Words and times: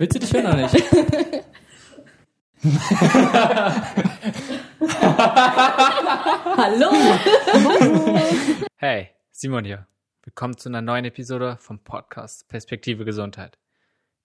Willst 0.00 0.14
du 0.14 0.18
dich 0.18 0.32
hören 0.32 0.46
oder 0.46 0.56
nicht? 0.56 0.74
Hallo! 6.56 6.90
Hey, 8.76 9.10
Simon 9.30 9.66
hier. 9.66 9.86
Willkommen 10.22 10.56
zu 10.56 10.70
einer 10.70 10.80
neuen 10.80 11.04
Episode 11.04 11.58
vom 11.60 11.80
Podcast 11.80 12.48
Perspektive 12.48 13.04
Gesundheit. 13.04 13.58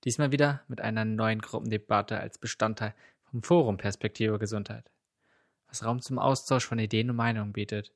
Diesmal 0.06 0.32
wieder 0.32 0.62
mit 0.70 0.80
einer 0.80 1.04
neuen 1.04 1.42
Gruppendebatte 1.42 2.22
als 2.22 2.38
Bestandteil 2.38 2.96
vom 3.30 3.44
Forum 3.44 3.76
Perspektive 3.76 4.40
Gesundheit, 4.40 4.90
was 5.68 5.84
Raum 5.84 6.00
zum 6.00 6.20
Austausch 6.20 6.66
von 6.66 6.80
Ideen 6.80 7.10
und 7.10 7.18
Meinungen 7.18 7.52
bietet, 7.52 7.92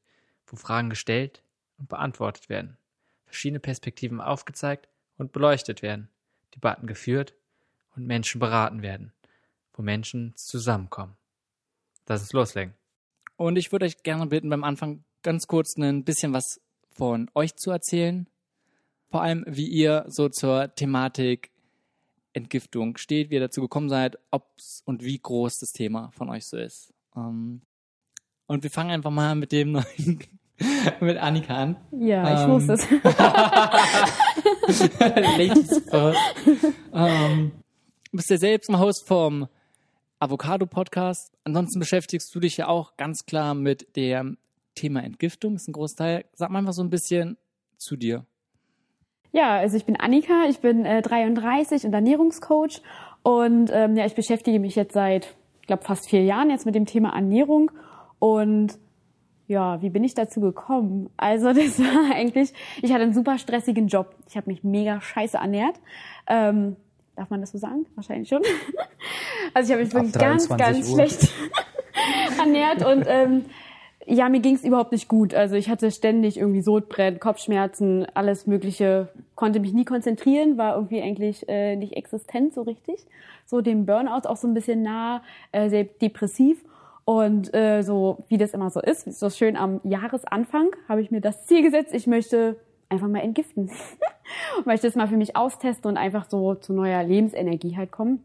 wo 0.48 0.57
Fragen 0.57 0.89
gestellt 0.89 1.43
und 1.77 1.88
beantwortet 1.88 2.50
werden, 2.50 2.77
verschiedene 3.23 3.61
Perspektiven 3.61 4.20
aufgezeigt 4.20 4.89
und 5.18 5.32
beleuchtet 5.32 5.82
werden, 5.82 6.09
Debatten 6.54 6.86
geführt 6.86 7.36
und 7.95 8.05
Menschen 8.05 8.39
beraten 8.39 8.82
werden, 8.82 9.14
wo 9.73 9.82
Menschen 9.82 10.33
zusammenkommen. 10.36 11.15
Lass 12.07 12.21
uns 12.21 12.33
loslegen. 12.33 12.73
Und 13.36 13.55
ich 13.55 13.71
würde 13.71 13.86
euch 13.86 14.04
gerne 14.04 14.25
bitten, 14.25 14.50
beim 14.50 14.64
Anfang 14.64 15.04
ganz 15.21 15.47
kurz 15.47 15.77
ein 15.77 16.04
bisschen 16.04 16.33
was 16.33 16.59
von 16.91 17.29
euch 17.36 17.55
zu 17.55 17.71
erzählen. 17.71 18.28
Vor 19.09 19.21
allem, 19.21 19.43
wie 19.47 19.67
ihr 19.67 20.05
so 20.07 20.29
zur 20.29 20.73
Thematik 20.75 21.51
Entgiftung 22.33 22.97
steht, 22.97 23.29
wie 23.29 23.36
ihr 23.36 23.39
dazu 23.39 23.61
gekommen 23.61 23.89
seid, 23.89 24.17
ob 24.31 24.45
und 24.86 25.03
wie 25.03 25.19
groß 25.19 25.59
das 25.59 25.71
Thema 25.71 26.11
von 26.11 26.29
euch 26.29 26.45
so 26.45 26.57
ist. 26.57 26.93
Ähm, 27.15 27.61
und 28.47 28.64
wir 28.64 28.71
fangen 28.71 28.92
einfach 28.92 29.11
mal 29.11 29.36
mit 29.36 29.51
dem 29.51 29.71
neuen, 29.71 30.19
mit 31.00 31.17
Annika 31.17 31.56
an. 31.56 31.75
Ja, 31.92 32.33
ich 32.33 32.39
Ähm, 32.42 32.50
wusste 32.52 32.73
es. 32.73 32.89
Ladies 35.38 35.81
first. 35.89 36.19
ähm, 36.94 37.52
bist 38.17 38.30
ja 38.30 38.38
selbst 38.38 38.69
im 38.69 38.80
Haus 38.80 39.02
vom 39.05 39.47
Avocado-Podcast. 40.19 41.31
Ansonsten 41.44 41.80
beschäftigst 41.80 42.34
du 42.34 42.39
dich 42.39 42.58
ja 42.58 42.67
auch 42.67 42.97
ganz 42.97 43.25
klar 43.25 43.53
mit 43.53 43.95
dem 43.95 44.38
Thema 44.75 45.03
Entgiftung. 45.03 45.56
Ist 45.56 45.67
ein 45.67 45.73
Großteil. 45.73 46.25
Sag 46.34 46.50
mal 46.50 46.59
einfach 46.59 46.73
so 46.73 46.84
ein 46.84 46.89
bisschen 46.89 47.38
zu 47.78 47.95
dir. 47.95 48.25
Ja, 49.31 49.58
also 49.58 49.78
ich 49.78 49.86
bin 49.86 49.95
Annika, 49.95 50.45
ich 50.50 50.59
bin 50.59 50.86
äh, 50.86 51.02
33 51.02 51.86
und 51.86 51.94
Ernährungscoach 51.94 52.81
und 53.22 53.69
ähm, 53.72 53.95
ja, 53.95 54.06
ich 54.06 54.16
beschäftige 54.16 54.59
mich 54.59 54.75
jetzt 54.75 54.94
seit, 54.94 55.36
ich 55.62 55.67
glaube, 55.67 55.84
fast 55.84 56.09
vier 56.09 56.23
Jahren 56.23 56.50
jetzt 56.50 56.66
mit 56.66 56.73
dem 56.73 56.88
Thema 56.88 57.14
Ernährung 57.14 57.72
und 58.17 58.80
ja, 59.47 59.81
wie 59.81 59.89
bin 59.89 60.03
ich 60.03 60.16
dazu 60.16 60.41
gekommen? 60.41 61.09
Also 61.16 61.47
das 61.53 61.80
war 61.80 62.16
eigentlich, 62.16 62.53
ich 62.81 62.91
hatte 62.91 63.03
einen 63.03 63.14
super 63.14 63.38
stressigen 63.38 63.88
Job. 63.88 64.16
Ich 64.28 64.36
habe 64.36 64.50
mich 64.50 64.64
mega 64.64 65.00
scheiße 65.00 65.38
ernährt. 65.38 65.80
Ähm, 66.28 66.75
darf 67.20 67.30
man 67.30 67.42
das 67.42 67.52
so 67.52 67.58
sagen? 67.58 67.86
Wahrscheinlich 67.95 68.30
schon. 68.30 68.42
Also 69.53 69.70
ich 69.70 69.73
habe 69.73 69.84
mich 69.84 69.94
wirklich 69.94 70.14
ganz, 70.14 70.48
23 70.48 70.58
ganz 70.59 70.89
Uhr. 70.89 70.95
schlecht 70.95 71.34
ernährt 72.39 72.86
und 72.86 73.03
ähm, 73.08 73.45
ja, 74.06 74.30
mir 74.30 74.42
ging 74.42 74.53
es 74.53 74.64
überhaupt 74.64 74.92
nicht 74.92 75.08
gut. 75.08 75.34
Also 75.34 75.56
ich 75.56 75.70
hatte 75.70 75.90
ständig 75.92 76.38
irgendwie 76.38 76.62
Sodbrennen, 76.62 77.20
Kopfschmerzen, 77.20 78.06
alles 78.14 78.45
Mögliche. 78.45 79.09
Konnte 79.34 79.59
mich 79.59 79.73
nie 79.73 79.86
konzentrieren, 79.86 80.58
war 80.58 80.75
irgendwie 80.75 81.02
eigentlich 81.02 81.50
äh, 81.50 81.75
nicht 81.75 81.94
existent 81.94 82.53
so 82.53 82.62
richtig. 82.62 83.06
So 83.45 83.62
dem 83.62 83.88
Burnout 83.88 84.28
auch 84.28 84.38
so 84.38 84.47
ein 84.47 84.53
bisschen 84.53 84.84
nah, 84.84 85.23
äh, 85.52 85.70
sehr 85.70 85.86
depressiv. 85.86 86.64
Und 87.06 87.52
äh, 87.56 87.81
so 87.81 88.23
wie 88.28 88.38
das 88.38 88.53
immer 88.53 88.70
so 88.70 88.81
ist, 88.81 89.20
so 89.20 89.31
schön 89.31 89.58
am 89.58 89.81
Jahresanfang 89.84 90.70
habe 90.88 91.02
ich 91.02 91.09
mir 91.09 91.22
das 91.22 91.47
Ziel 91.47 91.64
gesetzt, 91.64 91.94
ich 91.94 92.06
möchte 92.06 92.58
einfach 92.90 93.08
mal 93.08 93.20
entgiften. 93.20 93.72
und 94.58 94.66
möchte 94.66 94.88
es 94.88 94.95
mal 94.95 95.08
für 95.08 95.18
mich 95.18 95.36
austesten 95.36 95.90
und 95.90 95.98
einfach 95.98 96.30
so 96.30 96.56
zu 96.56 96.73
neuer 96.73 97.04
Lebensenergie 97.04 97.78
halt 97.78 97.92
kommen. 97.92 98.23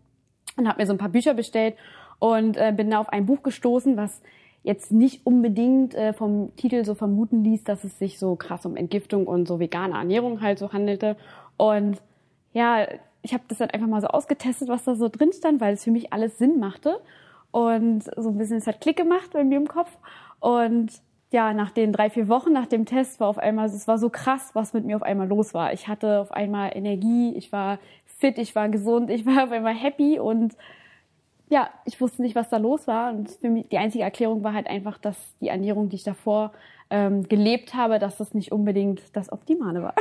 Und 0.56 0.68
habe 0.68 0.80
mir 0.80 0.86
so 0.86 0.92
ein 0.92 0.98
paar 0.98 1.08
Bücher 1.08 1.34
bestellt 1.34 1.74
und 2.18 2.56
äh, 2.56 2.72
bin 2.74 2.90
da 2.90 2.98
auf 2.98 3.08
ein 3.08 3.26
Buch 3.26 3.42
gestoßen, 3.42 3.96
was 3.96 4.22
jetzt 4.62 4.92
nicht 4.92 5.26
unbedingt 5.26 5.94
äh, 5.94 6.12
vom 6.12 6.54
Titel 6.56 6.84
so 6.84 6.94
vermuten 6.94 7.44
ließ, 7.44 7.64
dass 7.64 7.84
es 7.84 7.98
sich 7.98 8.18
so 8.18 8.34
krass 8.34 8.64
um 8.64 8.76
Entgiftung 8.76 9.26
und 9.26 9.46
so 9.46 9.60
vegane 9.60 9.94
Ernährung 9.94 10.40
halt 10.40 10.58
so 10.58 10.72
handelte. 10.72 11.16
Und 11.56 12.00
ja, 12.52 12.86
ich 13.22 13.34
habe 13.34 13.44
das 13.48 13.58
dann 13.58 13.70
einfach 13.70 13.86
mal 13.86 14.00
so 14.00 14.06
ausgetestet, 14.08 14.68
was 14.68 14.84
da 14.84 14.94
so 14.94 15.08
drin 15.08 15.32
stand, 15.32 15.60
weil 15.60 15.74
es 15.74 15.84
für 15.84 15.90
mich 15.90 16.12
alles 16.12 16.38
Sinn 16.38 16.58
machte. 16.58 17.00
Und 17.50 18.04
so 18.16 18.30
ein 18.30 18.38
bisschen, 18.38 18.56
es 18.56 18.66
hat 18.66 18.80
Klick 18.80 18.96
gemacht 18.96 19.30
bei 19.32 19.44
mir 19.44 19.58
im 19.58 19.68
Kopf. 19.68 19.90
Und 20.40 20.92
ja, 21.30 21.52
nach 21.52 21.70
den 21.70 21.92
drei, 21.92 22.10
vier 22.10 22.28
Wochen 22.28 22.52
nach 22.52 22.66
dem 22.66 22.86
Test 22.86 23.18
war 23.20 23.28
auf 23.28 23.38
einmal, 23.38 23.66
es 23.66 23.88
war 23.88 23.98
so 23.98 24.08
krass, 24.08 24.50
was 24.54 24.72
mit 24.72 24.84
mir 24.84 24.96
auf 24.96 25.02
einmal 25.02 25.26
los 25.26 25.52
war. 25.54 25.72
Ich 25.72 25.88
hatte 25.88 26.20
auf 26.20 26.32
einmal 26.32 26.76
Energie, 26.76 27.34
ich 27.34 27.50
war 27.52 27.78
fit, 28.04 28.38
ich 28.38 28.54
war 28.54 28.68
gesund, 28.68 29.10
ich 29.10 29.26
war 29.26 29.44
auf 29.44 29.50
einmal 29.50 29.74
happy 29.74 30.18
und 30.18 30.56
ja, 31.50 31.68
ich 31.84 32.00
wusste 32.00 32.22
nicht, 32.22 32.34
was 32.34 32.48
da 32.48 32.56
los 32.56 32.86
war. 32.86 33.12
Und 33.12 33.30
für 33.30 33.50
mich 33.50 33.68
die 33.68 33.78
einzige 33.78 34.04
Erklärung 34.04 34.42
war 34.44 34.54
halt 34.54 34.66
einfach, 34.66 34.98
dass 34.98 35.16
die 35.40 35.48
Ernährung, 35.48 35.88
die 35.88 35.96
ich 35.96 36.04
davor 36.04 36.52
ähm, 36.90 37.28
gelebt 37.28 37.74
habe, 37.74 37.98
dass 37.98 38.16
das 38.16 38.34
nicht 38.34 38.52
unbedingt 38.52 39.02
das 39.12 39.30
Optimale 39.32 39.82
war. 39.82 39.94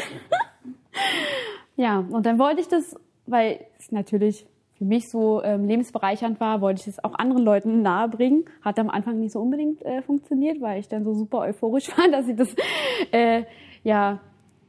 ja, 1.75 1.99
und 1.99 2.25
dann 2.25 2.39
wollte 2.39 2.61
ich 2.61 2.67
das, 2.67 2.95
weil 3.25 3.65
es 3.79 3.91
natürlich 3.91 4.45
für 4.83 4.89
mich 4.89 5.09
so 5.09 5.41
ähm, 5.43 5.65
lebensbereichernd 5.65 6.41
war, 6.41 6.59
wollte 6.59 6.81
ich 6.81 6.87
es 6.87 7.03
auch 7.03 7.13
anderen 7.13 7.43
Leuten 7.43 7.81
nahebringen. 7.81 8.43
Hat 8.61 8.77
am 8.79 8.89
Anfang 8.89 9.17
nicht 9.17 9.31
so 9.31 9.39
unbedingt 9.39 9.81
äh, 9.83 10.01
funktioniert, 10.01 10.59
weil 10.59 10.81
ich 10.81 10.89
dann 10.89 11.05
so 11.05 11.13
super 11.13 11.39
euphorisch 11.39 11.87
war, 11.97 12.09
dass 12.11 12.27
ich 12.27 12.35
das 12.35 12.53
äh, 13.11 13.43
ja 13.83 14.19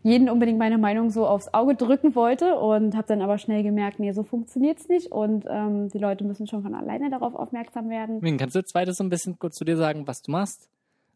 jeden 0.05 0.29
unbedingt 0.29 0.59
meine 0.59 0.79
Meinung 0.79 1.11
so 1.11 1.27
aufs 1.27 1.53
Auge 1.53 1.75
drücken 1.75 2.15
wollte 2.15 2.55
und 2.55 2.95
habe 2.95 3.09
dann 3.09 3.23
aber 3.23 3.39
schnell 3.39 3.65
gemerkt, 3.65 3.99
nee, 3.99 4.13
so 4.13 4.23
funktioniert's 4.23 4.87
nicht 4.87 5.11
und 5.11 5.47
ähm, 5.49 5.89
die 5.89 5.99
Leute 5.99 6.23
müssen 6.23 6.47
schon 6.47 6.63
von 6.63 6.77
alleine 6.77 7.11
darauf 7.11 7.35
aufmerksam 7.35 7.89
werden. 7.89 8.21
Ming, 8.21 8.39
kannst 8.39 8.55
du 8.55 8.61
jetzt 8.61 8.75
weiter 8.77 8.93
so 8.93 9.03
ein 9.03 9.09
bisschen 9.09 9.39
kurz 9.41 9.57
zu 9.57 9.65
dir 9.65 9.77
sagen, 9.77 10.07
was 10.07 10.23
du 10.23 10.31
machst? 10.31 10.69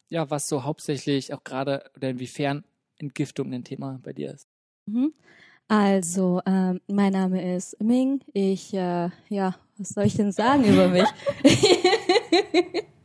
Ja, 0.08 0.28
was 0.28 0.48
so 0.48 0.64
hauptsächlich 0.64 1.32
auch 1.34 1.44
gerade 1.44 1.84
oder 1.94 2.08
inwiefern 2.08 2.64
Entgiftung 2.97 3.53
ein 3.53 3.62
Thema 3.62 4.00
bei 4.03 4.12
dir 4.12 4.32
ist. 4.32 4.48
Mhm. 4.87 5.12
Also, 5.68 6.40
ähm, 6.46 6.80
mein 6.88 7.12
Name 7.12 7.54
ist 7.54 7.78
Ming. 7.82 8.22
Ich, 8.32 8.72
äh, 8.72 9.10
ja, 9.28 9.54
was 9.76 9.90
soll 9.90 10.04
ich 10.04 10.16
denn 10.16 10.32
sagen 10.32 10.64
über 10.64 10.88
mich? 10.88 11.04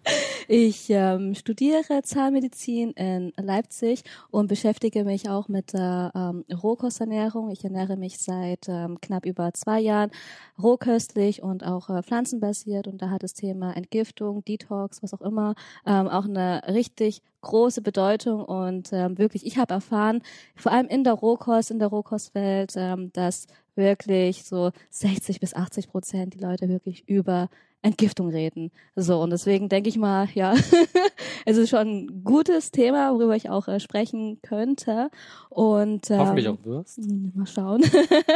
ich 0.47 0.89
ähm, 0.89 1.35
studiere 1.35 2.01
Zahnmedizin 2.03 2.91
in 2.91 3.33
Leipzig 3.37 4.03
und 4.31 4.47
beschäftige 4.47 5.03
mich 5.03 5.29
auch 5.29 5.47
mit 5.47 5.73
der 5.73 6.11
ähm, 6.15 6.45
Rohkosternährung. 6.53 7.49
Ich 7.49 7.63
ernähre 7.63 7.97
mich 7.97 8.17
seit 8.19 8.67
ähm, 8.67 8.99
knapp 9.01 9.25
über 9.25 9.53
zwei 9.53 9.79
Jahren 9.79 10.11
rohköstlich 10.61 11.41
und 11.41 11.65
auch 11.65 11.89
äh, 11.89 12.03
pflanzenbasiert. 12.03 12.87
Und 12.87 13.01
da 13.01 13.09
hat 13.09 13.23
das 13.23 13.33
Thema 13.33 13.75
Entgiftung, 13.75 14.43
Detox, 14.43 15.01
was 15.01 15.13
auch 15.13 15.21
immer, 15.21 15.55
ähm, 15.85 16.07
auch 16.07 16.25
eine 16.25 16.61
richtig 16.67 17.21
große 17.41 17.81
Bedeutung. 17.81 18.43
Und 18.43 18.91
ähm, 18.91 19.17
wirklich, 19.17 19.45
ich 19.45 19.57
habe 19.57 19.73
erfahren, 19.73 20.21
vor 20.55 20.71
allem 20.71 20.87
in 20.87 21.03
der 21.03 21.13
Rohkost, 21.13 21.71
in 21.71 21.79
der 21.79 21.87
Rohkostwelt, 21.89 22.73
ähm, 22.75 23.11
dass 23.13 23.47
wirklich 23.75 24.43
so 24.43 24.71
60 24.89 25.39
bis 25.39 25.53
80 25.53 25.89
Prozent 25.89 26.33
die 26.35 26.39
Leute 26.39 26.69
wirklich 26.69 27.07
über 27.07 27.49
Entgiftung 27.83 28.29
reden. 28.29 28.71
So, 28.95 29.21
und 29.21 29.29
deswegen 29.29 29.69
denke 29.69 29.89
ich 29.89 29.97
mal, 29.97 30.27
ja, 30.33 30.55
es 31.45 31.57
ist 31.57 31.69
schon 31.69 31.87
ein 31.87 32.23
gutes 32.23 32.71
Thema, 32.71 33.13
worüber 33.13 33.35
ich 33.35 33.49
auch 33.49 33.67
äh, 33.67 33.79
sprechen 33.79 34.39
könnte. 34.41 35.09
Und 35.49 36.09
ähm, 36.09 36.19
Hoffentlich 36.19 36.47
auch 36.47 36.63
wirst. 36.63 36.99
Mal 37.35 37.45
schauen. 37.45 37.83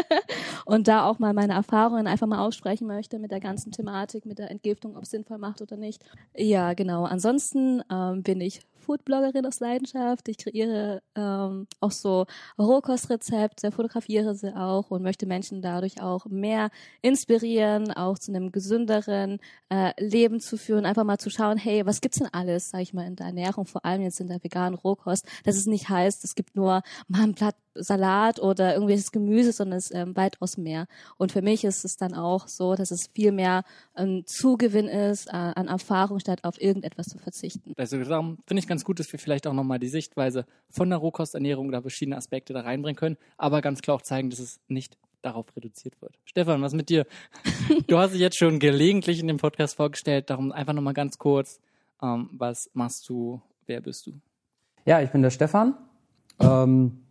und 0.66 0.88
da 0.88 1.06
auch 1.06 1.18
mal 1.18 1.34
meine 1.34 1.54
Erfahrungen 1.54 2.08
einfach 2.08 2.28
mal 2.28 2.46
aussprechen 2.46 2.88
möchte 2.88 3.20
mit 3.20 3.32
der 3.32 3.40
ganzen 3.40 3.72
Thematik, 3.72 4.26
mit 4.26 4.38
der 4.38 4.52
Entgiftung, 4.52 4.98
ob 4.98 5.04
es 5.04 5.12
sinnvoll 5.12 5.38
macht 5.38 5.62
oder 5.62 5.78
nicht. 5.78 6.04
Ja, 6.36 6.74
genau. 6.74 7.06
Ansonsten 7.06 7.82
ähm, 7.90 8.24
bin 8.24 8.42
ich 8.42 8.60
Foodbloggerin 8.88 9.46
aus 9.46 9.60
Leidenschaft. 9.60 10.30
Ich 10.30 10.38
kreiere 10.38 11.02
ähm, 11.16 11.68
auch 11.82 11.92
so 11.92 12.26
Rohkostrezepte, 12.58 13.72
fotografiere 13.72 14.34
sie 14.34 14.56
auch 14.56 14.90
und 14.92 15.04
möchte 15.04 15.26
Menschen 15.26 15.62
dadurch 15.62 16.02
auch 16.02 16.26
mehr 16.28 16.70
inspirieren, 17.02 17.92
auch 17.92 18.18
zu 18.18 18.32
einem 18.32 18.52
gesünderen 18.54 19.40
äh, 19.70 19.92
Leben 20.02 20.40
zu 20.40 20.58
führen, 20.58 20.86
einfach 20.86 21.04
mal 21.04 21.18
zu 21.18 21.30
schauen, 21.30 21.58
hey, 21.58 21.86
was 21.86 22.00
gibt's 22.00 22.20
denn 22.20 22.30
alles, 22.32 22.70
sag 22.70 22.82
ich 22.82 22.94
mal, 22.94 23.06
in 23.06 23.18
der 23.18 23.28
Ernährung, 23.28 23.66
vor 23.66 23.84
allem 23.84 24.02
jetzt 24.02 24.22
in 24.22 24.28
der 24.28 24.42
veganen 24.42 24.80
Rohkost, 24.80 25.28
dass 25.44 25.58
es 25.58 25.66
nicht 25.66 25.90
heißt, 25.90 26.24
es 26.24 26.36
gibt 26.36 26.56
nur 26.56 26.82
mal 27.10 27.24
ein 27.24 27.34
Blatt 27.34 27.56
Salat 27.80 28.40
oder 28.40 28.74
irgendwelches 28.74 29.12
Gemüse, 29.12 29.52
sondern 29.52 29.78
es 29.78 29.92
ist 29.92 29.96
ähm, 29.96 30.16
weitaus 30.16 30.58
mehr. 30.58 30.88
Und 31.18 31.32
für 31.32 31.42
mich 31.42 31.64
ist 31.64 31.86
es 31.86 31.98
dann 31.98 32.14
auch 32.14 32.48
so, 32.48 32.76
dass 32.76 32.92
es 32.92 33.10
viel 33.14 33.32
mehr 33.32 33.64
ein 33.94 34.24
Zugewinn 34.26 34.88
ist 34.88 35.28
äh, 35.28 35.32
an 35.32 35.68
Erfahrung, 35.68 36.20
statt 36.20 36.44
auf 36.44 36.62
irgendetwas 36.62 37.08
zu 37.08 37.18
verzichten. 37.18 37.74
Also 37.78 38.04
darum 38.04 38.38
finde 38.46 38.60
ich 38.60 38.68
ganz 38.68 38.84
gut, 38.84 39.00
dass 39.00 39.12
wir 39.12 39.20
vielleicht 39.20 39.48
auch 39.48 39.54
nochmal 39.54 39.80
die 39.80 39.90
Sichtweise 39.90 40.46
von 40.70 40.90
der 40.90 41.00
Rohkosternährung 41.00 41.68
oder 41.68 41.82
verschiedene 41.82 42.18
Aspekte 42.18 42.54
da 42.54 42.62
reinbringen 42.62 42.98
können, 42.98 43.18
aber 43.38 43.62
ganz 43.62 43.82
klar 43.82 43.98
auch 43.98 44.02
zeigen, 44.02 44.30
dass 44.30 44.40
es 44.40 44.60
nicht 44.68 44.98
darauf 45.22 45.46
reduziert 45.56 46.02
wird. 46.02 46.18
Stefan, 46.26 46.62
was 46.62 46.74
mit 46.74 46.90
dir? 46.90 47.06
Du 47.88 47.98
hast 47.98 48.14
dich 48.14 48.22
jetzt 48.22 48.38
schon 48.38 48.60
gelegentlich 48.60 49.20
in 49.20 49.28
dem 49.28 49.38
Podcast 49.38 49.76
vorgestellt, 49.76 50.30
darum 50.30 50.52
einfach 50.52 50.74
nochmal 50.74 50.94
ganz 50.94 51.18
kurz, 51.18 51.60
ähm, 52.02 52.30
was 52.32 52.70
machst 52.74 53.08
du, 53.10 53.42
wer 53.66 53.82
bist 53.82 54.08
du? 54.08 54.14
Ja, 54.86 55.02
ich 55.02 55.10
bin 55.10 55.22
der 55.22 55.32
Stefan. 55.32 55.76
Ähm, 56.40 57.04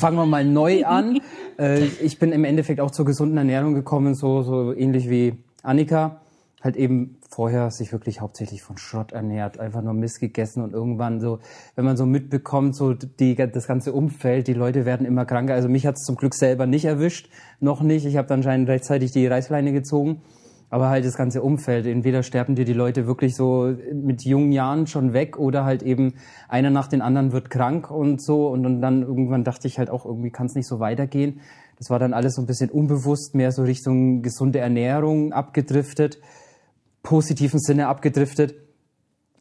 fangen 0.00 0.16
wir 0.16 0.26
mal 0.26 0.44
neu 0.44 0.84
an. 0.86 1.20
Äh, 1.58 1.84
ich 2.02 2.18
bin 2.18 2.32
im 2.32 2.44
Endeffekt 2.44 2.80
auch 2.80 2.90
zur 2.90 3.04
gesunden 3.04 3.38
Ernährung 3.38 3.74
gekommen, 3.74 4.14
so, 4.14 4.42
so 4.42 4.72
ähnlich 4.72 5.08
wie 5.08 5.34
Annika. 5.62 6.20
Halt 6.62 6.76
eben 6.76 7.18
vorher 7.28 7.70
sich 7.70 7.92
wirklich 7.92 8.20
hauptsächlich 8.20 8.62
von 8.62 8.78
Schrott 8.78 9.12
ernährt, 9.12 9.58
einfach 9.58 9.82
nur 9.82 9.92
Mist 9.92 10.20
gegessen 10.20 10.62
und 10.62 10.72
irgendwann 10.72 11.20
so, 11.20 11.40
wenn 11.74 11.84
man 11.84 11.96
so 11.96 12.06
mitbekommt, 12.06 12.74
so 12.74 12.94
die, 12.94 13.34
das 13.34 13.66
ganze 13.66 13.92
Umfeld, 13.92 14.46
die 14.46 14.54
Leute 14.54 14.84
werden 14.84 15.06
immer 15.06 15.26
kranker. 15.26 15.54
Also 15.54 15.68
mich 15.68 15.84
hat 15.84 15.96
es 15.96 16.04
zum 16.04 16.16
Glück 16.16 16.34
selber 16.34 16.66
nicht 16.66 16.84
erwischt, 16.84 17.28
noch 17.60 17.82
nicht. 17.82 18.06
Ich 18.06 18.16
habe 18.16 18.28
dann 18.28 18.38
anscheinend 18.38 18.68
rechtzeitig 18.68 19.10
die 19.10 19.26
Reißleine 19.26 19.72
gezogen. 19.72 20.22
Aber 20.70 20.88
halt 20.88 21.04
das 21.04 21.16
ganze 21.16 21.42
Umfeld, 21.42 21.86
entweder 21.86 22.22
sterben 22.22 22.54
dir 22.54 22.64
die 22.64 22.72
Leute 22.72 23.06
wirklich 23.06 23.36
so 23.36 23.74
mit 23.92 24.24
jungen 24.24 24.50
Jahren 24.50 24.86
schon 24.86 25.12
weg 25.12 25.38
oder 25.38 25.64
halt 25.64 25.82
eben 25.82 26.14
einer 26.48 26.70
nach 26.70 26.88
den 26.88 27.00
anderen 27.00 27.32
wird 27.32 27.50
krank 27.50 27.90
und 27.90 28.22
so. 28.22 28.48
Und, 28.48 28.66
und 28.66 28.80
dann 28.80 29.02
irgendwann 29.02 29.44
dachte 29.44 29.68
ich 29.68 29.78
halt 29.78 29.90
auch, 29.90 30.04
irgendwie 30.04 30.30
kann 30.30 30.46
es 30.46 30.54
nicht 30.54 30.66
so 30.66 30.80
weitergehen. 30.80 31.40
Das 31.78 31.90
war 31.90 31.98
dann 31.98 32.12
alles 32.12 32.34
so 32.34 32.42
ein 32.42 32.46
bisschen 32.46 32.70
unbewusst, 32.70 33.34
mehr 33.34 33.52
so 33.52 33.62
Richtung 33.62 34.22
gesunde 34.22 34.58
Ernährung 34.58 35.32
abgedriftet, 35.32 36.18
positiven 37.02 37.60
Sinne 37.60 37.88
abgedriftet 37.88 38.63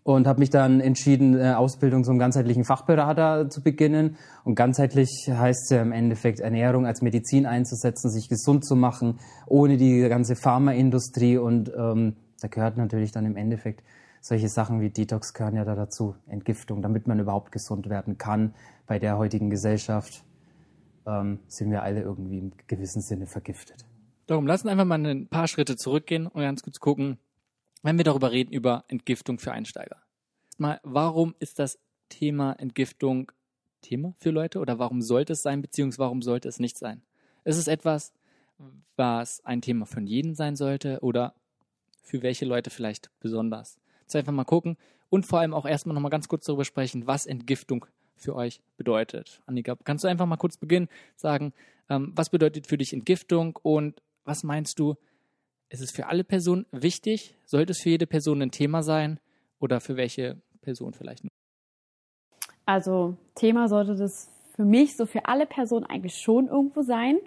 und 0.04 0.28
habe 0.28 0.40
mich 0.40 0.50
dann 0.50 0.82
entschieden, 0.82 1.40
äh, 1.40 1.54
Ausbildung 1.54 2.04
zum 2.04 2.20
ganzheitlichen 2.20 2.66
Fachberater 2.66 3.50
zu 3.50 3.62
beginnen. 3.62 4.18
Und 4.44 4.56
ganzheitlich 4.56 5.30
heißt 5.30 5.72
ja 5.72 5.82
im 5.82 5.92
Endeffekt 5.92 6.40
Ernährung 6.40 6.86
als 6.86 7.02
Medizin 7.02 7.46
einzusetzen, 7.46 8.10
sich 8.10 8.28
gesund 8.28 8.66
zu 8.66 8.76
machen, 8.76 9.20
ohne 9.48 9.78
die 9.78 10.02
ganze 10.10 10.36
Pharmaindustrie. 10.36 11.38
Und 11.38 11.72
ähm, 11.78 12.18
da 12.42 12.50
gehört 12.50 12.78
natürlich 12.78 13.12
dann 13.12 13.26
im 13.26 13.38
Endeffekt 13.38 13.84
solche 14.20 14.50
Sachen 14.50 14.82
wie 14.82 14.90
Detox 14.90 15.34
gehören 15.34 15.56
ja 15.56 15.66
da 15.66 15.76
dazu, 15.76 16.16
Entgiftung, 16.28 16.82
damit 16.82 17.08
man 17.08 17.20
überhaupt 17.20 17.52
gesund 17.52 17.90
werden 17.90 18.18
kann. 18.18 18.54
Bei 18.88 19.00
der 19.00 19.18
heutigen 19.18 19.50
Gesellschaft 19.50 20.24
ähm, 21.06 21.40
sind 21.48 21.72
wir 21.72 21.84
alle 21.84 22.02
irgendwie 22.02 22.40
im 22.40 22.52
gewissen 22.68 23.02
Sinne 23.02 23.26
vergiftet. 23.26 23.86
Darum 24.28 24.48
lassen 24.48 24.70
einfach 24.70 24.86
mal 24.86 25.06
ein 25.06 25.28
paar 25.28 25.48
Schritte 25.48 25.76
zurückgehen 25.76 26.28
und 26.28 26.42
ganz 26.42 26.64
kurz 26.64 26.80
gucken, 26.80 27.18
wenn 27.84 27.98
wir 27.98 28.04
darüber 28.04 28.32
reden, 28.32 28.52
über 28.52 28.86
Entgiftung 28.88 29.38
für 29.38 29.52
Einsteiger. 29.52 30.02
Mal, 30.58 30.80
warum 30.84 31.36
ist 31.40 31.60
das 31.60 31.80
Thema 32.10 32.54
Entgiftung 32.54 33.32
Thema 33.82 34.16
für 34.18 34.32
Leute 34.32 34.60
oder 34.60 34.80
warum 34.80 35.02
sollte 35.02 35.34
es 35.34 35.44
sein, 35.44 35.62
beziehungsweise 35.62 36.00
warum 36.00 36.22
sollte 36.22 36.48
es 36.48 36.60
nicht 36.60 36.78
sein? 36.78 37.02
Ist 37.44 37.58
es 37.58 37.68
etwas, 37.68 38.14
was 38.96 39.44
ein 39.46 39.62
Thema 39.62 39.86
von 39.86 40.08
jedem 40.08 40.36
sein 40.36 40.56
sollte 40.56 41.00
oder 41.02 41.36
für 42.02 42.22
welche 42.22 42.46
Leute 42.46 42.70
vielleicht 42.70 43.12
besonders? 43.20 43.80
Jetzt 44.02 44.16
einfach 44.16 44.32
mal 44.32 44.46
gucken 44.46 44.78
und 45.10 45.26
vor 45.26 45.40
allem 45.40 45.54
auch 45.54 45.66
erstmal 45.66 45.94
nochmal 45.94 46.12
ganz 46.12 46.28
kurz 46.28 46.46
darüber 46.46 46.66
sprechen, 46.66 47.08
was 47.08 47.26
Entgiftung 47.26 47.86
für 48.16 48.36
euch 48.36 48.62
bedeutet. 48.78 49.42
Annika, 49.46 49.76
kannst 49.84 50.04
du 50.04 50.08
einfach 50.08 50.26
mal 50.26 50.38
kurz 50.38 50.58
beginnen, 50.58 50.88
sagen, 51.16 51.54
ähm, 51.90 52.14
was 52.16 52.30
bedeutet 52.30 52.68
für 52.68 52.78
dich 52.78 52.94
Entgiftung 52.94 53.60
und 53.62 54.02
was 54.24 54.44
meinst 54.44 54.80
du, 54.80 54.96
ist 55.70 55.82
es 55.82 55.92
für 55.92 56.08
alle 56.08 56.24
Personen 56.24 56.66
wichtig? 56.72 57.36
Sollte 57.46 57.72
es 57.72 57.82
für 57.82 57.90
jede 57.90 58.08
Person 58.08 58.42
ein 58.42 58.52
Thema 58.52 58.84
sein 58.84 59.20
oder 59.60 59.82
für 59.82 59.98
welche 59.98 60.42
Person 60.62 60.94
vielleicht? 60.94 61.26
Also 62.66 63.18
Thema 63.36 63.68
sollte 63.68 63.96
das 63.96 64.30
für 64.56 64.66
mich 64.66 64.96
so 64.96 65.06
für 65.06 65.26
alle 65.26 65.46
Personen 65.46 65.86
eigentlich 65.86 66.16
schon 66.16 66.48
irgendwo 66.48 66.82
sein, 66.84 67.18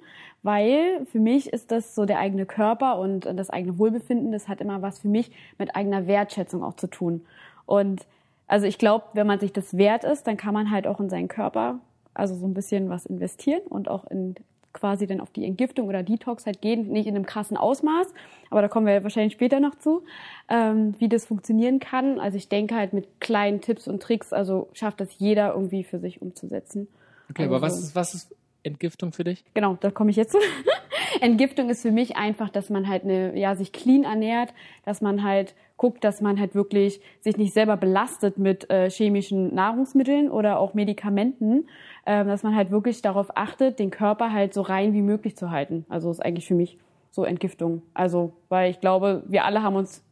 weil 0.43 1.05
für 1.07 1.19
mich 1.19 1.53
ist 1.53 1.73
das 1.73 1.95
so 1.95 2.05
der 2.05 2.21
eigene 2.21 2.47
Körper 2.47 2.99
und 2.99 3.21
das 3.25 3.51
eigene 3.51 3.79
Wohlbefinden, 3.79 4.31
das 4.33 4.49
hat 4.49 4.61
immer 4.61 4.81
was 4.81 5.01
für 5.01 5.09
mich 5.09 5.33
mit 5.59 5.75
eigener 5.75 6.07
Wertschätzung 6.07 6.63
auch 6.63 6.75
zu 6.75 6.87
tun. 6.87 7.27
Und 7.67 8.07
also 8.47 8.67
ich 8.67 8.79
glaube, 8.79 9.07
wenn 9.15 9.27
man 9.27 9.41
sich 9.41 9.53
das 9.53 9.77
wert 9.77 10.05
ist, 10.05 10.27
dann 10.29 10.37
kann 10.37 10.55
man 10.55 10.71
halt 10.71 10.87
auch 10.87 11.01
in 11.01 11.11
seinen 11.11 11.29
Körper 11.29 11.81
also 12.15 12.35
so 12.35 12.47
ein 12.47 12.55
bisschen 12.55 12.89
was 12.89 13.07
investieren 13.07 13.63
und 13.69 13.89
auch 13.89 14.05
in 14.07 14.37
quasi 14.77 15.07
dann 15.07 15.21
auf 15.21 15.31
die 15.31 15.45
Entgiftung 15.45 15.89
oder 15.89 16.03
Detox 16.03 16.47
halt 16.47 16.61
gehen, 16.61 16.89
nicht 16.89 17.07
in 17.07 17.17
einem 17.17 17.27
krassen 17.27 17.57
Ausmaß, 17.57 18.07
aber 18.51 18.63
da 18.63 18.69
kommen 18.69 18.87
wir 18.87 19.03
wahrscheinlich 19.03 19.33
später 19.33 19.59
noch 19.59 19.75
zu, 19.77 20.05
ähm, 20.49 20.95
wie 20.99 21.09
das 21.09 21.27
funktionieren 21.27 21.81
kann. 21.81 22.21
Also 22.21 22.37
ich 22.37 22.49
denke 22.49 22.77
halt 22.77 22.93
mit 22.93 23.21
kleinen 23.21 23.61
Tipps 23.61 23.89
und 23.89 24.03
Tricks, 24.03 24.33
also 24.33 24.69
schafft 24.73 25.01
das 25.01 25.19
jeder 25.19 25.55
irgendwie 25.55 25.83
für 25.83 25.99
sich 25.99 26.23
umzusetzen. 26.23 26.89
Okay, 27.31 27.43
also 27.43 27.55
aber 27.55 27.67
was 27.67 27.79
ist, 27.79 27.97
was 27.97 28.15
ist 28.15 28.37
Entgiftung 28.63 29.13
für 29.13 29.25
dich? 29.25 29.45
Genau, 29.55 29.77
da 29.81 29.91
komme 29.91 30.11
ich 30.11 30.17
jetzt 30.17 30.33
zu. 30.33 30.39
Entgiftung 31.21 31.71
ist 31.71 31.83
für 31.83 31.93
mich 31.93 32.17
einfach, 32.17 32.51
dass 32.51 32.69
man 32.69 32.89
halt 32.89 33.05
eine, 33.05 33.39
ja, 33.39 33.55
sich 33.55 33.73
clean 33.73 34.05
ernährt, 34.05 34.53
dass 34.85 35.01
man 35.01 35.23
halt 35.23 35.55
guckt, 35.77 36.05
dass 36.05 36.21
man 36.21 36.41
halt 36.41 36.55
wirklich 36.55 37.01
sich 37.21 37.37
nicht 37.37 37.53
selber 37.53 37.77
belastet 37.77 38.39
mit 38.39 38.71
äh, 38.71 38.91
chemischen 38.91 39.55
Nahrungsmitteln 39.55 40.31
oder 40.31 40.59
auch 40.59 40.75
Medikamenten, 40.75 41.69
äh, 42.07 42.25
dass 42.25 42.43
man 42.43 42.57
halt 42.57 42.71
wirklich 42.71 43.03
darauf 43.03 43.37
achtet, 43.37 43.79
den 43.79 43.91
Körper 43.91 44.33
halt 44.33 44.55
so 44.55 44.63
rein 44.63 44.95
wie 44.95 45.03
möglich 45.03 45.37
zu 45.37 45.51
halten. 45.51 45.85
Also 45.89 46.11
ist 46.11 46.25
eigentlich 46.25 46.47
für 46.47 46.55
mich 46.55 46.79
so 47.11 47.25
Entgiftung. 47.25 47.83
Also, 47.95 48.33
weil 48.49 48.71
ich 48.71 48.81
glaube, 48.81 49.25
wir 49.27 49.45
alle 49.45 49.63
haben 49.63 49.77
uns, 49.77 50.05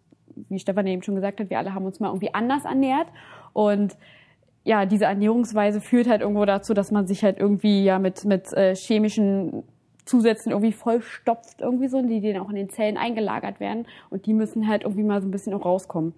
wie 0.48 0.58
Stefan 0.58 0.86
eben 0.86 1.02
schon 1.02 1.14
gesagt 1.14 1.40
hat, 1.40 1.50
wir 1.50 1.58
alle 1.58 1.74
haben 1.74 1.86
uns 1.86 2.00
mal 2.00 2.08
irgendwie 2.08 2.34
anders 2.34 2.64
ernährt 2.64 3.06
und 3.52 3.96
ja, 4.64 4.86
diese 4.86 5.04
Ernährungsweise 5.04 5.80
führt 5.80 6.08
halt 6.08 6.22
irgendwo 6.22 6.44
dazu, 6.46 6.72
dass 6.72 6.90
man 6.90 7.06
sich 7.06 7.22
halt 7.22 7.38
irgendwie 7.38 7.84
ja 7.84 7.98
mit, 7.98 8.24
mit 8.24 8.50
äh, 8.54 8.74
chemischen 8.74 9.62
Zusätzen 10.06 10.52
irgendwie 10.52 10.72
vollstopft, 10.72 11.60
irgendwie 11.60 11.88
so, 11.88 12.00
die 12.02 12.20
dann 12.20 12.42
auch 12.42 12.48
in 12.48 12.56
den 12.56 12.70
Zellen 12.70 12.96
eingelagert 12.96 13.60
werden. 13.60 13.86
Und 14.10 14.26
die 14.26 14.34
müssen 14.34 14.66
halt 14.66 14.82
irgendwie 14.82 15.02
mal 15.02 15.20
so 15.20 15.28
ein 15.28 15.30
bisschen 15.30 15.54
auch 15.54 15.64
rauskommen. 15.64 16.14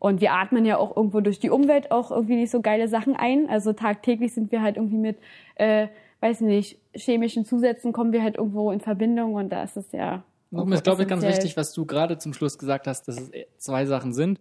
Und 0.00 0.22
wir 0.22 0.32
atmen 0.32 0.64
ja 0.64 0.78
auch 0.78 0.96
irgendwo 0.96 1.20
durch 1.20 1.38
die 1.38 1.50
Umwelt 1.50 1.92
auch 1.92 2.10
irgendwie 2.10 2.36
nicht 2.36 2.50
so 2.50 2.62
geile 2.62 2.88
Sachen 2.88 3.14
ein. 3.14 3.50
Also 3.50 3.74
tagtäglich 3.74 4.32
sind 4.32 4.50
wir 4.50 4.62
halt 4.62 4.76
irgendwie 4.76 4.96
mit, 4.96 5.18
äh, 5.56 5.88
weiß 6.20 6.40
nicht, 6.40 6.78
chemischen 6.94 7.44
Zusätzen 7.44 7.92
kommen 7.92 8.12
wir 8.12 8.22
halt 8.22 8.38
irgendwo 8.38 8.72
in 8.72 8.80
Verbindung 8.80 9.34
und 9.34 9.50
da 9.50 9.62
ist 9.62 9.76
es 9.76 9.92
ja. 9.92 10.24
Warum 10.50 10.72
ist, 10.72 10.84
glaube 10.84 11.02
ich, 11.02 11.08
ganz 11.08 11.22
wichtig, 11.22 11.56
was 11.56 11.74
du 11.74 11.84
gerade 11.84 12.16
zum 12.16 12.32
Schluss 12.32 12.58
gesagt 12.58 12.86
hast, 12.86 13.08
dass 13.08 13.18
es 13.18 13.30
zwei 13.58 13.84
Sachen 13.84 14.14
sind. 14.14 14.40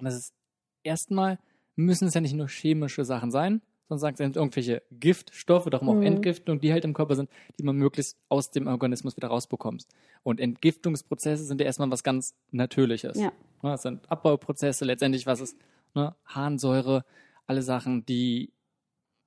das 0.00 0.14
ist 0.16 0.34
erstmal, 0.82 1.38
müssen 1.76 2.08
es 2.08 2.14
ja 2.14 2.22
nicht 2.22 2.34
nur 2.34 2.48
chemische 2.48 3.04
Sachen 3.04 3.30
sein, 3.30 3.60
sondern 3.98 4.16
sind 4.16 4.36
irgendwelche 4.36 4.82
Giftstoffe, 4.90 5.68
darum 5.70 5.88
auch 5.88 5.94
mhm. 5.94 6.02
Entgiftung, 6.02 6.60
die 6.60 6.72
halt 6.72 6.84
im 6.84 6.94
Körper 6.94 7.16
sind, 7.16 7.30
die 7.58 7.64
man 7.64 7.76
möglichst 7.76 8.16
aus 8.28 8.50
dem 8.50 8.66
Organismus 8.66 9.16
wieder 9.16 9.28
rausbekommst. 9.28 9.88
Und 10.22 10.40
Entgiftungsprozesse 10.40 11.44
sind 11.44 11.60
ja 11.60 11.66
erstmal 11.66 11.90
was 11.90 12.02
ganz 12.02 12.34
Natürliches. 12.50 13.18
Ja. 13.18 13.32
Das 13.62 13.82
sind 13.82 14.10
Abbauprozesse, 14.10 14.84
letztendlich 14.84 15.26
was 15.26 15.40
ist 15.40 15.56
ne, 15.94 16.14
Harnsäure, 16.24 17.04
alle 17.46 17.62
Sachen, 17.62 18.04
die 18.06 18.52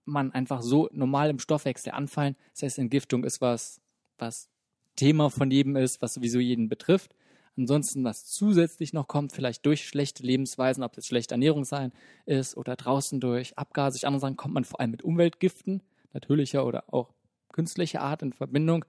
man 0.06 0.32
einfach 0.32 0.62
so 0.62 0.90
normal 0.92 1.30
im 1.30 1.40
Stoffwechsel 1.40 1.92
anfallen. 1.92 2.36
Das 2.54 2.64
heißt, 2.64 2.80
Entgiftung 2.80 3.24
ist 3.24 3.42
was, 3.42 3.82
was 4.18 4.50
Thema 4.96 5.30
von 5.30 5.52
jedem 5.52 5.76
ist, 5.76 6.02
was 6.02 6.14
sowieso 6.14 6.40
jeden 6.40 6.70
betrifft. 6.70 7.16
Ansonsten, 7.58 8.04
was 8.04 8.26
zusätzlich 8.26 8.94
noch 8.94 9.08
kommt, 9.08 9.32
vielleicht 9.32 9.66
durch 9.66 9.88
schlechte 9.88 10.24
Lebensweisen, 10.24 10.84
ob 10.84 10.98
es 10.98 11.08
schlechte 11.08 11.36
Ernährung 11.36 11.64
sein 11.64 11.94
ist 12.26 12.58
oder 12.58 12.76
draußen 12.76 13.20
durch 13.20 13.58
Abgase, 13.58 13.98
durch 13.98 14.08
andere 14.08 14.20
Sachen, 14.20 14.36
kommt 14.36 14.54
man 14.54 14.66
vor 14.66 14.80
allem 14.80 14.92
mit 14.92 15.04
Umweltgiften, 15.04 15.82
natürlicher 16.14 16.66
oder 16.66 16.84
auch 16.94 17.14
künstlicher 17.54 18.02
Art 18.02 18.22
in 18.22 18.34
Verbindung 18.34 18.84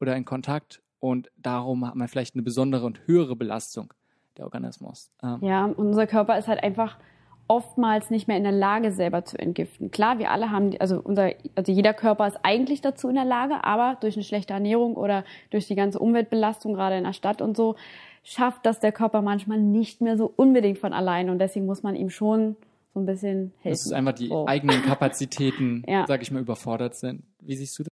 oder 0.00 0.16
in 0.16 0.24
Kontakt. 0.24 0.82
Und 0.98 1.30
darum 1.36 1.86
hat 1.86 1.94
man 1.94 2.08
vielleicht 2.08 2.34
eine 2.34 2.42
besondere 2.42 2.84
und 2.84 3.06
höhere 3.06 3.36
Belastung 3.36 3.94
der 4.36 4.44
Organismus. 4.44 5.10
Ähm 5.22 5.38
ja, 5.40 5.64
unser 5.64 6.06
Körper 6.06 6.36
ist 6.36 6.48
halt 6.48 6.62
einfach 6.62 6.98
oftmals 7.50 8.10
nicht 8.10 8.28
mehr 8.28 8.36
in 8.36 8.44
der 8.44 8.52
Lage, 8.52 8.92
selber 8.92 9.24
zu 9.24 9.36
entgiften. 9.36 9.90
Klar, 9.90 10.20
wir 10.20 10.30
alle 10.30 10.52
haben, 10.52 10.70
also 10.78 11.00
unser, 11.02 11.32
also 11.56 11.72
jeder 11.72 11.92
Körper 11.92 12.28
ist 12.28 12.38
eigentlich 12.44 12.80
dazu 12.80 13.08
in 13.08 13.16
der 13.16 13.24
Lage, 13.24 13.64
aber 13.64 13.98
durch 14.00 14.14
eine 14.14 14.22
schlechte 14.22 14.52
Ernährung 14.52 14.94
oder 14.94 15.24
durch 15.50 15.66
die 15.66 15.74
ganze 15.74 15.98
Umweltbelastung, 15.98 16.74
gerade 16.74 16.96
in 16.96 17.02
der 17.02 17.12
Stadt 17.12 17.42
und 17.42 17.56
so, 17.56 17.74
schafft 18.22 18.64
das 18.64 18.78
der 18.78 18.92
Körper 18.92 19.20
manchmal 19.20 19.58
nicht 19.58 20.00
mehr 20.00 20.16
so 20.16 20.32
unbedingt 20.36 20.78
von 20.78 20.92
allein 20.92 21.28
und 21.28 21.40
deswegen 21.40 21.66
muss 21.66 21.82
man 21.82 21.96
ihm 21.96 22.08
schon 22.08 22.54
so 22.94 23.00
ein 23.00 23.06
bisschen 23.06 23.52
helfen. 23.62 23.90
Dass 23.90 23.92
einfach 23.92 24.12
die 24.12 24.30
oh. 24.30 24.46
eigenen 24.46 24.82
Kapazitäten, 24.82 25.82
ja. 25.88 26.04
sag 26.06 26.22
ich 26.22 26.30
mal, 26.30 26.42
überfordert 26.42 26.94
sind. 26.94 27.24
Wie 27.40 27.56
siehst 27.56 27.76
du 27.80 27.82
das? 27.82 27.90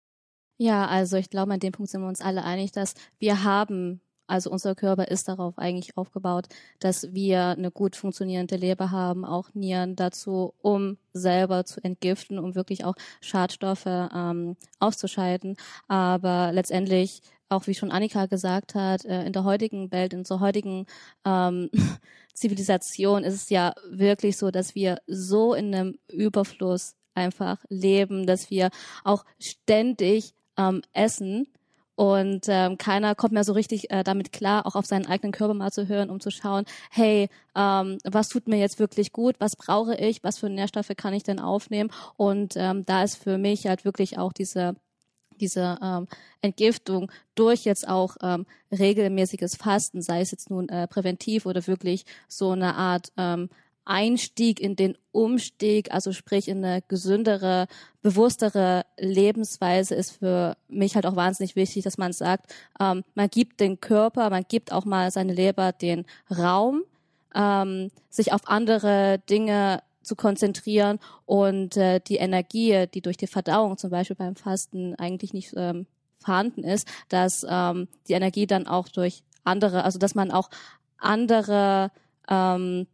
Ja, 0.59 0.87
also 0.87 1.17
ich 1.17 1.31
glaube, 1.31 1.53
an 1.53 1.61
dem 1.61 1.71
Punkt 1.71 1.93
sind 1.93 2.01
wir 2.01 2.09
uns 2.09 2.21
alle 2.21 2.43
einig, 2.43 2.73
dass 2.73 2.95
wir 3.21 3.45
haben 3.45 4.01
also 4.27 4.51
unser 4.51 4.75
Körper 4.75 5.09
ist 5.09 5.29
darauf 5.29 5.59
eigentlich 5.59 5.97
aufgebaut, 5.97 6.47
dass 6.79 7.13
wir 7.13 7.49
eine 7.49 7.71
gut 7.71 7.97
funktionierende 7.97 8.57
Leber 8.57 8.91
haben, 8.91 9.25
auch 9.25 9.53
Nieren 9.55 9.97
dazu, 9.97 10.55
um 10.63 10.97
selber 11.13 11.65
zu 11.65 11.83
entgiften, 11.85 12.39
um 12.39 12.55
wirklich 12.55 12.85
auch 12.85 12.95
Schadstoffe 13.21 13.87
ähm, 13.87 14.57
auszuscheiden. 14.79 15.57
Aber 15.89 16.53
letztendlich, 16.53 17.23
auch 17.49 17.67
wie 17.67 17.75
schon 17.75 17.91
Annika 17.91 18.27
gesagt 18.27 18.75
hat, 18.75 19.05
äh, 19.05 19.25
in 19.25 19.33
der 19.33 19.45
heutigen 19.45 19.93
Welt, 19.93 20.13
in 20.13 20.21
unserer 20.21 20.41
heutigen 20.41 20.87
ähm, 21.25 21.71
Zivilisation 22.35 23.25
ist 23.25 23.35
es 23.35 23.51
ja 23.51 23.75
wirklich 23.91 24.37
so, 24.37 24.51
dass 24.51 24.75
wir 24.75 24.99
so 25.07 25.55
in 25.55 25.75
einem 25.75 25.99
Überfluss 26.11 26.97
einfach 27.15 27.65
leben, 27.69 28.27
dass 28.27 28.51
wir 28.51 28.71
auch 29.05 29.25
ständig 29.39 30.35
ähm, 30.57 30.83
essen 30.93 31.47
Und 31.97 32.47
ähm, 32.49 32.77
keiner 32.77 33.15
kommt 33.15 33.33
mehr 33.33 33.45
so 33.45 33.53
richtig 33.53 33.91
äh, 33.91 34.03
damit 34.03 34.33
klar, 34.33 34.67
auch 34.67 34.75
auf 34.75 34.87
seinen 34.87 35.07
eigenen 35.07 35.33
Körper 35.33 35.55
mal 35.55 35.71
zu 35.71 35.89
hören, 35.89 36.11
um 36.11 36.21
zu 36.21 36.31
schauen, 36.31 36.65
hey, 36.91 37.29
ähm, 37.57 37.99
was 38.05 38.29
tut 38.29 38.49
mir 38.49 38.59
jetzt 38.59 38.79
wirklich 38.79 39.13
gut, 39.13 39.37
was 39.39 39.55
brauche 39.57 39.95
ich, 39.97 40.25
was 40.25 40.39
für 40.39 40.51
Nährstoffe 40.51 40.93
kann 40.97 41.15
ich 41.15 41.23
denn 41.23 41.39
aufnehmen? 41.39 41.91
Und 42.17 42.55
ähm, 42.57 42.85
da 42.85 43.05
ist 43.05 43.17
für 43.17 43.39
mich 43.39 43.67
halt 43.67 43.85
wirklich 43.85 44.19
auch 44.19 44.33
diese 44.33 44.75
diese 45.41 45.79
ähm, 45.83 46.07
Entgiftung 46.43 47.11
durch 47.35 47.65
jetzt 47.65 47.89
auch 47.89 48.17
ähm, 48.23 48.47
regelmäßiges 48.71 49.57
Fasten, 49.57 50.03
sei 50.03 50.21
es 50.21 50.31
jetzt 50.31 50.51
nun 50.51 50.69
äh, 50.69 50.87
präventiv 50.87 51.47
oder 51.47 51.67
wirklich 51.67 52.05
so 52.29 52.53
eine 52.53 52.75
Art 52.77 53.13
ähm, 53.17 53.49
Einstieg 53.85 54.61
in 54.61 54.77
den 54.77 54.97
Umstieg, 55.13 55.93
also 55.93 56.13
sprich 56.13 56.49
in 56.49 56.65
eine 56.65 56.83
gesündere, 56.83 57.67
bewusstere 58.03 58.85
Lebensweise 58.99 59.95
ist 59.95 60.13
für 60.13 60.57
mich 60.69 60.95
halt 60.95 61.07
auch 61.07 61.17
wahnsinnig 61.17 61.57
wichtig, 61.57 61.85
dass 61.85 61.99
man 61.99 62.13
sagt, 62.13 62.55
ähm, 62.81 63.05
man 63.15 63.29
gibt 63.29 63.61
den 63.61 63.81
Körper, 63.81 64.31
man 64.31 64.45
gibt 64.49 64.73
auch 64.73 64.85
mal 64.85 65.11
seine 65.11 65.35
Leber 65.35 65.73
den 65.73 66.05
Raum, 66.31 66.83
ähm, 67.35 67.91
sich 68.11 68.33
auf 68.33 68.43
andere 68.47 69.21
Dinge 69.29 69.83
zu 70.03 70.17
konzentrieren 70.17 70.99
und 71.27 71.77
äh, 71.77 72.01
die 72.01 72.17
Energie, 72.17 72.87
die 72.93 73.01
durch 73.01 73.17
die 73.17 73.27
Verdauung 73.27 73.79
zum 73.79 73.91
Beispiel 73.91 74.17
beim 74.17 74.37
Fasten 74.37 74.95
eigentlich 74.97 75.33
nicht 75.33 75.53
ähm, 75.57 75.87
vorhanden 76.19 76.65
ist, 76.65 76.89
dass 77.09 77.45
ähm, 77.49 77.89
die 78.09 78.13
Energie 78.13 78.47
dann 78.47 78.67
auch 78.67 78.89
durch 78.89 79.23
andere, 79.45 79.85
also 79.85 79.99
dass 79.99 80.15
man 80.15 80.31
auch 80.31 80.51
andere 80.99 81.91
ähm, 82.29 82.87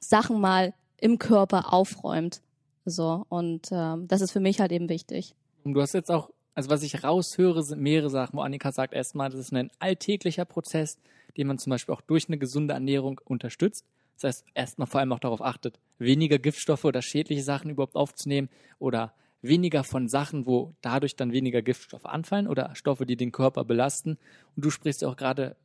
Sachen 0.00 0.40
mal 0.40 0.74
im 0.96 1.18
Körper 1.18 1.72
aufräumt. 1.72 2.40
So, 2.84 3.26
und 3.28 3.68
ähm, 3.70 4.08
das 4.08 4.20
ist 4.20 4.32
für 4.32 4.40
mich 4.40 4.60
halt 4.60 4.72
eben 4.72 4.88
wichtig. 4.88 5.34
Und 5.64 5.74
du 5.74 5.80
hast 5.80 5.92
jetzt 5.92 6.10
auch, 6.10 6.30
also 6.54 6.70
was 6.70 6.82
ich 6.82 7.04
raushöre, 7.04 7.62
sind 7.62 7.80
mehrere 7.80 8.10
Sachen, 8.10 8.38
wo 8.38 8.42
Annika 8.42 8.72
sagt, 8.72 8.94
erstmal, 8.94 9.30
das 9.30 9.40
ist 9.40 9.52
ein 9.52 9.70
alltäglicher 9.78 10.44
Prozess, 10.44 10.98
den 11.36 11.46
man 11.46 11.58
zum 11.58 11.70
Beispiel 11.70 11.94
auch 11.94 12.00
durch 12.00 12.28
eine 12.28 12.38
gesunde 12.38 12.74
Ernährung 12.74 13.20
unterstützt. 13.24 13.84
Das 14.14 14.24
heißt, 14.24 14.46
erstmal 14.54 14.88
vor 14.88 15.00
allem 15.00 15.12
auch 15.12 15.20
darauf 15.20 15.42
achtet, 15.42 15.78
weniger 15.98 16.38
Giftstoffe 16.38 16.84
oder 16.84 17.02
schädliche 17.02 17.42
Sachen 17.42 17.70
überhaupt 17.70 17.94
aufzunehmen 17.94 18.48
oder 18.78 19.12
weniger 19.42 19.84
von 19.84 20.08
Sachen, 20.08 20.46
wo 20.46 20.74
dadurch 20.80 21.14
dann 21.14 21.32
weniger 21.32 21.62
Giftstoffe 21.62 22.06
anfallen 22.06 22.48
oder 22.48 22.74
Stoffe, 22.74 23.06
die 23.06 23.16
den 23.16 23.30
Körper 23.30 23.64
belasten. 23.64 24.18
Und 24.56 24.64
du 24.64 24.70
sprichst 24.70 25.02
ja 25.02 25.08
auch 25.08 25.16
gerade 25.16 25.56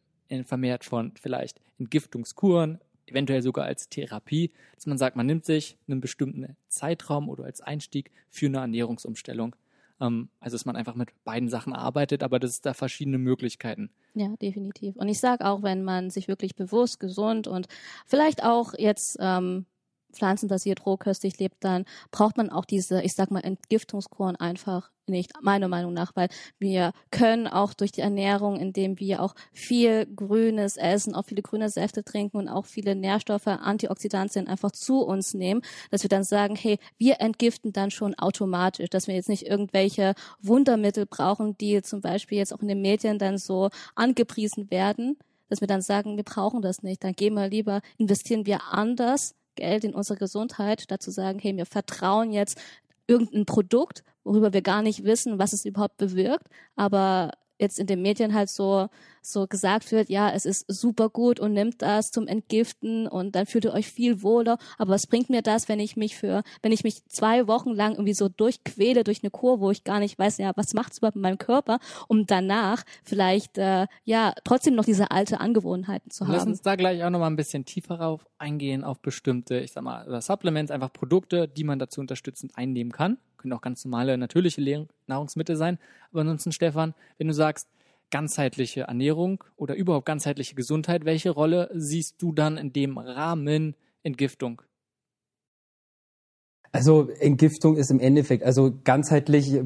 vermehrt 0.46 0.84
von 0.86 1.14
vielleicht 1.20 1.60
Entgiftungskuren, 1.80 2.80
eventuell 3.06 3.42
sogar 3.42 3.66
als 3.66 3.90
Therapie, 3.90 4.52
dass 4.76 4.86
man 4.86 4.98
sagt, 4.98 5.16
man 5.16 5.26
nimmt 5.26 5.46
sich 5.46 5.78
einen 5.88 6.02
bestimmten 6.02 6.56
Zeitraum 6.68 7.30
oder 7.30 7.46
als 7.46 7.62
Einstieg 7.62 8.12
für 8.30 8.48
eine 8.48 8.60
Ernährungsumstellung. 8.60 9.56
Ähm, 10.02 10.30
also 10.40 10.56
dass 10.56 10.66
man 10.66 10.76
einfach 10.76 10.96
mit 10.96 11.10
beiden 11.24 11.50
Sachen 11.50 11.74
arbeitet, 11.74 12.24
aber 12.24 12.40
das 12.40 12.52
ist 12.52 12.66
da 12.66 12.74
verschiedene 12.74 13.18
Möglichkeiten. 13.18 13.90
Ja, 14.16 14.36
definitiv. 14.42 14.96
Und 14.96 15.08
ich 15.08 15.20
sage 15.20 15.46
auch, 15.46 15.64
wenn 15.64 15.84
man 15.84 16.10
sich 16.10 16.28
wirklich 16.28 16.56
bewusst, 16.56 17.00
gesund 17.00 17.48
und 17.48 17.68
vielleicht 18.06 18.44
auch 18.44 18.74
jetzt 18.78 19.18
ähm, 19.20 19.66
pflanzenbasiert 20.14 20.86
rohköstlich 20.86 21.38
lebt, 21.40 21.64
dann 21.64 21.86
braucht 22.12 22.38
man 22.38 22.50
auch 22.50 22.66
diese, 22.66 23.02
ich 23.02 23.14
sag 23.14 23.32
mal, 23.32 23.42
Entgiftungskuren 23.42 24.36
einfach 24.36 24.90
nicht, 25.08 25.34
meiner 25.42 25.68
Meinung 25.68 25.94
nach, 25.94 26.16
weil 26.16 26.30
wir 26.60 26.94
können 27.12 27.48
auch 27.48 27.74
durch 27.74 27.92
die 27.92 28.02
Ernährung, 28.02 28.58
indem 28.58 29.00
wir 29.00 29.22
auch 29.22 29.36
viel 29.52 30.06
Grünes 30.06 30.78
essen, 30.78 31.16
auch 31.16 31.26
viele 31.26 31.42
grüne 31.42 31.70
Säfte 31.70 32.04
trinken 32.04 32.38
und 32.38 32.48
auch 32.48 32.66
viele 32.66 32.96
Nährstoffe, 32.96 33.48
Antioxidantien 33.48 34.48
einfach 34.48 34.72
zu 34.72 35.02
uns 35.02 35.34
nehmen, 35.34 35.62
dass 35.92 36.04
wir 36.04 36.10
dann 36.10 36.24
sagen, 36.24 36.56
hey, 36.56 36.80
wir 36.98 37.20
entgiften 37.20 37.74
dann 37.74 37.92
schon 37.92 38.16
automatisch, 38.16 38.90
dass 38.90 39.08
wir 39.08 39.16
jetzt 39.16 39.30
nicht 39.30 39.46
irgendwelche 39.46 40.14
Wundermittel 40.42 41.06
brauchen, 41.06 41.58
die 41.58 41.82
zum 41.82 42.02
Beispiel 42.02 42.38
jetzt 42.38 42.54
auch 42.54 42.62
in 42.62 42.68
den 42.68 42.82
Medien 42.82 43.20
dann 43.20 43.38
so 43.38 43.70
angepriesen 43.96 44.72
werden, 44.72 45.18
dass 45.50 45.62
wir 45.62 45.68
dann 45.68 45.82
sagen, 45.82 46.16
wir 46.18 46.24
brauchen 46.24 46.62
das 46.62 46.82
nicht, 46.82 47.04
dann 47.04 47.14
gehen 47.14 47.34
wir 47.34 47.50
lieber, 47.50 47.82
investieren 47.98 48.46
wir 48.46 48.72
anders 48.72 49.36
Geld 49.56 49.84
in 49.84 49.94
unsere 49.94 50.18
Gesundheit, 50.18 50.82
statt 50.82 51.02
zu 51.02 51.12
sagen, 51.12 51.40
hey, 51.40 51.56
wir 51.56 51.66
vertrauen 51.66 52.32
jetzt 52.32 52.60
irgendein 53.08 53.46
Produkt, 53.46 54.04
worüber 54.24 54.54
wir 54.54 54.62
gar 54.62 54.82
nicht 54.82 55.04
wissen, 55.04 55.40
was 55.40 55.54
es 55.54 55.66
überhaupt 55.66 55.98
bewirkt, 55.98 56.48
aber 56.76 57.32
jetzt 57.60 57.80
in 57.80 57.88
den 57.88 58.02
Medien 58.02 58.34
halt 58.34 58.50
so, 58.50 58.90
so 59.26 59.48
gesagt 59.48 59.92
wird, 59.92 60.10
ja, 60.10 60.30
es 60.32 60.46
ist 60.46 60.66
super 60.68 61.10
gut 61.10 61.40
und 61.40 61.54
nimmt 61.54 61.82
das 61.82 62.12
zum 62.12 62.28
Entgiften 62.28 63.08
und 63.08 63.36
dann 63.36 63.46
fühlt 63.46 63.66
ihr 63.66 63.74
euch 63.74 63.88
viel 63.88 64.22
wohler. 64.22 64.58
Aber 64.78 64.92
was 64.92 65.08
bringt 65.08 65.30
mir 65.30 65.42
das, 65.42 65.70
wenn 65.70 65.80
ich 65.80 65.96
mich 65.96 66.16
für, 66.16 66.44
wenn 66.62 66.72
ich 66.72 66.84
mich 66.84 67.06
zwei 67.06 67.48
Wochen 67.48 67.72
lang 67.72 67.94
irgendwie 67.94 68.14
so 68.14 68.30
durchquäle 68.30 69.04
durch 69.04 69.24
eine 69.24 69.32
Kur, 69.32 69.60
wo 69.60 69.72
ich 69.72 69.84
gar 69.84 70.00
nicht 70.00 70.18
weiß, 70.20 70.38
ja, 70.38 70.52
was 70.56 70.74
macht's 70.74 70.98
überhaupt 70.98 71.16
mit 71.16 71.24
meinem 71.24 71.38
Körper, 71.38 71.80
um 72.08 72.26
danach 72.26 72.84
vielleicht, 73.04 73.58
äh, 73.58 73.88
ja, 74.04 74.34
trotzdem 74.44 74.76
noch 74.76 74.86
diese 74.86 75.12
alte 75.12 75.40
Angewohnheiten 75.40 76.12
zu 76.12 76.26
haben. 76.26 76.34
Lass 76.34 76.46
uns 76.46 76.62
da 76.62 76.76
gleich 76.76 77.04
auch 77.04 77.10
nochmal 77.10 77.30
ein 77.30 77.36
bisschen 77.36 77.66
tiefer 77.66 78.00
rauf 78.00 78.26
eingehen 78.38 78.84
auf 78.84 79.00
bestimmte, 79.00 79.60
ich 79.60 79.72
sag 79.72 79.84
mal, 79.84 80.22
Supplements, 80.22 80.72
einfach 80.72 80.92
Produkte, 80.92 81.48
die 81.48 81.64
man 81.64 81.80
dazu 81.80 82.02
unterstützend 82.02 82.58
einnehmen 82.58 82.92
kann 82.92 83.18
können 83.44 83.54
auch 83.54 83.62
ganz 83.62 83.84
normale, 83.86 84.18
natürliche 84.18 84.88
Nahrungsmittel 85.06 85.58
sein. 85.58 85.78
Aber 86.12 86.22
ansonsten, 86.22 86.54
Stefan, 86.54 86.96
wenn 87.18 87.28
du 87.28 87.34
sagst, 87.34 87.68
ganzheitliche 88.14 88.82
Ernährung 88.82 89.44
oder 89.56 89.74
überhaupt 89.74 90.06
ganzheitliche 90.06 90.54
Gesundheit, 90.54 91.04
welche 91.04 91.32
Rolle 91.32 91.72
siehst 91.74 92.22
du 92.22 92.32
dann 92.32 92.58
in 92.58 92.72
dem 92.72 93.00
Rahmen 93.00 93.76
Entgiftung? 94.04 94.62
Also 96.72 97.10
Entgiftung 97.10 97.76
ist 97.76 97.90
im 97.90 98.00
Endeffekt, 98.00 98.44
also 98.44 98.72
ganzheitlich 98.84 99.60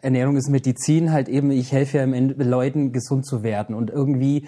Ernährung 0.00 0.36
ist 0.36 0.48
Medizin, 0.48 1.10
halt 1.10 1.28
eben, 1.28 1.50
ich 1.50 1.72
helfe 1.72 1.98
ja 1.98 2.04
im 2.04 2.14
Ende, 2.14 2.44
Leuten 2.44 2.92
gesund 2.92 3.26
zu 3.26 3.42
werden 3.42 3.74
und 3.74 3.90
irgendwie 3.90 4.46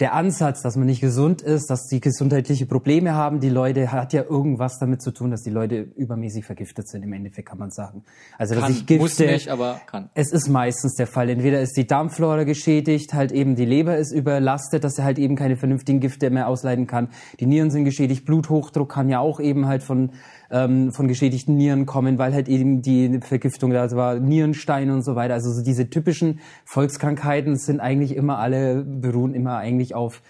der 0.00 0.12
Ansatz, 0.12 0.60
dass 0.62 0.76
man 0.76 0.86
nicht 0.86 1.00
gesund 1.00 1.40
ist, 1.40 1.70
dass 1.70 1.86
sie 1.86 2.00
gesundheitliche 2.00 2.66
Probleme 2.66 3.14
haben, 3.14 3.38
die 3.38 3.48
Leute 3.48 3.92
hat 3.92 4.12
ja 4.12 4.22
irgendwas 4.22 4.78
damit 4.80 5.00
zu 5.00 5.12
tun, 5.12 5.30
dass 5.30 5.42
die 5.42 5.50
Leute 5.50 5.82
übermäßig 5.96 6.44
vergiftet 6.44 6.88
sind. 6.88 7.04
Im 7.04 7.12
Endeffekt 7.12 7.48
kann 7.48 7.58
man 7.58 7.70
sagen. 7.70 8.02
Also 8.36 8.54
dass 8.54 8.64
kann, 8.64 8.72
ich 8.72 8.86
Gifte, 8.86 9.02
muss 9.02 9.18
nicht, 9.18 9.48
aber 9.48 9.80
kann. 9.86 10.10
Es 10.14 10.32
ist 10.32 10.48
meistens 10.48 10.94
der 10.94 11.06
Fall. 11.06 11.30
Entweder 11.30 11.60
ist 11.60 11.76
die 11.76 11.86
Darmflora 11.86 12.42
geschädigt, 12.42 13.14
halt 13.14 13.30
eben 13.30 13.54
die 13.54 13.64
Leber 13.64 13.96
ist 13.96 14.10
überlastet, 14.10 14.82
dass 14.82 14.98
er 14.98 15.04
halt 15.04 15.18
eben 15.18 15.36
keine 15.36 15.56
vernünftigen 15.56 16.00
Gifte 16.00 16.28
mehr 16.30 16.48
ausleiten 16.48 16.88
kann. 16.88 17.08
Die 17.38 17.46
Nieren 17.46 17.70
sind 17.70 17.84
geschädigt, 17.84 18.24
Bluthochdruck 18.24 18.90
kann 18.90 19.08
ja 19.08 19.20
auch 19.20 19.38
eben 19.38 19.66
halt 19.66 19.84
von 19.84 20.10
ähm, 20.54 20.92
von 20.92 21.08
geschädigten 21.08 21.56
Nieren 21.56 21.84
kommen, 21.84 22.16
weil 22.16 22.32
halt 22.32 22.48
eben 22.48 22.80
die 22.80 23.18
Vergiftung 23.20 23.72
da 23.72 23.90
war, 23.90 24.20
Nierenstein 24.20 24.90
und 24.90 25.02
so 25.02 25.16
weiter. 25.16 25.34
Also 25.34 25.52
so 25.52 25.62
diese 25.62 25.90
typischen 25.90 26.38
Volkskrankheiten 26.64 27.56
sind 27.56 27.80
eigentlich 27.80 28.14
immer 28.14 28.38
alle, 28.38 28.84
beruhen 28.84 29.34
immer 29.34 29.56
eigentlich 29.58 29.96
auf 29.96 30.22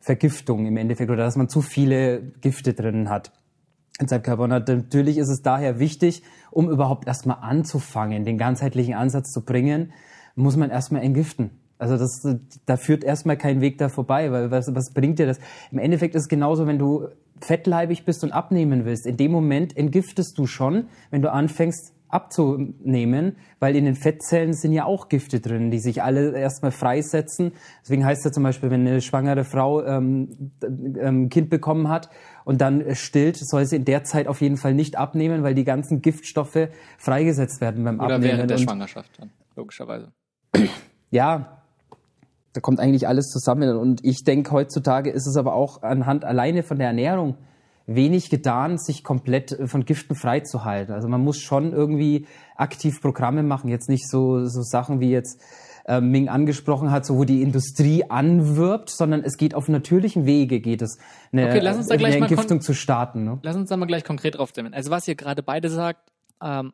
Vergiftung 0.00 0.64
im 0.64 0.78
Endeffekt 0.78 1.10
oder 1.10 1.24
dass 1.24 1.36
man 1.36 1.50
zu 1.50 1.60
viele 1.60 2.22
Gifte 2.40 2.72
drin 2.72 3.10
hat. 3.10 3.32
Und 4.00 4.10
natürlich 4.10 5.18
ist 5.18 5.28
es 5.28 5.42
daher 5.42 5.78
wichtig, 5.78 6.22
um 6.50 6.70
überhaupt 6.70 7.06
erstmal 7.06 7.38
anzufangen, 7.42 8.24
den 8.24 8.38
ganzheitlichen 8.38 8.94
Ansatz 8.94 9.30
zu 9.30 9.44
bringen, 9.44 9.92
muss 10.34 10.56
man 10.56 10.70
erstmal 10.70 11.02
entgiften. 11.02 11.50
Also 11.78 11.96
das, 11.96 12.26
da 12.64 12.76
führt 12.76 13.04
erstmal 13.04 13.36
kein 13.36 13.60
Weg 13.60 13.78
da 13.78 13.88
vorbei, 13.88 14.32
weil 14.32 14.50
was, 14.50 14.74
was 14.74 14.92
bringt 14.92 15.18
dir 15.18 15.26
das? 15.26 15.38
Im 15.70 15.78
Endeffekt 15.78 16.14
ist 16.14 16.22
es 16.22 16.28
genauso, 16.28 16.66
wenn 16.66 16.78
du 16.78 17.08
fettleibig 17.40 18.04
bist 18.04 18.24
und 18.24 18.32
abnehmen 18.32 18.84
willst. 18.84 19.06
In 19.06 19.16
dem 19.16 19.30
Moment 19.30 19.76
entgiftest 19.76 20.38
du 20.38 20.46
schon, 20.46 20.88
wenn 21.10 21.22
du 21.22 21.30
anfängst 21.30 21.92
abzunehmen, 22.08 23.36
weil 23.58 23.74
in 23.74 23.84
den 23.84 23.96
Fettzellen 23.96 24.52
sind 24.52 24.72
ja 24.72 24.84
auch 24.84 25.08
Gifte 25.08 25.40
drin, 25.40 25.70
die 25.70 25.80
sich 25.80 26.02
alle 26.02 26.38
erstmal 26.38 26.70
freisetzen. 26.70 27.52
Deswegen 27.82 28.04
heißt 28.04 28.20
es 28.20 28.24
ja 28.26 28.32
zum 28.32 28.44
Beispiel, 28.44 28.70
wenn 28.70 28.86
eine 28.86 29.00
schwangere 29.00 29.44
Frau 29.44 29.84
ähm, 29.84 30.52
ähm, 30.62 31.28
Kind 31.28 31.50
bekommen 31.50 31.88
hat 31.88 32.08
und 32.44 32.60
dann 32.60 32.94
stillt, 32.94 33.36
soll 33.36 33.66
sie 33.66 33.76
in 33.76 33.84
der 33.84 34.04
Zeit 34.04 34.28
auf 34.28 34.40
jeden 34.40 34.56
Fall 34.56 34.72
nicht 34.72 34.96
abnehmen, 34.96 35.42
weil 35.42 35.54
die 35.54 35.64
ganzen 35.64 36.00
Giftstoffe 36.00 36.68
freigesetzt 36.96 37.60
werden 37.60 37.84
beim 37.84 37.98
Oder 37.98 38.14
Abnehmen. 38.14 38.36
während 38.36 38.50
der 38.50 38.58
und, 38.58 38.62
Schwangerschaft 38.62 39.10
dann, 39.18 39.30
logischerweise. 39.56 40.12
ja, 41.10 41.55
da 42.56 42.60
kommt 42.60 42.80
eigentlich 42.80 43.06
alles 43.06 43.26
zusammen. 43.28 43.76
Und 43.76 44.02
ich 44.02 44.24
denke, 44.24 44.50
heutzutage 44.50 45.10
ist 45.10 45.26
es 45.26 45.36
aber 45.36 45.52
auch 45.52 45.82
anhand 45.82 46.24
alleine 46.24 46.62
von 46.62 46.78
der 46.78 46.86
Ernährung 46.86 47.36
wenig 47.86 48.30
getan, 48.30 48.78
sich 48.78 49.04
komplett 49.04 49.56
von 49.66 49.84
Giften 49.84 50.16
freizuhalten. 50.16 50.94
Also 50.94 51.06
man 51.06 51.22
muss 51.22 51.38
schon 51.38 51.72
irgendwie 51.72 52.26
aktiv 52.56 53.00
Programme 53.02 53.42
machen, 53.42 53.68
jetzt 53.68 53.90
nicht 53.90 54.08
so, 54.08 54.46
so 54.46 54.62
Sachen 54.62 55.00
wie 55.00 55.10
jetzt 55.10 55.40
äh, 55.84 56.00
Ming 56.00 56.28
angesprochen 56.30 56.90
hat, 56.90 57.04
so 57.04 57.18
wo 57.18 57.24
die 57.24 57.42
Industrie 57.42 58.04
anwirbt, 58.08 58.88
sondern 58.88 59.22
es 59.22 59.36
geht 59.36 59.54
auf 59.54 59.68
natürlichen 59.68 60.24
Wege, 60.24 60.60
geht 60.60 60.80
es 60.80 60.98
eine, 61.30 61.48
Okay, 61.48 61.60
lass 61.60 61.76
uns 61.76 61.88
da 61.88 61.94
eine 61.94 62.02
gleich 62.02 62.18
mal 62.18 62.26
Entgiftung 62.26 62.62
zu 62.62 62.72
starten. 62.72 63.24
Ne? 63.24 63.38
Lass 63.42 63.54
uns 63.54 63.68
da 63.68 63.76
mal 63.76 63.86
gleich 63.86 64.02
konkret 64.02 64.38
drauf 64.38 64.48
stimmen. 64.48 64.72
Also 64.72 64.90
was 64.90 65.06
ihr 65.06 65.14
gerade 65.14 65.42
beide 65.42 65.68
sagt, 65.68 66.10
ähm, 66.42 66.72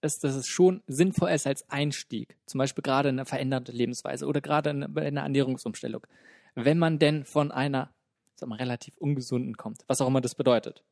ist, 0.00 0.24
dass 0.24 0.34
es 0.34 0.46
schon 0.46 0.82
sinnvoll 0.86 1.30
ist 1.30 1.46
als 1.46 1.68
Einstieg, 1.70 2.36
zum 2.46 2.58
Beispiel 2.58 2.82
gerade 2.82 3.08
in 3.08 3.16
eine 3.16 3.26
veränderte 3.26 3.72
Lebensweise 3.72 4.26
oder 4.26 4.40
gerade 4.40 4.70
in 4.70 4.86
bei 4.92 5.06
einer 5.06 5.22
Ernährungsumstellung, 5.22 6.06
wenn 6.54 6.78
man 6.78 6.98
denn 6.98 7.24
von 7.24 7.50
einer 7.50 7.92
sag 8.38 8.48
mal, 8.48 8.56
relativ 8.56 8.96
ungesunden 8.98 9.56
kommt, 9.56 9.82
was 9.86 10.00
auch 10.00 10.06
immer 10.06 10.20
das 10.20 10.34
bedeutet. 10.34 10.84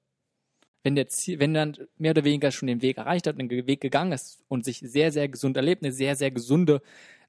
Wenn 0.83 0.95
der 0.95 1.09
Ziel, 1.09 1.41
wenn 1.41 1.55
dann 1.55 1.77
mehr 1.97 2.11
oder 2.13 2.25
weniger 2.25 2.51
schon 2.51 2.69
den 2.69 2.83
Weg 2.83 2.99
erreicht 2.99 3.27
hat, 3.27 3.39
den 3.39 3.51
Weg 3.51 3.81
gegangen 3.81 4.13
ist 4.13 4.45
und 4.49 4.65
sich 4.65 4.79
sehr, 4.79 5.11
sehr 5.11 5.29
gesund 5.29 5.57
erlebt, 5.57 5.83
eine 5.83 5.93
sehr, 5.93 6.17
sehr 6.17 6.31
gesunde 6.31 6.83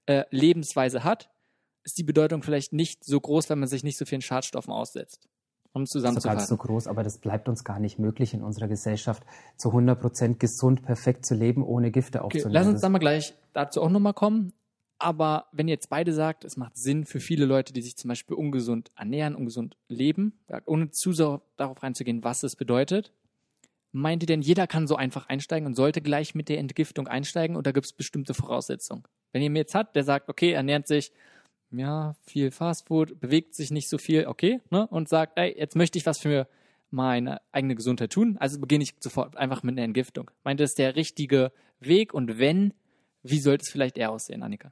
äh, 0.06 0.26
Lebensweise 0.30 1.04
hat, 1.04 1.30
ist 1.84 1.98
die 1.98 2.04
Bedeutung 2.04 2.44
vielleicht 2.44 2.74
nicht 2.74 3.04
so 3.04 3.20
groß, 3.20 3.50
wenn 3.50 3.60
man 3.60 3.70
sich 3.70 3.84
nicht 3.84 3.98
so 3.98 4.06
vielen 4.06 4.22
Schadstoffen 4.22 4.74
aussetzt. 4.74 5.28
Um 5.78 5.84
es 5.84 5.92
Das 5.92 5.96
ist 5.96 6.02
zusammenzufassen. 6.04 6.48
so 6.48 6.58
groß, 6.58 6.88
aber 6.88 7.04
das 7.04 7.18
bleibt 7.20 7.48
uns 7.48 7.64
gar 7.64 7.80
nicht 7.80 8.00
möglich 8.00 8.34
in 8.34 8.44
unserer 8.44 8.68
Gesellschaft, 8.68 9.24
zu 9.58 9.70
100 9.70 10.00
Prozent 10.00 10.40
gesund, 10.40 10.84
perfekt 10.84 11.26
zu 11.26 11.36
leben, 11.36 11.64
ohne 11.64 11.92
Gifte 11.92 12.20
Okay, 12.20 12.26
aufzunehmen. 12.40 12.54
lass 12.54 12.68
uns 12.68 12.82
dann 12.82 12.92
mal 12.92 13.00
gleich 13.00 13.34
dazu 13.54 13.82
auch 13.82 13.90
nochmal 13.90 14.14
kommen. 14.14 14.54
Aber 15.00 15.46
wenn 15.52 15.68
ihr 15.68 15.74
jetzt 15.76 15.90
beide 15.90 16.12
sagt, 16.12 16.44
es 16.44 16.58
macht 16.58 16.76
Sinn 16.76 17.06
für 17.06 17.20
viele 17.20 17.46
Leute, 17.46 17.72
die 17.72 17.82
sich 17.84 17.96
zum 17.98 18.10
Beispiel 18.10 18.36
ungesund 18.36 18.92
ernähren, 18.96 19.36
ungesund 19.36 19.78
leben, 19.88 20.40
ohne 20.66 20.90
zu 20.90 21.14
sehr 21.14 21.42
darauf 21.56 21.84
reinzugehen, 21.84 22.24
was 22.24 22.42
es 22.42 22.56
bedeutet, 22.56 23.14
meint 23.92 24.24
ihr 24.24 24.28
denn, 24.28 24.42
jeder 24.42 24.66
kann 24.66 24.88
so 24.88 24.96
einfach 24.96 25.28
einsteigen 25.30 25.68
und 25.68 25.76
sollte 25.76 26.02
gleich 26.02 26.34
mit 26.34 26.50
der 26.50 26.58
Entgiftung 26.58 27.08
einsteigen 27.08 27.56
oder 27.56 27.74
gibt 27.74 27.86
es 27.86 27.94
bestimmte 27.94 28.34
Voraussetzungen? 28.34 29.04
Wenn 29.32 29.44
ihr 29.44 29.52
mir 29.52 29.60
jetzt 29.60 29.76
hat, 29.76 29.96
der 29.96 30.04
sagt, 30.04 30.30
okay, 30.30 30.52
ernährt 30.52 30.88
sich 30.88 31.12
ja, 31.72 32.16
viel 32.26 32.52
Fastfood, 32.52 33.20
bewegt 33.20 33.56
sich 33.56 33.72
nicht 33.72 33.90
so 33.90 33.98
viel, 33.98 34.28
okay, 34.28 34.62
ne? 34.70 34.88
Und 34.88 35.10
sagt, 35.10 35.38
ey, 35.38 35.56
jetzt 35.58 35.76
möchte 35.76 35.98
ich 35.98 36.06
was 36.06 36.20
für 36.20 36.48
meine 36.90 37.42
eigene 37.52 37.76
Gesundheit 37.76 38.12
tun, 38.12 38.38
also 38.40 38.60
beginne 38.60 38.84
ich 38.84 38.94
sofort 39.00 39.36
einfach 39.38 39.64
mit 39.64 39.74
einer 39.74 39.84
Entgiftung. 39.84 40.32
Meint 40.44 40.60
das 40.60 40.72
ist 40.72 40.80
der 40.80 40.96
richtige 40.96 41.52
Weg 41.80 42.14
und 42.14 42.40
wenn, 42.40 42.74
wie 43.24 43.40
sollte 43.40 43.64
es 43.64 43.72
vielleicht 43.72 43.98
eher 43.98 44.12
aussehen, 44.12 44.44
Annika? 44.44 44.72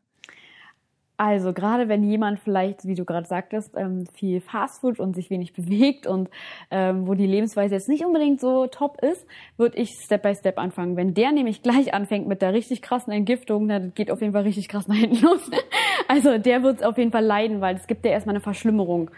Also 1.17 1.53
gerade 1.53 1.87
wenn 1.87 2.03
jemand 2.03 2.39
vielleicht, 2.39 2.85
wie 2.85 2.95
du 2.95 3.05
gerade 3.05 3.25
sagtest, 3.25 3.73
ähm, 3.77 4.05
viel 4.13 4.41
Fastfood 4.41 4.99
und 4.99 5.15
sich 5.15 5.29
wenig 5.29 5.53
bewegt 5.53 6.07
und 6.07 6.29
ähm, 6.71 7.07
wo 7.07 7.13
die 7.13 7.25
Lebensweise 7.25 7.75
jetzt 7.75 7.87
nicht 7.87 8.05
unbedingt 8.05 8.41
so 8.41 8.67
top 8.67 9.01
ist, 9.01 9.25
würde 9.57 9.77
ich 9.77 9.91
Step 9.91 10.23
by 10.23 10.35
Step 10.35 10.57
anfangen. 10.57 10.97
Wenn 10.97 11.13
der 11.13 11.31
nämlich 11.31 11.61
gleich 11.63 11.93
anfängt 11.93 12.27
mit 12.27 12.41
der 12.41 12.53
richtig 12.53 12.81
krassen 12.81 13.13
Entgiftung, 13.13 13.67
dann 13.67 13.93
geht 13.95 14.11
auf 14.11 14.21
jeden 14.21 14.33
Fall 14.33 14.43
richtig 14.43 14.67
krass 14.67 14.87
nach 14.87 14.95
hinten 14.95 15.23
los. 15.23 15.49
Also 16.07 16.37
der 16.37 16.61
wird 16.61 16.83
auf 16.83 16.99
jeden 16.99 17.11
Fall 17.11 17.25
leiden, 17.25 17.61
weil 17.61 17.75
es 17.75 17.87
gibt 17.87 18.05
ja 18.05 18.11
erstmal 18.11 18.35
eine 18.35 18.41
Verschlimmerung. 18.41 19.09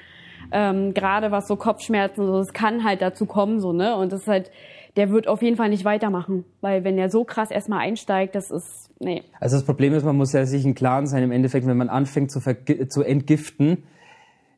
Ähm, 0.51 0.93
gerade 0.93 1.31
was 1.31 1.47
so 1.47 1.57
Kopfschmerzen, 1.57 2.25
so, 2.25 2.37
das 2.37 2.53
kann 2.53 2.85
halt 2.85 3.01
dazu 3.01 3.25
kommen, 3.25 3.59
so, 3.59 3.73
ne? 3.73 3.97
Und 3.97 4.13
das 4.13 4.21
ist 4.21 4.27
halt, 4.27 4.51
der 4.97 5.11
wird 5.11 5.27
auf 5.27 5.41
jeden 5.41 5.55
Fall 5.55 5.69
nicht 5.69 5.85
weitermachen. 5.85 6.43
Weil 6.59 6.83
wenn 6.83 6.97
er 6.97 7.09
so 7.09 7.23
krass 7.23 7.51
erstmal 7.51 7.79
einsteigt, 7.79 8.35
das 8.35 8.51
ist, 8.51 8.89
nee. 8.99 9.23
Also 9.39 9.55
das 9.55 9.65
Problem 9.65 9.93
ist, 9.93 10.03
man 10.03 10.17
muss 10.17 10.33
ja 10.33 10.45
sich 10.45 10.65
im 10.65 10.75
Klaren 10.75 11.07
sein, 11.07 11.23
im 11.23 11.31
Endeffekt, 11.31 11.67
wenn 11.67 11.77
man 11.77 11.89
anfängt 11.89 12.31
zu, 12.31 12.41
zu 12.89 13.03
entgiften, 13.03 13.83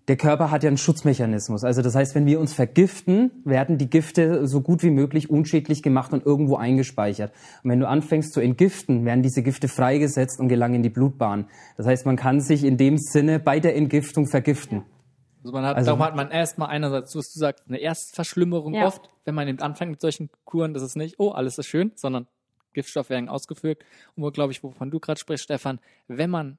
der 0.08 0.17
Körper 0.17 0.50
hat 0.50 0.63
ja 0.63 0.69
einen 0.69 0.77
Schutzmechanismus. 0.77 1.63
Also 1.63 1.84
das 1.84 1.93
heißt, 1.93 2.15
wenn 2.15 2.25
wir 2.25 2.39
uns 2.39 2.51
vergiften, 2.51 3.29
werden 3.46 3.77
die 3.77 3.91
Gifte 3.91 4.48
so 4.48 4.62
gut 4.62 4.81
wie 4.81 4.89
möglich 4.89 5.29
unschädlich 5.29 5.84
gemacht 5.84 6.13
und 6.13 6.25
irgendwo 6.25 6.55
eingespeichert. 6.55 7.31
Und 7.63 7.69
wenn 7.69 7.79
du 7.79 7.88
anfängst 7.88 8.34
zu 8.34 8.39
entgiften, 8.39 9.05
werden 9.05 9.22
diese 9.22 9.43
Gifte 9.43 9.67
freigesetzt 9.67 10.39
und 10.39 10.48
gelangen 10.48 10.75
in 10.75 10.84
die 10.84 10.89
Blutbahn. 10.89 11.46
Das 11.77 11.86
heißt, 11.86 12.08
man 12.08 12.15
kann 12.15 12.41
sich 12.41 12.63
in 12.63 12.77
dem 12.77 12.98
Sinne 12.98 13.39
bei 13.39 13.60
der 13.60 13.75
Entgiftung 13.75 14.25
vergiften. 14.25 14.81
Also 15.41 15.51
man 15.53 15.65
hat, 15.65 15.77
Also- 15.77 15.88
darum 15.88 16.03
hat 16.03 16.15
man 16.15 16.31
erstmal 16.31 16.69
einerseits, 16.69 17.15
was 17.15 17.31
du 17.34 17.39
sagst, 17.39 17.63
eine 17.67 17.77
Erstverschlimmerung 17.77 18.74
Ja. 18.74 18.86
oft, 18.88 19.10
wenn 19.25 19.36
man 19.36 19.48
eben 19.48 19.60
anfängt 19.60 19.91
mit 19.91 20.01
solchen 20.01 20.29
Kuren, 20.46 20.74
das 20.74 20.84
ist 20.84 20.96
nicht, 20.96 21.15
oh, 21.19 21.31
alles 21.31 21.58
ist 21.58 21.67
schön, 21.67 21.91
sondern 21.96 22.27
Giftstoffe 22.74 23.10
werden 23.10 23.29
ausgeführt. 23.29 23.81
Und 24.15 24.24
wo, 24.24 24.31
glaube 24.31 24.51
ich, 24.51 24.63
wovon 24.63 24.91
du 24.91 25.00
gerade 25.00 25.19
sprichst, 25.19 25.46
Stefan, 25.46 25.79
wenn 26.08 26.29
man 26.29 26.58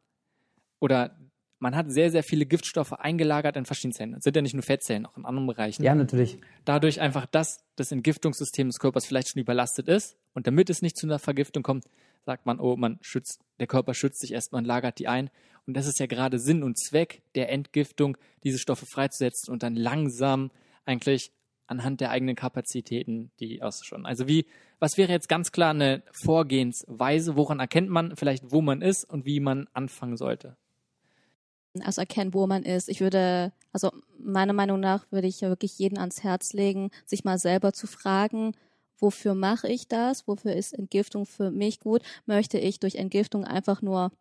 oder 0.81 1.15
man 1.61 1.76
hat 1.76 1.93
sehr, 1.93 2.11
sehr 2.11 2.23
viele 2.23 2.47
Giftstoffe 2.47 2.93
eingelagert 2.95 3.57
in 3.57 3.67
verschiedenen 3.67 3.93
Zellen. 3.93 4.12
Das 4.12 4.25
sind 4.25 4.35
ja 4.35 4.43
nicht 4.43 4.55
nur 4.55 4.62
Fettzellen, 4.62 5.07
auch 5.07 5.17
in 5.17 5.25
anderen 5.25 5.47
Bereichen. 5.47 5.83
Ja, 5.83 5.95
natürlich. 5.95 6.38
dadurch 6.64 7.00
einfach, 7.00 7.26
dass 7.26 7.62
das 7.76 7.93
Entgiftungssystem 7.93 8.69
des 8.69 8.79
Körpers 8.79 9.07
vielleicht 9.07 9.29
schon 9.29 9.40
überlastet 9.40 9.87
ist 9.87 10.17
und 10.33 10.47
damit 10.47 10.71
es 10.71 10.83
nicht 10.83 10.97
zu 10.97 11.07
einer 11.07 11.19
Vergiftung 11.19 11.62
kommt, 11.62 11.85
sagt 12.25 12.47
man, 12.47 12.59
oh, 12.61 12.76
man 12.76 12.99
schützt, 13.02 13.40
der 13.61 13.67
Körper 13.67 13.95
schützt 13.95 14.21
sich 14.21 14.33
erstmal 14.33 14.62
und 14.62 14.67
lagert 14.67 14.99
die 14.99 15.09
ein. 15.09 15.31
Und 15.67 15.75
das 15.75 15.87
ist 15.87 16.00
ja 16.00 16.07
gerade 16.07 16.38
Sinn 16.38 16.62
und 16.62 16.79
Zweck 16.79 17.23
der 17.35 17.50
Entgiftung, 17.52 18.17
diese 18.43 18.59
Stoffe 18.59 18.87
freizusetzen 18.87 19.52
und 19.52 19.62
dann 19.62 19.76
langsam 19.76 20.50
eigentlich 20.87 21.31
anhand 21.67 22.00
der 22.00 22.11
eigenen 22.11 22.37
Kapazitäten 22.37 23.31
die 23.38 23.62
auszuschauen. 23.62 24.07
Also 24.07 24.26
wie, 24.26 24.47
was 24.79 24.97
wäre 24.97 25.12
jetzt 25.12 25.29
ganz 25.29 25.52
klar 25.52 25.71
eine 25.71 26.02
Vorgehensweise, 26.25 27.37
woran 27.37 27.61
erkennt 27.61 27.90
man 27.90 28.17
vielleicht, 28.17 28.50
wo 28.50 28.61
man 28.61 28.83
ist 28.83 29.05
und 29.05 29.25
wie 29.25 29.40
man 29.40 29.69
anfangen 29.73 30.17
sollte? 30.17 30.57
Also 31.83 32.00
erkennen, 32.00 32.35
wo 32.35 32.47
man 32.47 32.62
ist. 32.65 32.89
Ich 32.89 33.00
würde, 33.00 33.53
also 33.73 33.91
meiner 34.19 34.53
Meinung 34.53 34.81
nach 34.81 35.07
würde 35.11 35.27
ich 35.29 35.41
ja 35.41 35.49
wirklich 35.49 35.78
jeden 35.78 35.99
ans 35.99 36.23
Herz 36.23 36.52
legen, 36.52 36.91
sich 37.06 37.25
mal 37.25 37.39
selber 37.39 37.73
zu 37.73 37.87
fragen, 37.87 38.52
wofür 38.99 39.35
mache 39.35 39.69
ich 39.69 39.89
das? 39.89 40.26
Wofür 40.26 40.54
ist 40.54 40.73
Entgiftung 40.73 41.26
für 41.26 41.50
mich 41.50 41.80
gut? 41.80 42.02
Möchte 42.26 42.59
ich 42.59 42.80
durch 42.80 42.97
Entgiftung 42.97 43.45
einfach 43.45 43.83
nur 43.83 44.13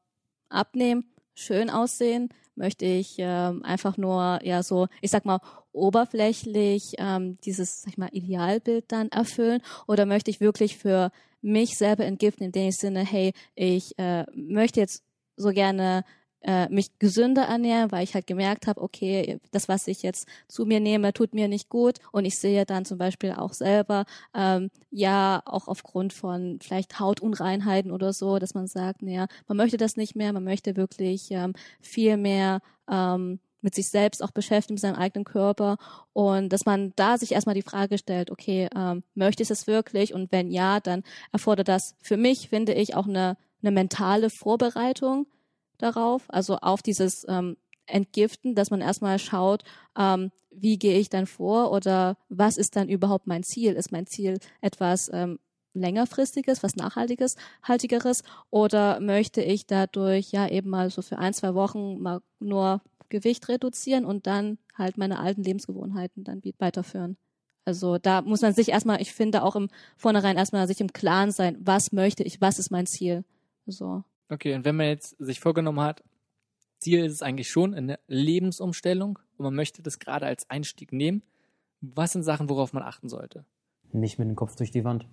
abnehmen, 0.49 1.11
schön 1.33 1.69
aussehen? 1.69 2.29
Möchte 2.55 2.85
ich 2.85 3.15
ähm, 3.19 3.63
einfach 3.63 3.97
nur, 3.97 4.39
ja, 4.43 4.63
so, 4.63 4.87
ich 5.01 5.11
sag 5.11 5.25
mal, 5.25 5.39
oberflächlich 5.71 6.93
ähm, 6.97 7.37
dieses, 7.45 7.81
sag 7.81 7.91
ich 7.91 7.97
mal, 7.97 8.09
Idealbild 8.11 8.91
dann 8.91 9.09
erfüllen? 9.09 9.61
Oder 9.87 10.05
möchte 10.05 10.31
ich 10.31 10.41
wirklich 10.41 10.77
für 10.77 11.11
mich 11.41 11.77
selber 11.77 12.05
entgiften, 12.05 12.45
in 12.45 12.51
dem 12.51 12.71
Sinne, 12.71 13.05
hey, 13.05 13.33
ich 13.55 13.97
äh, 13.97 14.25
möchte 14.33 14.81
jetzt 14.81 15.03
so 15.37 15.49
gerne 15.49 16.03
äh, 16.41 16.69
mich 16.69 16.97
gesünder 16.99 17.43
ernähren, 17.43 17.91
weil 17.91 18.03
ich 18.03 18.13
halt 18.13 18.27
gemerkt 18.27 18.67
habe, 18.67 18.81
okay, 18.81 19.39
das, 19.51 19.67
was 19.67 19.87
ich 19.87 20.03
jetzt 20.03 20.27
zu 20.47 20.65
mir 20.65 20.79
nehme, 20.79 21.13
tut 21.13 21.33
mir 21.33 21.47
nicht 21.47 21.69
gut. 21.69 21.99
Und 22.11 22.25
ich 22.25 22.37
sehe 22.37 22.65
dann 22.65 22.85
zum 22.85 22.97
Beispiel 22.97 23.33
auch 23.33 23.53
selber, 23.53 24.05
ähm, 24.33 24.69
ja, 24.91 25.41
auch 25.45 25.67
aufgrund 25.67 26.13
von 26.13 26.59
vielleicht 26.61 26.99
Hautunreinheiten 26.99 27.91
oder 27.91 28.13
so, 28.13 28.39
dass 28.39 28.53
man 28.53 28.67
sagt, 28.67 29.01
naja, 29.01 29.27
man 29.47 29.57
möchte 29.57 29.77
das 29.77 29.97
nicht 29.97 30.15
mehr, 30.15 30.33
man 30.33 30.43
möchte 30.43 30.75
wirklich 30.75 31.31
ähm, 31.31 31.53
viel 31.81 32.17
mehr 32.17 32.61
ähm, 32.89 33.39
mit 33.61 33.75
sich 33.75 33.89
selbst 33.89 34.23
auch 34.23 34.31
beschäftigen, 34.31 34.75
mit 34.75 34.81
seinem 34.81 34.95
eigenen 34.95 35.25
Körper. 35.25 35.77
Und 36.13 36.53
dass 36.53 36.65
man 36.65 36.93
da 36.95 37.17
sich 37.17 37.33
erstmal 37.33 37.55
die 37.55 37.61
Frage 37.61 37.97
stellt, 37.97 38.31
okay, 38.31 38.69
ähm, 38.75 39.03
möchte 39.15 39.43
ich 39.43 39.49
das 39.49 39.67
wirklich? 39.67 40.13
Und 40.13 40.31
wenn 40.31 40.49
ja, 40.49 40.79
dann 40.79 41.03
erfordert 41.31 41.67
das 41.67 41.95
für 42.01 42.17
mich, 42.17 42.49
finde 42.49 42.73
ich, 42.73 42.95
auch 42.95 43.07
eine, 43.07 43.37
eine 43.61 43.71
mentale 43.71 44.29
Vorbereitung 44.29 45.27
darauf, 45.79 46.23
also 46.27 46.57
auf 46.57 46.81
dieses 46.81 47.25
ähm, 47.27 47.57
Entgiften, 47.85 48.55
dass 48.55 48.69
man 48.69 48.81
erstmal 48.81 49.19
schaut, 49.19 49.63
ähm, 49.97 50.31
wie 50.51 50.77
gehe 50.77 50.99
ich 50.99 51.09
dann 51.09 51.25
vor 51.25 51.71
oder 51.71 52.17
was 52.29 52.57
ist 52.57 52.75
dann 52.75 52.89
überhaupt 52.89 53.27
mein 53.27 53.43
Ziel? 53.43 53.73
Ist 53.73 53.91
mein 53.91 54.05
Ziel 54.05 54.39
etwas 54.61 55.09
ähm, 55.13 55.39
längerfristiges, 55.73 56.63
was 56.63 56.75
nachhaltiges, 56.75 57.35
haltigeres 57.63 58.23
oder 58.49 58.99
möchte 58.99 59.41
ich 59.41 59.67
dadurch 59.67 60.31
ja 60.31 60.47
eben 60.47 60.69
mal 60.69 60.89
so 60.89 61.01
für 61.01 61.17
ein, 61.17 61.33
zwei 61.33 61.53
Wochen 61.53 61.99
mal 61.99 62.21
nur 62.39 62.81
Gewicht 63.09 63.47
reduzieren 63.49 64.05
und 64.05 64.27
dann 64.27 64.57
halt 64.75 64.97
meine 64.97 65.19
alten 65.19 65.43
Lebensgewohnheiten 65.43 66.23
dann 66.23 66.41
weiterführen? 66.59 67.17
Also 67.65 67.97
da 67.97 68.21
muss 68.21 68.41
man 68.41 68.53
sich 68.53 68.69
erstmal, 68.69 69.01
ich 69.01 69.13
finde 69.13 69.43
auch 69.43 69.55
im 69.55 69.69
Vornherein 69.95 70.37
erstmal 70.37 70.67
sich 70.67 70.81
im 70.81 70.91
Klaren 70.91 71.31
sein, 71.31 71.57
was 71.59 71.91
möchte 71.91 72.23
ich, 72.23 72.41
was 72.41 72.57
ist 72.57 72.71
mein 72.71 72.87
Ziel? 72.87 73.23
So. 73.67 74.03
Okay, 74.29 74.53
und 74.53 74.65
wenn 74.65 74.75
man 74.75 74.87
jetzt 74.87 75.15
sich 75.19 75.39
vorgenommen 75.39 75.81
hat, 75.81 76.03
Ziel 76.79 77.03
ist 77.03 77.13
es 77.13 77.21
eigentlich 77.21 77.49
schon 77.49 77.73
eine 77.73 77.99
Lebensumstellung 78.07 79.19
und 79.37 79.43
man 79.43 79.55
möchte 79.55 79.81
das 79.81 79.99
gerade 79.99 80.25
als 80.25 80.49
Einstieg 80.49 80.93
nehmen, 80.93 81.23
was 81.81 82.13
sind 82.13 82.23
Sachen, 82.23 82.49
worauf 82.49 82.73
man 82.73 82.83
achten 82.83 83.09
sollte? 83.09 83.45
Nicht 83.91 84.19
mit 84.19 84.27
dem 84.27 84.35
Kopf 84.35 84.55
durch 84.55 84.71
die 84.71 84.83
Wand. 84.83 85.07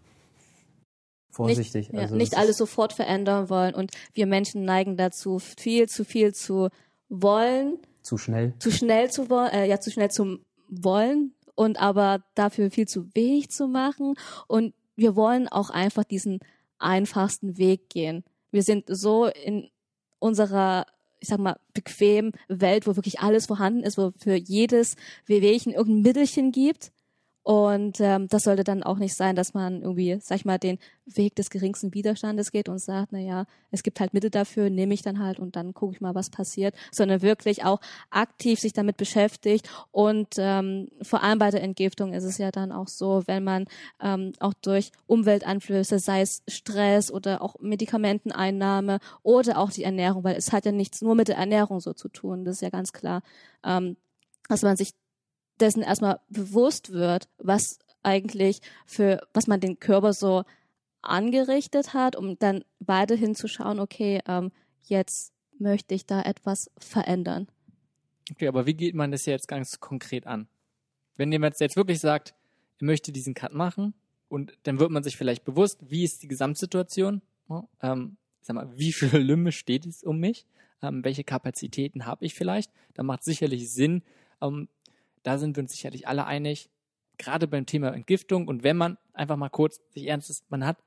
Vorsichtig. 1.30 1.88
Nicht, 1.88 1.94
ja, 1.94 2.00
also 2.00 2.16
nicht 2.16 2.32
das 2.32 2.40
alles 2.40 2.56
sofort 2.56 2.92
verändern 2.92 3.50
wollen. 3.50 3.74
Und 3.74 3.92
wir 4.14 4.26
Menschen 4.26 4.64
neigen 4.64 4.96
dazu, 4.96 5.38
viel 5.38 5.88
zu 5.88 6.04
viel 6.04 6.34
zu 6.34 6.70
wollen, 7.08 7.78
Zu 8.02 8.18
schnell. 8.18 8.54
zu 8.58 8.70
schnell 8.70 9.10
zu 9.10 9.28
wollen, 9.30 9.50
äh, 9.52 9.66
ja, 9.66 9.80
zu 9.80 9.90
schnell 9.90 10.10
zum 10.10 10.40
wollen 10.68 11.34
und 11.54 11.80
aber 11.80 12.24
dafür 12.34 12.70
viel 12.70 12.88
zu 12.88 13.08
wenig 13.14 13.50
zu 13.50 13.68
machen. 13.68 14.14
Und 14.46 14.74
wir 14.96 15.14
wollen 15.14 15.48
auch 15.48 15.70
einfach 15.70 16.04
diesen 16.04 16.40
einfachsten 16.78 17.58
Weg 17.58 17.90
gehen. 17.90 18.24
Wir 18.56 18.62
sind 18.62 18.84
so 18.88 19.26
in 19.26 19.68
unserer, 20.18 20.86
ich 21.20 21.28
sag 21.28 21.38
mal, 21.38 21.60
bequemen 21.74 22.32
Welt, 22.48 22.86
wo 22.86 22.96
wirklich 22.96 23.20
alles 23.20 23.44
vorhanden 23.44 23.82
ist, 23.82 23.98
wo 23.98 24.12
für 24.16 24.34
jedes 24.34 24.96
Wehwehchen 25.26 25.72
irgendein 25.74 26.00
Mittelchen 26.00 26.52
gibt. 26.52 26.90
Und 27.46 28.00
ähm, 28.00 28.26
das 28.26 28.42
sollte 28.42 28.64
dann 28.64 28.82
auch 28.82 28.98
nicht 28.98 29.14
sein, 29.14 29.36
dass 29.36 29.54
man 29.54 29.80
irgendwie, 29.80 30.18
sag 30.20 30.34
ich 30.34 30.44
mal, 30.44 30.58
den 30.58 30.80
Weg 31.04 31.36
des 31.36 31.48
geringsten 31.48 31.94
Widerstandes 31.94 32.50
geht 32.50 32.68
und 32.68 32.80
sagt, 32.80 33.12
na 33.12 33.20
ja, 33.20 33.46
es 33.70 33.84
gibt 33.84 34.00
halt 34.00 34.12
Mittel 34.14 34.30
dafür, 34.30 34.68
nehme 34.68 34.92
ich 34.94 35.02
dann 35.02 35.20
halt 35.20 35.38
und 35.38 35.54
dann 35.54 35.72
gucke 35.72 35.94
ich 35.94 36.00
mal, 36.00 36.16
was 36.16 36.28
passiert, 36.28 36.74
sondern 36.90 37.22
wirklich 37.22 37.64
auch 37.64 37.78
aktiv 38.10 38.58
sich 38.58 38.72
damit 38.72 38.96
beschäftigt. 38.96 39.70
Und 39.92 40.34
ähm, 40.38 40.88
vor 41.02 41.22
allem 41.22 41.38
bei 41.38 41.52
der 41.52 41.62
Entgiftung 41.62 42.14
ist 42.14 42.24
es 42.24 42.36
ja 42.38 42.50
dann 42.50 42.72
auch 42.72 42.88
so, 42.88 43.22
wenn 43.26 43.44
man 43.44 43.66
ähm, 44.02 44.32
auch 44.40 44.54
durch 44.54 44.90
Umwelteinflüsse, 45.06 46.00
sei 46.00 46.22
es 46.22 46.42
Stress 46.48 47.12
oder 47.12 47.42
auch 47.42 47.54
Medikamenteneinnahme 47.60 48.98
oder 49.22 49.58
auch 49.58 49.70
die 49.70 49.84
Ernährung, 49.84 50.24
weil 50.24 50.34
es 50.34 50.50
hat 50.50 50.64
ja 50.66 50.72
nichts 50.72 51.00
nur 51.00 51.14
mit 51.14 51.28
der 51.28 51.36
Ernährung 51.36 51.78
so 51.78 51.92
zu 51.92 52.08
tun, 52.08 52.44
das 52.44 52.56
ist 52.56 52.62
ja 52.62 52.70
ganz 52.70 52.92
klar, 52.92 53.22
ähm, 53.62 53.96
dass 54.48 54.62
man 54.62 54.76
sich 54.76 54.94
dessen 55.60 55.82
erstmal 55.82 56.20
bewusst 56.28 56.92
wird, 56.92 57.28
was 57.38 57.78
eigentlich 58.02 58.60
für, 58.86 59.26
was 59.32 59.46
man 59.46 59.60
den 59.60 59.80
Körper 59.80 60.12
so 60.12 60.44
angerichtet 61.02 61.94
hat, 61.94 62.16
um 62.16 62.38
dann 62.38 62.64
weiterhin 62.80 63.34
zu 63.34 63.48
schauen, 63.48 63.80
okay, 63.80 64.20
ähm, 64.26 64.52
jetzt 64.82 65.32
möchte 65.58 65.94
ich 65.94 66.06
da 66.06 66.22
etwas 66.22 66.70
verändern. 66.78 67.48
Okay, 68.30 68.48
aber 68.48 68.66
wie 68.66 68.74
geht 68.74 68.94
man 68.94 69.12
das 69.12 69.26
jetzt 69.26 69.48
ganz 69.48 69.80
konkret 69.80 70.26
an? 70.26 70.48
Wenn 71.16 71.32
jemand 71.32 71.58
jetzt 71.60 71.76
wirklich 71.76 72.00
sagt, 72.00 72.34
er 72.78 72.86
möchte 72.86 73.12
diesen 73.12 73.34
Cut 73.34 73.54
machen 73.54 73.94
und 74.28 74.52
dann 74.64 74.78
wird 74.80 74.90
man 74.90 75.02
sich 75.02 75.16
vielleicht 75.16 75.44
bewusst, 75.44 75.78
wie 75.90 76.04
ist 76.04 76.22
die 76.22 76.28
Gesamtsituation? 76.28 77.22
Ähm, 77.80 78.16
sag 78.40 78.56
mal, 78.56 78.76
wie 78.76 78.92
viel 78.92 79.08
Lümme 79.18 79.52
steht 79.52 79.86
es 79.86 80.02
um 80.02 80.18
mich? 80.18 80.46
Ähm, 80.82 81.04
welche 81.04 81.24
Kapazitäten 81.24 82.04
habe 82.04 82.24
ich 82.24 82.34
vielleicht? 82.34 82.70
Da 82.94 83.02
macht 83.02 83.24
sicherlich 83.24 83.70
Sinn. 83.72 84.02
Ähm, 84.42 84.68
da 85.26 85.38
sind 85.38 85.56
wir 85.56 85.62
uns 85.62 85.72
sicherlich 85.72 86.06
alle 86.06 86.24
einig. 86.24 86.70
Gerade 87.18 87.48
beim 87.48 87.66
Thema 87.66 87.92
Entgiftung 87.92 88.46
und 88.46 88.62
wenn 88.62 88.76
man 88.76 88.96
einfach 89.12 89.36
mal 89.36 89.48
kurz 89.48 89.80
sich 89.90 90.06
ernst 90.06 90.30
ist, 90.30 90.48
man 90.50 90.64
hat 90.64 90.78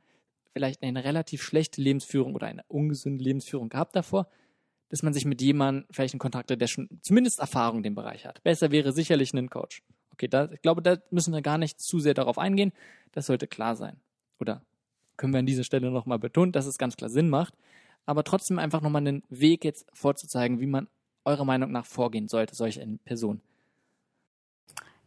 vielleicht 0.54 0.82
eine 0.82 1.04
relativ 1.04 1.44
schlechte 1.44 1.82
Lebensführung 1.82 2.36
oder 2.36 2.48
eine 2.48 2.64
ungesunde 2.68 3.24
Lebensführung 3.24 3.70
gehabt 3.70 3.96
davor, 3.96 4.28
dass 4.90 5.04
man 5.04 5.14
sich 5.14 5.26
mit 5.26 5.42
jemandem 5.42 5.86
vielleicht 5.92 6.14
in 6.14 6.20
Kontakt 6.20 6.52
hat, 6.52 6.62
der 6.62 6.68
schon 6.68 6.88
zumindest 7.02 7.40
Erfahrung 7.40 7.78
in 7.78 7.84
dem 7.84 7.96
Bereich 7.96 8.26
hat. 8.26 8.42
Besser 8.44 8.72
wäre 8.72 8.94
sicherlich 8.94 9.34
ein 9.34 9.50
Coach. 9.50 9.84
Okay, 10.14 10.28
da, 10.28 10.50
ich 10.52 10.62
glaube, 10.62 10.82
da 10.82 10.98
müssen 11.12 11.34
wir 11.34 11.42
gar 11.42 11.58
nicht 11.58 11.80
zu 11.80 12.00
sehr 12.00 12.14
darauf 12.14 12.38
eingehen. 12.38 12.72
Das 13.12 13.26
sollte 13.26 13.48
klar 13.48 13.76
sein. 13.76 13.98
Oder 14.40 14.64
können 15.18 15.34
wir 15.34 15.40
an 15.40 15.46
dieser 15.46 15.64
Stelle 15.64 15.92
nochmal 15.92 16.20
betonen, 16.20 16.52
dass 16.52 16.66
es 16.66 16.78
ganz 16.78 16.96
klar 16.96 17.10
Sinn 17.10 17.30
macht. 17.30 17.54
Aber 18.06 18.24
trotzdem 18.24 18.58
einfach 18.58 18.82
nochmal 18.82 19.02
einen 19.06 19.24
Weg 19.30 19.66
jetzt 19.66 19.86
vorzuzeigen, 19.94 20.60
wie 20.60 20.68
man 20.68 20.88
eurer 21.26 21.46
Meinung 21.46 21.72
nach 21.72 21.86
vorgehen 21.86 22.28
sollte, 22.28 22.56
solche 22.56 22.86
Person. 23.04 23.42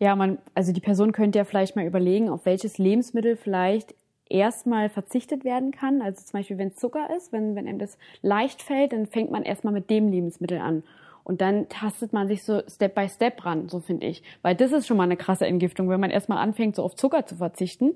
Ja, 0.02 0.16
man, 0.16 0.38
also 0.56 0.72
die 0.72 0.80
Person 0.80 1.12
könnte 1.12 1.38
ja 1.38 1.44
vielleicht 1.44 1.76
mal 1.76 1.86
überlegen, 1.86 2.28
auf 2.28 2.44
welches 2.44 2.76
Lebensmittel 2.76 3.36
vielleicht 3.36 3.94
erstmal 4.28 4.88
verzichtet 4.88 5.44
werden 5.44 5.70
kann. 5.70 6.02
Also 6.02 6.24
zum 6.24 6.40
Beispiel, 6.40 6.58
wenn 6.58 6.70
es 6.70 6.74
Zucker 6.74 7.14
ist, 7.16 7.32
wenn, 7.32 7.54
wenn 7.54 7.68
einem 7.68 7.78
das 7.78 7.96
leicht 8.20 8.62
fällt, 8.62 8.92
dann 8.92 9.06
fängt 9.06 9.30
man 9.30 9.44
erstmal 9.44 9.72
mit 9.72 9.90
dem 9.90 10.08
Lebensmittel 10.08 10.58
an. 10.58 10.82
Und 11.22 11.40
dann 11.40 11.68
tastet 11.68 12.12
man 12.12 12.26
sich 12.26 12.42
so 12.42 12.62
Step 12.68 12.96
by 12.96 13.08
Step 13.08 13.44
ran, 13.44 13.68
so 13.68 13.78
finde 13.78 14.08
ich. 14.08 14.24
Weil 14.42 14.56
das 14.56 14.72
ist 14.72 14.88
schon 14.88 14.96
mal 14.96 15.04
eine 15.04 15.16
krasse 15.16 15.46
Entgiftung, 15.46 15.88
wenn 15.88 16.00
man 16.00 16.10
erstmal 16.10 16.38
anfängt, 16.38 16.74
so 16.74 16.82
auf 16.82 16.96
Zucker 16.96 17.24
zu 17.24 17.36
verzichten. 17.36 17.92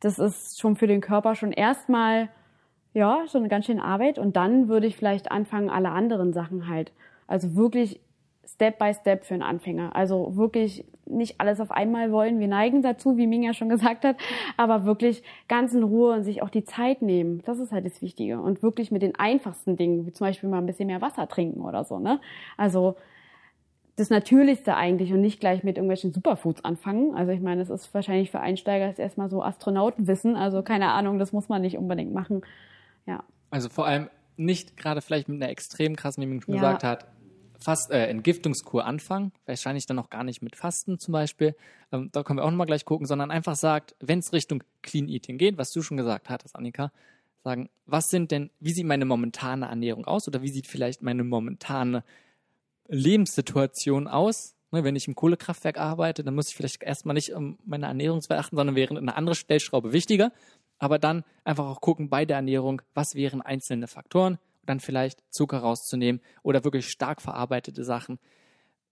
Das 0.00 0.18
ist 0.18 0.60
schon 0.60 0.76
für 0.76 0.88
den 0.88 1.00
Körper 1.00 1.36
schon 1.36 1.52
erstmal, 1.52 2.28
ja, 2.92 3.24
schon 3.28 3.40
eine 3.40 3.48
ganz 3.48 3.64
schöne 3.64 3.82
Arbeit. 3.82 4.18
Und 4.18 4.36
dann 4.36 4.68
würde 4.68 4.86
ich 4.86 4.94
vielleicht 4.94 5.32
anfangen, 5.32 5.70
alle 5.70 5.88
anderen 5.88 6.34
Sachen 6.34 6.68
halt. 6.68 6.92
Also 7.26 7.56
wirklich 7.56 7.98
Step 8.60 8.78
by 8.78 8.92
Step 8.92 9.24
für 9.24 9.32
einen 9.32 9.42
Anfänger. 9.42 9.96
Also 9.96 10.36
wirklich 10.36 10.84
nicht 11.06 11.40
alles 11.40 11.60
auf 11.60 11.70
einmal 11.70 12.12
wollen. 12.12 12.40
Wir 12.40 12.46
neigen 12.46 12.82
dazu, 12.82 13.16
wie 13.16 13.26
Ming 13.26 13.42
ja 13.42 13.54
schon 13.54 13.70
gesagt 13.70 14.04
hat, 14.04 14.16
aber 14.58 14.84
wirklich 14.84 15.22
ganz 15.48 15.72
in 15.72 15.82
Ruhe 15.82 16.14
und 16.14 16.24
sich 16.24 16.42
auch 16.42 16.50
die 16.50 16.64
Zeit 16.64 17.00
nehmen. 17.00 17.40
Das 17.46 17.58
ist 17.58 17.72
halt 17.72 17.86
das 17.86 18.02
Wichtige. 18.02 18.38
Und 18.38 18.62
wirklich 18.62 18.90
mit 18.90 19.00
den 19.00 19.14
einfachsten 19.16 19.76
Dingen, 19.76 20.04
wie 20.06 20.12
zum 20.12 20.26
Beispiel 20.26 20.50
mal 20.50 20.58
ein 20.58 20.66
bisschen 20.66 20.88
mehr 20.88 21.00
Wasser 21.00 21.26
trinken 21.26 21.62
oder 21.62 21.84
so, 21.84 21.98
ne? 21.98 22.20
Also, 22.58 22.96
das 23.96 24.10
Natürlichste 24.10 24.76
eigentlich 24.76 25.10
und 25.12 25.22
nicht 25.22 25.40
gleich 25.40 25.64
mit 25.64 25.76
irgendwelchen 25.76 26.12
Superfoods 26.12 26.64
anfangen. 26.64 27.14
Also 27.14 27.32
ich 27.32 27.40
meine, 27.40 27.60
das 27.60 27.68
ist 27.68 27.92
wahrscheinlich 27.92 28.30
für 28.30 28.40
Einsteiger 28.40 28.86
jetzt 28.86 28.98
erstmal 28.98 29.28
so 29.28 29.42
Astronautenwissen. 29.42 30.36
Also 30.36 30.62
keine 30.62 30.92
Ahnung, 30.92 31.18
das 31.18 31.32
muss 31.32 31.50
man 31.50 31.60
nicht 31.60 31.76
unbedingt 31.76 32.14
machen. 32.14 32.40
Ja. 33.04 33.24
Also 33.50 33.68
vor 33.68 33.86
allem 33.86 34.08
nicht 34.38 34.78
gerade 34.78 35.02
vielleicht 35.02 35.28
mit 35.28 35.42
einer 35.42 35.50
extrem 35.50 35.96
krassen, 35.96 36.22
wie 36.22 36.26
man 36.26 36.40
schon 36.40 36.54
ja. 36.54 36.60
gesagt 36.60 36.82
hat, 36.82 37.06
Fast, 37.62 37.90
äh, 37.90 38.06
Entgiftungskur 38.06 38.84
anfangen, 38.84 39.32
wahrscheinlich 39.46 39.86
dann 39.86 39.96
noch 39.96 40.10
gar 40.10 40.24
nicht 40.24 40.42
mit 40.42 40.56
Fasten 40.56 40.98
zum 40.98 41.12
Beispiel, 41.12 41.54
ähm, 41.92 42.08
da 42.12 42.22
können 42.22 42.38
wir 42.38 42.44
auch 42.44 42.50
nochmal 42.50 42.66
gleich 42.66 42.84
gucken, 42.84 43.06
sondern 43.06 43.30
einfach 43.30 43.56
sagt, 43.56 43.94
wenn 44.00 44.20
es 44.20 44.32
Richtung 44.32 44.62
Clean 44.82 45.08
Eating 45.08 45.38
geht, 45.38 45.58
was 45.58 45.70
du 45.72 45.82
schon 45.82 45.96
gesagt 45.96 46.30
hattest, 46.30 46.56
Annika, 46.56 46.90
sagen, 47.44 47.68
was 47.86 48.08
sind 48.08 48.30
denn, 48.30 48.50
wie 48.60 48.72
sieht 48.72 48.86
meine 48.86 49.04
momentane 49.04 49.66
Ernährung 49.66 50.06
aus 50.06 50.26
oder 50.28 50.42
wie 50.42 50.50
sieht 50.50 50.66
vielleicht 50.66 51.02
meine 51.02 51.24
momentane 51.24 52.04
Lebenssituation 52.88 54.08
aus? 54.08 54.54
Ne, 54.72 54.84
wenn 54.84 54.94
ich 54.94 55.08
im 55.08 55.16
Kohlekraftwerk 55.16 55.78
arbeite, 55.78 56.22
dann 56.22 56.34
muss 56.34 56.48
ich 56.48 56.54
vielleicht 56.54 56.82
erstmal 56.82 57.14
nicht 57.14 57.32
um 57.32 57.58
meine 57.64 57.86
Ernährungswert 57.86 58.38
achten, 58.38 58.56
sondern 58.56 58.76
wäre 58.76 58.96
eine 58.96 59.16
andere 59.16 59.34
Stellschraube 59.34 59.92
wichtiger. 59.92 60.32
Aber 60.78 60.98
dann 60.98 61.24
einfach 61.44 61.66
auch 61.66 61.80
gucken 61.80 62.08
bei 62.08 62.24
der 62.24 62.36
Ernährung, 62.36 62.80
was 62.94 63.14
wären 63.14 63.42
einzelne 63.42 63.88
Faktoren, 63.88 64.38
dann 64.70 64.80
vielleicht 64.80 65.22
Zucker 65.30 65.58
rauszunehmen 65.58 66.22
oder 66.42 66.64
wirklich 66.64 66.88
stark 66.88 67.20
verarbeitete 67.20 67.84
Sachen, 67.84 68.18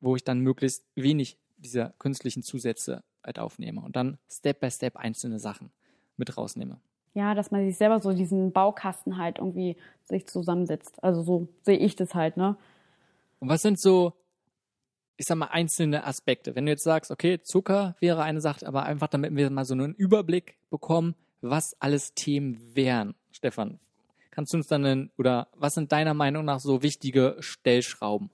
wo 0.01 0.17
ich 0.17 0.25
dann 0.25 0.41
möglichst 0.41 0.85
wenig 0.95 1.39
dieser 1.57 1.95
künstlichen 1.99 2.43
Zusätze 2.43 3.03
halt 3.25 3.39
aufnehme 3.39 3.81
und 3.81 3.97
dann 3.97 4.19
Step 4.31 4.61
by 4.61 4.71
Step 4.71 4.97
einzelne 4.97 5.39
Sachen 5.39 5.71
mit 6.17 6.37
rausnehme. 6.37 6.81
Ja, 7.15 7.35
dass 7.35 7.51
man 7.51 7.67
sich 7.67 7.77
selber 7.77 8.01
so 8.01 8.13
diesen 8.13 8.53
Baukasten 8.53 9.19
halt 9.19 9.39
irgendwie 9.39 9.77
sich 10.05 10.27
zusammensetzt. 10.27 11.03
Also 11.03 11.23
so 11.23 11.49
sehe 11.63 11.79
ich 11.79 11.97
das 11.97 12.15
halt, 12.15 12.37
ne? 12.37 12.57
Und 13.41 13.49
was 13.49 13.63
sind 13.63 13.81
so, 13.81 14.13
ich 15.17 15.27
sag 15.27 15.37
mal, 15.37 15.47
einzelne 15.47 16.05
Aspekte? 16.05 16.55
Wenn 16.55 16.67
du 16.67 16.73
jetzt 16.73 16.85
sagst, 16.85 17.11
okay, 17.11 17.41
Zucker 17.43 17.97
wäre 18.01 18.23
eine 18.23 18.41
Sache, 18.41 18.67
aber 18.67 18.85
einfach 18.85 19.09
damit 19.09 19.35
wir 19.35 19.51
mal 19.51 19.65
so 19.65 19.75
einen 19.75 19.95
Überblick 19.95 20.59
bekommen, 20.71 21.15
was 21.41 21.81
alles 21.81 22.15
Themen 22.15 22.61
wären. 22.75 23.15
Stefan, 23.31 23.79
Kannst 24.39 24.53
du 24.53 24.59
uns 24.59 24.69
dann, 24.69 24.85
in, 24.85 25.11
oder 25.19 25.49
was 25.59 25.75
sind 25.75 25.91
deiner 25.91 26.15
Meinung 26.15 26.45
nach 26.45 26.61
so 26.61 26.81
wichtige 26.81 27.35
Stellschrauben? 27.41 28.31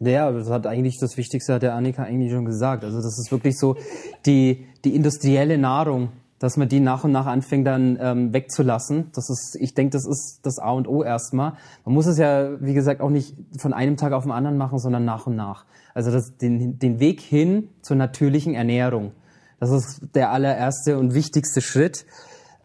Ja, 0.00 0.32
das 0.32 0.48
hat 0.48 0.66
eigentlich 0.66 0.96
das 0.98 1.18
Wichtigste 1.18 1.52
hat 1.52 1.62
der 1.62 1.74
Annika 1.74 2.04
eigentlich 2.04 2.32
schon 2.32 2.46
gesagt. 2.46 2.84
Also 2.84 2.96
das 2.96 3.18
ist 3.18 3.30
wirklich 3.30 3.58
so 3.58 3.76
die, 4.24 4.66
die 4.86 4.96
industrielle 4.96 5.58
Nahrung, 5.58 6.08
dass 6.38 6.56
man 6.56 6.70
die 6.70 6.80
nach 6.80 7.04
und 7.04 7.12
nach 7.12 7.26
anfängt 7.26 7.66
dann 7.66 7.98
ähm, 8.00 8.32
wegzulassen. 8.32 9.10
Das 9.12 9.28
ist, 9.28 9.58
ich 9.60 9.74
denke, 9.74 9.90
das 9.92 10.06
ist 10.06 10.40
das 10.44 10.58
A 10.58 10.70
und 10.70 10.88
O 10.88 11.02
erstmal. 11.04 11.52
Man 11.84 11.94
muss 11.94 12.06
es 12.06 12.16
ja, 12.16 12.58
wie 12.62 12.72
gesagt, 12.72 13.02
auch 13.02 13.10
nicht 13.10 13.36
von 13.58 13.74
einem 13.74 13.98
Tag 13.98 14.14
auf 14.14 14.22
den 14.22 14.32
anderen 14.32 14.56
machen, 14.56 14.78
sondern 14.78 15.04
nach 15.04 15.26
und 15.26 15.36
nach. 15.36 15.66
Also 15.92 16.10
das, 16.10 16.38
den, 16.38 16.78
den 16.78 16.98
Weg 16.98 17.20
hin 17.20 17.68
zur 17.82 17.98
natürlichen 17.98 18.54
Ernährung. 18.54 19.12
Das 19.60 19.70
ist 19.70 20.00
der 20.14 20.32
allererste 20.32 20.96
und 20.98 21.12
wichtigste 21.12 21.60
Schritt. 21.60 22.06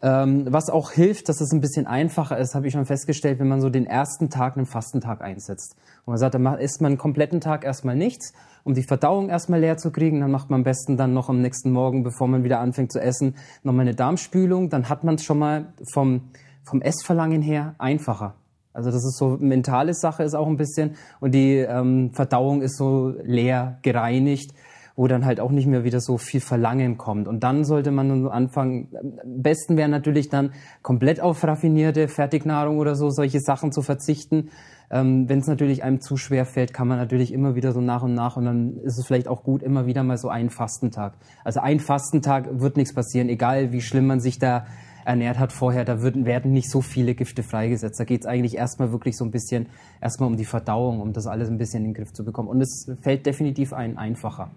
Ähm, 0.02 0.46
was 0.50 0.68
auch 0.68 0.90
hilft, 0.90 1.28
dass 1.28 1.40
es 1.40 1.52
ein 1.52 1.60
bisschen 1.60 1.86
einfacher 1.86 2.36
ist, 2.36 2.54
habe 2.54 2.66
ich 2.66 2.74
schon 2.74 2.84
festgestellt, 2.84 3.38
wenn 3.38 3.48
man 3.48 3.60
so 3.60 3.70
den 3.70 3.86
ersten 3.86 4.28
Tag 4.28 4.56
einen 4.56 4.66
Fastentag 4.66 5.22
einsetzt. 5.22 5.76
Und 6.04 6.12
man 6.12 6.18
sagt, 6.18 6.34
dann 6.34 6.46
isst 6.58 6.82
man 6.82 6.92
einen 6.92 6.98
kompletten 6.98 7.40
Tag 7.40 7.64
erstmal 7.64 7.96
nichts, 7.96 8.34
um 8.64 8.74
die 8.74 8.82
Verdauung 8.82 9.30
erstmal 9.30 9.60
leer 9.60 9.76
zu 9.78 9.90
kriegen. 9.90 10.20
Dann 10.20 10.30
macht 10.30 10.50
man 10.50 10.60
am 10.60 10.64
besten 10.64 10.96
dann 10.96 11.14
noch 11.14 11.28
am 11.28 11.40
nächsten 11.40 11.70
Morgen, 11.70 12.02
bevor 12.02 12.28
man 12.28 12.44
wieder 12.44 12.60
anfängt 12.60 12.92
zu 12.92 13.00
essen, 13.00 13.34
nochmal 13.62 13.86
eine 13.86 13.94
Darmspülung. 13.94 14.68
Dann 14.68 14.88
hat 14.88 15.04
man 15.04 15.14
es 15.14 15.24
schon 15.24 15.38
mal 15.38 15.72
vom, 15.92 16.28
vom 16.64 16.82
Essverlangen 16.82 17.40
her 17.40 17.74
einfacher. 17.78 18.34
Also 18.74 18.90
das 18.90 19.04
ist 19.04 19.16
so 19.16 19.38
mentale 19.40 19.94
Sache 19.94 20.24
ist 20.24 20.34
auch 20.34 20.48
ein 20.48 20.56
bisschen 20.56 20.96
und 21.20 21.32
die 21.32 21.58
ähm, 21.58 22.10
Verdauung 22.12 22.60
ist 22.60 22.76
so 22.76 23.14
leer 23.22 23.78
gereinigt 23.82 24.50
wo 24.96 25.08
dann 25.08 25.24
halt 25.24 25.40
auch 25.40 25.50
nicht 25.50 25.66
mehr 25.66 25.84
wieder 25.84 26.00
so 26.00 26.18
viel 26.18 26.40
Verlangen 26.40 26.98
kommt. 26.98 27.26
Und 27.26 27.42
dann 27.42 27.64
sollte 27.64 27.90
man 27.90 28.28
anfangen, 28.28 28.88
am 28.94 29.42
besten 29.42 29.76
wäre 29.76 29.88
natürlich 29.88 30.28
dann 30.28 30.52
komplett 30.82 31.20
auf 31.20 31.42
raffinierte 31.42 32.06
Fertignahrung 32.08 32.78
oder 32.78 32.94
so, 32.94 33.10
solche 33.10 33.40
Sachen 33.40 33.72
zu 33.72 33.82
verzichten. 33.82 34.50
Ähm, 34.90 35.28
Wenn 35.28 35.40
es 35.40 35.48
natürlich 35.48 35.82
einem 35.82 36.00
zu 36.00 36.16
schwer 36.16 36.46
fällt, 36.46 36.72
kann 36.72 36.86
man 36.86 36.98
natürlich 36.98 37.32
immer 37.32 37.56
wieder 37.56 37.72
so 37.72 37.80
nach 37.80 38.02
und 38.02 38.14
nach 38.14 38.36
und 38.36 38.44
dann 38.44 38.76
ist 38.78 38.98
es 38.98 39.06
vielleicht 39.06 39.26
auch 39.26 39.42
gut, 39.42 39.62
immer 39.62 39.86
wieder 39.86 40.04
mal 40.04 40.18
so 40.18 40.28
einen 40.28 40.50
Fastentag. 40.50 41.14
Also 41.42 41.60
ein 41.60 41.80
Fastentag 41.80 42.60
wird 42.60 42.76
nichts 42.76 42.94
passieren, 42.94 43.28
egal 43.28 43.72
wie 43.72 43.80
schlimm 43.80 44.06
man 44.06 44.20
sich 44.20 44.38
da 44.38 44.66
ernährt 45.04 45.38
hat 45.38 45.52
vorher, 45.52 45.84
da 45.84 46.00
würden, 46.00 46.24
werden 46.24 46.52
nicht 46.52 46.70
so 46.70 46.80
viele 46.80 47.14
Gifte 47.14 47.42
freigesetzt. 47.42 48.00
Da 48.00 48.04
geht 48.04 48.22
es 48.22 48.26
eigentlich 48.26 48.56
erstmal 48.56 48.90
wirklich 48.92 49.16
so 49.16 49.24
ein 49.24 49.30
bisschen 49.30 49.66
erstmal 50.00 50.28
um 50.28 50.36
die 50.36 50.44
Verdauung, 50.46 51.00
um 51.00 51.12
das 51.12 51.26
alles 51.26 51.50
ein 51.50 51.58
bisschen 51.58 51.80
in 51.80 51.90
den 51.90 51.94
Griff 51.94 52.12
zu 52.12 52.24
bekommen. 52.24 52.48
Und 52.48 52.60
es 52.60 52.90
fällt 53.02 53.26
definitiv 53.26 53.72
ein 53.72 53.98
einfacher. 53.98 54.50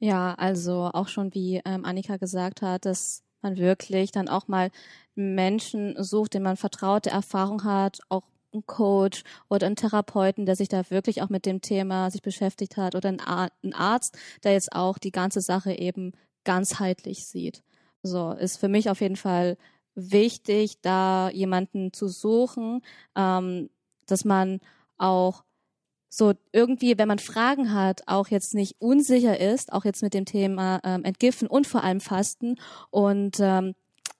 Ja, 0.00 0.34
also 0.34 0.90
auch 0.92 1.08
schon 1.08 1.34
wie 1.34 1.60
ähm, 1.64 1.84
Annika 1.84 2.16
gesagt 2.16 2.62
hat, 2.62 2.84
dass 2.84 3.22
man 3.42 3.56
wirklich 3.56 4.10
dann 4.10 4.28
auch 4.28 4.48
mal 4.48 4.70
Menschen 5.14 6.02
sucht, 6.02 6.34
den 6.34 6.42
man 6.42 6.56
vertraute 6.56 7.10
Erfahrung 7.10 7.64
hat, 7.64 8.00
auch 8.08 8.24
einen 8.52 8.66
Coach 8.66 9.22
oder 9.48 9.66
einen 9.66 9.76
Therapeuten, 9.76 10.46
der 10.46 10.56
sich 10.56 10.68
da 10.68 10.90
wirklich 10.90 11.22
auch 11.22 11.28
mit 11.28 11.46
dem 11.46 11.60
Thema 11.60 12.10
sich 12.10 12.22
beschäftigt 12.22 12.76
hat 12.76 12.94
oder 12.94 13.08
einen 13.08 13.74
Arzt, 13.74 14.16
der 14.42 14.52
jetzt 14.52 14.72
auch 14.72 14.98
die 14.98 15.10
ganze 15.12 15.40
Sache 15.40 15.72
eben 15.72 16.12
ganzheitlich 16.44 17.26
sieht. 17.26 17.62
So 18.02 18.32
ist 18.32 18.58
für 18.58 18.68
mich 18.68 18.90
auf 18.90 19.00
jeden 19.00 19.16
Fall 19.16 19.56
wichtig, 19.94 20.80
da 20.82 21.30
jemanden 21.30 21.92
zu 21.92 22.08
suchen, 22.08 22.82
ähm, 23.16 23.70
dass 24.06 24.24
man 24.24 24.60
auch 24.98 25.44
so 26.16 26.34
irgendwie, 26.52 26.98
wenn 26.98 27.08
man 27.08 27.18
Fragen 27.18 27.74
hat, 27.74 28.02
auch 28.06 28.28
jetzt 28.28 28.54
nicht 28.54 28.76
unsicher 28.78 29.38
ist, 29.40 29.72
auch 29.72 29.84
jetzt 29.84 30.02
mit 30.02 30.14
dem 30.14 30.24
Thema 30.24 30.80
ähm, 30.84 31.04
Entgiften 31.04 31.48
und 31.48 31.66
vor 31.66 31.82
allem 31.82 32.00
Fasten 32.00 32.56
und 32.90 33.38
ähm, 33.40 33.74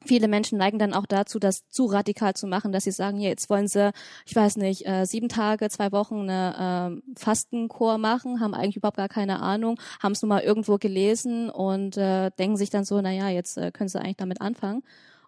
Viele 0.06 0.28
Menschen 0.28 0.58
neigen 0.58 0.78
dann 0.78 0.92
auch 0.92 1.06
dazu, 1.06 1.38
das 1.38 1.66
zu 1.68 1.86
radikal 1.86 2.34
zu 2.34 2.46
machen, 2.46 2.72
dass 2.72 2.84
sie 2.84 2.90
sagen, 2.90 3.18
ja, 3.20 3.30
jetzt 3.30 3.48
wollen 3.48 3.68
sie, 3.68 3.90
ich 4.26 4.36
weiß 4.36 4.56
nicht, 4.58 4.86
äh, 4.86 5.06
sieben 5.06 5.28
Tage, 5.28 5.68
zwei 5.70 5.92
Wochen 5.92 6.28
eine 6.28 7.00
äh, 7.16 7.18
Fastenkur 7.18 7.96
machen, 7.96 8.40
haben 8.40 8.54
eigentlich 8.54 8.76
überhaupt 8.76 8.98
gar 8.98 9.08
keine 9.08 9.40
Ahnung, 9.40 9.80
haben 10.02 10.12
es 10.12 10.20
nur 10.20 10.28
mal 10.28 10.42
irgendwo 10.42 10.76
gelesen 10.76 11.48
und 11.48 11.96
äh, 11.96 12.30
denken 12.38 12.56
sich 12.56 12.70
dann 12.70 12.84
so, 12.84 13.00
na 13.00 13.12
ja, 13.12 13.30
jetzt 13.30 13.56
äh, 13.56 13.70
können 13.70 13.88
sie 13.88 13.98
eigentlich 13.98 14.16
damit 14.16 14.42
anfangen. 14.42 14.82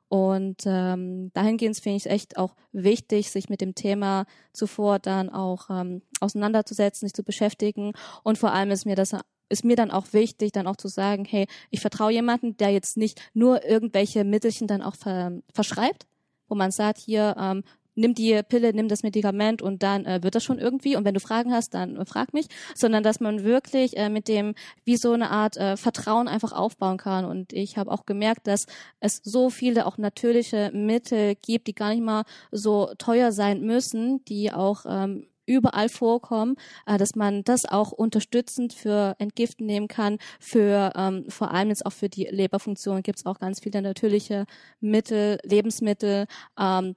Und 0.08 0.62
ähm, 0.66 1.32
dahingehend 1.32 1.76
finde 1.78 1.96
ich 1.96 2.06
es 2.06 2.12
echt 2.12 2.38
auch 2.38 2.54
wichtig, 2.72 3.30
sich 3.30 3.48
mit 3.48 3.60
dem 3.60 3.74
Thema 3.74 4.24
zuvor 4.52 4.98
dann 4.98 5.28
auch 5.30 5.68
ähm, 5.68 6.02
auseinanderzusetzen, 6.20 7.06
sich 7.06 7.14
zu 7.14 7.24
beschäftigen. 7.24 7.92
Und 8.22 8.38
vor 8.38 8.52
allem 8.52 8.70
ist 8.70 8.86
mir 8.86 8.94
das 8.94 9.16
ist 9.48 9.64
mir 9.64 9.76
dann 9.76 9.90
auch 9.90 10.12
wichtig, 10.12 10.52
dann 10.52 10.66
auch 10.66 10.76
zu 10.76 10.88
sagen, 10.88 11.24
hey, 11.24 11.46
ich 11.70 11.80
vertraue 11.80 12.12
jemanden, 12.12 12.56
der 12.56 12.70
jetzt 12.70 12.96
nicht 12.96 13.20
nur 13.32 13.64
irgendwelche 13.64 14.24
Mittelchen 14.24 14.66
dann 14.66 14.82
auch 14.82 14.96
ver 14.96 15.40
verschreibt, 15.52 16.06
wo 16.48 16.54
man 16.54 16.70
sagt, 16.72 16.98
hier, 16.98 17.36
ähm, 17.38 17.62
nimm 17.96 18.14
die 18.14 18.40
Pille, 18.48 18.72
nimm 18.72 18.88
das 18.88 19.02
Medikament 19.02 19.62
und 19.62 19.82
dann 19.82 20.04
äh, 20.04 20.22
wird 20.22 20.34
das 20.34 20.44
schon 20.44 20.58
irgendwie. 20.58 20.96
Und 20.96 21.04
wenn 21.04 21.14
du 21.14 21.20
Fragen 21.20 21.52
hast, 21.52 21.74
dann 21.74 21.96
äh, 21.96 22.06
frag 22.06 22.32
mich, 22.32 22.46
sondern 22.74 23.02
dass 23.02 23.20
man 23.20 23.42
wirklich 23.42 23.96
äh, 23.96 24.08
mit 24.08 24.28
dem 24.28 24.54
wie 24.84 24.96
so 24.96 25.12
eine 25.12 25.30
Art 25.30 25.56
äh, 25.56 25.76
Vertrauen 25.76 26.28
einfach 26.28 26.52
aufbauen 26.52 26.98
kann. 26.98 27.24
Und 27.24 27.52
ich 27.52 27.76
habe 27.76 27.90
auch 27.90 28.06
gemerkt, 28.06 28.46
dass 28.46 28.66
es 29.00 29.20
so 29.24 29.50
viele 29.50 29.86
auch 29.86 29.98
natürliche 29.98 30.70
Mittel 30.72 31.34
gibt, 31.34 31.66
die 31.66 31.74
gar 31.74 31.90
nicht 31.90 32.04
mal 32.04 32.24
so 32.52 32.90
teuer 32.98 33.32
sein 33.32 33.62
müssen, 33.62 34.24
die 34.26 34.52
auch 34.52 34.84
ähm, 34.88 35.26
überall 35.46 35.88
vorkommen, 35.88 36.56
äh, 36.86 36.98
dass 36.98 37.14
man 37.14 37.44
das 37.44 37.64
auch 37.64 37.92
unterstützend 37.92 38.72
für 38.72 39.16
Entgiften 39.18 39.66
nehmen 39.66 39.88
kann. 39.88 40.18
Für 40.40 40.92
ähm, 40.96 41.24
vor 41.28 41.52
allem 41.52 41.68
jetzt 41.70 41.86
auch 41.86 41.92
für 41.92 42.08
die 42.08 42.24
Leberfunktion 42.24 43.02
gibt 43.02 43.18
es 43.18 43.26
auch 43.26 43.38
ganz 43.38 43.60
viele 43.60 43.80
natürliche 43.80 44.44
Mittel, 44.80 45.38
Lebensmittel, 45.44 46.26
ähm, 46.58 46.96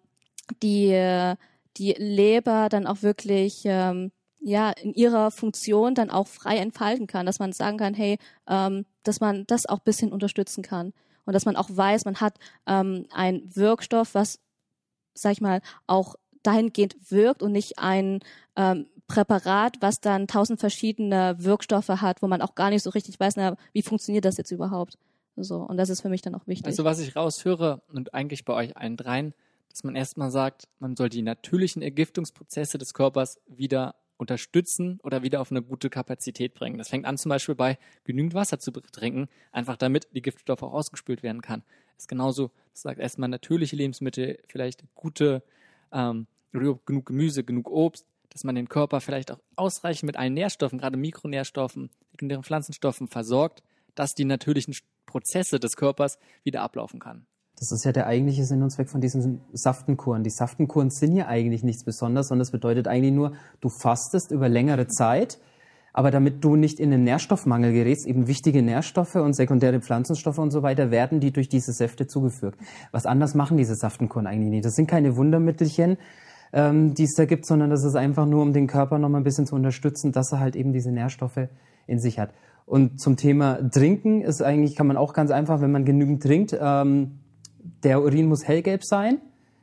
die 0.62 1.36
die 1.78 1.94
Leber 1.94 2.68
dann 2.70 2.88
auch 2.88 3.02
wirklich 3.02 3.62
ähm, 3.66 4.12
ja 4.40 4.72
in 4.72 4.94
ihrer 4.94 5.32
Funktion 5.32 5.96
dann 5.96 6.10
auch 6.10 6.28
frei 6.28 6.58
entfalten 6.58 7.08
kann, 7.08 7.26
dass 7.26 7.40
man 7.40 7.52
sagen 7.54 7.78
kann, 7.78 7.94
hey, 7.94 8.18
ähm, 8.48 8.86
dass 9.04 9.20
man 9.20 9.46
das 9.48 9.66
auch 9.66 9.80
bisschen 9.80 10.12
unterstützen 10.12 10.64
kann 10.64 10.94
und 11.26 11.34
dass 11.34 11.46
man 11.46 11.56
auch 11.56 11.70
weiß, 11.72 12.06
man 12.06 12.20
hat 12.20 12.38
ähm, 12.68 13.06
einen 13.12 13.56
Wirkstoff, 13.56 14.14
was 14.14 14.40
sag 15.14 15.34
ich 15.34 15.42
mal 15.42 15.62
auch 15.88 16.16
dahingehend 16.44 16.96
wirkt 17.12 17.44
und 17.44 17.52
nicht 17.52 17.80
ein 17.80 18.20
ähm, 18.56 18.88
Präparat, 19.08 19.78
was 19.82 20.00
dann 20.00 20.28
tausend 20.28 20.60
verschiedene 20.60 21.36
Wirkstoffe 21.40 21.90
hat, 21.90 22.22
wo 22.22 22.28
man 22.28 22.42
auch 22.42 22.56
gar 22.56 22.70
nicht 22.70 22.84
so 22.84 22.92
richtig 22.92 23.20
weiß, 23.20 23.36
na, 23.38 23.58
wie 23.74 23.82
funktioniert 23.82 24.24
das 24.24 24.38
jetzt 24.38 24.52
überhaupt? 24.52 24.98
So, 25.36 25.58
und 25.58 25.78
das 25.78 25.90
ist 25.90 26.02
für 26.02 26.10
mich 26.10 26.22
dann 26.22 26.36
auch 26.36 26.48
wichtig. 26.48 26.68
Also 26.68 26.84
was 26.84 27.00
ich 27.00 27.16
raushöre 27.16 27.82
und 27.92 28.14
eigentlich 28.14 28.46
bei 28.46 28.54
euch 28.54 28.78
allen 28.78 28.98
dreien, 28.98 29.34
dass 29.80 29.86
man 29.86 29.96
erstmal 29.96 30.30
sagt, 30.30 30.68
man 30.80 30.98
soll 30.98 31.08
die 31.08 31.22
natürlichen 31.22 31.82
Ergiftungsprozesse 31.82 32.78
des 32.78 32.94
Körpers 32.94 33.39
wieder 33.48 33.96
unterstützen 34.18 35.00
oder 35.04 35.24
wieder 35.24 35.39
auf 35.39 35.52
eine 35.52 35.62
gute 35.62 35.89
Kapazität 35.89 36.54
bringen. 36.54 36.78
Das 36.78 36.89
fängt 36.89 37.06
an 37.06 37.18
zum 37.18 37.30
Beispiel 37.30 37.56
bei 37.56 37.80
genügend 38.04 38.34
Wasser 38.34 38.60
zu 38.60 38.72
trinken, 38.72 39.30
einfach 39.54 39.78
damit 39.78 40.10
die 40.13 40.22
Giftstoffe 40.22 40.63
auch 40.63 40.74
ausgespült 40.74 41.24
werden 41.24 41.42
kann. 41.42 41.63
Das 41.96 42.04
ist 42.04 42.08
genauso, 42.10 42.52
das 42.74 42.82
sagt 42.82 43.00
erstmal 43.00 43.30
natürliche 43.30 43.78
Lebensmittel, 43.78 44.39
vielleicht 44.50 44.84
gute, 44.96 45.44
ähm, 45.94 46.28
genug 46.52 47.06
Gemüse, 47.06 47.46
genug 47.46 47.70
Obst, 47.70 48.06
dass 48.32 48.44
man 48.44 48.56
den 48.56 48.68
Körper 48.68 49.00
vielleicht 49.00 49.32
auch 49.32 49.39
ausreichend 49.56 50.08
mit 50.08 50.18
allen 50.18 50.34
Nährstoffen, 50.34 50.78
gerade 50.78 50.98
Mikronährstoffen, 50.98 51.89
sekundären 52.12 52.44
Pflanzenstoffen 52.44 53.08
versorgt, 53.08 53.63
dass 53.96 54.13
die 54.13 54.26
natürlichen 54.26 54.76
Prozesse 55.06 55.58
des 55.58 55.78
Körpers 55.78 56.20
wieder 56.44 56.63
ablaufen 56.63 57.00
kann. 57.00 57.28
Das 57.60 57.74
ist 57.74 57.84
ja 57.84 57.91
der 57.91 58.08
eigentliche 58.08 58.45
Sinn 58.45 58.63
und 58.63 58.69
Zweck 58.69 58.89
von 58.89 59.02
diesen 59.02 59.41
Saftenkuren. 59.52 60.24
Die 60.24 60.30
Saftenkuren 60.30 60.89
sind 60.89 61.15
ja 61.15 61.28
eigentlich 61.28 61.62
nichts 61.62 61.84
Besonderes, 61.84 62.30
sondern 62.30 62.43
es 62.43 62.52
bedeutet 62.52 62.88
eigentlich 62.88 63.13
nur, 63.13 63.34
du 63.60 63.67
fastest 63.67 64.32
über 64.32 64.48
längere 64.48 64.88
Zeit, 64.88 65.39
aber 65.91 66.10
damit 66.12 66.43
du 66.43 66.56
nicht 66.56 66.80
in 66.80 66.91
den 66.91 67.04
Nährstoffmangel 67.04 67.74
gerätst, 67.74 68.08
eben 68.08 68.28
wichtige 68.28 68.62
Nährstoffe 68.62 69.15
und 69.15 69.34
sekundäre 69.34 69.82
Pflanzenstoffe 69.82 70.38
und 70.38 70.52
so 70.52 70.63
weiter, 70.63 70.91
werden 70.91 71.19
die 71.19 71.32
durch 71.32 71.50
diese 71.50 71.74
Säfte 71.74 72.08
zugeführt. 72.08 72.56
Was 72.91 73.06
anders 73.06 73.36
machen 73.36 73.58
diese 73.58 73.76
Saftenkuren 73.76 74.26
eigentlich 74.26 74.52
nicht. 74.52 74.65
Das 74.65 74.76
sind 74.76 74.88
keine 74.88 75.17
Wundermittelchen, 75.17 75.98
ähm, 76.54 76.93
die 76.93 77.04
es 77.04 77.15
da 77.15 77.26
gibt, 77.26 77.45
sondern 77.45 77.69
das 77.69 77.84
ist 77.84 77.95
einfach 77.95 78.26
nur, 78.26 78.41
um 78.41 78.54
den 78.54 78.67
Körper 78.67 79.00
noch 79.00 79.10
mal 79.10 79.17
ein 79.17 79.24
bisschen 79.26 79.45
zu 79.45 79.56
unterstützen, 79.56 80.13
dass 80.13 80.32
er 80.32 80.39
halt 80.39 80.56
eben 80.56 80.72
diese 80.72 80.91
Nährstoffe 80.91 81.50
in 81.88 82.00
sich 82.00 82.19
hat. 82.19 82.34
Und 82.65 83.02
zum 83.02 83.17
Thema 83.17 83.60
Trinken 83.69 84.22
ist 84.22 84.41
eigentlich, 84.41 84.76
kann 84.76 84.88
man 84.88 84.95
auch 84.95 85.13
ganz 85.13 85.32
einfach, 85.32 85.60
wenn 85.60 85.72
man 85.72 85.86
genügend 85.86 86.22
trinkt, 86.22 86.58
ähm, 86.60 87.19
der 87.84 88.02
Urin 88.02 88.28
muss 88.28 88.48
hellgelb 88.48 88.84
sein. 88.84 89.20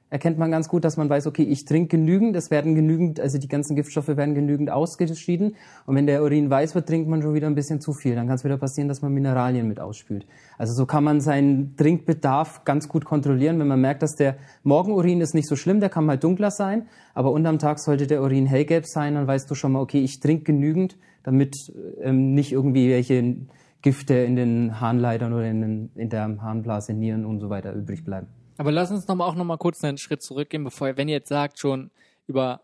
Erkennt 0.08 0.38
man 0.38 0.52
ganz 0.52 0.68
gut, 0.68 0.84
dass 0.84 0.96
man 0.96 1.10
weiß, 1.10 1.26
okay, 1.26 1.42
ich 1.42 1.64
trinke 1.64 1.96
genügend, 1.96 2.36
es 2.36 2.52
werden 2.52 2.76
genügend, 2.76 3.18
also 3.18 3.38
die 3.38 3.48
ganzen 3.48 3.74
Giftstoffe 3.74 4.06
werden 4.06 4.36
genügend 4.36 4.70
ausgeschieden. 4.70 5.56
Und 5.84 5.96
wenn 5.96 6.06
der 6.06 6.22
Urin 6.22 6.48
weiß 6.48 6.76
wird, 6.76 6.88
trinkt 6.88 7.08
man 7.08 7.22
schon 7.22 7.34
wieder 7.34 7.48
ein 7.48 7.56
bisschen 7.56 7.80
zu 7.80 7.92
viel. 7.92 8.14
Dann 8.14 8.28
kann 8.28 8.36
es 8.36 8.44
wieder 8.44 8.56
passieren, 8.56 8.86
dass 8.86 9.02
man 9.02 9.12
Mineralien 9.12 9.66
mit 9.66 9.80
ausspült. 9.80 10.24
Also 10.58 10.74
so 10.74 10.86
kann 10.86 11.02
man 11.02 11.20
seinen 11.20 11.76
Trinkbedarf 11.76 12.64
ganz 12.64 12.88
gut 12.88 13.04
kontrollieren. 13.04 13.58
Wenn 13.58 13.66
man 13.66 13.80
merkt, 13.80 14.00
dass 14.00 14.14
der 14.14 14.36
Morgenurin 14.62 15.20
ist 15.20 15.34
nicht 15.34 15.48
so 15.48 15.56
schlimm, 15.56 15.80
der 15.80 15.88
kann 15.88 16.06
mal 16.06 16.18
dunkler 16.18 16.52
sein, 16.52 16.86
aber 17.12 17.32
unterm 17.32 17.58
Tag 17.58 17.80
sollte 17.80 18.06
der 18.06 18.22
Urin 18.22 18.46
hellgelb 18.46 18.86
sein, 18.86 19.16
dann 19.16 19.26
weißt 19.26 19.50
du 19.50 19.56
schon 19.56 19.72
mal, 19.72 19.80
okay, 19.80 20.00
ich 20.00 20.20
trinke 20.20 20.44
genügend, 20.44 20.96
damit 21.24 21.56
ähm, 22.00 22.32
nicht 22.32 22.52
irgendwie 22.52 22.90
welche 22.90 23.36
Gifte 23.86 24.14
in 24.14 24.34
den 24.34 24.80
Harnleitern 24.80 25.32
oder 25.32 25.48
in, 25.48 25.60
den, 25.60 25.90
in 25.94 26.10
der 26.10 26.42
Harnblase, 26.42 26.92
Nieren 26.92 27.24
und 27.24 27.38
so 27.38 27.50
weiter 27.50 27.72
übrig 27.72 28.04
bleiben. 28.04 28.26
Aber 28.58 28.72
lass 28.72 28.90
uns 28.90 29.06
noch 29.06 29.14
mal 29.14 29.24
auch 29.24 29.36
noch 29.36 29.44
mal 29.44 29.58
kurz 29.58 29.84
einen 29.84 29.96
Schritt 29.96 30.24
zurückgehen, 30.24 30.64
bevor, 30.64 30.96
wenn 30.96 31.06
ihr 31.06 31.14
jetzt 31.14 31.28
sagt, 31.28 31.60
schon 31.60 31.92
über 32.26 32.62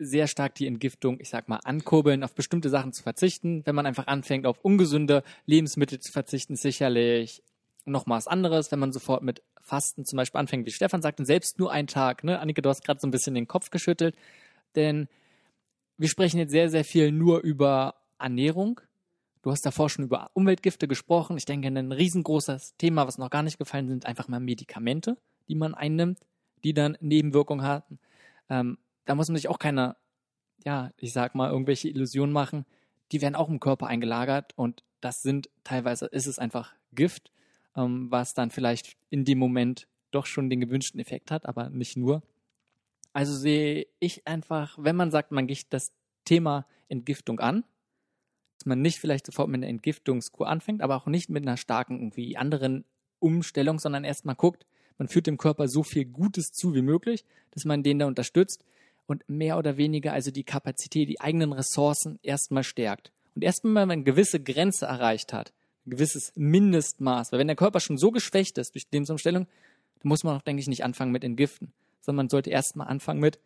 sehr 0.00 0.26
stark 0.26 0.56
die 0.56 0.66
Entgiftung, 0.66 1.20
ich 1.20 1.28
sag 1.28 1.48
mal, 1.48 1.60
ankurbeln, 1.62 2.24
auf 2.24 2.34
bestimmte 2.34 2.70
Sachen 2.70 2.92
zu 2.92 3.04
verzichten. 3.04 3.62
Wenn 3.66 3.76
man 3.76 3.86
einfach 3.86 4.08
anfängt, 4.08 4.46
auf 4.46 4.58
ungesunde 4.64 5.22
Lebensmittel 5.46 6.00
zu 6.00 6.10
verzichten, 6.10 6.56
sicherlich 6.56 7.44
noch 7.84 8.06
mal 8.06 8.16
was 8.16 8.26
anderes. 8.26 8.72
Wenn 8.72 8.80
man 8.80 8.90
sofort 8.90 9.22
mit 9.22 9.44
Fasten 9.60 10.04
zum 10.06 10.16
Beispiel 10.16 10.40
anfängt, 10.40 10.66
wie 10.66 10.72
Stefan 10.72 11.02
sagte, 11.02 11.24
selbst 11.24 11.60
nur 11.60 11.70
einen 11.70 11.86
Tag. 11.86 12.24
Ne? 12.24 12.40
Annika, 12.40 12.62
du 12.62 12.68
hast 12.68 12.84
gerade 12.84 12.98
so 12.98 13.06
ein 13.06 13.12
bisschen 13.12 13.36
den 13.36 13.46
Kopf 13.46 13.70
geschüttelt, 13.70 14.16
denn 14.74 15.06
wir 15.98 16.08
sprechen 16.08 16.38
jetzt 16.38 16.50
sehr, 16.50 16.68
sehr 16.68 16.84
viel 16.84 17.12
nur 17.12 17.42
über 17.42 17.94
Ernährung. 18.18 18.80
Du 19.48 19.52
hast 19.52 19.64
davor 19.64 19.88
schon 19.88 20.04
über 20.04 20.30
Umweltgifte 20.34 20.86
gesprochen. 20.86 21.38
Ich 21.38 21.46
denke, 21.46 21.68
ein 21.68 21.90
riesengroßes 21.90 22.76
Thema, 22.76 23.06
was 23.06 23.16
noch 23.16 23.30
gar 23.30 23.42
nicht 23.42 23.56
gefallen 23.56 23.88
sind, 23.88 24.04
einfach 24.04 24.28
mal 24.28 24.40
Medikamente, 24.40 25.16
die 25.48 25.54
man 25.54 25.72
einnimmt, 25.72 26.18
die 26.64 26.74
dann 26.74 26.98
Nebenwirkungen 27.00 27.64
haben. 27.64 27.98
Ähm, 28.50 28.76
da 29.06 29.14
muss 29.14 29.28
man 29.28 29.36
sich 29.36 29.48
auch 29.48 29.58
keine, 29.58 29.96
ja, 30.66 30.90
ich 30.98 31.14
sag 31.14 31.34
mal, 31.34 31.50
irgendwelche 31.50 31.88
Illusionen 31.88 32.30
machen. 32.30 32.66
Die 33.10 33.22
werden 33.22 33.36
auch 33.36 33.48
im 33.48 33.58
Körper 33.58 33.86
eingelagert 33.86 34.52
und 34.54 34.84
das 35.00 35.22
sind 35.22 35.48
teilweise, 35.64 36.04
ist 36.04 36.26
es 36.26 36.38
einfach 36.38 36.74
Gift, 36.92 37.32
ähm, 37.74 38.10
was 38.10 38.34
dann 38.34 38.50
vielleicht 38.50 38.98
in 39.08 39.24
dem 39.24 39.38
Moment 39.38 39.88
doch 40.10 40.26
schon 40.26 40.50
den 40.50 40.60
gewünschten 40.60 41.00
Effekt 41.00 41.30
hat, 41.30 41.46
aber 41.46 41.70
nicht 41.70 41.96
nur. 41.96 42.22
Also 43.14 43.34
sehe 43.34 43.86
ich 43.98 44.26
einfach, 44.26 44.76
wenn 44.78 44.96
man 44.96 45.10
sagt, 45.10 45.32
man 45.32 45.46
geht 45.46 45.68
das 45.70 45.94
Thema 46.26 46.66
Entgiftung 46.90 47.40
an, 47.40 47.64
dass 48.58 48.66
man 48.66 48.82
nicht 48.82 48.98
vielleicht 48.98 49.26
sofort 49.26 49.48
mit 49.48 49.60
einer 49.60 49.68
Entgiftungskur 49.68 50.48
anfängt, 50.48 50.82
aber 50.82 50.96
auch 50.96 51.06
nicht 51.06 51.30
mit 51.30 51.46
einer 51.46 51.56
starken 51.56 51.98
irgendwie 51.98 52.36
anderen 52.36 52.84
Umstellung, 53.20 53.78
sondern 53.78 54.04
erstmal 54.04 54.34
guckt, 54.34 54.66
man 54.98 55.08
führt 55.08 55.28
dem 55.28 55.38
Körper 55.38 55.68
so 55.68 55.84
viel 55.84 56.04
Gutes 56.04 56.50
zu 56.52 56.74
wie 56.74 56.82
möglich, 56.82 57.24
dass 57.52 57.64
man 57.64 57.84
den 57.84 58.00
da 58.00 58.06
unterstützt 58.06 58.64
und 59.06 59.22
mehr 59.28 59.58
oder 59.58 59.76
weniger 59.76 60.12
also 60.12 60.32
die 60.32 60.42
Kapazität, 60.42 61.08
die 61.08 61.20
eigenen 61.20 61.52
Ressourcen 61.52 62.18
erstmal 62.22 62.64
stärkt. 62.64 63.12
Und 63.36 63.42
erstmal, 63.42 63.82
wenn 63.82 63.88
man 63.88 63.90
eine 63.98 64.02
gewisse 64.02 64.40
Grenze 64.40 64.86
erreicht 64.86 65.32
hat, 65.32 65.52
ein 65.86 65.90
gewisses 65.90 66.32
Mindestmaß, 66.34 67.30
weil 67.30 67.38
wenn 67.38 67.46
der 67.46 67.56
Körper 67.56 67.78
schon 67.78 67.96
so 67.96 68.10
geschwächt 68.10 68.58
ist 68.58 68.74
durch 68.74 68.88
die 68.88 68.96
Lebensumstellung, 68.96 69.46
dann 70.00 70.08
muss 70.08 70.24
man 70.24 70.36
auch, 70.36 70.42
denke 70.42 70.60
ich, 70.60 70.66
nicht 70.66 70.82
anfangen 70.82 71.12
mit 71.12 71.22
Entgiften, 71.22 71.72
sondern 72.00 72.24
man 72.24 72.28
sollte 72.28 72.50
erstmal 72.50 72.88
anfangen 72.88 73.20
mit 73.20 73.38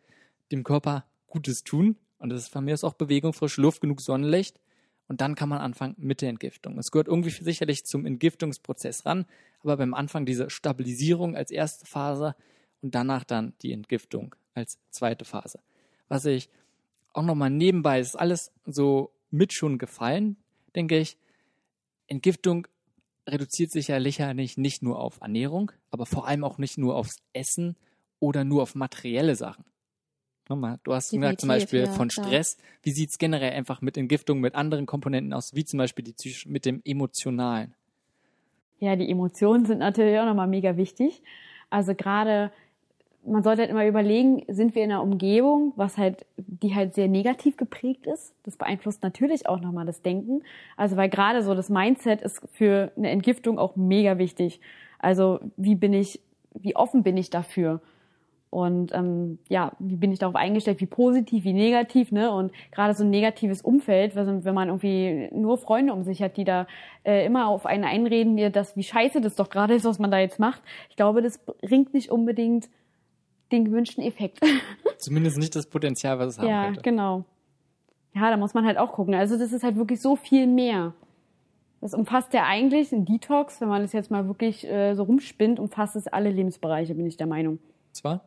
dem 0.51 0.63
Körper 0.63 1.05
Gutes 1.27 1.63
tun. 1.63 1.97
Und 2.17 2.29
das 2.29 2.41
ist 2.41 2.49
von 2.49 2.65
mir 2.65 2.73
aus 2.73 2.83
auch 2.83 2.93
Bewegung, 2.93 3.33
frische 3.33 3.61
Luft, 3.61 3.81
genug 3.81 4.01
Sonnenlicht 4.01 4.59
und 5.07 5.21
dann 5.21 5.35
kann 5.35 5.49
man 5.49 5.59
anfangen 5.59 5.95
mit 5.97 6.21
der 6.21 6.29
Entgiftung. 6.29 6.77
Es 6.77 6.91
gehört 6.91 7.07
irgendwie 7.07 7.29
sicherlich 7.29 7.85
zum 7.85 8.05
Entgiftungsprozess 8.05 9.05
ran, 9.05 9.25
aber 9.61 9.77
beim 9.77 9.93
Anfang 9.93 10.25
diese 10.25 10.49
Stabilisierung 10.49 11.35
als 11.35 11.51
erste 11.51 11.85
Phase 11.85 12.35
und 12.81 12.95
danach 12.95 13.23
dann 13.23 13.53
die 13.61 13.73
Entgiftung 13.73 14.35
als 14.53 14.79
zweite 14.89 15.25
Phase. 15.25 15.59
Was 16.07 16.25
ich 16.25 16.49
auch 17.13 17.23
nochmal 17.23 17.49
nebenbei, 17.49 17.99
ist 17.99 18.15
alles 18.15 18.51
so 18.65 19.11
mit 19.29 19.53
schon 19.53 19.77
gefallen, 19.77 20.37
denke 20.75 20.97
ich. 20.97 21.17
Entgiftung 22.07 22.67
reduziert 23.27 23.71
sich 23.71 23.87
ja 23.87 24.01
sicherlich 24.01 24.57
nicht 24.57 24.83
nur 24.83 24.99
auf 24.99 25.21
Ernährung, 25.21 25.71
aber 25.91 26.05
vor 26.05 26.27
allem 26.27 26.43
auch 26.43 26.57
nicht 26.57 26.77
nur 26.77 26.95
aufs 26.95 27.17
Essen 27.33 27.77
oder 28.19 28.43
nur 28.43 28.61
auf 28.63 28.75
materielle 28.75 29.35
Sachen. 29.35 29.65
Nochmal, 30.49 30.79
du 30.83 30.93
hast 30.93 31.11
gemerkt 31.11 31.41
zum 31.41 31.47
Beispiel 31.47 31.81
ja, 31.81 31.87
von 31.87 32.09
Stress. 32.09 32.57
Klar. 32.57 32.67
Wie 32.83 32.91
sieht 32.91 33.09
es 33.11 33.17
generell 33.17 33.51
einfach 33.51 33.81
mit 33.81 33.97
Entgiftung, 33.97 34.39
mit 34.41 34.55
anderen 34.55 34.85
Komponenten 34.85 35.33
aus, 35.33 35.55
wie 35.55 35.63
zum 35.63 35.77
Beispiel 35.77 36.03
die 36.03 36.35
mit 36.45 36.65
dem 36.65 36.81
Emotionalen? 36.83 37.73
Ja, 38.79 38.97
die 38.97 39.09
Emotionen 39.09 39.65
sind 39.65 39.79
natürlich 39.79 40.19
auch 40.19 40.25
nochmal 40.25 40.47
mega 40.47 40.75
wichtig. 40.75 41.23
Also 41.69 41.95
gerade, 41.95 42.51
man 43.25 43.41
sollte 43.41 43.61
halt 43.61 43.71
immer 43.71 43.87
überlegen, 43.87 44.43
sind 44.49 44.75
wir 44.75 44.83
in 44.83 44.91
einer 44.91 45.01
Umgebung, 45.01 45.71
was 45.77 45.97
halt, 45.97 46.25
die 46.35 46.75
halt 46.75 46.93
sehr 46.93 47.07
negativ 47.07 47.55
geprägt 47.55 48.05
ist. 48.05 48.35
Das 48.43 48.57
beeinflusst 48.57 49.01
natürlich 49.01 49.47
auch 49.47 49.61
nochmal 49.61 49.85
das 49.85 50.01
Denken. 50.01 50.41
Also 50.75 50.97
weil 50.97 51.09
gerade 51.09 51.41
so 51.43 51.55
das 51.55 51.69
Mindset 51.69 52.21
ist 52.21 52.41
für 52.51 52.91
eine 52.97 53.09
Entgiftung 53.09 53.57
auch 53.57 53.77
mega 53.77 54.17
wichtig. 54.17 54.59
Also 54.99 55.39
wie 55.55 55.75
bin 55.75 55.93
ich 55.93 56.19
wie 56.53 56.75
offen 56.75 57.03
bin 57.03 57.17
ich 57.17 57.29
dafür? 57.29 57.81
Und 58.53 58.93
ähm, 58.93 59.39
ja, 59.49 59.71
wie 59.79 59.95
bin 59.95 60.11
ich 60.11 60.19
darauf 60.19 60.35
eingestellt, 60.35 60.79
wie 60.79 60.85
positiv, 60.85 61.43
wie 61.43 61.53
negativ, 61.53 62.11
ne? 62.11 62.31
Und 62.31 62.51
gerade 62.71 62.93
so 62.93 63.03
ein 63.03 63.09
negatives 63.09 63.63
Umfeld, 63.63 64.15
wenn 64.15 64.53
man 64.53 64.67
irgendwie 64.67 65.27
nur 65.33 65.57
Freunde 65.57 65.91
um 65.91 66.03
sich 66.03 66.21
hat, 66.21 66.37
die 66.37 66.43
da 66.43 66.67
äh, 67.03 67.25
immer 67.25 67.47
auf 67.47 67.65
einen 67.65 67.83
einreden, 67.83 68.35
mir 68.35 68.51
das, 68.51 68.77
wie 68.77 68.83
scheiße 68.83 69.21
das 69.21 69.33
doch 69.33 69.49
gerade 69.49 69.73
ist, 69.73 69.85
was 69.85 69.97
man 69.97 70.11
da 70.11 70.19
jetzt 70.19 70.39
macht. 70.39 70.61
Ich 70.91 70.95
glaube, 70.95 71.23
das 71.23 71.39
bringt 71.63 71.95
nicht 71.95 72.11
unbedingt 72.11 72.69
den 73.51 73.65
gewünschten 73.65 74.03
Effekt. 74.03 74.39
Zumindest 74.99 75.39
nicht 75.39 75.55
das 75.55 75.65
Potenzial, 75.65 76.19
was 76.19 76.33
es 76.33 76.37
haben 76.37 76.47
ja, 76.47 76.65
könnte. 76.65 76.77
Ja, 76.77 76.83
genau. 76.83 77.23
Ja, 78.13 78.29
da 78.29 78.37
muss 78.37 78.53
man 78.53 78.67
halt 78.67 78.77
auch 78.77 78.91
gucken. 78.91 79.15
Also 79.15 79.35
das 79.35 79.51
ist 79.51 79.63
halt 79.63 79.77
wirklich 79.77 79.99
so 79.99 80.15
viel 80.15 80.45
mehr. 80.45 80.93
Das 81.81 81.95
umfasst 81.95 82.35
ja 82.35 82.43
eigentlich 82.45 82.91
ein 82.91 83.05
Detox, 83.05 83.61
wenn 83.61 83.67
man 83.67 83.81
das 83.81 83.93
jetzt 83.93 84.11
mal 84.11 84.27
wirklich 84.27 84.69
äh, 84.69 84.93
so 84.93 85.01
rumspinnt, 85.01 85.59
umfasst 85.59 85.95
es 85.95 86.05
alle 86.05 86.29
Lebensbereiche, 86.29 86.93
bin 86.93 87.07
ich 87.07 87.17
der 87.17 87.25
Meinung. 87.25 87.57
Zwar? 87.93 88.21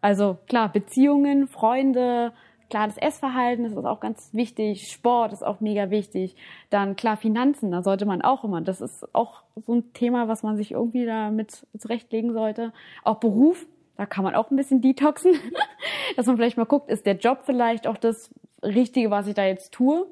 Also 0.00 0.38
klar, 0.48 0.70
Beziehungen, 0.70 1.48
Freunde, 1.48 2.32
klar, 2.70 2.86
das 2.86 2.96
Essverhalten, 2.98 3.64
das 3.64 3.72
ist 3.72 3.84
auch 3.84 4.00
ganz 4.00 4.28
wichtig, 4.32 4.90
Sport 4.90 5.32
ist 5.32 5.44
auch 5.44 5.60
mega 5.60 5.90
wichtig. 5.90 6.36
Dann 6.70 6.96
klar, 6.96 7.16
Finanzen, 7.16 7.70
da 7.70 7.82
sollte 7.82 8.06
man 8.06 8.22
auch 8.22 8.44
immer, 8.44 8.60
das 8.60 8.80
ist 8.80 9.06
auch 9.14 9.42
so 9.56 9.74
ein 9.74 9.92
Thema, 9.94 10.28
was 10.28 10.42
man 10.42 10.56
sich 10.56 10.72
irgendwie 10.72 11.06
da 11.06 11.30
mit 11.30 11.66
zurechtlegen 11.78 12.32
sollte. 12.32 12.72
Auch 13.04 13.16
Beruf, 13.16 13.66
da 13.96 14.06
kann 14.06 14.24
man 14.24 14.34
auch 14.34 14.50
ein 14.50 14.56
bisschen 14.56 14.80
detoxen, 14.80 15.32
dass 16.16 16.26
man 16.26 16.36
vielleicht 16.36 16.56
mal 16.56 16.64
guckt, 16.66 16.90
ist 16.90 17.06
der 17.06 17.16
Job 17.16 17.40
vielleicht 17.44 17.86
auch 17.86 17.96
das 17.96 18.30
Richtige, 18.62 19.10
was 19.10 19.26
ich 19.26 19.34
da 19.34 19.44
jetzt 19.44 19.72
tue? 19.72 20.06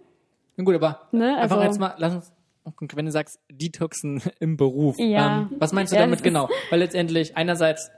Na 0.57 0.65
gut, 0.65 0.75
aber 0.77 1.01
Ne, 1.13 1.37
einfach 1.37 1.57
also- 1.57 1.67
jetzt 1.69 1.79
mal, 1.81 1.95
lass 1.99 2.15
uns, 2.15 2.33
wenn 2.95 3.05
du 3.07 3.13
sagst, 3.13 3.41
Detoxen 3.51 4.23
im 4.41 4.57
Beruf, 4.57 4.99
Ja. 4.99 5.41
ähm, 5.43 5.51
was 5.59 5.73
meinst 5.73 5.93
du 5.93 5.97
Ja, 5.97 6.03
damit 6.03 6.23
genau? 6.23 6.49
Weil 6.71 6.79
letztendlich, 6.79 7.37
einerseits 7.37 7.91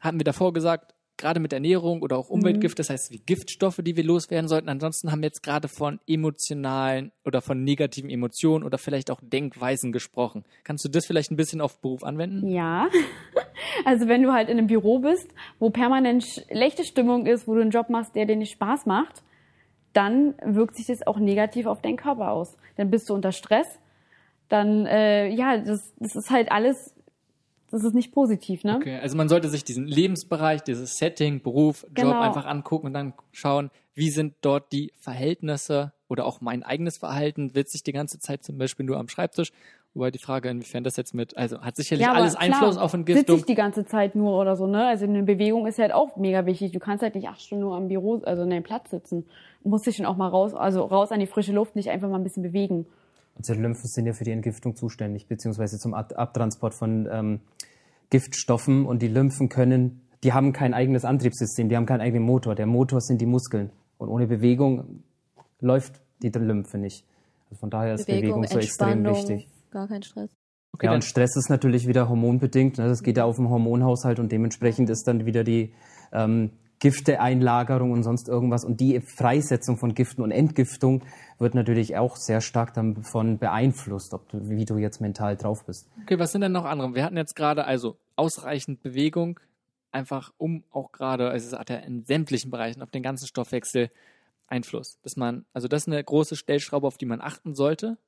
hatten 0.00 0.20
wir 0.20 0.24
davor 0.24 0.52
gesagt, 0.52 0.94
gerade 1.16 1.40
mit 1.40 1.52
Ernährung 1.52 2.02
oder 2.02 2.16
auch 2.16 2.28
Umweltgift, 2.28 2.78
das 2.78 2.90
heißt 2.90 3.10
wie 3.12 3.18
Giftstoffe, 3.18 3.80
die 3.82 3.96
wir 3.96 4.04
loswerden 4.04 4.48
sollten. 4.48 4.68
Ansonsten 4.68 5.10
haben 5.10 5.20
wir 5.20 5.28
jetzt 5.28 5.42
gerade 5.42 5.68
von 5.68 6.00
emotionalen 6.06 7.12
oder 7.24 7.40
von 7.40 7.64
negativen 7.64 8.10
Emotionen 8.10 8.64
oder 8.64 8.78
vielleicht 8.78 9.10
auch 9.10 9.20
Denkweisen 9.22 9.92
gesprochen. 9.92 10.44
Kannst 10.64 10.84
du 10.84 10.88
das 10.88 11.06
vielleicht 11.06 11.30
ein 11.30 11.36
bisschen 11.36 11.60
auf 11.60 11.80
Beruf 11.80 12.04
anwenden? 12.04 12.48
Ja. 12.48 12.88
Also 13.84 14.08
wenn 14.08 14.22
du 14.22 14.32
halt 14.32 14.48
in 14.48 14.58
einem 14.58 14.66
Büro 14.66 14.98
bist, 15.00 15.28
wo 15.58 15.70
permanent 15.70 16.24
schlechte 16.24 16.84
Stimmung 16.84 17.26
ist, 17.26 17.46
wo 17.46 17.54
du 17.54 17.60
einen 17.60 17.70
Job 17.70 17.88
machst, 17.88 18.14
der 18.14 18.26
dir 18.26 18.36
nicht 18.36 18.52
Spaß 18.52 18.86
macht, 18.86 19.22
dann 19.92 20.34
wirkt 20.42 20.76
sich 20.76 20.86
das 20.86 21.06
auch 21.06 21.18
negativ 21.18 21.66
auf 21.66 21.80
deinen 21.82 21.96
Körper 21.96 22.30
aus. 22.30 22.56
Dann 22.76 22.90
bist 22.90 23.08
du 23.08 23.14
unter 23.14 23.32
Stress. 23.32 23.66
Dann, 24.48 24.86
äh, 24.86 25.28
ja, 25.28 25.58
das, 25.58 25.94
das 25.98 26.16
ist 26.16 26.30
halt 26.30 26.52
alles, 26.52 26.94
das 27.76 27.84
ist 27.84 27.94
nicht 27.94 28.12
positiv, 28.12 28.64
ne? 28.64 28.76
Okay, 28.76 28.98
also 29.00 29.16
man 29.16 29.28
sollte 29.28 29.48
sich 29.48 29.64
diesen 29.64 29.86
Lebensbereich, 29.86 30.62
dieses 30.62 30.98
Setting, 30.98 31.42
Beruf, 31.42 31.82
Job 31.84 31.94
Genau. 31.94 32.20
einfach 32.20 32.46
angucken 32.46 32.86
und 32.86 32.94
dann 32.94 33.12
schauen, 33.32 33.70
wie 33.94 34.10
sind 34.10 34.34
dort 34.40 34.72
die 34.72 34.92
Verhältnisse 34.98 35.92
oder 36.08 36.24
auch 36.26 36.40
mein 36.40 36.62
eigenes 36.62 36.98
Verhalten, 36.98 37.50
sitze 37.54 37.76
ich 37.76 37.82
die 37.82 37.92
ganze 37.92 38.18
Zeit 38.18 38.44
zum 38.44 38.58
Beispiel 38.58 38.86
nur 38.86 38.96
am 38.98 39.08
Schreibtisch, 39.08 39.52
wobei 39.94 40.10
die 40.10 40.18
Frage, 40.18 40.48
inwiefern 40.50 40.84
das 40.84 40.96
jetzt 40.96 41.14
mit, 41.14 41.36
also 41.36 41.60
hat 41.62 41.76
sicherlich 41.76 42.06
aber 42.06 42.16
alles 42.18 42.36
Einfluss 42.36 42.74
klar, 42.76 42.84
auf 42.84 42.90
Sitze 42.92 42.96
Entgiftung. 42.98 43.36
ich 43.38 43.44
die 43.44 43.54
ganze 43.54 43.84
Zeit 43.86 44.14
nur 44.14 44.38
oder 44.40 44.56
so, 44.56 44.66
ne? 44.66 44.86
Also 44.86 45.04
eine 45.04 45.22
Bewegung 45.22 45.66
ist 45.66 45.78
halt 45.78 45.92
auch 45.92 46.16
mega 46.16 46.46
wichtig. 46.46 46.72
Du 46.72 46.78
kannst 46.78 47.02
halt 47.02 47.14
nicht 47.14 47.28
acht 47.28 47.40
Stunden 47.40 47.64
nur 47.64 47.76
am 47.76 47.88
Büro, 47.88 48.20
also 48.24 48.42
in 48.42 48.50
deinem 48.50 48.62
Platz 48.62 48.90
sitzen. 48.90 49.26
Du 49.62 49.70
musst 49.70 49.86
dich 49.86 49.96
schon 49.96 50.06
auch 50.06 50.16
mal 50.16 50.28
raus, 50.28 50.54
also 50.54 50.82
raus 50.84 51.10
an 51.12 51.20
die 51.20 51.26
frische 51.26 51.52
Luft, 51.52 51.74
nicht 51.76 51.90
einfach 51.90 52.08
mal 52.08 52.18
ein 52.18 52.24
bisschen 52.24 52.42
bewegen. 52.42 52.86
Unsere 53.36 53.60
Lymphen 53.60 53.88
sind 53.88 54.06
ja 54.06 54.12
für 54.12 54.24
die 54.24 54.30
Entgiftung 54.30 54.76
zuständig, 54.76 55.28
beziehungsweise 55.28 55.78
zum 55.78 55.94
Ab 55.94 56.12
Abtransport 56.16 56.74
von 56.74 57.08
ähm, 57.10 57.40
Giftstoffen. 58.10 58.86
Und 58.86 59.02
die 59.02 59.08
Lymphen 59.08 59.48
können, 59.48 60.00
die 60.24 60.32
haben 60.32 60.52
kein 60.52 60.74
eigenes 60.74 61.04
Antriebssystem, 61.04 61.68
die 61.68 61.76
haben 61.76 61.86
keinen 61.86 62.00
eigenen 62.00 62.24
Motor. 62.24 62.54
Der 62.54 62.66
Motor 62.66 63.00
sind 63.00 63.20
die 63.20 63.26
Muskeln. 63.26 63.70
Und 63.98 64.08
ohne 64.08 64.26
Bewegung 64.26 65.02
läuft 65.60 66.00
die 66.22 66.28
Lymphe 66.28 66.78
nicht. 66.78 67.04
Also 67.44 67.60
von 67.60 67.70
daher 67.70 67.94
ist 67.94 68.06
Bewegung, 68.06 68.42
Bewegung, 68.42 68.46
so 68.48 68.58
extrem 68.58 69.04
wichtig. 69.04 69.48
gar 69.70 69.86
kein 69.86 70.02
Stress. 70.02 70.30
Okay, 70.72 70.86
ja, 70.86 70.90
dann, 70.92 70.96
und 70.96 71.04
Stress 71.04 71.36
ist 71.36 71.48
natürlich 71.48 71.86
wieder 71.86 72.08
hormonbedingt. 72.08 72.78
Ne? 72.78 72.88
Das 72.88 73.02
geht 73.02 73.16
ja 73.16 73.24
auf 73.24 73.36
den 73.36 73.48
Hormonhaushalt 73.48 74.18
und 74.18 74.32
dementsprechend 74.32 74.90
ist 74.90 75.04
dann 75.06 75.24
wieder 75.24 75.44
die 75.44 75.72
ähm, 76.12 76.50
Gifteeinlagerung 76.78 77.92
und 77.92 78.02
sonst 78.02 78.28
irgendwas. 78.28 78.64
Und 78.64 78.80
die 78.80 79.00
Freisetzung 79.00 79.78
von 79.78 79.94
Giften 79.94 80.22
und 80.22 80.30
Entgiftung 80.30 81.02
wird 81.38 81.54
natürlich 81.54 81.96
auch 81.96 82.16
sehr 82.16 82.40
stark 82.40 82.74
davon 82.74 83.38
beeinflusst, 83.38 84.14
ob 84.14 84.28
du, 84.28 84.48
wie 84.48 84.64
du 84.64 84.78
jetzt 84.78 85.00
mental 85.00 85.36
drauf 85.36 85.64
bist. 85.64 85.88
okay, 86.02 86.18
was 86.18 86.32
sind 86.32 86.42
denn 86.42 86.52
noch 86.52 86.64
andere? 86.64 86.94
Wir 86.94 87.04
hatten 87.04 87.16
jetzt 87.16 87.34
gerade 87.34 87.64
also 87.64 87.96
ausreichend 88.16 88.82
Bewegung, 88.82 89.40
einfach 89.90 90.32
um 90.36 90.64
auch 90.70 90.92
gerade, 90.92 91.30
also 91.30 91.54
es 91.54 91.58
hat 91.58 91.70
ja 91.70 91.76
in 91.76 92.04
sämtlichen 92.04 92.50
Bereichen 92.50 92.82
auf 92.82 92.90
den 92.90 93.02
ganzen 93.02 93.26
Stoffwechsel 93.26 93.90
Einfluss. 94.48 94.98
Dass 95.02 95.16
man, 95.16 95.44
also 95.52 95.68
das 95.68 95.82
ist 95.82 95.88
eine 95.88 96.02
große 96.02 96.36
Stellschraube, 96.36 96.86
auf 96.86 96.98
die 96.98 97.06
man 97.06 97.20
achten 97.20 97.54
sollte. 97.54 97.98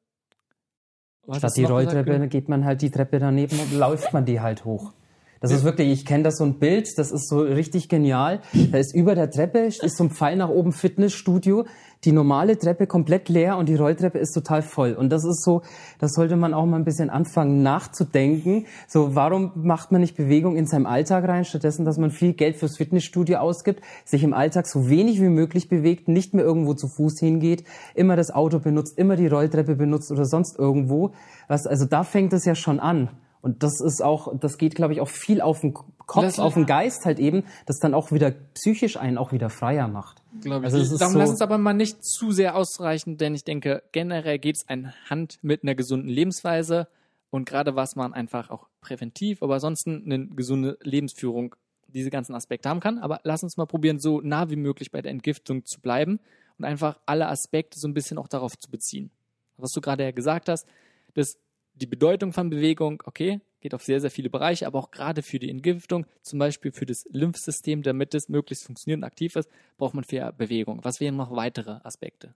Was 1.26 1.38
Statt 1.38 1.52
die 1.56 1.64
Rolltreppe 1.64 2.28
geht 2.28 2.48
man 2.48 2.64
halt 2.64 2.80
die 2.80 2.90
Treppe 2.90 3.18
daneben 3.18 3.58
und 3.58 3.72
läuft 3.78 4.12
man 4.12 4.24
die 4.24 4.40
halt 4.40 4.64
hoch. 4.64 4.92
Das 5.40 5.52
ist 5.52 5.62
wirklich, 5.62 5.88
ich 5.90 6.04
kenne 6.04 6.24
das 6.24 6.38
so 6.38 6.44
ein 6.44 6.58
Bild, 6.58 6.88
das 6.96 7.12
ist 7.12 7.28
so 7.28 7.40
richtig 7.40 7.88
genial. 7.88 8.40
Da 8.72 8.78
ist 8.78 8.94
über 8.94 9.14
der 9.14 9.30
Treppe, 9.30 9.60
ist 9.60 9.96
so 9.96 10.04
ein 10.04 10.10
Pfeil 10.10 10.36
nach 10.36 10.48
oben 10.48 10.72
Fitnessstudio, 10.72 11.64
die 12.04 12.12
normale 12.12 12.58
Treppe 12.58 12.86
komplett 12.86 13.28
leer 13.28 13.56
und 13.56 13.68
die 13.68 13.76
Rolltreppe 13.76 14.18
ist 14.18 14.32
total 14.32 14.62
voll. 14.62 14.94
Und 14.94 15.10
das 15.10 15.24
ist 15.24 15.44
so, 15.44 15.62
das 16.00 16.12
sollte 16.12 16.36
man 16.36 16.54
auch 16.54 16.66
mal 16.66 16.76
ein 16.76 16.84
bisschen 16.84 17.10
anfangen 17.10 17.62
nachzudenken. 17.62 18.66
So, 18.88 19.14
warum 19.14 19.52
macht 19.54 19.92
man 19.92 20.00
nicht 20.00 20.16
Bewegung 20.16 20.56
in 20.56 20.66
seinem 20.66 20.86
Alltag 20.86 21.28
rein, 21.28 21.44
stattdessen, 21.44 21.84
dass 21.84 21.98
man 21.98 22.10
viel 22.10 22.32
Geld 22.32 22.56
fürs 22.56 22.76
Fitnessstudio 22.76 23.38
ausgibt, 23.38 23.82
sich 24.04 24.24
im 24.24 24.34
Alltag 24.34 24.66
so 24.66 24.88
wenig 24.88 25.20
wie 25.20 25.28
möglich 25.28 25.68
bewegt, 25.68 26.08
nicht 26.08 26.34
mehr 26.34 26.44
irgendwo 26.44 26.74
zu 26.74 26.88
Fuß 26.88 27.18
hingeht, 27.20 27.64
immer 27.94 28.16
das 28.16 28.32
Auto 28.32 28.58
benutzt, 28.58 28.98
immer 28.98 29.16
die 29.16 29.28
Rolltreppe 29.28 29.76
benutzt 29.76 30.10
oder 30.10 30.24
sonst 30.24 30.58
irgendwo. 30.58 31.12
Was, 31.46 31.66
also 31.66 31.84
da 31.84 32.04
fängt 32.04 32.32
es 32.32 32.44
ja 32.44 32.54
schon 32.54 32.80
an. 32.80 33.08
Und 33.40 33.62
das 33.62 33.80
ist 33.80 34.02
auch, 34.02 34.36
das 34.38 34.58
geht, 34.58 34.74
glaube 34.74 34.92
ich, 34.92 35.00
auch 35.00 35.08
viel 35.08 35.40
auf 35.40 35.60
den 35.60 35.72
Kopf, 35.74 36.22
Lass- 36.22 36.38
auf 36.38 36.54
den 36.54 36.66
Geist 36.66 37.04
halt 37.04 37.18
eben, 37.18 37.44
das 37.66 37.78
dann 37.78 37.94
auch 37.94 38.10
wieder 38.12 38.30
psychisch 38.54 38.96
einen 38.96 39.16
auch 39.18 39.30
wieder 39.32 39.48
freier 39.50 39.86
macht. 39.88 40.22
Glaube 40.40 40.60
ich. 40.60 40.64
Also 40.72 40.78
es 40.78 40.90
ist 40.92 41.00
Darum 41.00 41.12
so- 41.14 41.18
lass 41.20 41.30
uns 41.30 41.40
aber 41.42 41.58
mal 41.58 41.72
nicht 41.74 42.04
zu 42.04 42.32
sehr 42.32 42.56
ausreichen, 42.56 43.16
denn 43.16 43.34
ich 43.34 43.44
denke, 43.44 43.82
generell 43.92 44.38
geht 44.38 44.56
es 44.56 44.66
Hand 45.08 45.38
mit 45.42 45.62
einer 45.62 45.74
gesunden 45.74 46.08
Lebensweise 46.08 46.88
und 47.30 47.48
gerade 47.48 47.76
was 47.76 47.94
man 47.94 48.12
einfach 48.14 48.50
auch 48.50 48.66
präventiv, 48.80 49.42
aber 49.42 49.54
ansonsten 49.54 50.02
eine 50.06 50.26
gesunde 50.28 50.78
Lebensführung 50.82 51.54
diese 51.88 52.10
ganzen 52.10 52.34
Aspekte 52.34 52.68
haben 52.68 52.80
kann. 52.80 52.98
Aber 52.98 53.20
lass 53.22 53.42
uns 53.42 53.56
mal 53.56 53.66
probieren, 53.66 53.98
so 53.98 54.20
nah 54.20 54.50
wie 54.50 54.56
möglich 54.56 54.90
bei 54.90 55.00
der 55.02 55.10
Entgiftung 55.12 55.64
zu 55.64 55.80
bleiben 55.80 56.20
und 56.58 56.64
einfach 56.64 56.98
alle 57.06 57.28
Aspekte 57.28 57.78
so 57.78 57.86
ein 57.86 57.94
bisschen 57.94 58.18
auch 58.18 58.28
darauf 58.28 58.58
zu 58.58 58.70
beziehen. 58.70 59.10
Was 59.56 59.72
du 59.72 59.80
gerade 59.80 60.04
ja 60.04 60.10
gesagt 60.10 60.48
hast, 60.48 60.66
dass 61.14 61.36
die 61.78 61.86
Bedeutung 61.86 62.32
von 62.32 62.50
Bewegung, 62.50 63.02
okay, 63.06 63.40
geht 63.60 63.74
auf 63.74 63.82
sehr, 63.82 64.00
sehr 64.00 64.10
viele 64.10 64.30
Bereiche, 64.30 64.66
aber 64.66 64.78
auch 64.78 64.90
gerade 64.90 65.22
für 65.22 65.38
die 65.38 65.50
Entgiftung, 65.50 66.06
zum 66.22 66.38
Beispiel 66.38 66.72
für 66.72 66.86
das 66.86 67.04
Lymphsystem, 67.10 67.82
damit 67.82 68.14
es 68.14 68.28
möglichst 68.28 68.64
funktioniert 68.64 68.98
und 68.98 69.04
aktiv 69.04 69.36
ist, 69.36 69.48
braucht 69.76 69.94
man 69.94 70.04
viel 70.04 70.30
Bewegung. 70.36 70.80
Was 70.84 71.00
wären 71.00 71.16
noch 71.16 71.34
weitere 71.34 71.80
Aspekte? 71.82 72.34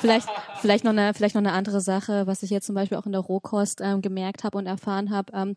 Vielleicht, 0.00 0.28
vielleicht, 0.60 0.84
noch 0.84 0.92
eine, 0.92 1.12
vielleicht 1.12 1.34
noch 1.34 1.42
eine 1.42 1.52
andere 1.52 1.80
Sache, 1.80 2.26
was 2.26 2.42
ich 2.42 2.50
jetzt 2.50 2.66
zum 2.66 2.74
Beispiel 2.74 2.96
auch 2.96 3.06
in 3.06 3.12
der 3.12 3.20
Rohkost 3.20 3.80
ähm, 3.82 4.00
gemerkt 4.00 4.44
habe 4.44 4.56
und 4.56 4.66
erfahren 4.66 5.10
habe. 5.10 5.32
Ähm, 5.34 5.56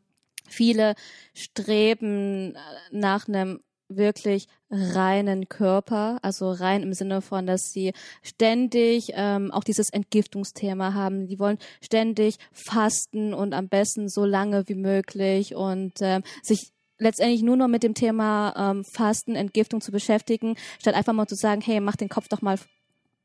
viele 0.49 0.95
streben 1.33 2.55
äh, 2.55 2.59
nach 2.91 3.29
einem 3.29 3.61
wirklich 3.97 4.47
reinen 4.69 5.49
Körper, 5.49 6.19
also 6.21 6.51
rein 6.51 6.83
im 6.83 6.93
Sinne 6.93 7.21
von, 7.21 7.45
dass 7.45 7.71
sie 7.71 7.93
ständig 8.23 9.11
ähm, 9.13 9.51
auch 9.51 9.63
dieses 9.63 9.89
Entgiftungsthema 9.89 10.93
haben. 10.93 11.27
Die 11.27 11.39
wollen 11.39 11.57
ständig 11.81 12.37
fasten 12.53 13.33
und 13.33 13.53
am 13.53 13.67
besten 13.67 14.09
so 14.09 14.25
lange 14.25 14.67
wie 14.67 14.75
möglich 14.75 15.55
und 15.55 15.93
ähm, 16.01 16.23
sich 16.41 16.71
letztendlich 16.97 17.41
nur 17.41 17.57
noch 17.57 17.67
mit 17.67 17.83
dem 17.83 17.95
Thema 17.95 18.53
ähm, 18.55 18.83
Fasten, 18.93 19.35
Entgiftung 19.35 19.81
zu 19.81 19.91
beschäftigen, 19.91 20.55
statt 20.79 20.95
einfach 20.95 21.13
mal 21.13 21.27
zu 21.27 21.35
sagen, 21.35 21.61
hey, 21.61 21.79
mach 21.79 21.95
den 21.95 22.09
Kopf 22.09 22.27
doch 22.29 22.41
mal 22.41 22.57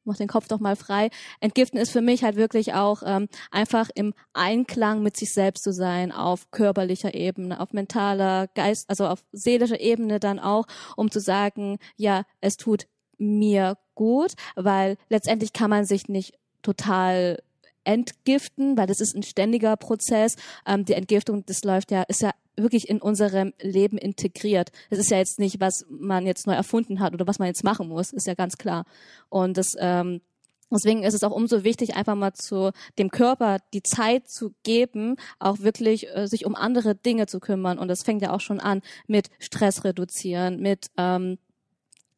mach 0.07 0.17
den 0.17 0.29
Kopf 0.29 0.49
doch 0.49 0.61
mal 0.61 0.77
frei. 0.77 1.11
Entgiften 1.41 1.79
ist 1.79 1.91
für 1.91 2.01
mich 2.01 2.25
halt 2.25 2.37
wirklich 2.37 2.75
auch 2.75 3.03
ähm, 3.05 3.29
einfach 3.51 3.91
im 3.95 4.15
Einklang 4.33 5.03
mit 5.03 5.17
sich 5.17 5.33
selbst 5.33 5.65
zu 5.65 5.73
sein, 5.73 6.13
auf 6.13 6.51
körperlicher 6.51 7.15
Ebene, 7.15 7.61
auf 7.61 7.73
mentaler, 7.73 8.49
Geist, 8.55 8.89
also 8.89 9.07
auf 9.07 9.25
seelischer 9.33 9.81
Ebene 9.81 10.21
dann 10.21 10.39
auch, 10.39 10.67
um 10.97 11.11
zu 11.11 11.21
sagen, 11.21 11.79
ja, 11.97 12.25
es 12.41 12.57
tut 12.57 12.87
mir 13.19 13.77
gut, 13.95 14.33
weil 14.55 14.97
letztendlich 15.09 15.53
kann 15.53 15.71
man 15.71 15.85
sich 15.85 16.09
nicht 16.09 16.35
total 16.63 17.39
entgiften, 17.87 18.77
weil 18.77 18.87
das 18.87 19.01
ist 19.01 19.15
ein 19.15 19.23
ständiger 19.23 19.77
Prozess. 19.77 20.37
Ähm, 20.67 20.85
die 20.85 20.95
Entgiftung, 20.95 21.45
das 21.47 21.65
läuft 21.65 21.91
ja, 21.91 22.03
ist 22.03 22.23
ja 22.23 22.33
wirklich 22.57 22.89
in 22.89 23.01
unserem 23.01 23.53
Leben 23.61 23.99
integriert. 23.99 24.73
Das 24.91 24.99
ist 24.99 25.11
ja 25.11 25.19
jetzt 25.19 25.39
nicht, 25.39 25.61
was 25.61 25.85
man 25.89 26.27
jetzt 26.27 26.47
neu 26.47 26.55
erfunden 26.55 27.01
hat 27.01 27.13
oder 27.15 27.27
was 27.27 27.39
man 27.39 27.49
jetzt 27.49 27.65
machen 27.65 27.89
muss, 27.89 28.13
ist 28.13 28.27
ja 28.27 28.35
ganz 28.35 28.57
klar. 28.57 28.85
Und 29.29 29.57
das 29.57 29.75
ähm, 29.79 30.21
Deswegen 30.69 31.05
ist 31.05 31.15
es 31.15 31.23
auch 31.23 31.31
umso 31.31 31.63
wichtig, 31.63 31.95
einfach 31.95 32.17
mal 32.17 32.33
zu 32.33 32.73
dem 32.99 33.11
Körper 33.11 33.59
die 33.73 33.83
Zeit 33.83 34.29
zu 34.29 34.53
geben, 34.65 35.17
auch 35.39 35.61
wirklich 35.61 36.09
äh, 36.15 36.27
sich 36.27 36.45
um 36.45 36.57
andere 36.57 36.97
Dinge 36.97 37.27
zu 37.27 37.39
kümmern. 37.39 37.79
Und 37.79 37.87
das 37.87 38.03
fängt 38.03 38.23
ja 38.23 38.33
auch 38.33 38.41
schon 38.41 38.59
an 38.59 38.83
mit 39.07 39.29
Stress 39.39 39.85
reduzieren, 39.85 40.61
mit 40.61 40.89
ähm, 40.97 41.39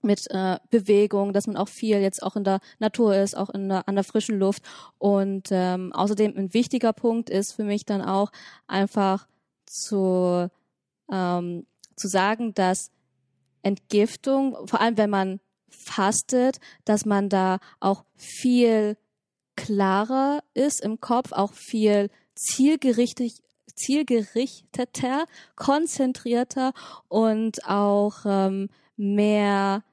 mit 0.09 0.27
äh, 0.31 0.59
Bewegung, 0.71 1.35
dass 1.35 1.47
man 1.47 1.59
auch 1.59 1.69
viel 1.69 1.99
jetzt 1.99 2.23
auch 2.23 2.35
in 2.35 2.43
der 2.43 2.61
Natur 2.79 3.15
ist, 3.15 3.37
auch 3.37 3.51
in 3.51 3.69
der, 3.69 3.87
an 3.87 3.95
der 3.95 4.05
frischen 4.05 4.39
Luft. 4.39 4.63
Und 4.97 5.49
ähm, 5.51 5.93
außerdem 5.93 6.35
ein 6.37 6.55
wichtiger 6.55 6.95
Punkt 6.95 7.29
ist 7.29 7.53
für 7.53 7.63
mich 7.63 7.85
dann 7.85 8.01
auch 8.01 8.33
einfach 8.67 9.29
zu, 9.67 10.51
ähm, 11.13 11.67
zu 11.95 12.09
sagen, 12.09 12.55
dass 12.55 12.91
Entgiftung, 13.63 14.67
vor 14.67 14.81
allem 14.81 14.97
wenn 14.97 15.11
man 15.11 15.41
fastet, 15.69 16.59
dass 16.87 17.05
man 17.05 17.29
da 17.29 17.59
auch 17.79 18.05
viel 18.17 18.97
klarer 19.57 20.43
ist 20.55 20.81
im 20.81 21.01
Kopf, 21.01 21.33
auch 21.33 21.53
viel 21.53 22.09
zielgerichtet, 22.35 23.33
zielgerichteter, 23.75 25.27
konzentrierter 25.55 26.73
und 27.09 27.63
auch 27.67 28.25
ähm, 28.25 28.71
mehr 28.97 29.85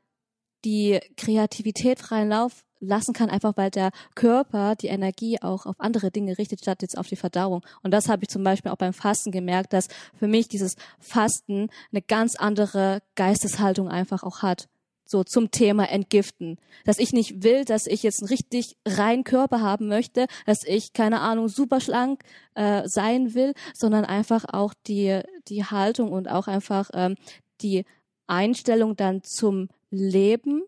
die 0.65 0.99
Kreativität 1.15 1.99
freien 1.99 2.29
Lauf 2.29 2.65
lassen 2.79 3.13
kann, 3.13 3.29
einfach 3.29 3.55
weil 3.57 3.71
der 3.71 3.91
Körper 4.15 4.75
die 4.75 4.87
Energie 4.87 5.41
auch 5.41 5.65
auf 5.65 5.75
andere 5.79 6.11
Dinge 6.11 6.37
richtet, 6.37 6.61
statt 6.61 6.81
jetzt 6.81 6.97
auf 6.97 7.07
die 7.07 7.15
Verdauung. 7.15 7.65
Und 7.83 7.91
das 7.91 8.09
habe 8.09 8.23
ich 8.23 8.29
zum 8.29 8.43
Beispiel 8.43 8.71
auch 8.71 8.77
beim 8.77 8.93
Fasten 8.93 9.31
gemerkt, 9.31 9.73
dass 9.73 9.87
für 10.17 10.27
mich 10.27 10.47
dieses 10.47 10.75
Fasten 10.99 11.69
eine 11.91 12.01
ganz 12.01 12.35
andere 12.35 13.01
Geisteshaltung 13.15 13.89
einfach 13.89 14.23
auch 14.23 14.41
hat. 14.41 14.67
So 15.07 15.23
zum 15.23 15.51
Thema 15.51 15.87
Entgiften. 15.87 16.57
Dass 16.83 16.97
ich 16.97 17.13
nicht 17.13 17.43
will, 17.43 17.63
dass 17.63 17.85
ich 17.85 18.01
jetzt 18.01 18.21
einen 18.21 18.29
richtig 18.29 18.75
reinen 18.87 19.23
Körper 19.23 19.61
haben 19.61 19.87
möchte, 19.87 20.25
dass 20.47 20.63
ich, 20.65 20.93
keine 20.93 21.21
Ahnung, 21.21 21.47
super 21.47 21.79
schlank 21.79 22.23
äh, 22.55 22.87
sein 22.87 23.35
will, 23.35 23.53
sondern 23.75 24.03
einfach 24.03 24.45
auch 24.51 24.73
die, 24.87 25.21
die 25.47 25.63
Haltung 25.63 26.11
und 26.11 26.27
auch 26.27 26.47
einfach 26.47 26.89
ähm, 26.93 27.15
die 27.61 27.85
Einstellung 28.25 28.95
dann 28.95 29.21
zum 29.23 29.69
Leben, 29.95 30.63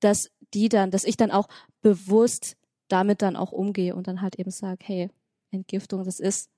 dass 0.00 0.30
die 0.54 0.68
dann, 0.68 0.90
dass 0.90 1.04
ich 1.04 1.16
dann 1.16 1.30
auch 1.30 1.48
bewusst 1.82 2.56
damit 2.88 3.22
dann 3.22 3.36
auch 3.36 3.52
umgehe 3.52 3.94
und 3.94 4.08
dann 4.08 4.20
halt 4.20 4.36
eben 4.36 4.50
sage, 4.50 4.84
hey, 4.84 5.10
Entgiftung, 5.50 6.04
das 6.04 6.20
ist 6.20 6.50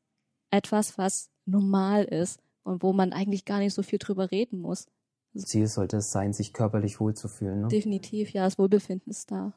etwas, 0.51 0.99
was 0.99 1.31
normal 1.45 2.05
ist 2.05 2.41
und 2.63 2.83
wo 2.83 2.93
man 2.93 3.13
eigentlich 3.13 3.45
gar 3.45 3.59
nicht 3.59 3.75
so 3.75 3.83
viel 3.83 3.99
drüber 3.99 4.31
reden 4.31 4.61
muss. 4.61 4.87
Ziel 5.35 5.67
sollte 5.67 5.99
es 5.99 6.11
sein, 6.11 6.33
sich 6.33 6.53
körperlich 6.53 7.01
wohlzufühlen. 7.01 7.63
Ne? 7.63 7.69
Definitiv, 7.69 8.33
ja, 8.33 8.45
das 8.45 8.59
Wohlbefinden 8.59 9.11
ist 9.11 9.31
da. 9.31 9.55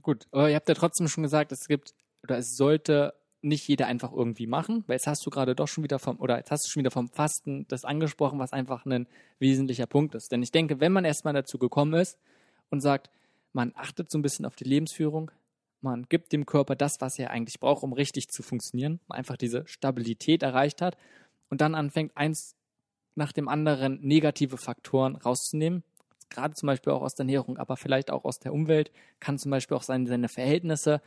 Gut, 0.00 0.28
aber 0.30 0.48
ihr 0.48 0.56
habt 0.56 0.68
ja 0.68 0.74
trotzdem 0.74 1.08
schon 1.08 1.22
gesagt, 1.22 1.52
es 1.52 1.66
gibt 1.66 1.94
oder 2.22 2.38
es 2.38 2.56
sollte 2.56 3.14
nicht 3.42 3.66
jeder 3.68 3.86
einfach 3.86 4.12
irgendwie 4.12 4.46
machen, 4.46 4.84
weil 4.86 4.96
jetzt 4.96 5.06
hast 5.06 5.24
du 5.24 5.30
gerade 5.30 5.54
doch 5.54 5.68
schon 5.68 5.84
wieder 5.84 5.98
vom, 5.98 6.18
oder 6.20 6.36
jetzt 6.38 6.50
hast 6.50 6.66
du 6.66 6.70
schon 6.70 6.80
wieder 6.80 6.90
vom 6.90 7.08
Fasten 7.08 7.66
das 7.68 7.84
angesprochen, 7.84 8.38
was 8.38 8.52
einfach 8.52 8.84
ein 8.84 9.06
wesentlicher 9.38 9.86
Punkt 9.86 10.14
ist. 10.14 10.30
Denn 10.32 10.42
ich 10.42 10.52
denke, 10.52 10.80
wenn 10.80 10.92
man 10.92 11.04
erstmal 11.04 11.34
dazu 11.34 11.58
gekommen 11.58 11.94
ist 11.94 12.18
und 12.68 12.80
sagt, 12.80 13.10
man 13.52 13.72
achtet 13.74 14.10
so 14.10 14.18
ein 14.18 14.22
bisschen 14.22 14.44
auf 14.44 14.56
die 14.56 14.64
Lebensführung, 14.64 15.30
man 15.80 16.06
gibt 16.08 16.32
dem 16.32 16.44
Körper 16.44 16.76
das, 16.76 17.00
was 17.00 17.18
er 17.18 17.30
eigentlich 17.30 17.58
braucht, 17.58 17.82
um 17.82 17.92
richtig 17.92 18.28
zu 18.28 18.42
funktionieren, 18.42 19.00
man 19.08 19.18
einfach 19.18 19.36
diese 19.36 19.66
Stabilität 19.66 20.42
erreicht 20.42 20.82
hat 20.82 20.98
und 21.48 21.60
dann 21.62 21.74
anfängt, 21.74 22.16
eins 22.16 22.54
nach 23.14 23.32
dem 23.32 23.48
anderen 23.48 23.98
negative 24.02 24.58
Faktoren 24.58 25.16
rauszunehmen, 25.16 25.82
gerade 26.28 26.54
zum 26.54 26.66
Beispiel 26.66 26.92
auch 26.92 27.02
aus 27.02 27.14
der 27.14 27.24
Ernährung, 27.24 27.56
aber 27.56 27.76
vielleicht 27.76 28.10
auch 28.10 28.24
aus 28.24 28.38
der 28.38 28.52
Umwelt, 28.52 28.92
kann 29.18 29.38
zum 29.38 29.50
Beispiel 29.50 29.76
auch 29.76 29.82
sein, 29.82 30.06
seine 30.06 30.28
Verhältnisse, 30.28 31.00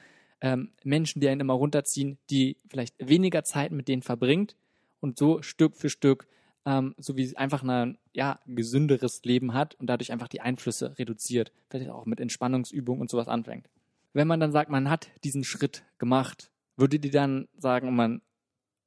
ähm, 0.43 0.71
Menschen, 0.83 1.21
die 1.21 1.29
einen 1.29 1.41
immer 1.41 1.53
runterziehen, 1.53 2.19
die 2.29 2.57
vielleicht 2.67 2.95
weniger 2.99 3.43
Zeit 3.43 3.71
mit 3.71 3.87
denen 3.87 4.03
verbringt 4.03 4.55
und 4.99 5.17
so 5.17 5.41
Stück 5.41 5.75
für 5.75 5.89
Stück 5.89 6.27
ähm, 6.65 6.93
so 6.97 7.17
wie 7.17 7.35
einfach 7.35 7.63
ein 7.63 7.97
ja, 8.13 8.39
gesünderes 8.45 9.23
Leben 9.23 9.53
hat 9.53 9.75
und 9.75 9.87
dadurch 9.87 10.11
einfach 10.11 10.27
die 10.27 10.41
Einflüsse 10.41 10.97
reduziert, 10.97 11.51
vielleicht 11.69 11.89
auch 11.89 12.05
mit 12.05 12.19
Entspannungsübungen 12.19 13.01
und 13.01 13.09
sowas 13.09 13.27
anfängt. 13.27 13.69
Wenn 14.13 14.27
man 14.27 14.39
dann 14.39 14.51
sagt, 14.51 14.69
man 14.69 14.89
hat 14.89 15.09
diesen 15.23 15.43
Schritt 15.43 15.83
gemacht, 15.97 16.51
würdet 16.77 17.03
ihr 17.05 17.11
dann 17.11 17.47
sagen, 17.57 17.95
man, 17.95 18.21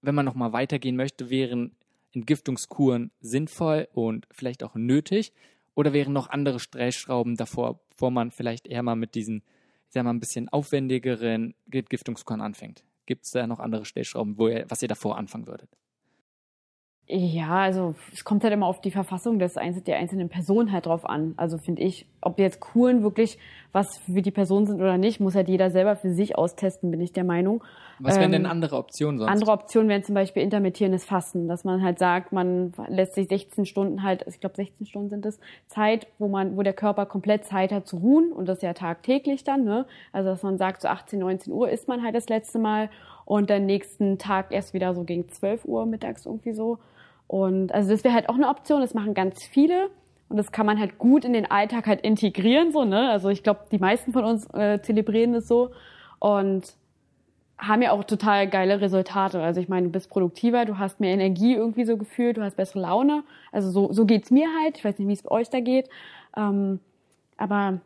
wenn 0.02 0.14
man 0.14 0.24
nochmal 0.24 0.52
weitergehen 0.52 0.96
möchte, 0.96 1.30
wären 1.30 1.76
Entgiftungskuren 2.12 3.10
sinnvoll 3.20 3.88
und 3.92 4.26
vielleicht 4.30 4.62
auch 4.62 4.74
nötig? 4.74 5.32
Oder 5.74 5.92
wären 5.92 6.12
noch 6.14 6.30
andere 6.30 6.60
Stellschrauben 6.60 7.36
davor, 7.36 7.80
bevor 7.90 8.10
man 8.10 8.30
vielleicht 8.30 8.66
eher 8.66 8.82
mal 8.82 8.96
mit 8.96 9.14
diesen 9.14 9.42
sag 9.96 10.04
mal, 10.04 10.10
ein 10.10 10.20
bisschen 10.20 10.48
aufwendigeren 10.50 11.54
Entgiftungskorn 11.70 12.40
anfängt? 12.40 12.84
Gibt 13.06 13.24
es 13.24 13.30
da 13.30 13.46
noch 13.46 13.60
andere 13.60 13.84
Stellschrauben, 13.84 14.38
wo 14.38 14.48
ihr, 14.48 14.66
was 14.68 14.82
ihr 14.82 14.88
davor 14.88 15.16
anfangen 15.16 15.46
würdet? 15.46 15.70
Ja, 17.08 17.58
also 17.58 17.94
es 18.12 18.24
kommt 18.24 18.42
halt 18.42 18.52
immer 18.52 18.66
auf 18.66 18.80
die 18.80 18.90
Verfassung 18.90 19.38
des 19.38 19.56
Einzel 19.56 19.82
der 19.82 19.96
einzelnen 19.96 20.28
Person 20.28 20.72
halt 20.72 20.86
drauf 20.86 21.08
an. 21.08 21.34
Also 21.36 21.56
finde 21.56 21.82
ich, 21.82 22.04
ob 22.20 22.40
jetzt 22.40 22.58
Kuren 22.58 23.04
wirklich 23.04 23.38
was 23.70 23.98
für 23.98 24.22
die 24.22 24.32
Person 24.32 24.66
sind 24.66 24.80
oder 24.80 24.98
nicht, 24.98 25.20
muss 25.20 25.36
halt 25.36 25.48
jeder 25.48 25.70
selber 25.70 25.94
für 25.94 26.12
sich 26.12 26.36
austesten, 26.36 26.90
bin 26.90 27.00
ich 27.00 27.12
der 27.12 27.22
Meinung. 27.22 27.62
Was 28.00 28.16
wären 28.16 28.32
ähm, 28.32 28.42
denn 28.42 28.46
andere 28.46 28.76
Optionen 28.76 29.18
sonst? 29.18 29.30
Andere 29.30 29.52
Optionen 29.52 29.88
wären 29.88 30.02
zum 30.02 30.16
Beispiel 30.16 30.42
intermittierendes 30.42 31.04
Fasten, 31.04 31.46
dass 31.46 31.62
man 31.62 31.80
halt 31.80 32.00
sagt, 32.00 32.32
man 32.32 32.72
lässt 32.88 33.14
sich 33.14 33.28
16 33.28 33.66
Stunden 33.66 34.02
halt, 34.02 34.24
ich 34.26 34.40
glaube 34.40 34.56
16 34.56 34.86
Stunden 34.86 35.10
sind 35.10 35.26
es, 35.26 35.38
Zeit, 35.68 36.08
wo 36.18 36.26
man, 36.26 36.56
wo 36.56 36.62
der 36.62 36.72
Körper 36.72 37.06
komplett 37.06 37.44
Zeit 37.44 37.70
hat 37.70 37.86
zu 37.86 37.98
ruhen 37.98 38.32
und 38.32 38.48
das 38.48 38.62
ja 38.62 38.72
tagtäglich 38.72 39.44
dann, 39.44 39.62
ne? 39.62 39.86
Also 40.12 40.30
dass 40.30 40.42
man 40.42 40.58
sagt, 40.58 40.82
so 40.82 40.88
18, 40.88 41.20
19 41.20 41.52
Uhr 41.52 41.70
isst 41.70 41.86
man 41.86 42.02
halt 42.02 42.16
das 42.16 42.28
letzte 42.28 42.58
Mal 42.58 42.90
und 43.24 43.48
dann 43.48 43.66
nächsten 43.66 44.18
Tag 44.18 44.46
erst 44.50 44.74
wieder 44.74 44.92
so 44.94 45.04
gegen 45.04 45.28
12 45.28 45.66
Uhr 45.66 45.86
mittags 45.86 46.26
irgendwie 46.26 46.52
so. 46.52 46.78
Und 47.28 47.72
also 47.72 47.90
das 47.90 48.04
wäre 48.04 48.14
halt 48.14 48.28
auch 48.28 48.34
eine 48.34 48.48
Option, 48.48 48.80
das 48.80 48.94
machen 48.94 49.14
ganz 49.14 49.44
viele. 49.44 49.90
Und 50.28 50.36
das 50.36 50.52
kann 50.52 50.66
man 50.66 50.78
halt 50.78 50.98
gut 50.98 51.24
in 51.24 51.32
den 51.32 51.50
Alltag 51.50 51.86
halt 51.86 52.00
integrieren, 52.00 52.72
so, 52.72 52.84
ne? 52.84 53.10
Also 53.10 53.28
ich 53.28 53.42
glaube, 53.42 53.60
die 53.70 53.78
meisten 53.78 54.12
von 54.12 54.24
uns 54.24 54.52
äh, 54.54 54.80
zelebrieren 54.82 55.32
das 55.32 55.46
so 55.46 55.70
und 56.18 56.74
haben 57.58 57.80
ja 57.80 57.92
auch 57.92 58.04
total 58.04 58.48
geile 58.48 58.80
Resultate. 58.80 59.40
Also 59.40 59.60
ich 59.60 59.68
meine, 59.68 59.86
du 59.86 59.92
bist 59.92 60.10
produktiver, 60.10 60.64
du 60.64 60.78
hast 60.78 61.00
mehr 61.00 61.14
Energie 61.14 61.54
irgendwie 61.54 61.84
so 61.84 61.96
gefühlt, 61.96 62.36
du 62.36 62.42
hast 62.42 62.56
bessere 62.56 62.80
Laune. 62.80 63.22
Also 63.52 63.70
so, 63.70 63.92
so 63.92 64.04
geht's 64.04 64.30
mir 64.30 64.48
halt. 64.60 64.76
Ich 64.78 64.84
weiß 64.84 64.98
nicht, 64.98 65.08
wie 65.08 65.12
es 65.12 65.22
bei 65.22 65.30
euch 65.30 65.48
da 65.48 65.60
geht. 65.60 65.88
Ähm, 66.36 66.80
aber 67.38 67.80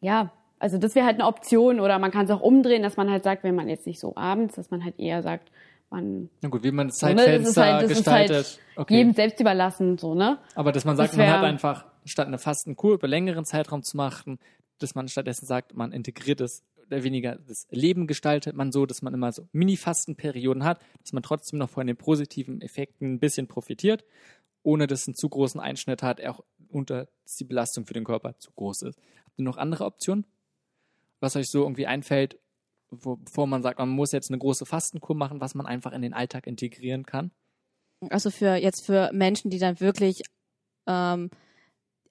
ja, 0.00 0.30
also 0.58 0.78
das 0.78 0.94
wäre 0.94 1.04
halt 1.06 1.16
eine 1.16 1.26
Option 1.26 1.80
oder 1.80 1.98
man 1.98 2.10
kann 2.10 2.26
es 2.26 2.30
auch 2.30 2.40
umdrehen, 2.40 2.82
dass 2.82 2.96
man 2.96 3.10
halt 3.10 3.24
sagt, 3.24 3.42
wenn 3.44 3.54
man 3.54 3.68
jetzt 3.68 3.86
nicht 3.86 3.98
so 3.98 4.14
abends, 4.16 4.54
dass 4.54 4.70
man 4.70 4.84
halt 4.84 4.98
eher 4.98 5.22
sagt, 5.22 5.50
man. 5.90 6.28
Na 6.42 6.48
gut, 6.48 6.62
wie 6.62 6.70
man 6.70 6.88
das 6.88 6.96
Zeitfenster 6.96 7.52
so, 7.52 7.60
ne? 7.60 7.66
halt, 7.66 7.82
das 7.82 7.96
gestaltet. 7.96 8.36
Halt 8.36 8.60
okay. 8.76 8.96
Jedem 8.96 9.14
selbst 9.14 9.40
überlassen, 9.40 9.98
so, 9.98 10.14
ne? 10.14 10.38
Aber 10.54 10.72
dass 10.72 10.84
man 10.84 10.96
sagt, 10.96 11.10
das 11.10 11.16
man 11.18 11.28
hat 11.30 11.44
einfach, 11.44 11.84
statt 12.04 12.26
eine 12.26 12.38
Fastenkur 12.38 12.94
über 12.94 13.08
längeren 13.08 13.44
Zeitraum 13.44 13.82
zu 13.82 13.96
machen, 13.96 14.38
dass 14.78 14.94
man 14.94 15.08
stattdessen 15.08 15.46
sagt, 15.46 15.74
man 15.74 15.92
integriert 15.92 16.40
es 16.40 16.62
oder 16.86 17.02
weniger 17.02 17.36
das 17.36 17.66
Leben 17.70 18.06
gestaltet 18.06 18.54
man 18.54 18.72
so, 18.72 18.86
dass 18.86 19.02
man 19.02 19.12
immer 19.12 19.32
so 19.32 19.48
Mini-Fastenperioden 19.52 20.64
hat, 20.64 20.80
dass 21.02 21.12
man 21.12 21.22
trotzdem 21.22 21.58
noch 21.58 21.70
von 21.70 21.86
den 21.86 21.96
positiven 21.96 22.60
Effekten 22.60 23.14
ein 23.14 23.18
bisschen 23.18 23.48
profitiert, 23.48 24.04
ohne 24.62 24.86
dass 24.86 25.02
es 25.02 25.08
einen 25.08 25.16
zu 25.16 25.28
großen 25.28 25.60
Einschnitt 25.60 26.02
hat, 26.02 26.24
auch 26.24 26.44
unter 26.68 27.08
die 27.38 27.44
Belastung 27.44 27.86
für 27.86 27.94
den 27.94 28.04
Körper 28.04 28.38
zu 28.38 28.50
groß 28.52 28.82
ist. 28.82 28.98
Habt 29.24 29.38
ihr 29.38 29.44
noch 29.44 29.56
andere 29.56 29.84
Optionen? 29.84 30.26
Was 31.20 31.36
euch 31.36 31.48
so 31.48 31.62
irgendwie 31.62 31.86
einfällt, 31.86 32.38
wo, 32.90 33.16
bevor 33.16 33.46
man 33.46 33.62
sagt, 33.62 33.78
man 33.78 33.88
muss 33.88 34.12
jetzt 34.12 34.30
eine 34.30 34.38
große 34.38 34.66
Fastenkur 34.66 35.16
machen, 35.16 35.40
was 35.40 35.54
man 35.54 35.66
einfach 35.66 35.92
in 35.92 36.02
den 36.02 36.14
Alltag 36.14 36.46
integrieren 36.46 37.04
kann? 37.04 37.30
Also 38.10 38.30
für 38.30 38.56
jetzt 38.56 38.84
für 38.84 39.10
Menschen, 39.12 39.50
die 39.50 39.58
dann 39.58 39.80
wirklich 39.80 40.22
ähm, 40.86 41.30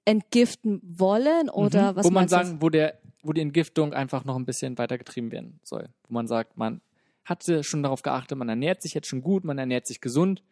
entgiften 0.04 0.80
wollen 0.82 1.48
oder 1.50 1.92
mhm. 1.92 1.96
was 1.96 2.06
Wo 2.06 2.10
man 2.10 2.28
sagen, 2.28 2.60
wo 2.60 2.68
der, 2.68 2.98
wo 3.22 3.32
die 3.32 3.40
Entgiftung 3.40 3.92
einfach 3.92 4.24
noch 4.24 4.36
ein 4.36 4.44
bisschen 4.44 4.78
weitergetrieben 4.78 5.32
werden 5.32 5.60
soll. 5.62 5.88
Wo 6.08 6.14
man 6.14 6.26
sagt, 6.26 6.56
man 6.56 6.80
hatte 7.24 7.64
schon 7.64 7.82
darauf 7.82 8.02
geachtet, 8.02 8.38
man 8.38 8.48
ernährt 8.48 8.82
sich 8.82 8.94
jetzt 8.94 9.08
schon 9.08 9.20
gut, 9.20 9.44
man 9.44 9.58
ernährt 9.58 9.86
sich 9.86 10.00
gesund, 10.00 10.42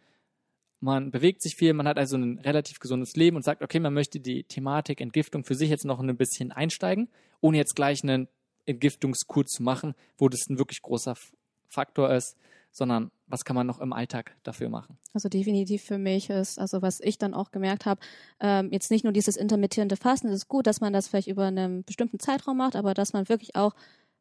man 0.81 1.11
bewegt 1.11 1.41
sich 1.41 1.55
viel, 1.55 1.72
man 1.72 1.87
hat 1.87 1.99
also 1.99 2.16
ein 2.16 2.39
relativ 2.41 2.81
gesundes 2.81 3.16
Leben 3.16 3.37
und 3.37 3.43
sagt, 3.43 3.62
okay, 3.62 3.81
man 3.81 3.95
möchte 3.95 4.20
die 4.20 4.45
Thematik 4.45 5.01
Entgiftung 5.01 5.45
für 5.45 5.55
sich 5.55 5.70
jetzt 5.70 5.85
noch 5.85 6.01
ein 6.01 6.16
bisschen 6.16 6.53
einsteigen, 6.53 7.09
ohne 7.41 7.57
jetzt 7.57 7.75
gleich 7.75 8.03
einen 8.03 8.29
Entgiftungskur 8.67 9.47
zu 9.47 9.62
machen, 9.62 9.95
wo 10.19 10.29
das 10.29 10.49
ein 10.49 10.59
wirklich 10.59 10.83
großer 10.83 11.15
Faktor 11.69 12.12
ist, 12.12 12.37
sondern 12.71 13.11
was 13.27 13.45
kann 13.45 13.55
man 13.55 13.67
noch 13.67 13.81
im 13.81 13.93
Alltag 13.93 14.37
dafür 14.43 14.69
machen? 14.69 14.99
Also 15.12 15.29
definitiv 15.29 15.83
für 15.85 15.99
mich 15.99 16.29
ist, 16.29 16.59
also 16.59 16.83
was 16.83 17.01
ich 17.01 17.19
dann 17.19 17.33
auch 17.33 17.53
gemerkt 17.53 17.87
habe, 17.87 18.01
ähm, 18.41 18.71
jetzt 18.73 18.91
nicht 18.91 19.05
nur 19.05 19.12
dieses 19.12 19.37
intermittierende 19.37 19.97
Fasten, 19.97 20.29
es 20.29 20.35
ist 20.35 20.49
gut, 20.49 20.67
dass 20.67 20.81
man 20.81 20.93
das 20.93 21.09
vielleicht 21.09 21.29
über 21.29 21.45
einen 21.45 21.85
bestimmten 21.85 22.19
Zeitraum 22.19 22.57
macht, 22.57 22.75
aber 22.75 22.93
dass 22.93 23.12
man 23.12 23.29
wirklich 23.29 23.55
auch 23.55 23.75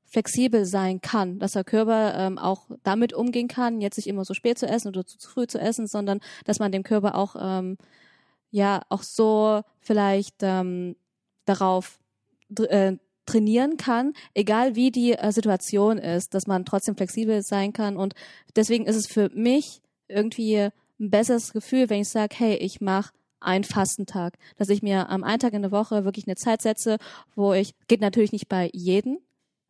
flexibel 0.06 0.66
sein 0.66 1.02
kann, 1.02 1.40
dass 1.40 1.54
der 1.54 1.64
Körper 1.64 2.14
ähm, 2.16 2.38
auch 2.38 2.70
damit 2.84 3.14
umgehen 3.14 3.48
kann, 3.48 3.82
jetzt 3.82 3.98
nicht 3.98 4.08
immer 4.08 4.24
so 4.24 4.36
spät 4.36 4.60
zu 4.60 4.68
essen 4.68 4.90
oder 4.90 5.06
zu, 5.06 5.18
früh 5.28 5.48
zu 5.48 5.60
essen, 5.60 5.88
sondern 5.88 6.20
dass 6.46 6.60
man 6.60 6.72
dem 6.72 6.84
Körper 6.84 7.16
auch 7.16 7.36
ähm, 7.40 7.78
ja 8.52 8.84
auch 8.90 9.02
so 9.02 9.62
vielleicht 9.80 10.36
ähm, 10.42 10.96
darauf 11.46 12.00
äh, 12.60 12.98
trainieren 13.26 13.78
kann, 13.78 14.14
egal 14.34 14.76
wie 14.76 14.92
die 14.92 15.14
äh, 15.14 15.32
Situation 15.32 15.98
ist, 15.98 16.34
dass 16.34 16.48
man 16.48 16.66
trotzdem 16.66 16.96
flexibel 16.96 17.42
sein 17.42 17.74
kann. 17.74 17.98
Und 17.98 18.14
deswegen 18.56 18.86
ist 18.86 18.96
es 18.96 19.08
für 19.08 19.30
mich 19.34 19.82
irgendwie 20.08 20.70
ein 21.00 21.10
besseres 21.10 21.54
Gefühl, 21.54 21.90
wenn 21.90 22.02
ich 22.02 22.10
sage, 22.10 22.36
hey, 22.38 22.56
ich 22.56 22.82
mache 22.82 23.14
einen 23.40 23.64
Fastentag, 23.64 24.38
dass 24.58 24.70
ich 24.70 24.82
mir 24.82 25.10
am 25.10 25.24
einen 25.24 25.40
Tag 25.40 25.54
in 25.54 25.62
der 25.62 25.72
Woche 25.72 26.06
wirklich 26.06 26.28
eine 26.28 26.36
Zeit 26.36 26.62
setze, 26.62 26.98
wo 27.36 27.54
ich, 27.54 27.74
geht 27.88 28.02
natürlich 28.02 28.32
nicht 28.32 28.48
bei 28.48 28.70
jedem, 28.74 29.20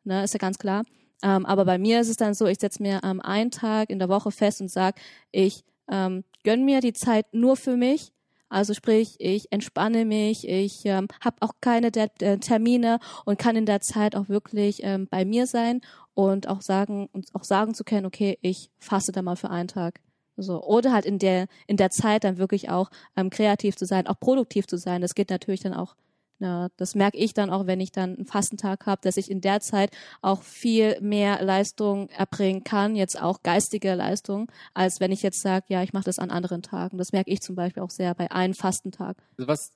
ne, 0.03 0.23
ist 0.23 0.33
ja 0.33 0.37
ganz 0.37 0.57
klar, 0.57 0.83
ähm, 1.23 1.45
aber 1.45 1.65
bei 1.65 1.77
mir 1.77 2.01
ist 2.01 2.09
es 2.09 2.17
dann 2.17 2.33
so, 2.33 2.45
ich 2.45 2.59
setze 2.59 2.83
mir 2.83 3.03
am 3.03 3.19
einen 3.19 3.49
Tag 3.49 3.89
in 3.89 3.99
der 3.99 4.09
Woche 4.09 4.31
fest 4.31 4.61
und 4.61 4.69
sage, 4.69 4.99
ich 5.31 5.63
ähm, 5.89 6.23
gönn 6.43 6.65
mir 6.65 6.81
die 6.81 6.93
Zeit 6.93 7.25
nur 7.33 7.55
für 7.55 7.77
mich 7.77 8.11
also 8.53 8.75
sprich, 8.75 9.15
ich 9.17 9.51
entspanne 9.51 10.05
mich, 10.05 10.47
ich 10.47 10.85
ähm, 10.85 11.07
habe 11.21 11.37
auch 11.39 11.53
keine 11.59 11.91
De 11.91 12.09
äh, 12.19 12.37
Termine 12.37 12.99
und 13.25 13.39
kann 13.39 13.55
in 13.55 13.65
der 13.65 13.81
Zeit 13.81 14.15
auch 14.15 14.29
wirklich 14.29 14.81
ähm, 14.83 15.07
bei 15.09 15.25
mir 15.25 15.47
sein 15.47 15.81
und 16.13 16.47
auch 16.47 16.61
sagen 16.61 17.09
und 17.13 17.33
auch 17.33 17.43
sagen 17.43 17.73
zu 17.73 17.83
können, 17.83 18.05
okay, 18.05 18.37
ich 18.41 18.69
faste 18.79 19.11
da 19.11 19.23
mal 19.23 19.37
für 19.37 19.49
einen 19.49 19.67
Tag. 19.67 20.01
So 20.37 20.63
oder 20.63 20.93
halt 20.93 21.05
in 21.05 21.17
der 21.17 21.47
in 21.65 21.77
der 21.77 21.89
Zeit 21.89 22.23
dann 22.23 22.37
wirklich 22.37 22.69
auch 22.69 22.91
ähm, 23.15 23.31
kreativ 23.31 23.75
zu 23.75 23.85
sein, 23.85 24.05
auch 24.05 24.19
produktiv 24.19 24.67
zu 24.67 24.77
sein. 24.77 25.01
Das 25.01 25.15
geht 25.15 25.31
natürlich 25.31 25.61
dann 25.61 25.73
auch 25.73 25.95
ja, 26.39 26.67
das 26.77 26.95
merke 26.95 27.17
ich 27.17 27.33
dann 27.33 27.49
auch, 27.49 27.67
wenn 27.67 27.79
ich 27.79 27.91
dann 27.91 28.15
einen 28.15 28.25
Fastentag 28.25 28.85
habe, 28.85 29.01
dass 29.01 29.17
ich 29.17 29.31
in 29.31 29.41
der 29.41 29.59
Zeit 29.61 29.91
auch 30.21 30.43
viel 30.43 30.99
mehr 31.01 31.41
Leistung 31.43 32.09
erbringen 32.09 32.63
kann, 32.63 32.95
jetzt 32.95 33.21
auch 33.21 33.43
geistige 33.43 33.93
Leistung, 33.95 34.51
als 34.73 34.99
wenn 34.99 35.11
ich 35.11 35.21
jetzt 35.21 35.41
sage, 35.41 35.65
ja, 35.69 35.83
ich 35.83 35.93
mache 35.93 36.05
das 36.05 36.19
an 36.19 36.31
anderen 36.31 36.61
Tagen. 36.61 36.97
Das 36.97 37.11
merke 37.11 37.31
ich 37.31 37.41
zum 37.41 37.55
Beispiel 37.55 37.83
auch 37.83 37.89
sehr 37.89 38.13
bei 38.15 38.31
einem 38.31 38.53
Fastentag. 38.53 39.17
Also 39.37 39.47
was, 39.47 39.71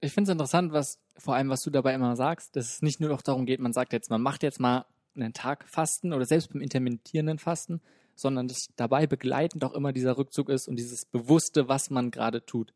ich 0.00 0.12
finde 0.12 0.30
es 0.30 0.32
interessant, 0.32 0.72
was 0.72 0.98
vor 1.16 1.34
allem, 1.34 1.48
was 1.48 1.62
du 1.62 1.70
dabei 1.70 1.94
immer 1.94 2.16
sagst, 2.16 2.56
dass 2.56 2.74
es 2.74 2.82
nicht 2.82 3.00
nur 3.00 3.10
noch 3.10 3.22
darum 3.22 3.46
geht, 3.46 3.60
man 3.60 3.72
sagt 3.72 3.92
jetzt, 3.92 4.10
man 4.10 4.20
macht 4.20 4.42
jetzt 4.42 4.60
mal 4.60 4.84
einen 5.16 5.32
Tag 5.32 5.68
Fasten 5.68 6.12
oder 6.12 6.26
selbst 6.26 6.52
beim 6.52 6.60
intermittierenden 6.60 7.38
Fasten, 7.38 7.80
sondern 8.16 8.48
dass 8.48 8.68
dabei 8.76 9.06
begleitend 9.06 9.64
auch 9.64 9.72
immer 9.72 9.92
dieser 9.92 10.16
Rückzug 10.18 10.48
ist 10.48 10.68
und 10.68 10.76
dieses 10.76 11.04
Bewusste, 11.04 11.68
was 11.68 11.90
man 11.90 12.10
gerade 12.10 12.44
tut. 12.44 12.72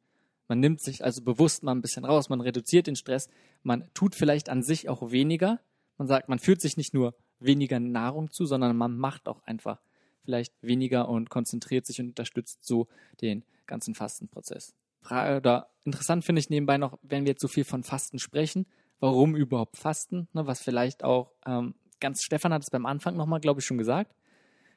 Man 0.49 0.61
nimmt 0.61 0.81
sich 0.81 1.05
also 1.05 1.23
bewusst 1.23 1.63
mal 1.63 1.73
ein 1.73 1.83
bisschen 1.83 2.05
raus, 2.05 2.29
man 2.29 2.41
reduziert 2.41 2.87
den 2.87 2.97
Stress, 2.97 3.29
man 3.63 3.89
tut 3.95 4.15
vielleicht 4.15 4.49
an 4.49 4.63
sich 4.63 4.89
auch 4.89 5.11
weniger. 5.11 5.61
Man 5.99 6.09
sagt, 6.09 6.29
man 6.29 6.39
führt 6.39 6.61
sich 6.61 6.77
nicht 6.77 6.95
nur 6.95 7.15
weniger 7.39 7.79
Nahrung 7.79 8.31
zu, 8.31 8.47
sondern 8.47 8.77
man 8.77 8.97
macht 8.97 9.29
auch 9.29 9.43
einfach 9.45 9.81
vielleicht 10.25 10.55
weniger 10.63 11.09
und 11.09 11.31
konzentriert 11.31 11.87
sich 11.87 12.01
und 12.01 12.09
unterstützt 12.09 12.65
so 12.65 12.89
den 13.21 13.45
ganzen 13.67 13.95
Fastenprozess. 13.95 14.75
Frage, 15.01 15.37
oder 15.37 15.71
interessant 15.85 16.25
finde 16.25 16.41
ich 16.41 16.51
nebenbei 16.51 16.79
noch, 16.79 16.99
wenn 17.03 17.25
wir 17.25 17.33
jetzt 17.33 17.43
so 17.43 17.49
viel 17.49 17.65
von 17.65 17.83
Fasten 17.83 18.19
sprechen, 18.19 18.67
warum 19.01 19.37
überhaupt 19.37 19.77
Fasten? 19.77 20.29
Ne, 20.33 20.47
was 20.47 20.61
vielleicht 20.61 21.05
auch 21.05 21.33
ähm, 21.47 21.75
ganz 22.01 22.23
Stefan 22.23 22.53
hat 22.53 22.63
es 22.63 22.71
beim 22.71 22.87
Anfang 22.87 23.17
nochmal, 23.17 23.41
glaube 23.41 23.61
ich, 23.61 23.67
schon 23.67 23.79
gesagt, 23.79 24.15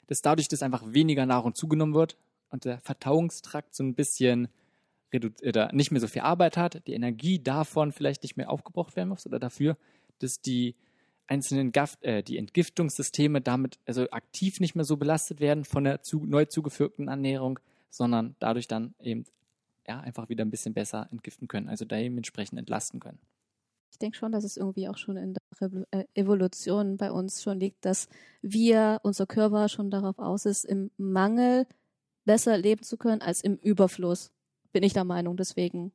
dass 0.08 0.22
dadurch, 0.22 0.48
dass 0.48 0.64
einfach 0.64 0.84
weniger 0.86 1.26
Nahrung 1.26 1.56
zugenommen 1.56 1.94
wird 1.94 2.18
und 2.50 2.66
der 2.66 2.80
Verdauungstrakt 2.80 3.74
so 3.74 3.84
ein 3.84 3.96
bisschen 3.96 4.50
oder 5.14 5.72
nicht 5.74 5.92
mehr 5.92 6.02
so 6.02 6.08
viel 6.08 6.22
Arbeit 6.22 6.58
hat, 6.58 6.86
die 6.88 6.94
Energie 6.94 7.40
davon 7.40 7.92
vielleicht 7.92 8.24
nicht 8.24 8.38
mehr 8.38 8.50
aufgebraucht 8.50 8.96
werden 8.96 9.10
muss 9.10 9.26
oder 9.26 9.40
dafür, 9.40 9.78
dass 10.20 10.42
die 10.42 10.76
einzelnen 11.28 11.72
Gaft, 11.72 12.04
äh, 12.04 12.24
die 12.24 12.38
Entgiftungssysteme 12.38 13.42
damit 13.42 13.80
also 13.86 14.10
aktiv 14.12 14.60
nicht 14.60 14.76
mehr 14.76 14.86
so 14.86 14.98
belastet 14.98 15.40
werden 15.40 15.64
von 15.64 15.84
der 15.84 16.04
zu, 16.04 16.26
neu 16.26 16.46
zugefügten 16.46 17.08
Ernährung, 17.08 17.60
sondern 17.90 18.36
dadurch 18.40 18.68
dann 18.68 18.94
eben 19.00 19.26
ja, 19.88 20.00
einfach 20.00 20.30
wieder 20.30 20.44
ein 20.46 20.52
bisschen 20.52 20.74
besser 20.74 21.08
entgiften 21.12 21.48
können, 21.48 21.70
also 21.70 21.86
dementsprechend 21.86 22.60
entlasten 22.60 23.00
können. 23.00 23.20
Ich 23.92 23.98
denke 23.98 24.18
schon, 24.18 24.32
dass 24.32 24.44
es 24.44 24.58
irgendwie 24.58 24.88
auch 24.88 24.98
schon 24.98 25.18
in 25.18 25.34
der 25.34 25.86
äh, 25.92 26.06
Evolution 26.14 26.98
bei 26.98 27.12
uns 27.12 27.44
schon 27.44 27.60
liegt, 27.60 27.86
dass 27.86 28.08
wir, 28.42 29.00
unser 29.04 29.26
Körper 29.26 29.70
schon 29.70 29.90
darauf 29.90 30.20
aus 30.20 30.46
ist, 30.46 30.66
im 30.66 30.92
Mangel 30.98 31.68
besser 32.26 32.58
leben 32.58 32.84
zu 32.84 32.98
können 32.98 33.22
als 33.22 33.42
im 33.42 33.58
Überfluss 33.58 34.32
bin 34.72 34.84
ich 34.84 34.94
der 34.94 35.04
Meinung, 35.04 35.38
deswegen. 35.38 35.92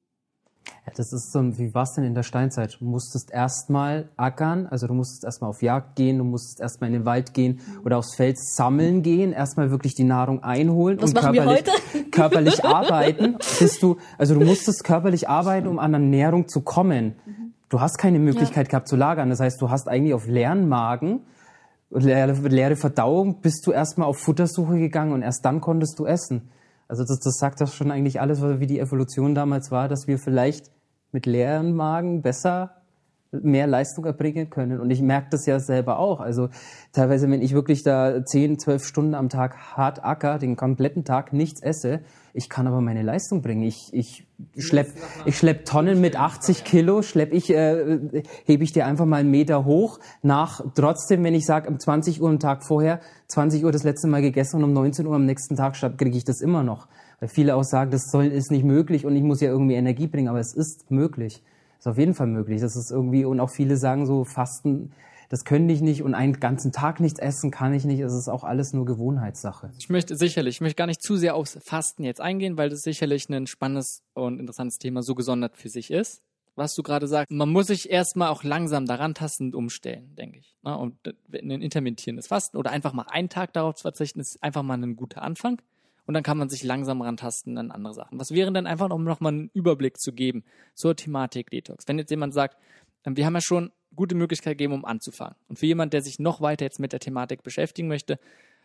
Ja, 0.86 0.92
das 0.96 1.12
ist 1.12 1.32
so, 1.32 1.58
wie 1.58 1.74
war 1.74 1.84
es 1.84 1.94
denn 1.94 2.04
in 2.04 2.14
der 2.14 2.22
Steinzeit? 2.22 2.78
Du 2.80 2.84
musstest 2.84 3.30
erstmal 3.32 4.08
ackern, 4.16 4.66
also 4.66 4.86
du 4.86 4.94
musstest 4.94 5.24
erstmal 5.24 5.50
auf 5.50 5.62
Jagd 5.62 5.96
gehen, 5.96 6.18
du 6.18 6.24
musstest 6.24 6.60
erstmal 6.60 6.88
in 6.88 6.94
den 6.94 7.04
Wald 7.04 7.34
gehen 7.34 7.60
oder 7.84 7.98
aufs 7.98 8.14
Feld 8.16 8.38
sammeln 8.38 9.02
gehen, 9.02 9.32
erstmal 9.32 9.70
wirklich 9.70 9.94
die 9.94 10.04
Nahrung 10.04 10.42
einholen 10.42 11.00
Was 11.00 11.10
und 11.10 11.20
körperlich, 11.20 11.64
körperlich 12.10 12.64
arbeiten. 12.64 13.36
Bist 13.58 13.82
du, 13.82 13.96
also 14.18 14.34
du 14.34 14.44
musstest 14.44 14.84
körperlich 14.84 15.28
arbeiten, 15.28 15.66
um 15.66 15.78
an 15.78 15.94
Ernährung 15.94 16.48
zu 16.48 16.60
kommen. 16.62 17.14
Du 17.68 17.80
hast 17.80 17.98
keine 17.98 18.18
Möglichkeit 18.18 18.66
ja. 18.66 18.70
gehabt 18.70 18.88
zu 18.88 18.96
lagern. 18.96 19.30
Das 19.30 19.40
heißt, 19.40 19.60
du 19.60 19.70
hast 19.70 19.88
eigentlich 19.88 20.14
auf 20.14 20.26
leeren 20.26 20.68
Magen, 20.68 21.20
leere, 21.90 22.32
leere 22.32 22.76
Verdauung, 22.76 23.40
bist 23.40 23.66
du 23.66 23.72
erstmal 23.72 24.08
auf 24.08 24.18
Futtersuche 24.18 24.78
gegangen 24.78 25.12
und 25.12 25.22
erst 25.22 25.44
dann 25.44 25.60
konntest 25.60 25.98
du 25.98 26.06
essen. 26.06 26.48
Also 26.88 27.04
das, 27.04 27.18
das 27.20 27.38
sagt 27.38 27.60
doch 27.60 27.72
schon 27.72 27.90
eigentlich 27.90 28.20
alles, 28.20 28.42
wie 28.42 28.66
die 28.66 28.78
Evolution 28.78 29.34
damals 29.34 29.70
war, 29.70 29.88
dass 29.88 30.06
wir 30.06 30.18
vielleicht 30.18 30.70
mit 31.12 31.26
leeren 31.26 31.74
Magen 31.74 32.22
besser 32.22 32.82
mehr 33.32 33.66
Leistung 33.66 34.04
erbringen 34.04 34.50
können. 34.50 34.80
Und 34.80 34.90
ich 34.90 35.02
merke 35.02 35.28
das 35.30 35.46
ja 35.46 35.58
selber 35.60 35.98
auch. 35.98 36.20
Also 36.20 36.48
teilweise, 36.92 37.30
wenn 37.30 37.42
ich 37.42 37.52
wirklich 37.52 37.82
da 37.82 38.24
zehn, 38.24 38.58
zwölf 38.58 38.84
Stunden 38.84 39.14
am 39.14 39.28
Tag 39.28 39.56
hart 39.76 40.04
acker, 40.04 40.38
den 40.38 40.56
kompletten 40.56 41.04
Tag 41.04 41.32
nichts 41.32 41.62
esse, 41.62 42.00
ich 42.32 42.50
kann 42.50 42.66
aber 42.66 42.80
meine 42.82 43.02
Leistung 43.02 43.40
bringen. 43.40 43.62
Ich, 43.62 43.92
ich 43.94 44.26
schlepp, 44.58 44.88
ich 45.24 45.38
schlepp 45.38 45.64
Tonnen 45.64 46.00
mit 46.00 46.16
80 46.16 46.64
Kilo, 46.64 47.00
schlepp 47.02 47.32
ich, 47.32 47.50
äh, 47.50 48.22
hebe 48.44 48.62
ich 48.62 48.72
dir 48.72 48.86
einfach 48.86 49.06
mal 49.06 49.20
einen 49.20 49.30
Meter 49.30 49.64
hoch. 49.64 49.98
Nach 50.22 50.60
trotzdem, 50.74 51.24
wenn 51.24 51.34
ich 51.34 51.46
sage, 51.46 51.68
um 51.68 51.78
20 51.78 52.20
Uhr 52.20 52.28
am 52.28 52.38
Tag 52.38 52.62
vorher, 52.62 53.00
20 53.28 53.64
Uhr 53.64 53.72
das 53.72 53.84
letzte 53.84 54.06
Mal 54.06 54.20
gegessen 54.20 54.56
und 54.56 54.64
um 54.64 54.72
19 54.74 55.06
Uhr 55.06 55.14
am 55.14 55.24
nächsten 55.24 55.56
Tag 55.56 55.74
kriege 55.96 56.16
ich 56.16 56.24
das 56.24 56.40
immer 56.40 56.62
noch. 56.62 56.88
Weil 57.20 57.30
viele 57.30 57.56
auch 57.56 57.64
sagen, 57.64 57.90
das 57.90 58.10
soll, 58.10 58.26
ist 58.26 58.50
nicht 58.50 58.64
möglich 58.64 59.06
und 59.06 59.16
ich 59.16 59.22
muss 59.22 59.40
ja 59.40 59.48
irgendwie 59.48 59.74
Energie 59.74 60.06
bringen, 60.06 60.28
aber 60.28 60.40
es 60.40 60.54
ist 60.54 60.90
möglich. 60.90 61.42
Ist 61.78 61.86
auf 61.86 61.98
jeden 61.98 62.14
Fall 62.14 62.26
möglich. 62.26 62.60
Das 62.60 62.76
ist 62.76 62.90
irgendwie, 62.90 63.24
und 63.24 63.40
auch 63.40 63.50
viele 63.50 63.76
sagen 63.76 64.06
so, 64.06 64.24
Fasten 64.24 64.92
das 65.28 65.44
könnte 65.44 65.74
ich 65.74 65.80
nicht 65.80 66.02
und 66.02 66.14
einen 66.14 66.38
ganzen 66.38 66.72
Tag 66.72 67.00
nichts 67.00 67.18
essen 67.18 67.50
kann 67.50 67.74
ich 67.74 67.84
nicht. 67.84 68.00
Es 68.00 68.12
ist 68.12 68.28
auch 68.28 68.44
alles 68.44 68.72
nur 68.72 68.84
Gewohnheitssache. 68.84 69.70
Ich 69.78 69.88
möchte 69.88 70.16
sicherlich, 70.16 70.56
ich 70.56 70.60
möchte 70.60 70.76
gar 70.76 70.86
nicht 70.86 71.02
zu 71.02 71.16
sehr 71.16 71.34
aufs 71.34 71.58
Fasten 71.62 72.04
jetzt 72.04 72.20
eingehen, 72.20 72.56
weil 72.56 72.68
das 72.68 72.82
sicherlich 72.82 73.28
ein 73.28 73.46
spannendes 73.46 74.02
und 74.14 74.38
interessantes 74.38 74.78
Thema 74.78 75.02
so 75.02 75.14
gesondert 75.14 75.56
für 75.56 75.68
sich 75.68 75.90
ist. 75.90 76.22
Was 76.54 76.74
du 76.74 76.82
gerade 76.82 77.06
sagst, 77.06 77.30
man 77.30 77.50
muss 77.50 77.66
sich 77.66 77.90
erstmal 77.90 78.30
auch 78.30 78.42
langsam 78.42 78.86
daran 78.86 79.14
tastend 79.14 79.54
umstellen, 79.54 80.14
denke 80.16 80.38
ich. 80.38 80.56
Ne? 80.62 80.76
Und 80.78 80.96
ein 81.32 81.50
intermittierendes 81.50 82.28
Fasten 82.28 82.56
oder 82.56 82.70
einfach 82.70 82.94
mal 82.94 83.04
einen 83.10 83.28
Tag 83.28 83.52
darauf 83.52 83.74
zu 83.74 83.82
verzichten, 83.82 84.20
ist 84.20 84.42
einfach 84.42 84.62
mal 84.62 84.82
ein 84.82 84.96
guter 84.96 85.20
Anfang. 85.20 85.60
Und 86.06 86.14
dann 86.14 86.22
kann 86.22 86.38
man 86.38 86.48
sich 86.48 86.62
langsam 86.62 87.02
rantasten 87.02 87.58
an 87.58 87.70
andere 87.70 87.94
Sachen. 87.94 88.18
Was 88.18 88.30
wäre 88.30 88.52
denn 88.52 88.66
einfach, 88.66 88.90
um 88.90 89.04
nochmal 89.04 89.32
einen 89.32 89.50
Überblick 89.52 89.98
zu 89.98 90.12
geben 90.12 90.44
zur 90.74 90.94
Thematik 90.94 91.50
Detox? 91.50 91.86
Wenn 91.88 91.98
jetzt 91.98 92.10
jemand 92.10 92.32
sagt, 92.32 92.56
ähm, 93.04 93.16
wir 93.16 93.26
haben 93.26 93.34
ja 93.34 93.40
schon 93.40 93.72
gute 93.94 94.14
Möglichkeit 94.14 94.58
gegeben, 94.58 94.74
um 94.74 94.84
anzufangen. 94.84 95.36
Und 95.48 95.58
für 95.58 95.66
jemand, 95.66 95.92
der 95.92 96.02
sich 96.02 96.18
noch 96.18 96.40
weiter 96.40 96.64
jetzt 96.64 96.78
mit 96.78 96.92
der 96.92 97.00
Thematik 97.00 97.42
beschäftigen 97.42 97.88
möchte, 97.88 98.18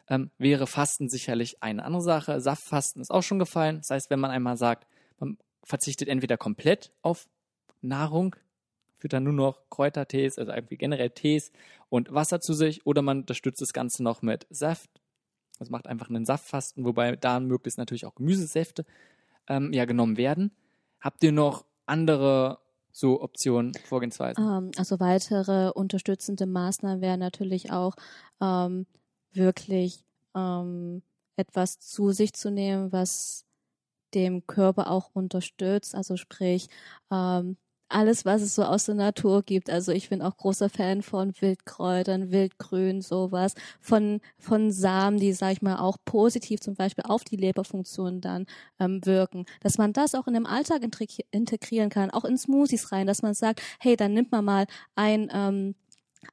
ähm, 0.07 0.29
wäre 0.37 0.67
Fasten 0.67 1.09
sicherlich 1.09 1.63
eine 1.63 1.83
andere 1.85 2.01
Sache. 2.01 2.41
Saftfasten 2.41 3.01
ist 3.01 3.11
auch 3.11 3.23
schon 3.23 3.39
gefallen. 3.39 3.77
Das 3.77 3.89
heißt, 3.89 4.09
wenn 4.09 4.19
man 4.19 4.31
einmal 4.31 4.57
sagt, 4.57 4.87
man 5.19 5.37
verzichtet 5.63 6.09
entweder 6.09 6.37
komplett 6.37 6.91
auf 7.01 7.27
Nahrung, 7.81 8.35
führt 8.97 9.13
dann 9.13 9.23
nur 9.23 9.33
noch 9.33 9.61
Kräutertees, 9.69 10.37
also 10.37 10.51
irgendwie 10.51 10.77
generell 10.77 11.09
Tees 11.09 11.51
und 11.89 12.13
Wasser 12.13 12.39
zu 12.39 12.53
sich, 12.53 12.85
oder 12.85 13.01
man 13.01 13.21
unterstützt 13.21 13.61
das 13.61 13.73
Ganze 13.73 14.03
noch 14.03 14.21
mit 14.21 14.45
Saft. 14.49 15.00
Das 15.61 15.69
macht 15.69 15.85
einfach 15.85 16.09
einen 16.09 16.25
Saftfasten, 16.25 16.85
wobei 16.85 17.15
da 17.15 17.39
möglichst 17.39 17.77
natürlich 17.77 18.07
auch 18.07 18.15
Gemüsesäfte 18.15 18.83
ähm, 19.47 19.71
ja 19.73 19.85
genommen 19.85 20.17
werden. 20.17 20.49
Habt 20.99 21.23
ihr 21.23 21.31
noch 21.31 21.65
andere 21.85 22.57
so 22.91 23.21
Optionen, 23.21 23.71
Vorgehensweisen? 23.85 24.43
Ähm, 24.43 24.71
also 24.75 24.99
weitere 24.99 25.69
unterstützende 25.69 26.47
Maßnahmen 26.47 26.99
wären 26.99 27.19
natürlich 27.19 27.71
auch 27.71 27.95
ähm, 28.41 28.87
wirklich 29.33 30.03
ähm, 30.33 31.03
etwas 31.35 31.79
zu 31.79 32.11
sich 32.11 32.33
zu 32.33 32.49
nehmen, 32.49 32.91
was 32.91 33.45
dem 34.15 34.47
Körper 34.47 34.89
auch 34.89 35.11
unterstützt. 35.13 35.93
Also 35.93 36.17
sprich 36.17 36.69
ähm, 37.11 37.55
alles, 37.91 38.25
was 38.25 38.41
es 38.41 38.55
so 38.55 38.63
aus 38.63 38.85
der 38.85 38.95
Natur 38.95 39.43
gibt. 39.43 39.69
Also 39.69 39.91
ich 39.91 40.09
bin 40.09 40.21
auch 40.21 40.37
großer 40.37 40.69
Fan 40.69 41.01
von 41.01 41.33
Wildkräutern, 41.39 42.31
Wildgrün, 42.31 43.01
sowas, 43.01 43.53
von, 43.79 44.21
von 44.37 44.71
Samen, 44.71 45.19
die, 45.19 45.33
sag 45.33 45.53
ich 45.53 45.61
mal, 45.61 45.77
auch 45.77 45.97
positiv 46.05 46.59
zum 46.61 46.75
Beispiel 46.75 47.03
auf 47.07 47.23
die 47.23 47.35
Leberfunktion 47.35 48.21
dann 48.21 48.45
ähm, 48.79 49.05
wirken. 49.05 49.45
Dass 49.61 49.77
man 49.77 49.93
das 49.93 50.15
auch 50.15 50.27
in 50.27 50.33
dem 50.33 50.45
Alltag 50.45 50.81
integrieren 51.31 51.89
kann, 51.89 52.11
auch 52.11 52.25
in 52.25 52.37
Smoothies 52.37 52.91
rein, 52.91 53.07
dass 53.07 53.21
man 53.21 53.33
sagt, 53.33 53.61
hey, 53.79 53.95
dann 53.95 54.13
nimmt 54.13 54.31
man 54.31 54.45
mal 54.45 54.65
ein, 54.95 55.29
ähm, 55.33 55.75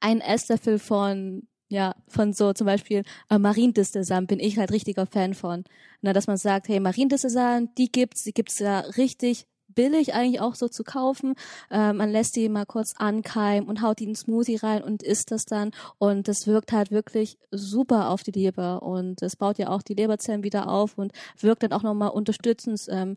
ein 0.01 0.21
Esslöffel 0.21 0.79
von 0.79 1.47
ja, 1.71 1.95
von 2.07 2.33
so 2.33 2.51
zum 2.53 2.65
Beispiel 2.65 3.03
äh, 3.29 3.37
Mariendistelsamen 3.37 4.25
bin 4.25 4.39
ich 4.39 4.57
halt 4.57 4.71
richtiger 4.71 5.05
Fan 5.05 5.35
von. 5.35 5.63
Na, 6.01 6.13
dass 6.13 6.25
man 6.25 6.37
sagt, 6.37 6.67
hey, 6.67 6.79
Mariendistelsamen, 6.79 7.69
die 7.77 7.91
gibt's, 7.91 8.23
die 8.23 8.33
gibt's 8.33 8.57
ja 8.57 8.79
richtig 8.79 9.45
billig 9.79 10.13
eigentlich 10.13 10.41
auch 10.41 10.55
so 10.55 10.67
zu 10.67 10.83
kaufen. 10.83 11.35
Äh, 11.71 11.93
man 11.93 12.11
lässt 12.11 12.35
die 12.35 12.49
mal 12.49 12.65
kurz 12.65 12.95
ankeimen 12.97 13.69
und 13.69 13.81
haut 13.81 13.99
die 13.99 14.03
in 14.03 14.15
Smoothie 14.15 14.57
rein 14.57 14.83
und 14.83 15.03
isst 15.03 15.31
das 15.31 15.45
dann. 15.45 15.71
Und 15.97 16.27
das 16.27 16.47
wirkt 16.47 16.73
halt 16.73 16.91
wirklich 16.91 17.37
super 17.49 18.09
auf 18.09 18.21
die 18.23 18.31
Leber. 18.31 18.83
Und 18.83 19.21
es 19.21 19.37
baut 19.37 19.57
ja 19.57 19.69
auch 19.69 19.81
die 19.81 19.93
Leberzellen 19.93 20.43
wieder 20.43 20.67
auf 20.67 20.97
und 20.97 21.13
wirkt 21.39 21.63
dann 21.63 21.71
auch 21.71 21.83
nochmal 21.83 22.09
unterstützend 22.09 22.81
ähm, 22.89 23.15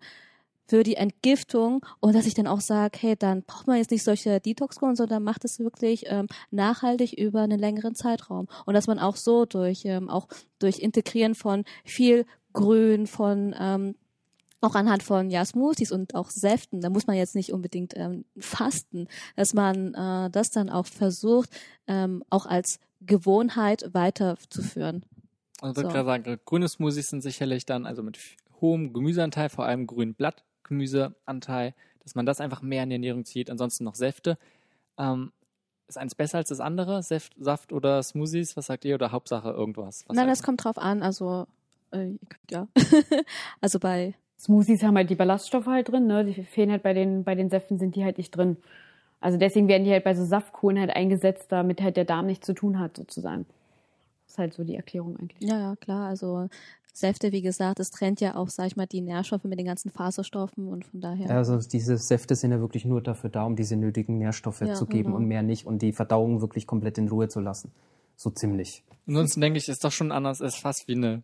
für 0.68 0.84
die 0.84 0.94
Entgiftung 0.94 1.84
und 1.98 2.14
dass 2.14 2.26
ich 2.26 2.34
dann 2.34 2.46
auch 2.46 2.60
sage, 2.60 2.96
hey, 3.00 3.16
dann 3.16 3.42
braucht 3.42 3.66
man 3.66 3.78
jetzt 3.78 3.90
nicht 3.90 4.04
solche 4.04 4.38
Detox-Kuren, 4.38 4.94
sondern 4.94 5.24
macht 5.24 5.44
es 5.44 5.58
wirklich 5.58 6.04
ähm, 6.06 6.28
nachhaltig 6.52 7.12
über 7.14 7.40
einen 7.40 7.58
längeren 7.58 7.96
Zeitraum 7.96 8.46
und 8.66 8.74
dass 8.74 8.86
man 8.86 9.00
auch 9.00 9.16
so 9.16 9.46
durch 9.46 9.84
ähm, 9.84 10.08
auch 10.08 10.28
durch 10.60 10.78
Integrieren 10.78 11.34
von 11.34 11.64
viel 11.84 12.24
Grün, 12.52 13.06
von 13.08 13.54
ähm, 13.58 13.96
auch 14.62 14.74
anhand 14.74 15.02
von 15.02 15.30
ja 15.30 15.44
Smoothies 15.44 15.92
und 15.92 16.14
auch 16.14 16.30
Säften, 16.30 16.80
da 16.80 16.88
muss 16.88 17.06
man 17.06 17.16
jetzt 17.16 17.34
nicht 17.34 17.52
unbedingt 17.52 17.94
ähm, 17.96 18.24
fasten, 18.38 19.08
dass 19.36 19.54
man 19.54 19.94
äh, 19.94 20.30
das 20.30 20.50
dann 20.50 20.70
auch 20.70 20.86
versucht, 20.86 21.50
ähm, 21.86 22.22
auch 22.30 22.46
als 22.46 22.78
Gewohnheit 23.00 23.90
weiterzuführen. 23.92 25.04
Also 25.60 25.72
ich 25.72 25.76
würde 25.76 25.88
so. 25.88 25.94
gerade 25.94 26.06
sagen, 26.06 26.40
grüne 26.44 26.68
Smoothies 26.68 27.10
sind 27.10 27.22
sicherlich 27.22 27.66
dann, 27.66 27.86
also 27.86 28.02
mit 28.02 28.18
hohem 28.60 28.92
Gemüseanteil, 28.92 29.48
vor 29.48 29.64
allem 29.64 29.86
grünen 29.86 30.14
Blattgemüseanteil, 30.14 31.74
dass 32.00 32.14
man 32.14 32.26
das 32.26 32.40
einfach 32.40 32.62
mehr 32.62 32.84
in 32.84 32.90
die 32.90 32.96
Ernährung 32.96 33.24
zieht. 33.24 33.50
Ansonsten 33.50 33.84
noch 33.84 33.94
Säfte. 33.94 34.38
Ähm, 34.98 35.32
ist 35.88 35.98
eins 35.98 36.14
besser 36.14 36.38
als 36.38 36.48
das 36.48 36.60
andere? 36.60 37.02
Saft, 37.02 37.34
Saft 37.38 37.72
oder 37.72 38.02
Smoothies? 38.02 38.56
Was 38.56 38.66
sagt 38.66 38.84
ihr? 38.84 38.94
Oder 38.94 39.12
Hauptsache 39.12 39.50
irgendwas? 39.50 40.04
Was 40.06 40.16
Nein, 40.16 40.28
das 40.28 40.42
kommt 40.42 40.64
drauf 40.64 40.78
an. 40.78 41.02
Also, 41.02 41.46
äh, 41.90 42.10
ja. 42.50 42.66
also 43.60 43.78
bei 43.78 44.14
Smoothies 44.42 44.82
haben 44.82 44.96
halt 44.96 45.08
die 45.08 45.14
Ballaststoffe 45.14 45.66
halt 45.66 45.88
drin, 45.88 46.08
ne? 46.08 46.24
Die 46.24 46.42
fehlen 46.42 46.72
halt 46.72 46.82
bei 46.82 46.92
den, 46.92 47.22
bei 47.22 47.36
den 47.36 47.48
Säften 47.48 47.78
sind 47.78 47.94
die 47.94 48.04
halt 48.04 48.18
nicht 48.18 48.36
drin. 48.36 48.56
Also 49.20 49.38
deswegen 49.38 49.68
werden 49.68 49.84
die 49.84 49.92
halt 49.92 50.02
bei 50.02 50.14
so 50.14 50.24
Saftkuren 50.24 50.80
halt 50.80 50.90
eingesetzt, 50.90 51.52
damit 51.52 51.80
halt 51.80 51.96
der 51.96 52.04
Darm 52.04 52.26
nichts 52.26 52.44
zu 52.44 52.52
tun 52.52 52.80
hat, 52.80 52.96
sozusagen. 52.96 53.46
Das 54.24 54.32
ist 54.32 54.38
halt 54.38 54.54
so 54.54 54.64
die 54.64 54.74
Erklärung 54.74 55.16
eigentlich. 55.16 55.48
Ja, 55.48 55.60
ja, 55.60 55.76
klar. 55.76 56.08
Also 56.08 56.48
Säfte, 56.92 57.30
wie 57.30 57.40
gesagt, 57.40 57.78
es 57.78 57.92
trennt 57.92 58.20
ja 58.20 58.34
auch, 58.34 58.48
sag 58.48 58.66
ich 58.66 58.74
mal, 58.74 58.86
die 58.86 59.00
Nährstoffe 59.00 59.44
mit 59.44 59.60
den 59.60 59.66
ganzen 59.66 59.92
Faserstoffen 59.92 60.66
und 60.66 60.86
von 60.86 61.00
daher. 61.00 61.28
Ja, 61.28 61.36
also 61.36 61.58
diese 61.58 61.96
Säfte 61.96 62.34
sind 62.34 62.50
ja 62.50 62.58
wirklich 62.58 62.84
nur 62.84 63.00
dafür 63.00 63.30
da, 63.30 63.44
um 63.44 63.54
diese 63.54 63.76
nötigen 63.76 64.18
Nährstoffe 64.18 64.62
ja, 64.62 64.74
zu 64.74 64.86
geben 64.86 65.10
genau. 65.10 65.18
und 65.18 65.26
mehr 65.26 65.44
nicht 65.44 65.66
und 65.66 65.82
die 65.82 65.92
Verdauung 65.92 66.40
wirklich 66.40 66.66
komplett 66.66 66.98
in 66.98 67.06
Ruhe 67.06 67.28
zu 67.28 67.38
lassen. 67.38 67.70
So 68.16 68.30
ziemlich. 68.30 68.82
Ansonsten 69.06 69.40
denke 69.40 69.58
ich, 69.58 69.68
ist 69.68 69.84
doch 69.84 69.92
schon 69.92 70.10
anders, 70.10 70.40
ist 70.40 70.56
fast 70.56 70.88
wie 70.88 70.96
eine 70.96 71.22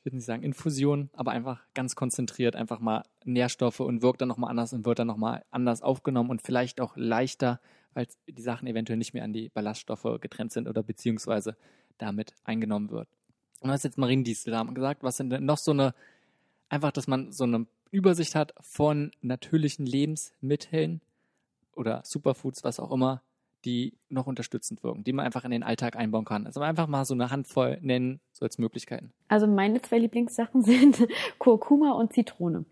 ich 0.00 0.06
würde 0.06 0.16
nicht 0.16 0.24
sagen 0.24 0.42
Infusion, 0.42 1.10
aber 1.12 1.32
einfach 1.32 1.60
ganz 1.74 1.94
konzentriert, 1.94 2.56
einfach 2.56 2.80
mal 2.80 3.04
Nährstoffe 3.26 3.80
und 3.80 4.00
wirkt 4.00 4.22
dann 4.22 4.28
nochmal 4.28 4.48
anders 4.48 4.72
und 4.72 4.86
wird 4.86 4.98
dann 4.98 5.06
nochmal 5.06 5.44
anders 5.50 5.82
aufgenommen 5.82 6.30
und 6.30 6.40
vielleicht 6.40 6.80
auch 6.80 6.96
leichter, 6.96 7.60
weil 7.92 8.06
die 8.26 8.40
Sachen 8.40 8.66
eventuell 8.66 8.96
nicht 8.96 9.12
mehr 9.12 9.24
an 9.24 9.34
die 9.34 9.50
Ballaststoffe 9.50 10.18
getrennt 10.22 10.52
sind 10.52 10.68
oder 10.68 10.82
beziehungsweise 10.82 11.54
damit 11.98 12.32
eingenommen 12.44 12.90
wird. 12.90 13.08
Und 13.60 13.68
du 13.68 13.72
hast 13.74 13.84
jetzt 13.84 13.98
Mariendiesel 13.98 14.54
gesagt, 14.72 15.02
was 15.02 15.18
sind 15.18 15.28
denn 15.28 15.44
noch 15.44 15.58
so 15.58 15.72
eine, 15.72 15.94
einfach, 16.70 16.92
dass 16.92 17.06
man 17.06 17.30
so 17.30 17.44
eine 17.44 17.66
Übersicht 17.90 18.34
hat 18.34 18.54
von 18.62 19.10
natürlichen 19.20 19.84
Lebensmitteln 19.84 21.02
oder 21.74 22.00
Superfoods, 22.06 22.64
was 22.64 22.80
auch 22.80 22.90
immer, 22.90 23.22
die 23.64 23.94
noch 24.08 24.26
unterstützend 24.26 24.82
wirken, 24.82 25.04
die 25.04 25.12
man 25.12 25.26
einfach 25.26 25.44
in 25.44 25.50
den 25.50 25.62
Alltag 25.62 25.96
einbauen 25.96 26.24
kann. 26.24 26.46
Also 26.46 26.60
einfach 26.60 26.86
mal 26.86 27.04
so 27.04 27.14
eine 27.14 27.30
Handvoll 27.30 27.78
nennen, 27.80 28.20
so 28.32 28.44
als 28.44 28.58
Möglichkeiten. 28.58 29.12
Also 29.28 29.46
meine 29.46 29.80
zwei 29.82 29.98
Lieblingssachen 29.98 30.62
sind 30.62 31.06
Kurkuma 31.38 31.92
und 31.92 32.12
Zitrone. 32.12 32.64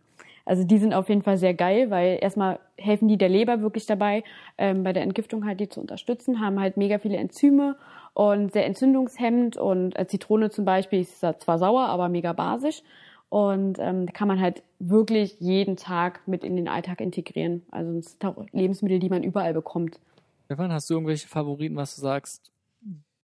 Also 0.45 0.65
die 0.65 0.79
sind 0.79 0.95
auf 0.95 1.11
jeden 1.11 1.21
Fall 1.21 1.37
sehr 1.37 1.53
geil, 1.53 1.91
weil 1.91 2.19
erstmal 2.23 2.59
helfen 2.77 3.07
die 3.07 3.19
der 3.19 3.29
Leber 3.29 3.61
wirklich 3.61 3.85
dabei, 3.85 4.25
ähm, 4.57 4.83
bei 4.83 4.95
der 4.95 5.03
Entgiftung 5.03 5.45
halt 5.45 5.61
die 5.61 5.69
zu 5.69 5.79
unterstützen, 5.79 6.41
haben 6.41 6.59
halt 6.59 6.79
mega 6.79 6.99
viele 6.99 7.19
Enzyme 7.19 7.77
und 8.15 8.55
sehr 8.55 8.65
entzündungshemmend 8.65 9.59
und 9.59 9.99
äh, 9.99 10.07
Zitrone 10.07 10.49
zum 10.49 10.65
Beispiel 10.65 11.01
ist 11.01 11.21
zwar 11.21 11.59
sauer, 11.59 11.89
aber 11.89 12.09
mega 12.09 12.33
basisch 12.33 12.83
und 13.29 13.79
ähm, 13.79 14.07
kann 14.13 14.29
man 14.29 14.41
halt 14.41 14.63
wirklich 14.79 15.37
jeden 15.39 15.77
Tag 15.77 16.27
mit 16.27 16.45
in 16.45 16.57
den 16.57 16.69
Alltag 16.69 17.01
integrieren. 17.01 17.63
Also 17.71 17.99
es 17.99 18.13
sind 18.13 18.25
auch 18.25 18.47
Lebensmittel, 18.53 19.01
die 19.01 19.11
man 19.11 19.23
überall 19.23 19.53
bekommt. 19.53 20.01
Stefan, 20.49 20.73
hast 20.73 20.89
du 20.89 20.95
irgendwelche 20.95 21.29
Favoriten, 21.29 21.77
was 21.77 21.95
du 21.97 22.01
sagst, 22.01 22.53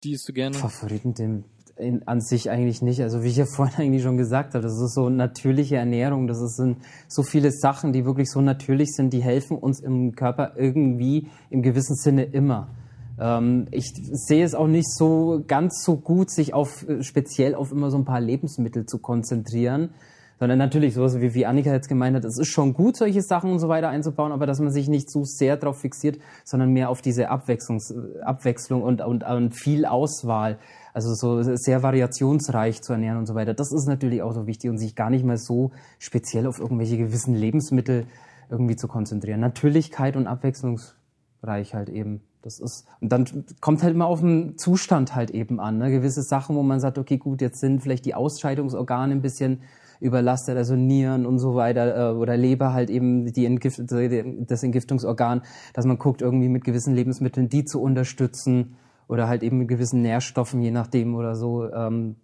die 0.04 0.16
du 0.24 0.32
gerne? 0.32 0.54
Favoriten 0.54 1.14
den, 1.14 1.44
in, 1.74 2.06
an 2.06 2.20
sich 2.20 2.48
eigentlich 2.48 2.80
nicht. 2.80 3.02
Also 3.02 3.24
wie 3.24 3.28
ich 3.28 3.36
ja 3.36 3.44
vorhin 3.56 3.74
eigentlich 3.76 4.04
schon 4.04 4.16
gesagt 4.16 4.54
habe, 4.54 4.62
das 4.62 4.80
ist 4.80 4.94
so 4.94 5.08
natürliche 5.08 5.74
Ernährung. 5.74 6.28
Das 6.28 6.38
sind 6.54 6.76
so 7.08 7.24
viele 7.24 7.50
Sachen, 7.50 7.92
die 7.92 8.04
wirklich 8.04 8.30
so 8.30 8.40
natürlich 8.40 8.92
sind, 8.92 9.12
die 9.12 9.20
helfen 9.20 9.58
uns 9.58 9.80
im 9.80 10.14
Körper 10.14 10.52
irgendwie 10.54 11.26
im 11.50 11.62
gewissen 11.62 11.96
Sinne 11.96 12.22
immer. 12.22 12.70
Ähm, 13.18 13.66
ich 13.72 13.90
sehe 14.12 14.44
es 14.44 14.54
auch 14.54 14.68
nicht 14.68 14.88
so 14.88 15.42
ganz 15.44 15.82
so 15.82 15.96
gut, 15.96 16.30
sich 16.30 16.54
auf 16.54 16.86
speziell 17.00 17.56
auf 17.56 17.72
immer 17.72 17.90
so 17.90 17.98
ein 17.98 18.04
paar 18.04 18.20
Lebensmittel 18.20 18.86
zu 18.86 19.00
konzentrieren 19.00 19.90
sondern 20.38 20.58
natürlich 20.58 20.94
sowas 20.94 21.20
wie, 21.20 21.34
wie 21.34 21.46
Annika 21.46 21.72
jetzt 21.72 21.88
gemeint 21.88 22.16
hat, 22.16 22.24
es 22.24 22.38
ist 22.38 22.48
schon 22.48 22.74
gut, 22.74 22.96
solche 22.96 23.22
Sachen 23.22 23.50
und 23.50 23.58
so 23.58 23.68
weiter 23.68 23.88
einzubauen, 23.88 24.32
aber 24.32 24.46
dass 24.46 24.60
man 24.60 24.70
sich 24.70 24.88
nicht 24.88 25.10
zu 25.10 25.24
sehr 25.24 25.56
darauf 25.56 25.80
fixiert, 25.80 26.18
sondern 26.44 26.72
mehr 26.72 26.90
auf 26.90 27.02
diese 27.02 27.28
Abwechslungs, 27.28 27.94
Abwechslung 28.22 28.82
und, 28.82 29.00
und, 29.00 29.24
und 29.24 29.52
viel 29.52 29.84
Auswahl, 29.84 30.58
also 30.94 31.14
so 31.14 31.42
sehr 31.56 31.82
variationsreich 31.82 32.82
zu 32.82 32.92
ernähren 32.92 33.18
und 33.18 33.26
so 33.26 33.34
weiter. 33.34 33.54
Das 33.54 33.72
ist 33.72 33.86
natürlich 33.86 34.22
auch 34.22 34.32
so 34.32 34.46
wichtig 34.46 34.70
und 34.70 34.78
sich 34.78 34.94
gar 34.94 35.10
nicht 35.10 35.24
mal 35.24 35.38
so 35.38 35.72
speziell 35.98 36.46
auf 36.46 36.60
irgendwelche 36.60 36.96
gewissen 36.96 37.34
Lebensmittel 37.34 38.06
irgendwie 38.50 38.76
zu 38.76 38.88
konzentrieren. 38.88 39.40
Natürlichkeit 39.40 40.16
und 40.16 40.26
abwechslungsreich 40.26 41.74
halt 41.74 41.88
eben. 41.88 42.22
Das 42.42 42.60
ist, 42.60 42.86
und 43.00 43.10
dann 43.10 43.44
kommt 43.60 43.82
halt 43.82 43.94
immer 43.94 44.06
auf 44.06 44.20
den 44.20 44.56
Zustand 44.56 45.14
halt 45.14 45.30
eben 45.30 45.58
an. 45.58 45.78
Ne? 45.78 45.90
Gewisse 45.90 46.22
Sachen, 46.22 46.54
wo 46.54 46.62
man 46.62 46.78
sagt, 46.78 46.96
okay, 46.96 47.18
gut, 47.18 47.40
jetzt 47.40 47.60
sind 47.60 47.82
vielleicht 47.82 48.04
die 48.04 48.14
Ausscheidungsorgane 48.14 49.12
ein 49.12 49.22
bisschen 49.22 49.62
überlastet, 50.00 50.56
also 50.56 50.76
Nieren 50.76 51.26
und 51.26 51.38
so 51.38 51.54
weiter 51.54 52.12
äh, 52.12 52.14
oder 52.14 52.36
Leber 52.36 52.72
halt 52.72 52.90
eben 52.90 53.32
die 53.32 53.46
Entgift 53.46 53.80
das 53.80 54.62
Entgiftungsorgan, 54.62 55.42
dass 55.74 55.86
man 55.86 55.98
guckt, 55.98 56.22
irgendwie 56.22 56.48
mit 56.48 56.64
gewissen 56.64 56.94
Lebensmitteln 56.94 57.48
die 57.48 57.64
zu 57.64 57.80
unterstützen 57.80 58.76
oder 59.08 59.28
halt 59.28 59.42
eben 59.42 59.58
mit 59.58 59.68
gewissen 59.68 60.02
Nährstoffen, 60.02 60.60
je 60.60 60.70
nachdem 60.70 61.14
oder 61.14 61.34
so. 61.34 61.70
Ähm, 61.70 62.16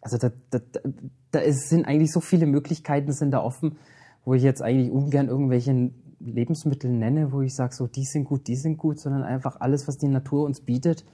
also 0.00 0.18
da, 0.18 0.30
da, 0.50 0.60
da 1.30 1.38
ist, 1.38 1.68
sind 1.68 1.86
eigentlich 1.86 2.12
so 2.12 2.20
viele 2.20 2.46
Möglichkeiten 2.46 3.12
sind 3.12 3.30
da 3.30 3.42
offen, 3.42 3.76
wo 4.24 4.34
ich 4.34 4.42
jetzt 4.42 4.62
eigentlich 4.62 4.90
ungern 4.90 5.28
irgendwelche 5.28 5.90
Lebensmittel 6.20 6.90
nenne, 6.90 7.32
wo 7.32 7.40
ich 7.40 7.54
sage, 7.54 7.74
so 7.74 7.86
die 7.86 8.04
sind 8.04 8.24
gut, 8.24 8.46
die 8.46 8.56
sind 8.56 8.76
gut, 8.78 9.00
sondern 9.00 9.22
einfach 9.22 9.60
alles, 9.60 9.88
was 9.88 9.98
die 9.98 10.08
Natur 10.08 10.44
uns 10.44 10.60
bietet, 10.60 11.04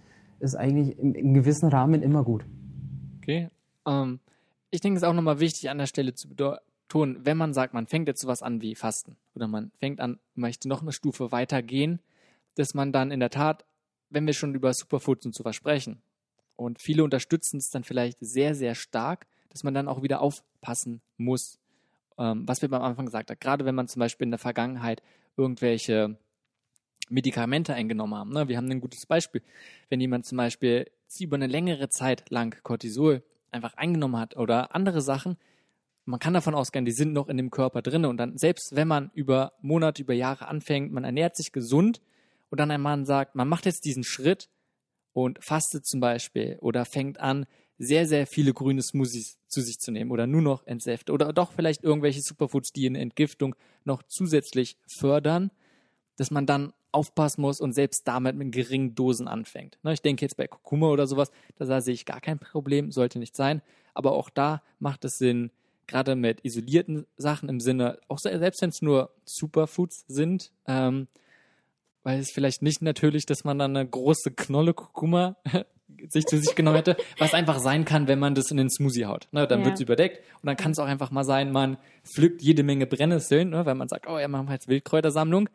ist 0.40 0.54
eigentlich 0.54 0.98
im, 0.98 1.34
gewissen 1.34 1.68
Rahmen 1.68 2.02
immer 2.02 2.24
gut. 2.24 2.44
Okay. 3.18 3.48
Ähm, 3.86 4.20
ich 4.70 4.80
denke, 4.80 4.96
es 4.96 5.02
ist 5.02 5.08
auch 5.08 5.14
nochmal 5.14 5.40
wichtig 5.40 5.70
an 5.70 5.78
der 5.78 5.86
Stelle 5.86 6.14
zu 6.14 6.28
betonen, 6.28 7.24
wenn 7.24 7.36
man 7.36 7.54
sagt, 7.54 7.74
man 7.74 7.86
fängt 7.86 8.08
jetzt 8.08 8.20
sowas 8.20 8.42
an 8.42 8.60
wie 8.60 8.74
Fasten 8.74 9.16
oder 9.34 9.46
man 9.46 9.70
fängt 9.78 10.00
an, 10.00 10.18
möchte 10.34 10.68
noch 10.68 10.82
eine 10.82 10.92
Stufe 10.92 11.32
weiter 11.32 11.62
gehen, 11.62 12.00
dass 12.54 12.74
man 12.74 12.92
dann 12.92 13.10
in 13.10 13.20
der 13.20 13.30
Tat, 13.30 13.64
wenn 14.10 14.26
wir 14.26 14.34
schon 14.34 14.54
über 14.54 14.72
Superfoods 14.72 15.26
und 15.26 15.34
so 15.34 15.42
versprechen 15.42 16.02
und 16.56 16.80
viele 16.80 17.04
unterstützen 17.04 17.58
es 17.58 17.70
dann 17.70 17.84
vielleicht 17.84 18.18
sehr, 18.20 18.54
sehr 18.54 18.74
stark, 18.74 19.26
dass 19.50 19.62
man 19.62 19.74
dann 19.74 19.88
auch 19.88 20.02
wieder 20.02 20.20
aufpassen 20.20 21.00
muss, 21.16 21.58
ähm, 22.18 22.46
was 22.46 22.62
wir 22.62 22.68
beim 22.68 22.82
Anfang 22.82 23.06
gesagt 23.06 23.30
haben. 23.30 23.38
Gerade 23.40 23.64
wenn 23.64 23.74
man 23.74 23.88
zum 23.88 24.00
Beispiel 24.00 24.24
in 24.24 24.32
der 24.32 24.38
Vergangenheit 24.38 25.02
irgendwelche 25.36 26.18
Medikamente 27.08 27.74
eingenommen 27.74 28.14
haben. 28.14 28.32
Ne? 28.32 28.48
Wir 28.48 28.56
haben 28.56 28.70
ein 28.70 28.80
gutes 28.80 29.06
Beispiel. 29.06 29.42
Wenn 29.88 30.00
jemand 30.00 30.26
zum 30.26 30.36
Beispiel 30.36 30.90
über 31.20 31.36
eine 31.36 31.46
längere 31.46 31.88
Zeit 31.88 32.28
lang 32.28 32.56
Cortisol 32.62 33.22
einfach 33.50 33.74
eingenommen 33.74 34.18
hat 34.18 34.36
oder 34.36 34.74
andere 34.74 35.00
Sachen, 35.00 35.36
man 36.04 36.20
kann 36.20 36.34
davon 36.34 36.54
ausgehen, 36.54 36.86
die 36.86 36.92
sind 36.92 37.12
noch 37.12 37.28
in 37.28 37.36
dem 37.36 37.50
Körper 37.50 37.82
drin 37.82 38.06
und 38.06 38.16
dann, 38.16 38.38
selbst 38.38 38.74
wenn 38.74 38.88
man 38.88 39.10
über 39.12 39.52
Monate, 39.60 40.02
über 40.02 40.14
Jahre 40.14 40.48
anfängt, 40.48 40.90
man 40.90 41.04
ernährt 41.04 41.36
sich 41.36 41.52
gesund 41.52 42.00
und 42.48 42.58
dann 42.58 42.70
ein 42.70 42.80
Mann 42.80 43.04
sagt, 43.04 43.34
man 43.34 43.48
macht 43.48 43.66
jetzt 43.66 43.84
diesen 43.84 44.04
Schritt 44.04 44.48
und 45.12 45.42
fastet 45.44 45.86
zum 45.86 46.00
Beispiel 46.00 46.56
oder 46.60 46.86
fängt 46.86 47.20
an, 47.20 47.46
sehr, 47.78 48.06
sehr 48.06 48.26
viele 48.26 48.52
grüne 48.52 48.82
Smoothies 48.82 49.38
zu 49.46 49.60
sich 49.60 49.78
zu 49.78 49.92
nehmen 49.92 50.10
oder 50.10 50.26
nur 50.26 50.42
noch 50.42 50.66
Entsäfte 50.66 51.12
oder 51.12 51.32
doch 51.32 51.52
vielleicht 51.52 51.84
irgendwelche 51.84 52.22
Superfoods, 52.22 52.72
die 52.72 52.86
eine 52.86 53.00
Entgiftung 53.00 53.54
noch 53.84 54.02
zusätzlich 54.02 54.76
fördern, 54.86 55.50
dass 56.18 56.30
man 56.30 56.44
dann 56.46 56.72
aufpassen 56.92 57.40
muss 57.42 57.60
und 57.60 57.72
selbst 57.74 58.02
damit 58.06 58.36
mit 58.36 58.52
geringen 58.52 58.94
Dosen 58.94 59.28
anfängt. 59.28 59.78
Ne, 59.82 59.92
ich 59.92 60.02
denke 60.02 60.24
jetzt 60.24 60.36
bei 60.36 60.46
Kurkuma 60.46 60.88
oder 60.88 61.06
sowas, 61.06 61.30
da 61.56 61.80
sehe 61.80 61.94
ich 61.94 62.04
gar 62.06 62.20
kein 62.20 62.38
Problem, 62.38 62.92
sollte 62.92 63.18
nicht 63.18 63.36
sein. 63.36 63.62
Aber 63.94 64.12
auch 64.12 64.30
da 64.30 64.62
macht 64.78 65.04
es 65.04 65.16
Sinn, 65.18 65.50
gerade 65.86 66.14
mit 66.16 66.44
isolierten 66.44 67.06
Sachen 67.16 67.48
im 67.48 67.60
Sinne, 67.60 67.98
auch 68.08 68.18
selbst 68.18 68.60
wenn 68.62 68.70
es 68.70 68.82
nur 68.82 69.10
Superfoods 69.24 70.04
sind, 70.08 70.52
ähm, 70.66 71.08
weil 72.02 72.20
es 72.20 72.30
vielleicht 72.32 72.62
nicht 72.62 72.82
natürlich, 72.82 73.26
dass 73.26 73.44
man 73.44 73.58
dann 73.58 73.76
eine 73.76 73.88
große 73.88 74.30
Knolle 74.32 74.74
Kurkuma 74.74 75.36
sich 76.08 76.26
zu 76.26 76.38
sich 76.38 76.54
genommen 76.54 76.76
hätte, 76.76 76.96
was 77.18 77.34
einfach 77.34 77.58
sein 77.58 77.84
kann, 77.84 78.08
wenn 78.08 78.18
man 78.18 78.34
das 78.34 78.50
in 78.50 78.56
den 78.56 78.70
Smoothie 78.70 79.06
haut. 79.06 79.28
Ne, 79.32 79.46
dann 79.46 79.60
Ja. 79.60 79.66
wird 79.66 79.74
es 79.76 79.80
überdeckt 79.80 80.18
und 80.42 80.46
dann 80.46 80.56
kann 80.56 80.72
es 80.72 80.78
auch 80.78 80.86
einfach 80.86 81.10
mal 81.10 81.24
sein, 81.24 81.50
man 81.52 81.76
pflückt 82.04 82.40
jede 82.42 82.62
Menge 82.62 82.86
Brennnesseln, 82.86 83.50
ne, 83.50 83.66
weil 83.66 83.74
man 83.74 83.88
sagt, 83.88 84.06
oh 84.08 84.18
ja, 84.18 84.28
machen 84.28 84.46
wir 84.48 84.54
jetzt 84.54 84.68
Wildkräutersammlung 84.68 85.48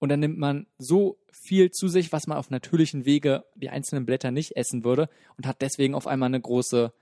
und 0.00 0.08
dann 0.08 0.20
nimmt 0.20 0.38
man 0.38 0.66
so 0.78 1.18
viel 1.30 1.70
zu 1.70 1.86
sich, 1.86 2.10
was 2.10 2.26
man 2.26 2.38
auf 2.38 2.50
natürlichen 2.50 3.04
Wege 3.04 3.44
die 3.54 3.70
einzelnen 3.70 4.06
Blätter 4.06 4.32
nicht 4.32 4.56
essen 4.56 4.82
würde 4.82 5.08
und 5.36 5.46
hat 5.46 5.62
deswegen 5.62 5.94
auf 5.94 6.06
einmal 6.06 6.28
eine 6.28 6.40
große 6.40 6.92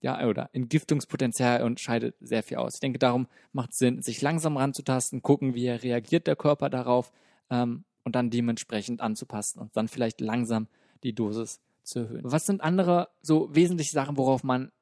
ja, 0.00 0.26
oder 0.26 0.48
Entgiftungspotenzial 0.54 1.62
und 1.62 1.78
scheidet 1.78 2.16
sehr 2.20 2.42
viel 2.42 2.56
aus. 2.56 2.74
Ich 2.74 2.80
denke, 2.80 2.98
darum 2.98 3.28
macht 3.52 3.72
es 3.72 3.78
Sinn, 3.78 4.00
sich 4.00 4.22
langsam 4.22 4.56
ranzutasten, 4.56 5.22
gucken, 5.22 5.54
wie 5.54 5.68
reagiert 5.68 6.26
der 6.26 6.36
Körper 6.36 6.70
darauf 6.70 7.12
ähm, 7.50 7.84
und 8.04 8.16
dann 8.16 8.30
dementsprechend 8.30 9.02
anzupassen 9.02 9.60
und 9.60 9.76
dann 9.76 9.88
vielleicht 9.88 10.22
langsam 10.22 10.68
die 11.04 11.12
Dosis 11.12 11.60
zu 11.82 12.00
erhöhen. 12.00 12.22
Was 12.24 12.46
sind 12.46 12.62
andere 12.62 13.08
so 13.20 13.54
wesentliche 13.54 13.92
Sachen, 13.92 14.16
worauf 14.16 14.42
man 14.42 14.72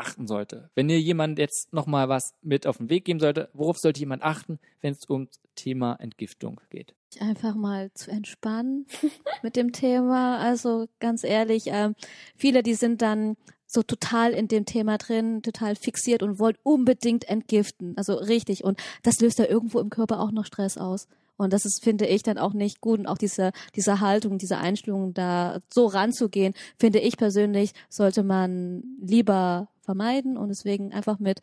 achten 0.00 0.26
sollte? 0.26 0.70
Wenn 0.74 0.88
ihr 0.88 1.00
jemand 1.00 1.38
jetzt 1.38 1.72
nochmal 1.72 2.08
was 2.08 2.34
mit 2.42 2.66
auf 2.66 2.78
den 2.78 2.90
Weg 2.90 3.04
geben 3.04 3.20
sollte, 3.20 3.50
worauf 3.52 3.78
sollte 3.78 4.00
jemand 4.00 4.22
achten, 4.22 4.58
wenn 4.80 4.92
es 4.92 5.08
ums 5.08 5.40
Thema 5.54 5.94
Entgiftung 5.94 6.60
geht? 6.70 6.94
einfach 7.18 7.56
mal 7.56 7.92
zu 7.94 8.10
entspannen 8.10 8.86
mit 9.42 9.56
dem 9.56 9.72
Thema. 9.72 10.38
Also 10.38 10.86
ganz 11.00 11.24
ehrlich, 11.24 11.64
ähm, 11.66 11.94
viele, 12.36 12.62
die 12.62 12.74
sind 12.74 13.02
dann 13.02 13.36
so 13.66 13.82
total 13.82 14.32
in 14.32 14.48
dem 14.48 14.64
Thema 14.64 14.98
drin, 14.98 15.42
total 15.42 15.76
fixiert 15.76 16.22
und 16.22 16.38
wollen 16.38 16.56
unbedingt 16.62 17.28
entgiften. 17.28 17.96
Also 17.96 18.14
richtig. 18.14 18.64
Und 18.64 18.80
das 19.02 19.20
löst 19.20 19.38
ja 19.38 19.46
irgendwo 19.46 19.78
im 19.78 19.90
Körper 19.90 20.20
auch 20.20 20.32
noch 20.32 20.44
Stress 20.44 20.76
aus. 20.76 21.06
Und 21.40 21.54
das 21.54 21.64
ist, 21.64 21.82
finde 21.82 22.06
ich, 22.06 22.22
dann 22.22 22.36
auch 22.36 22.52
nicht 22.52 22.82
gut. 22.82 22.98
Und 22.98 23.06
auch 23.06 23.16
diese, 23.16 23.52
diese 23.74 24.00
Haltung, 24.00 24.36
diese 24.36 24.58
Einstellung, 24.58 25.14
da 25.14 25.60
so 25.72 25.86
ranzugehen, 25.86 26.52
finde 26.78 26.98
ich 26.98 27.16
persönlich, 27.16 27.72
sollte 27.88 28.22
man 28.22 28.82
lieber 29.00 29.68
vermeiden. 29.80 30.36
Und 30.36 30.50
deswegen 30.50 30.92
einfach 30.92 31.18
mit 31.18 31.40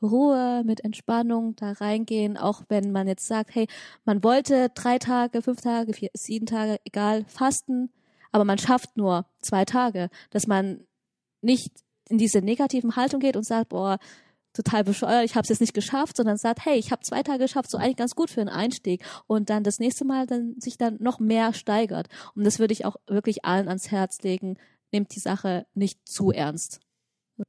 Ruhe, 0.00 0.62
mit 0.64 0.82
Entspannung 0.84 1.54
da 1.56 1.72
reingehen, 1.72 2.38
auch 2.38 2.62
wenn 2.70 2.92
man 2.92 3.08
jetzt 3.08 3.26
sagt, 3.26 3.54
hey, 3.54 3.66
man 4.06 4.24
wollte 4.24 4.70
drei 4.74 4.98
Tage, 4.98 5.42
fünf 5.42 5.60
Tage, 5.60 5.92
vier, 5.92 6.08
sieben 6.14 6.46
Tage, 6.46 6.78
egal, 6.84 7.24
fasten, 7.26 7.90
aber 8.32 8.46
man 8.46 8.56
schafft 8.56 8.96
nur 8.96 9.26
zwei 9.40 9.66
Tage, 9.66 10.08
dass 10.30 10.46
man 10.46 10.80
nicht 11.42 11.72
in 12.08 12.16
diese 12.16 12.40
negativen 12.40 12.96
Haltung 12.96 13.20
geht 13.20 13.36
und 13.36 13.44
sagt, 13.44 13.68
boah, 13.68 13.98
total 14.56 14.84
bescheuert, 14.84 15.24
ich 15.24 15.34
habe 15.34 15.42
es 15.42 15.48
jetzt 15.48 15.60
nicht 15.60 15.74
geschafft, 15.74 16.16
sondern 16.16 16.36
sagt, 16.36 16.64
hey, 16.64 16.78
ich 16.78 16.90
habe 16.90 17.02
zwei 17.02 17.22
Tage 17.22 17.44
geschafft, 17.44 17.70
so 17.70 17.78
eigentlich 17.78 17.96
ganz 17.96 18.14
gut 18.14 18.30
für 18.30 18.40
einen 18.40 18.50
Einstieg 18.50 19.04
und 19.26 19.50
dann 19.50 19.62
das 19.62 19.78
nächste 19.78 20.04
Mal 20.04 20.26
dann 20.26 20.54
sich 20.58 20.78
dann 20.78 20.96
noch 21.00 21.20
mehr 21.20 21.52
steigert. 21.52 22.08
Und 22.34 22.44
das 22.44 22.58
würde 22.58 22.72
ich 22.72 22.84
auch 22.84 22.96
wirklich 23.06 23.44
allen 23.44 23.68
ans 23.68 23.90
Herz 23.90 24.22
legen, 24.22 24.56
nehmt 24.92 25.14
die 25.14 25.20
Sache 25.20 25.66
nicht 25.74 26.06
zu 26.08 26.30
ernst. 26.30 26.80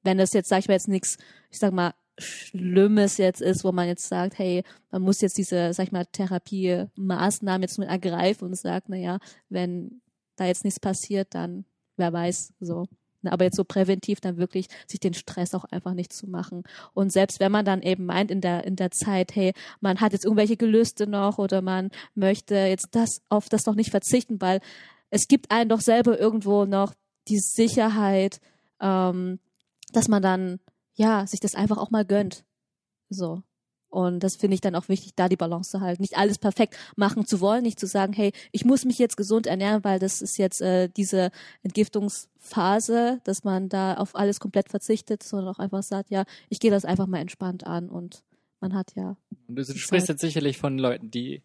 Wenn 0.03 0.17
das 0.17 0.33
jetzt, 0.33 0.49
sag 0.49 0.59
ich 0.59 0.67
mal, 0.67 0.73
jetzt 0.73 0.87
nichts, 0.87 1.17
ich 1.49 1.59
sag 1.59 1.73
mal, 1.73 1.93
Schlimmes 2.19 3.17
jetzt 3.17 3.41
ist, 3.41 3.63
wo 3.63 3.71
man 3.71 3.87
jetzt 3.87 4.07
sagt, 4.07 4.39
hey, 4.39 4.63
man 4.91 5.03
muss 5.03 5.21
jetzt 5.21 5.37
diese, 5.37 5.71
sag 5.73 5.85
ich 5.85 5.91
mal, 5.91 6.05
Therapiemaßnahmen 6.05 7.61
jetzt 7.61 7.77
nur 7.77 7.87
ergreifen 7.87 8.47
und 8.47 8.55
sagt, 8.55 8.89
na 8.89 8.97
ja, 8.97 9.19
wenn 9.49 10.01
da 10.35 10.45
jetzt 10.45 10.65
nichts 10.65 10.79
passiert, 10.79 11.35
dann 11.35 11.65
wer 11.95 12.11
weiß, 12.11 12.53
so. 12.59 12.87
Na, 13.21 13.31
Aber 13.31 13.45
jetzt 13.45 13.57
so 13.57 13.63
präventiv 13.63 14.19
dann 14.21 14.37
wirklich 14.37 14.67
sich 14.87 14.99
den 14.99 15.13
Stress 15.13 15.53
auch 15.53 15.65
einfach 15.65 15.93
nicht 15.93 16.13
zu 16.13 16.27
machen. 16.27 16.63
Und 16.93 17.11
selbst 17.11 17.39
wenn 17.39 17.51
man 17.51 17.65
dann 17.65 17.81
eben 17.81 18.05
meint 18.05 18.31
in 18.31 18.41
der, 18.41 18.63
in 18.65 18.75
der 18.75 18.91
Zeit, 18.91 19.35
hey, 19.35 19.53
man 19.79 19.99
hat 19.99 20.13
jetzt 20.13 20.25
irgendwelche 20.25 20.57
Gelüste 20.57 21.07
noch 21.07 21.37
oder 21.37 21.61
man 21.61 21.89
möchte 22.15 22.55
jetzt 22.55 22.89
das 22.91 23.21
auf 23.29 23.49
das 23.49 23.65
noch 23.65 23.75
nicht 23.75 23.91
verzichten, 23.91 24.39
weil 24.41 24.61
es 25.09 25.27
gibt 25.27 25.51
einen 25.51 25.69
doch 25.69 25.81
selber 25.81 26.19
irgendwo 26.19 26.65
noch 26.65 26.93
die 27.27 27.39
Sicherheit, 27.39 28.39
ähm, 28.79 29.39
dass 29.93 30.07
man 30.07 30.21
dann 30.21 30.59
ja 30.95 31.25
sich 31.27 31.39
das 31.39 31.55
einfach 31.55 31.77
auch 31.77 31.91
mal 31.91 32.05
gönnt. 32.05 32.43
So. 33.09 33.41
Und 33.97 34.19
das 34.19 34.35
finde 34.35 34.53
ich 34.53 34.61
dann 34.61 34.75
auch 34.75 34.89
wichtig, 34.89 35.13
da 35.15 35.27
die 35.27 35.37
Balance 35.37 35.71
zu 35.71 35.81
halten. 35.81 36.03
Nicht 36.03 36.17
alles 36.17 36.37
perfekt 36.37 36.77
machen 36.95 37.25
zu 37.25 37.41
wollen, 37.41 37.63
nicht 37.63 37.79
zu 37.79 37.87
sagen, 37.87 38.13
hey, 38.13 38.31
ich 38.51 38.63
muss 38.63 38.85
mich 38.85 38.99
jetzt 38.99 39.17
gesund 39.17 39.47
ernähren, 39.47 39.83
weil 39.83 39.97
das 39.97 40.21
ist 40.21 40.37
jetzt 40.37 40.61
äh, 40.61 40.87
diese 40.87 41.31
Entgiftungsphase, 41.63 43.21
dass 43.23 43.43
man 43.43 43.69
da 43.69 43.95
auf 43.95 44.15
alles 44.15 44.39
komplett 44.39 44.69
verzichtet, 44.69 45.23
sondern 45.23 45.51
auch 45.51 45.57
einfach 45.57 45.81
sagt, 45.81 46.11
ja, 46.11 46.25
ich 46.47 46.59
gehe 46.59 46.69
das 46.69 46.85
einfach 46.85 47.07
mal 47.07 47.17
entspannt 47.17 47.65
an 47.65 47.89
und 47.89 48.23
man 48.59 48.75
hat 48.75 48.93
ja. 48.93 49.17
Und 49.47 49.55
du 49.55 49.65
sprichst 49.65 50.09
jetzt 50.09 50.21
sicherlich 50.21 50.59
von 50.59 50.77
Leuten, 50.77 51.09
die 51.09 51.41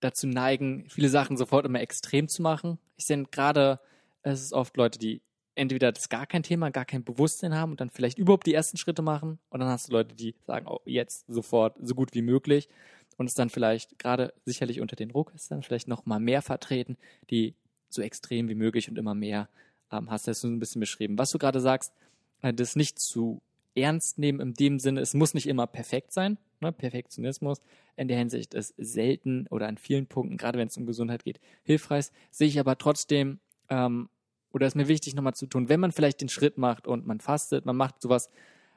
dazu 0.00 0.26
neigen, 0.26 0.86
viele 0.88 1.10
Sachen 1.10 1.36
sofort 1.36 1.64
immer 1.64 1.80
extrem 1.80 2.26
zu 2.26 2.42
machen. 2.42 2.80
Ich 2.96 3.06
sehe 3.06 3.22
gerade, 3.30 3.78
es 4.22 4.42
ist 4.42 4.52
oft 4.52 4.76
Leute, 4.76 4.98
die 4.98 5.22
entweder 5.54 5.92
das 5.92 6.08
gar 6.08 6.26
kein 6.26 6.42
Thema, 6.42 6.70
gar 6.70 6.84
kein 6.84 7.04
Bewusstsein 7.04 7.54
haben 7.54 7.72
und 7.72 7.80
dann 7.80 7.90
vielleicht 7.90 8.18
überhaupt 8.18 8.46
die 8.46 8.54
ersten 8.54 8.76
Schritte 8.76 9.02
machen. 9.02 9.38
Und 9.50 9.60
dann 9.60 9.68
hast 9.68 9.88
du 9.88 9.92
Leute, 9.92 10.14
die 10.14 10.34
sagen, 10.46 10.66
oh, 10.68 10.80
jetzt 10.84 11.26
sofort 11.28 11.76
so 11.80 11.94
gut 11.94 12.14
wie 12.14 12.22
möglich. 12.22 12.68
Und 13.16 13.26
es 13.26 13.34
dann 13.34 13.50
vielleicht 13.50 13.98
gerade 13.98 14.34
sicherlich 14.44 14.80
unter 14.80 14.96
den 14.96 15.12
Ruckestern 15.12 15.62
vielleicht 15.62 15.86
noch 15.86 16.04
mal 16.04 16.18
mehr 16.18 16.42
vertreten, 16.42 16.96
die 17.30 17.54
so 17.88 18.02
extrem 18.02 18.48
wie 18.48 18.56
möglich 18.56 18.88
und 18.88 18.98
immer 18.98 19.14
mehr 19.14 19.48
ähm, 19.92 20.10
hast 20.10 20.26
du 20.26 20.32
das 20.32 20.40
so 20.40 20.48
ein 20.48 20.58
bisschen 20.58 20.80
beschrieben. 20.80 21.18
Was 21.18 21.30
du 21.30 21.38
gerade 21.38 21.60
sagst, 21.60 21.92
äh, 22.42 22.52
das 22.52 22.76
nicht 22.76 22.98
zu 22.98 23.40
ernst 23.74 24.18
nehmen 24.18 24.40
in 24.40 24.54
dem 24.54 24.78
Sinne, 24.78 25.00
es 25.00 25.14
muss 25.14 25.34
nicht 25.34 25.46
immer 25.46 25.66
perfekt 25.66 26.12
sein. 26.12 26.38
Ne? 26.60 26.72
Perfektionismus 26.72 27.60
in 27.96 28.08
der 28.08 28.18
Hinsicht 28.18 28.54
ist 28.54 28.74
selten 28.76 29.46
oder 29.48 29.68
an 29.68 29.78
vielen 29.78 30.06
Punkten, 30.06 30.36
gerade 30.36 30.58
wenn 30.58 30.68
es 30.68 30.76
um 30.76 30.86
Gesundheit 30.86 31.24
geht, 31.24 31.40
hilfreich. 31.62 32.06
Sehe 32.30 32.48
ich 32.48 32.58
aber 32.58 32.78
trotzdem, 32.78 33.38
ähm, 33.68 34.08
oder 34.54 34.66
ist 34.66 34.76
mir 34.76 34.88
wichtig 34.88 35.14
nochmal 35.14 35.34
zu 35.34 35.46
tun, 35.46 35.68
wenn 35.68 35.80
man 35.80 35.90
vielleicht 35.90 36.20
den 36.20 36.28
Schritt 36.28 36.58
macht 36.58 36.86
und 36.86 37.06
man 37.06 37.20
fastet, 37.20 37.66
man 37.66 37.76
macht 37.76 38.00
sowas 38.00 38.30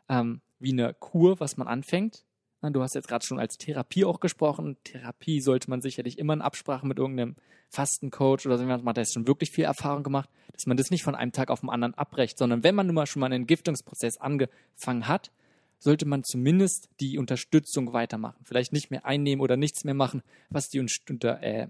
ähm, 0.09 0.41
wie 0.59 0.71
eine 0.71 0.95
Kur, 0.95 1.39
was 1.39 1.55
man 1.57 1.67
anfängt. 1.67 2.23
Du 2.63 2.81
hast 2.81 2.95
jetzt 2.95 3.07
gerade 3.07 3.23
schon 3.23 3.39
als 3.39 3.57
Therapie 3.57 4.03
auch 4.03 4.19
gesprochen. 4.19 4.77
Therapie 4.83 5.41
sollte 5.41 5.69
man 5.69 5.79
sicherlich 5.81 6.17
immer 6.17 6.33
in 6.33 6.41
Absprache 6.41 6.87
mit 6.87 6.97
irgendeinem 6.97 7.35
Fastencoach 7.69 8.47
oder 8.47 8.57
so 8.57 8.63
jemand 8.63 8.83
macht, 8.83 8.97
der 8.97 9.03
jetzt 9.03 9.13
schon 9.13 9.27
wirklich 9.27 9.51
viel 9.51 9.65
Erfahrung 9.65 10.01
gemacht, 10.01 10.29
dass 10.53 10.65
man 10.65 10.75
das 10.75 10.89
nicht 10.89 11.03
von 11.03 11.13
einem 11.13 11.31
Tag 11.31 11.51
auf 11.51 11.59
den 11.59 11.69
anderen 11.69 11.93
abbrecht, 11.93 12.37
sondern 12.37 12.63
wenn 12.63 12.73
man 12.73 12.87
nun 12.87 12.95
mal 12.95 13.05
schon 13.05 13.19
mal 13.19 13.27
einen 13.27 13.43
Entgiftungsprozess 13.43 14.17
angefangen 14.17 15.07
hat, 15.07 15.31
sollte 15.77 16.07
man 16.07 16.23
zumindest 16.23 16.89
die 16.99 17.19
Unterstützung 17.19 17.93
weitermachen. 17.93 18.43
Vielleicht 18.43 18.73
nicht 18.73 18.89
mehr 18.89 19.05
einnehmen 19.05 19.41
oder 19.41 19.55
nichts 19.55 19.83
mehr 19.83 19.93
machen, 19.93 20.23
was 20.49 20.69
die 20.69 20.79
äh, 20.79 21.67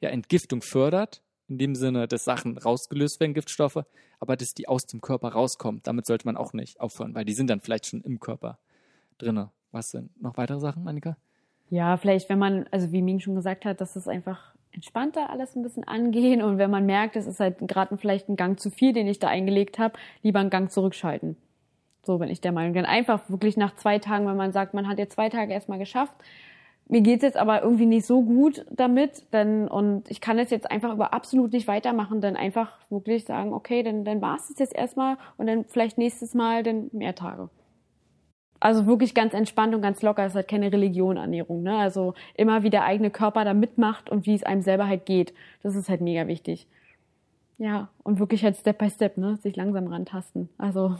Entgiftung 0.00 0.62
fördert, 0.62 1.22
in 1.50 1.58
dem 1.58 1.74
Sinne, 1.74 2.06
dass 2.06 2.24
Sachen 2.24 2.56
rausgelöst 2.56 3.20
werden, 3.20 3.34
Giftstoffe, 3.34 3.84
aber 4.20 4.36
dass 4.36 4.54
die 4.54 4.68
aus 4.68 4.86
dem 4.86 5.00
Körper 5.00 5.30
rauskommen. 5.30 5.80
Damit 5.82 6.06
sollte 6.06 6.26
man 6.26 6.36
auch 6.36 6.52
nicht 6.52 6.80
aufhören, 6.80 7.14
weil 7.14 7.24
die 7.24 7.32
sind 7.32 7.50
dann 7.50 7.60
vielleicht 7.60 7.86
schon 7.86 8.02
im 8.02 8.20
Körper 8.20 8.58
drinne. 9.18 9.50
Was 9.72 9.90
sind 9.90 10.20
noch 10.22 10.36
weitere 10.36 10.60
Sachen, 10.60 10.86
Annika? 10.88 11.16
Ja, 11.68 11.96
vielleicht, 11.96 12.28
wenn 12.28 12.38
man, 12.38 12.66
also 12.70 12.90
wie 12.92 13.02
Ming 13.02 13.20
schon 13.20 13.34
gesagt 13.34 13.64
hat, 13.64 13.80
dass 13.80 13.96
es 13.96 14.08
einfach 14.08 14.54
entspannter 14.72 15.30
alles 15.30 15.56
ein 15.56 15.62
bisschen 15.62 15.84
angehen 15.84 16.42
und 16.42 16.58
wenn 16.58 16.70
man 16.70 16.86
merkt, 16.86 17.16
es 17.16 17.26
ist 17.26 17.40
halt 17.40 17.58
gerade 17.58 17.96
vielleicht 17.96 18.28
ein 18.28 18.36
Gang 18.36 18.58
zu 18.58 18.70
viel, 18.70 18.92
den 18.92 19.08
ich 19.08 19.18
da 19.18 19.28
eingelegt 19.28 19.78
habe, 19.78 19.98
lieber 20.22 20.38
einen 20.38 20.50
Gang 20.50 20.70
zurückschalten. 20.70 21.36
So 22.02 22.18
bin 22.18 22.28
ich 22.28 22.40
der 22.40 22.52
Meinung. 22.52 22.74
Dann 22.74 22.86
einfach 22.86 23.28
wirklich 23.28 23.56
nach 23.56 23.76
zwei 23.76 23.98
Tagen, 23.98 24.26
wenn 24.26 24.36
man 24.36 24.52
sagt, 24.52 24.74
man 24.74 24.88
hat 24.88 24.98
jetzt 24.98 25.14
zwei 25.14 25.28
Tage 25.28 25.52
erstmal 25.52 25.78
geschafft, 25.78 26.14
mir 26.90 27.00
geht's 27.02 27.22
jetzt 27.22 27.36
aber 27.36 27.62
irgendwie 27.62 27.86
nicht 27.86 28.04
so 28.04 28.22
gut 28.22 28.66
damit, 28.70 29.24
dann 29.30 29.68
und 29.68 30.10
ich 30.10 30.20
kann 30.20 30.38
es 30.38 30.50
jetzt 30.50 30.70
einfach 30.70 30.92
über 30.92 31.14
absolut 31.14 31.52
nicht 31.52 31.68
weitermachen, 31.68 32.20
dann 32.20 32.36
einfach 32.36 32.78
wirklich 32.90 33.24
sagen, 33.24 33.52
okay, 33.52 33.82
dann 33.82 34.04
dann 34.04 34.20
war's 34.20 34.50
es 34.50 34.58
jetzt 34.58 34.74
erstmal 34.74 35.16
und 35.36 35.46
dann 35.46 35.64
vielleicht 35.64 35.98
nächstes 35.98 36.34
Mal 36.34 36.62
dann 36.62 36.90
mehr 36.92 37.14
Tage. 37.14 37.48
Also 38.58 38.86
wirklich 38.86 39.14
ganz 39.14 39.32
entspannt 39.32 39.74
und 39.74 39.80
ganz 39.80 40.02
locker. 40.02 40.26
Es 40.26 40.34
halt 40.34 40.48
keine 40.48 40.70
Religion, 40.70 41.16
Ernährung. 41.16 41.62
Ne? 41.62 41.76
Also 41.76 42.12
immer 42.34 42.62
wie 42.62 42.68
der 42.68 42.84
eigene 42.84 43.10
Körper 43.10 43.44
da 43.44 43.54
mitmacht 43.54 44.10
und 44.10 44.26
wie 44.26 44.34
es 44.34 44.42
einem 44.42 44.60
selber 44.60 44.86
halt 44.86 45.06
geht. 45.06 45.32
Das 45.62 45.74
ist 45.74 45.88
halt 45.88 46.02
mega 46.02 46.26
wichtig. 46.26 46.66
Ja, 47.56 47.88
und 48.02 48.18
wirklich 48.18 48.44
halt 48.44 48.56
Step 48.56 48.78
by 48.78 48.90
Step, 48.90 49.16
ne? 49.16 49.36
Sich 49.38 49.56
langsam 49.56 49.86
rantasten. 49.86 50.50
Also 50.58 50.96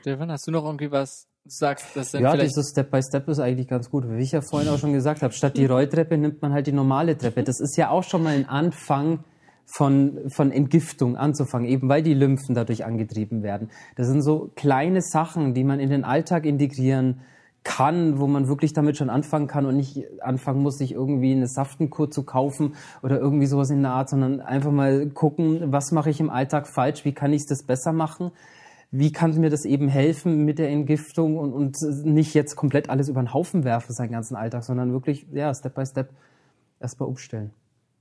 Stefan, 0.00 0.30
hast 0.30 0.46
du 0.46 0.50
noch 0.50 0.64
irgendwie 0.64 0.90
was 0.90 1.28
sagst? 1.48 1.86
Das 1.94 2.10
sind 2.10 2.22
Ja, 2.22 2.32
vielleicht 2.32 2.50
dieses 2.50 2.70
Step 2.70 2.90
by 2.90 3.00
Step 3.02 3.28
ist 3.28 3.38
eigentlich 3.38 3.68
ganz 3.68 3.90
gut. 3.90 4.08
Wie 4.08 4.22
ich 4.22 4.32
ja 4.32 4.40
vorhin 4.40 4.68
auch 4.68 4.78
schon 4.78 4.92
gesagt 4.92 5.22
habe, 5.22 5.32
statt 5.32 5.56
die 5.56 5.66
Rolltreppe 5.66 6.16
nimmt 6.16 6.42
man 6.42 6.52
halt 6.52 6.66
die 6.66 6.72
normale 6.72 7.16
Treppe. 7.16 7.42
Das 7.42 7.60
ist 7.60 7.76
ja 7.76 7.90
auch 7.90 8.04
schon 8.04 8.22
mal 8.22 8.34
ein 8.34 8.48
Anfang 8.48 9.20
von, 9.66 10.18
von 10.28 10.52
Entgiftung 10.52 11.16
anzufangen, 11.16 11.68
eben 11.68 11.88
weil 11.88 12.02
die 12.02 12.14
Lymphen 12.14 12.54
dadurch 12.54 12.84
angetrieben 12.84 13.42
werden. 13.42 13.70
Das 13.96 14.06
sind 14.06 14.22
so 14.22 14.50
kleine 14.54 15.02
Sachen, 15.02 15.54
die 15.54 15.64
man 15.64 15.80
in 15.80 15.90
den 15.90 16.04
Alltag 16.04 16.46
integrieren 16.46 17.20
kann, 17.64 18.20
wo 18.20 18.28
man 18.28 18.46
wirklich 18.46 18.74
damit 18.74 18.96
schon 18.96 19.10
anfangen 19.10 19.48
kann 19.48 19.66
und 19.66 19.76
nicht 19.76 20.04
anfangen 20.20 20.62
muss, 20.62 20.78
sich 20.78 20.92
irgendwie 20.92 21.32
eine 21.32 21.48
Saftenkur 21.48 22.12
zu 22.12 22.22
kaufen 22.22 22.76
oder 23.02 23.18
irgendwie 23.18 23.46
sowas 23.46 23.70
in 23.70 23.82
der 23.82 23.90
Art, 23.90 24.08
sondern 24.08 24.40
einfach 24.40 24.70
mal 24.70 25.06
gucken, 25.08 25.72
was 25.72 25.90
mache 25.90 26.10
ich 26.10 26.20
im 26.20 26.30
Alltag 26.30 26.68
falsch, 26.68 27.04
wie 27.04 27.12
kann 27.12 27.32
ich 27.32 27.44
das 27.46 27.64
besser 27.64 27.92
machen, 27.92 28.30
wie 28.98 29.12
kann 29.12 29.38
mir 29.38 29.50
das 29.50 29.64
eben 29.64 29.88
helfen 29.88 30.44
mit 30.44 30.58
der 30.58 30.70
Entgiftung 30.70 31.36
und, 31.38 31.52
und 31.52 31.80
nicht 32.04 32.34
jetzt 32.34 32.56
komplett 32.56 32.88
alles 32.88 33.08
über 33.08 33.22
den 33.22 33.32
Haufen 33.32 33.64
werfen, 33.64 33.92
seinen 33.92 34.12
ganzen 34.12 34.36
Alltag, 34.36 34.64
sondern 34.64 34.92
wirklich, 34.92 35.26
ja, 35.32 35.52
Step 35.54 35.74
by 35.74 35.84
Step 35.84 36.10
erstmal 36.80 37.08
umstellen. 37.08 37.52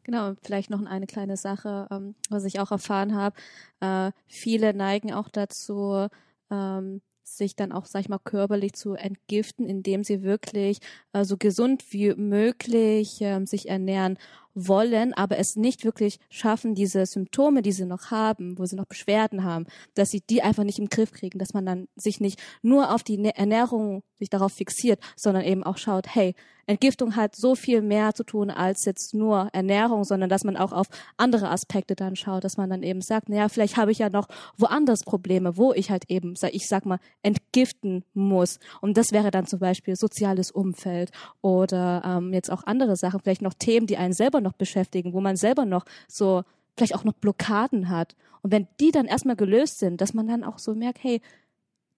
Genau, 0.03 0.33
vielleicht 0.43 0.69
noch 0.69 0.85
eine 0.85 1.07
kleine 1.07 1.35
Sache, 1.35 1.87
ähm, 1.89 2.15
was 2.29 2.45
ich 2.45 2.59
auch 2.59 2.71
erfahren 2.71 3.15
habe. 3.15 3.35
Äh, 3.79 4.11
viele 4.27 4.73
neigen 4.73 5.11
auch 5.11 5.29
dazu, 5.29 6.07
ähm, 6.51 7.01
sich 7.23 7.55
dann 7.55 7.71
auch, 7.71 7.85
sag 7.85 8.01
ich 8.01 8.09
mal, 8.09 8.19
körperlich 8.19 8.73
zu 8.73 8.93
entgiften, 8.93 9.65
indem 9.65 10.03
sie 10.03 10.21
wirklich 10.21 10.77
äh, 11.13 11.25
so 11.25 11.37
gesund 11.37 11.83
wie 11.91 12.13
möglich 12.13 13.17
ähm, 13.21 13.47
sich 13.47 13.67
ernähren 13.67 14.17
wollen, 14.55 15.13
aber 15.13 15.37
es 15.37 15.55
nicht 15.55 15.83
wirklich 15.85 16.19
schaffen, 16.29 16.73
diese 16.73 17.05
Symptome, 17.05 17.61
die 17.61 17.73
sie 17.73 17.85
noch 17.85 18.09
haben, 18.09 18.57
wo 18.57 18.65
sie 18.65 18.75
noch 18.75 18.85
Beschwerden 18.85 19.43
haben, 19.43 19.65
dass 19.93 20.09
sie 20.09 20.21
die 20.21 20.41
einfach 20.41 20.63
nicht 20.63 20.79
im 20.79 20.89
Griff 20.89 21.11
kriegen, 21.11 21.37
dass 21.37 21.53
man 21.53 21.65
dann 21.65 21.87
sich 21.95 22.19
nicht 22.19 22.41
nur 22.61 22.93
auf 22.93 23.03
die 23.03 23.23
Ernährung 23.23 24.01
sich 24.17 24.29
darauf 24.29 24.53
fixiert, 24.53 24.99
sondern 25.15 25.43
eben 25.43 25.63
auch 25.63 25.77
schaut, 25.77 26.07
hey, 26.15 26.35
Entgiftung 26.67 27.15
hat 27.15 27.35
so 27.35 27.55
viel 27.55 27.81
mehr 27.81 28.13
zu 28.13 28.23
tun 28.23 28.49
als 28.49 28.85
jetzt 28.85 29.13
nur 29.13 29.49
Ernährung, 29.53 30.03
sondern 30.03 30.29
dass 30.29 30.43
man 30.43 30.57
auch 30.57 30.71
auf 30.71 30.87
andere 31.17 31.49
Aspekte 31.49 31.95
dann 31.95 32.15
schaut, 32.15 32.43
dass 32.43 32.57
man 32.57 32.69
dann 32.69 32.81
eben 32.83 33.01
sagt, 33.01 33.29
naja, 33.29 33.49
vielleicht 33.49 33.77
habe 33.77 33.91
ich 33.91 33.99
ja 33.99 34.09
noch 34.09 34.27
woanders 34.57 35.03
Probleme, 35.03 35.57
wo 35.57 35.73
ich 35.73 35.91
halt 35.91 36.05
eben, 36.09 36.33
ich 36.51 36.67
sag 36.67 36.85
mal, 36.85 36.99
entgiften 37.21 38.03
muss. 38.13 38.59
Und 38.81 38.97
das 38.97 39.11
wäre 39.11 39.31
dann 39.31 39.45
zum 39.45 39.59
Beispiel 39.59 39.95
soziales 39.95 40.49
Umfeld 40.49 41.11
oder 41.41 42.01
ähm, 42.03 42.33
jetzt 42.33 42.51
auch 42.51 42.63
andere 42.65 42.95
Sachen, 42.95 43.19
vielleicht 43.19 43.41
noch 43.41 43.53
Themen, 43.53 43.85
die 43.85 43.97
einen 43.97 44.13
selber 44.13 44.41
noch 44.45 44.53
beschäftigen, 44.53 45.13
wo 45.13 45.19
man 45.19 45.35
selber 45.35 45.65
noch 45.65 45.85
so 46.07 46.43
vielleicht 46.77 46.95
auch 46.95 47.03
noch 47.03 47.13
Blockaden 47.13 47.89
hat. 47.89 48.15
Und 48.41 48.51
wenn 48.51 48.67
die 48.79 48.91
dann 48.91 49.05
erstmal 49.05 49.35
gelöst 49.35 49.79
sind, 49.79 50.01
dass 50.01 50.13
man 50.13 50.27
dann 50.27 50.43
auch 50.43 50.59
so 50.59 50.75
merkt, 50.75 51.03
hey, 51.03 51.21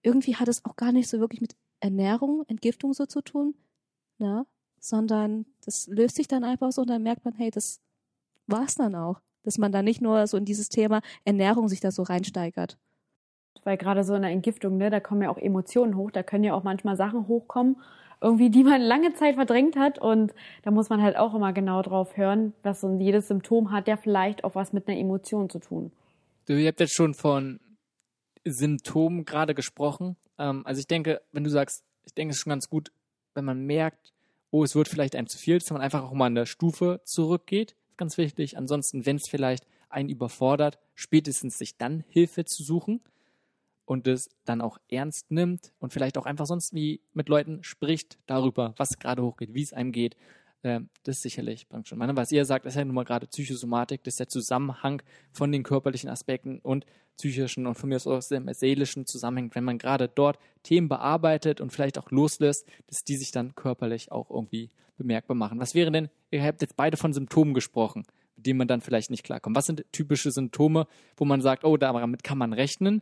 irgendwie 0.02 0.36
hat 0.36 0.48
es 0.48 0.66
auch 0.66 0.76
gar 0.76 0.91
nicht 0.91 1.10
so 1.10 1.20
wirklich 1.20 1.41
mit 1.41 1.56
Ernährung, 1.80 2.43
Entgiftung 2.48 2.93
so 2.93 3.06
zu 3.06 3.22
tun, 3.22 3.56
ne? 4.18 4.45
sondern 4.80 5.45
das 5.66 5.88
löst 5.88 6.16
sich 6.16 6.28
dann 6.28 6.43
einfach 6.43 6.72
so 6.72 6.82
und 6.82 6.89
dann 6.89 7.04
merkt 7.04 7.26
man, 7.26 7.36
hey, 7.36 7.52
das 7.52 7.82
war's 8.45 8.76
dann 8.76 8.95
auch. 8.95 9.22
Dass 9.43 9.58
man 9.58 9.72
da 9.72 9.82
nicht 9.82 10.02
nur 10.02 10.28
so 10.28 10.38
in 10.38 10.45
dieses 10.45 10.70
Thema 10.70 11.02
Ernährung 11.24 11.70
sich 11.70 11.80
da 11.80 11.91
so 11.91 12.04
reinsteigert. 12.04 12.78
Weil 13.64 13.78
gerade 13.78 14.04
so 14.04 14.14
in 14.16 14.22
der 14.22 14.32
Entgiftung, 14.32 14.78
ne, 14.78 14.89
da 14.89 15.00
kommen 15.00 15.22
ja 15.22 15.30
auch 15.30 15.38
Emotionen 15.38 15.95
hoch, 15.95 16.12
da 16.12 16.24
können 16.24 16.43
ja 16.43 16.54
auch 16.54 16.64
manchmal 16.64 16.95
Sachen 16.95 17.28
hochkommen, 17.28 17.78
irgendwie, 18.22 18.49
die 18.49 18.63
man 18.63 18.82
lange 18.82 19.13
Zeit 19.13 19.36
verdrängt 19.36 19.76
hat. 19.76 19.99
Und 19.99 20.34
da 20.63 20.72
muss 20.72 20.89
man 20.89 21.01
halt 21.01 21.18
auch 21.18 21.34
immer 21.34 21.53
genau 21.53 21.82
drauf 21.82 22.18
hören, 22.18 22.53
dass 22.63 22.82
so 22.82 22.97
jedes 22.99 23.28
Symptom 23.28 23.72
hat 23.72 23.88
ja 23.88 23.97
vielleicht 23.97 24.43
auch 24.43 24.55
was 24.55 24.74
mit 24.74 24.88
einer 24.88 24.97
Emotion 24.97 25.49
zu 25.49 25.59
tun. 25.59 25.91
Du, 26.45 26.53
ihr 26.53 26.68
habt 26.68 26.80
jetzt 26.80 26.95
schon 26.95 27.13
von 27.13 27.59
Symptomen 28.45 29.26
gerade 29.26 29.53
gesprochen. 29.53 30.15
Ähm, 30.38 30.65
also 30.65 30.80
ich 30.80 30.88
denke, 30.88 31.22
wenn 31.32 31.43
du 31.43 31.49
sagst, 31.49 31.84
ich 32.05 32.13
denke, 32.13 32.32
es 32.32 32.38
ist 32.38 32.43
schon 32.43 32.51
ganz 32.51 32.70
gut, 32.70 32.91
wenn 33.34 33.45
man 33.45 33.65
merkt, 33.65 34.13
oh, 34.51 34.63
es 34.63 34.76
wird 34.76 34.88
vielleicht 34.88 35.15
einem 35.15 35.28
zu 35.28 35.38
viel, 35.38 35.59
dass 35.59 35.70
man 35.72 35.82
einfach 35.82 36.03
auch 36.03 36.13
mal 36.13 36.26
eine 36.26 36.45
Stufe 36.45 37.01
zurückgeht. 37.03 37.72
Das 37.72 37.91
ist 37.91 37.97
ganz 37.97 38.18
wichtig. 38.18 38.57
Ansonsten, 38.57 39.05
wenn 39.05 39.18
es 39.18 39.28
vielleicht 39.30 39.65
einen 39.89 40.09
überfordert, 40.09 40.80
spätestens 40.95 41.57
sich 41.57 41.78
dann 41.78 42.03
Hilfe 42.09 42.45
zu 42.45 42.63
suchen 42.63 43.01
und 43.88 44.06
es 44.06 44.30
dann 44.44 44.62
auch 44.62 44.78
ernst 44.90 45.32
nimmt 45.32 45.72
und 45.80 45.94
vielleicht 45.94 46.18
auch 46.18 46.26
einfach 46.26 46.46
sonst 46.46 46.74
wie 46.74 47.02
mit 47.14 47.30
Leuten 47.30 47.64
spricht 47.64 48.20
darüber, 48.28 48.74
was 48.76 49.00
gerade 49.00 49.24
hochgeht, 49.24 49.54
wie 49.54 49.64
es 49.64 49.72
einem 49.72 49.94
geht. 49.94 50.18
Ähm, 50.64 50.90
das 51.04 51.22
sicherlich 51.22 51.70
bringt 51.70 51.88
schon. 51.88 52.00
Was 52.00 52.32
ihr 52.32 52.44
sagt, 52.44 52.66
ist 52.66 52.76
ja 52.76 52.84
nun 52.84 52.96
mal 52.96 53.06
gerade 53.06 53.28
Psychosomatik, 53.28 54.04
das 54.04 54.16
ist 54.16 54.20
der 54.20 54.28
Zusammenhang 54.28 55.02
von 55.32 55.54
den 55.54 55.64
körperlichen 55.64 56.10
Aspekten 56.10 56.60
und 56.60 56.86
psychischen 57.16 57.66
und 57.66 57.76
von 57.76 57.88
mir 57.88 57.96
aus 57.96 58.08
auch 58.08 58.28
dem 58.28 58.54
seelischen 58.54 59.06
zusammenhängt, 59.06 59.56
wenn 59.56 59.64
man 59.64 59.78
gerade 59.78 60.10
dort 60.10 60.38
Themen 60.64 60.90
bearbeitet 60.90 61.62
und 61.62 61.72
vielleicht 61.72 61.98
auch 61.98 62.12
loslässt, 62.12 62.68
dass 62.88 63.06
die 63.06 63.16
sich 63.16 63.32
dann 63.32 63.56
körperlich 63.56 64.12
auch 64.12 64.30
irgendwie 64.30 64.70
bemerkbar 64.98 65.36
machen. 65.36 65.60
Was 65.62 65.76
wäre 65.76 65.92
denn, 65.92 66.10
ihr 66.30 66.44
habt 66.44 66.62
jetzt 66.62 66.76
beide 66.76 66.98
von 66.98 67.14
Symptomen 67.14 67.54
gesprochen, 67.54 68.04
mit 68.36 68.46
denen 68.46 68.58
man 68.58 68.68
dann 68.68 68.82
vielleicht 68.82 69.12
nicht 69.12 69.24
klarkommt. 69.24 69.56
Was 69.56 69.66
sind 69.66 69.86
typische 69.94 70.32
Symptome, 70.32 70.88
wo 71.16 71.24
man 71.24 71.42
sagt, 71.42 71.64
oh, 71.64 71.78
damit 71.78 72.24
kann 72.24 72.38
man 72.38 72.52
rechnen 72.52 73.02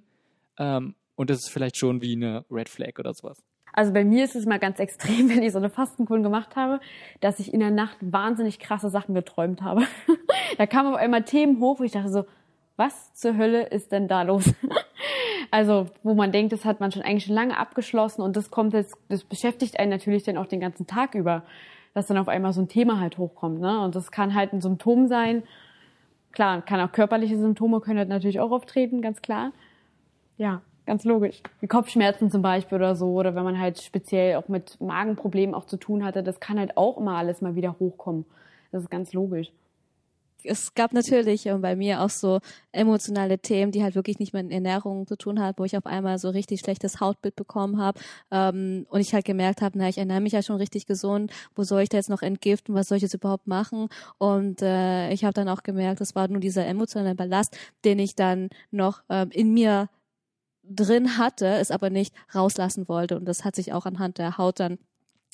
ähm, 0.58 0.96
und 1.16 1.30
das 1.30 1.40
ist 1.40 1.50
vielleicht 1.50 1.78
schon 1.78 2.02
wie 2.02 2.14
eine 2.14 2.46
Red 2.52 2.70
Flag 2.70 3.00
oder 3.00 3.14
sowas? 3.14 3.44
Also 3.74 3.92
bei 3.92 4.06
mir 4.06 4.24
ist 4.24 4.36
es 4.36 4.46
mal 4.46 4.60
ganz 4.60 4.80
extrem, 4.80 5.30
wenn 5.36 5.44
ich 5.44 5.52
so 5.52 5.58
eine 5.58 5.70
Fastenkur 5.70 6.20
gemacht 6.22 6.56
habe, 6.56 6.80
dass 7.20 7.40
ich 7.40 7.54
in 7.54 7.60
der 7.60 7.72
Nacht 7.72 7.98
wahnsinnig 8.02 8.60
krasse 8.60 8.90
Sachen 8.90 9.14
geträumt 9.14 9.62
habe. 9.62 9.84
da 10.58 10.66
kamen 10.66 10.94
auf 10.94 11.00
einmal 11.00 11.24
Themen 11.24 11.60
hoch, 11.60 11.80
wo 11.80 11.84
ich 11.84 11.92
dachte 11.92 12.10
so, 12.10 12.26
was 12.78 13.14
zur 13.14 13.38
Hölle 13.38 13.64
ist 13.68 13.92
denn 13.92 14.08
da 14.08 14.24
los? 14.24 14.54
also, 15.52 15.88
wo 16.04 16.14
man 16.14 16.32
denkt, 16.32 16.52
das 16.52 16.66
hat 16.66 16.80
man 16.80 16.92
schon 16.92 17.04
eigentlich 17.04 17.26
schon 17.26 17.36
lange 17.36 17.58
abgeschlossen 17.58 18.22
und 18.22 18.36
das 18.36 18.52
kommt 18.52 18.74
jetzt, 18.74 18.98
das 19.10 19.24
beschäftigt 19.24 19.80
einen 19.80 19.92
natürlich 19.92 20.24
dann 20.24 20.38
auch 20.38 20.48
den 20.48 20.60
ganzen 20.60 20.88
Tag 20.88 21.16
über, 21.16 21.44
dass 21.94 22.08
dann 22.08 22.18
auf 22.18 22.28
einmal 22.28 22.52
so 22.52 22.62
ein 22.62 22.68
Thema 22.68 23.00
halt 23.00 23.18
hochkommt, 23.18 23.62
ne? 23.62 23.80
Und 23.82 23.96
das 23.96 24.12
kann 24.12 24.34
halt 24.34 24.52
ein 24.52 24.60
Symptom 24.60 25.08
sein. 25.08 25.44
Klar, 26.34 26.62
kann 26.62 26.82
auch 26.82 26.92
körperliche 26.92 27.38
Symptome 27.38 27.80
können 27.80 28.00
halt 28.00 28.10
natürlich 28.10 28.42
auch 28.42 28.52
auftreten, 28.52 29.02
ganz 29.02 29.22
klar. 29.22 29.54
Ja, 30.38 30.62
ganz 30.86 31.04
logisch. 31.04 31.42
Wie 31.62 31.68
Kopfschmerzen 31.68 32.30
zum 32.30 32.42
Beispiel 32.42 32.78
oder 32.78 32.96
so, 32.96 33.14
oder 33.14 33.36
wenn 33.36 33.44
man 33.44 33.60
halt 33.60 33.82
speziell 33.82 34.36
auch 34.36 34.48
mit 34.48 34.80
Magenproblemen 34.82 35.56
auch 35.56 35.66
zu 35.66 35.78
tun 35.78 36.04
hatte, 36.04 36.24
das 36.24 36.40
kann 36.40 36.60
halt 36.60 36.78
auch 36.78 36.98
immer 36.98 37.18
alles 37.18 37.42
mal 37.42 37.56
wieder 37.56 37.80
hochkommen. 37.80 38.26
Das 38.72 38.84
ist 38.84 38.90
ganz 38.90 39.14
logisch 39.14 39.52
es 40.46 40.74
gab 40.74 40.94
natürlich 40.94 41.46
äh, 41.46 41.54
bei 41.58 41.76
mir 41.76 42.02
auch 42.02 42.10
so 42.10 42.40
emotionale 42.72 43.40
Themen, 43.40 43.72
die 43.72 43.84
halt 43.84 43.96
wirklich 43.96 44.20
nicht 44.20 44.34
mit 44.34 44.52
Ernährung 44.52 45.08
zu 45.08 45.18
tun 45.18 45.40
hat, 45.40 45.60
wo 45.60 45.66
ich 45.66 45.78
auf 45.78 45.86
einmal 45.86 46.18
so 46.18 46.30
richtig 46.30 46.60
schlechtes 46.60 47.00
Hautbild 47.00 47.36
bekommen 47.36 47.80
habe 47.80 48.00
ähm, 48.32 48.86
und 48.90 49.02
ich 49.02 49.14
halt 49.14 49.26
gemerkt 49.26 49.62
habe, 49.62 49.78
na, 49.78 49.90
ich 49.90 49.98
ernähre 49.98 50.22
mich 50.22 50.34
ja 50.34 50.42
schon 50.42 50.58
richtig 50.58 50.86
gesund, 50.86 51.32
wo 51.56 51.64
soll 51.64 51.82
ich 51.82 51.90
da 51.90 51.98
jetzt 51.98 52.10
noch 52.10 52.22
entgiften, 52.22 52.76
was 52.76 52.88
soll 52.88 52.98
ich 52.98 53.04
jetzt 53.04 53.14
überhaupt 53.14 53.48
machen? 53.48 53.90
Und 54.18 54.62
äh, 54.62 55.12
ich 55.12 55.24
habe 55.24 55.34
dann 55.34 55.50
auch 55.50 55.64
gemerkt, 55.64 56.02
es 56.02 56.16
war 56.16 56.28
nur 56.28 56.40
dieser 56.40 56.66
emotionale 56.66 57.16
Ballast, 57.16 57.58
den 57.84 58.00
ich 58.00 58.16
dann 58.16 58.50
noch 58.72 59.04
ähm, 59.10 59.30
in 59.32 59.54
mir 59.54 59.90
drin 60.70 61.18
hatte, 61.18 61.46
es 61.46 61.72
aber 61.72 61.90
nicht 61.90 62.14
rauslassen 62.34 62.88
wollte 62.88 63.18
und 63.18 63.26
das 63.26 63.44
hat 63.44 63.56
sich 63.56 63.74
auch 63.74 63.86
anhand 63.86 64.18
der 64.18 64.38
Haut 64.38 64.60
dann 64.60 64.80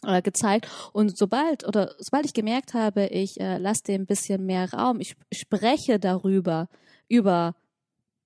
äh, 0.04 0.22
gezeigt. 0.22 0.68
Und 0.94 1.18
sobald 1.18 1.68
oder 1.68 1.94
sobald 2.00 2.26
ich 2.26 2.34
gemerkt 2.34 2.74
habe, 2.74 3.06
ich 3.08 3.40
äh, 3.40 3.58
lasse 3.58 3.84
dem 3.84 4.02
ein 4.02 4.06
bisschen 4.06 4.46
mehr 4.46 4.72
Raum, 4.74 5.00
ich 5.00 5.16
spreche 5.32 6.00
darüber, 6.00 6.68
über 7.08 7.56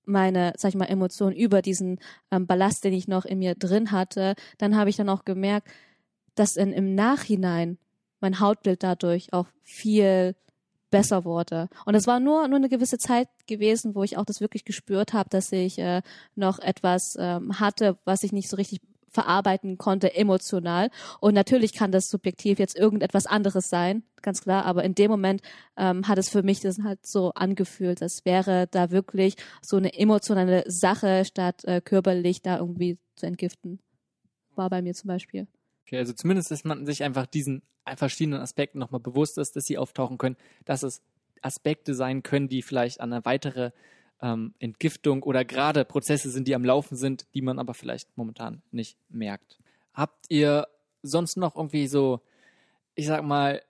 meine, 0.04 0.52
sag 0.56 0.70
ich 0.70 0.76
mal, 0.76 0.86
Emotionen, 0.86 1.36
über 1.36 1.62
diesen 1.62 1.98
ähm, 2.30 2.46
Ballast, 2.46 2.84
den 2.84 2.92
ich 2.92 3.08
noch 3.08 3.24
in 3.24 3.40
mir 3.40 3.54
drin 3.54 3.90
hatte, 3.90 4.34
dann 4.58 4.76
habe 4.76 4.88
ich 4.88 4.96
dann 4.96 5.08
auch 5.08 5.24
gemerkt, 5.24 5.68
dass 6.34 6.56
in, 6.56 6.72
im 6.72 6.94
Nachhinein 6.94 7.78
mein 8.20 8.40
Hautbild 8.40 8.82
dadurch 8.82 9.32
auch 9.32 9.48
viel 9.62 10.36
besser 10.90 11.24
wurde. 11.24 11.68
Und 11.84 11.94
es 11.94 12.06
war 12.06 12.20
nur 12.20 12.46
nur 12.48 12.56
eine 12.56 12.68
gewisse 12.68 12.98
Zeit 12.98 13.28
gewesen, 13.46 13.94
wo 13.94 14.02
ich 14.02 14.16
auch 14.16 14.24
das 14.24 14.40
wirklich 14.40 14.64
gespürt 14.64 15.12
habe, 15.12 15.28
dass 15.30 15.52
ich 15.52 15.78
äh, 15.78 16.02
noch 16.34 16.58
etwas 16.58 17.16
ähm, 17.18 17.58
hatte, 17.60 17.98
was 18.04 18.22
ich 18.22 18.32
nicht 18.32 18.48
so 18.48 18.56
richtig 18.56 18.80
verarbeiten 19.16 19.78
konnte 19.78 20.14
emotional. 20.14 20.90
Und 21.20 21.34
natürlich 21.34 21.72
kann 21.72 21.90
das 21.90 22.10
subjektiv 22.10 22.58
jetzt 22.58 22.76
irgendetwas 22.76 23.26
anderes 23.26 23.70
sein, 23.70 24.02
ganz 24.20 24.42
klar. 24.42 24.66
Aber 24.66 24.84
in 24.84 24.94
dem 24.94 25.10
Moment 25.10 25.40
ähm, 25.76 26.06
hat 26.06 26.18
es 26.18 26.28
für 26.28 26.42
mich 26.42 26.60
das 26.60 26.78
halt 26.82 27.06
so 27.06 27.32
angefühlt, 27.34 28.02
als 28.02 28.24
wäre 28.24 28.66
da 28.70 28.90
wirklich 28.90 29.36
so 29.62 29.78
eine 29.78 29.94
emotionale 29.94 30.64
Sache 30.70 31.24
statt 31.24 31.64
äh, 31.64 31.80
körperlich 31.80 32.42
da 32.42 32.58
irgendwie 32.58 32.98
zu 33.16 33.26
entgiften. 33.26 33.80
War 34.54 34.68
bei 34.68 34.82
mir 34.82 34.94
zum 34.94 35.08
Beispiel. 35.08 35.46
Okay, 35.86 35.98
also 35.98 36.12
zumindest, 36.12 36.50
dass 36.50 36.64
man 36.64 36.84
sich 36.84 37.04
einfach 37.04 37.26
diesen 37.26 37.62
verschiedenen 37.96 38.40
Aspekten 38.40 38.80
nochmal 38.80 39.00
bewusst 39.00 39.38
ist, 39.38 39.54
dass 39.54 39.66
sie 39.66 39.78
auftauchen 39.78 40.18
können, 40.18 40.36
dass 40.64 40.82
es 40.82 41.00
Aspekte 41.42 41.94
sein 41.94 42.24
können, 42.24 42.48
die 42.48 42.62
vielleicht 42.62 43.00
an 43.00 43.12
eine 43.12 43.24
weitere 43.24 43.70
ähm, 44.20 44.54
Entgiftung 44.58 45.22
oder 45.22 45.44
gerade 45.44 45.84
Prozesse 45.84 46.30
sind, 46.30 46.48
die 46.48 46.56
am 46.56 46.64
Laufen 46.64 46.96
sind, 46.96 47.26
die 47.34 47.42
man 47.42 47.60
aber 47.60 47.72
vielleicht 47.72 48.16
momentan 48.16 48.62
nicht 48.72 48.98
merkt. 49.08 49.58
Habt 49.94 50.26
ihr 50.28 50.66
sonst 51.02 51.36
noch 51.36 51.54
irgendwie 51.54 51.86
so, 51.86 52.20
ich 52.96 53.06
sag 53.06 53.22
mal, 53.22 53.62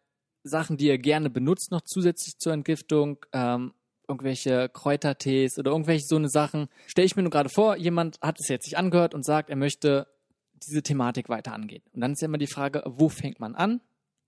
Sachen, 0.43 0.79
die 0.79 0.87
ihr 0.87 0.99
gerne 0.99 1.29
benutzt, 1.29 1.71
noch 1.71 1.83
zusätzlich 1.83 2.39
zur 2.39 2.55
Entgiftung? 2.55 3.19
Ähm, 3.33 3.75
irgendwelche 4.09 4.69
Kräutertees 4.69 5.59
oder 5.59 5.73
irgendwelche 5.73 6.07
so 6.07 6.17
eine 6.17 6.29
Sachen. 6.29 6.69
Stelle 6.87 7.07
ich 7.07 7.17
mir 7.17 7.23
nur 7.23 7.33
gerade 7.33 7.49
vor, 7.49 7.77
jemand 7.77 8.21
hat 8.23 8.39
es 8.41 8.49
jetzt 8.49 8.65
sich 8.65 8.79
angehört 8.79 9.15
und 9.15 9.25
sagt, 9.25 9.51
er 9.51 9.57
möchte 9.57 10.07
diese 10.63 10.83
Thematik 10.83 11.29
weiter 11.29 11.53
angehen. 11.53 11.83
Und 11.93 12.01
dann 12.01 12.13
ist 12.13 12.23
ja 12.23 12.27
immer 12.27 12.39
die 12.39 12.47
Frage, 12.47 12.83
wo 12.87 13.09
fängt 13.09 13.41
man 13.41 13.55
an? 13.55 13.81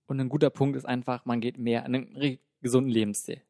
Und 0.07 0.19
ein 0.19 0.29
guter 0.29 0.49
Punkt 0.49 0.75
ist 0.75 0.85
einfach, 0.85 1.25
man 1.25 1.39
geht 1.39 1.57
mehr 1.57 1.85
in 1.85 1.95
einen 1.95 2.39
gesunden 2.61 2.91
Lebensstil. 2.91 3.41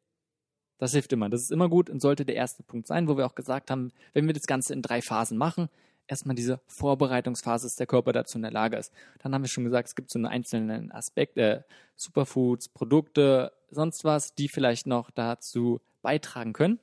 Das 0.78 0.92
hilft 0.92 1.12
immer. 1.12 1.28
Das 1.28 1.42
ist 1.42 1.52
immer 1.52 1.68
gut 1.68 1.90
und 1.90 2.00
sollte 2.00 2.24
der 2.24 2.36
erste 2.36 2.62
Punkt 2.62 2.86
sein, 2.86 3.06
wo 3.08 3.16
wir 3.16 3.26
auch 3.26 3.34
gesagt 3.34 3.70
haben, 3.70 3.92
wenn 4.12 4.26
wir 4.26 4.34
das 4.34 4.46
Ganze 4.46 4.72
in 4.72 4.82
drei 4.82 5.02
Phasen 5.02 5.36
machen, 5.36 5.68
erstmal 6.06 6.34
diese 6.34 6.60
Vorbereitungsphase, 6.66 7.66
dass 7.66 7.76
der 7.76 7.86
Körper 7.86 8.12
dazu 8.12 8.38
in 8.38 8.42
der 8.42 8.50
Lage 8.50 8.76
ist. 8.76 8.92
Dann 9.20 9.34
haben 9.34 9.42
wir 9.42 9.48
schon 9.48 9.64
gesagt, 9.64 9.88
es 9.88 9.94
gibt 9.94 10.10
so 10.10 10.18
einen 10.18 10.26
einzelnen 10.26 10.90
Aspekt, 10.90 11.36
äh, 11.38 11.62
Superfoods, 11.96 12.68
Produkte, 12.70 13.52
sonst 13.70 14.04
was, 14.04 14.34
die 14.34 14.48
vielleicht 14.48 14.86
noch 14.86 15.10
dazu 15.10 15.80
beitragen 16.02 16.52
können. 16.52 16.80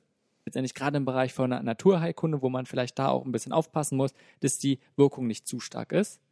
Letztendlich 0.48 0.72
gerade 0.72 0.96
im 0.96 1.04
Bereich 1.04 1.34
von 1.34 1.52
einer 1.52 1.62
Naturheilkunde, 1.62 2.40
wo 2.40 2.48
man 2.48 2.64
vielleicht 2.64 2.98
da 2.98 3.08
auch 3.08 3.26
ein 3.26 3.32
bisschen 3.32 3.52
aufpassen 3.52 3.98
muss, 3.98 4.14
dass 4.40 4.56
die 4.56 4.78
Wirkung 4.96 5.26
nicht 5.26 5.46
zu 5.46 5.60
stark 5.60 5.92
ist. 5.92 6.22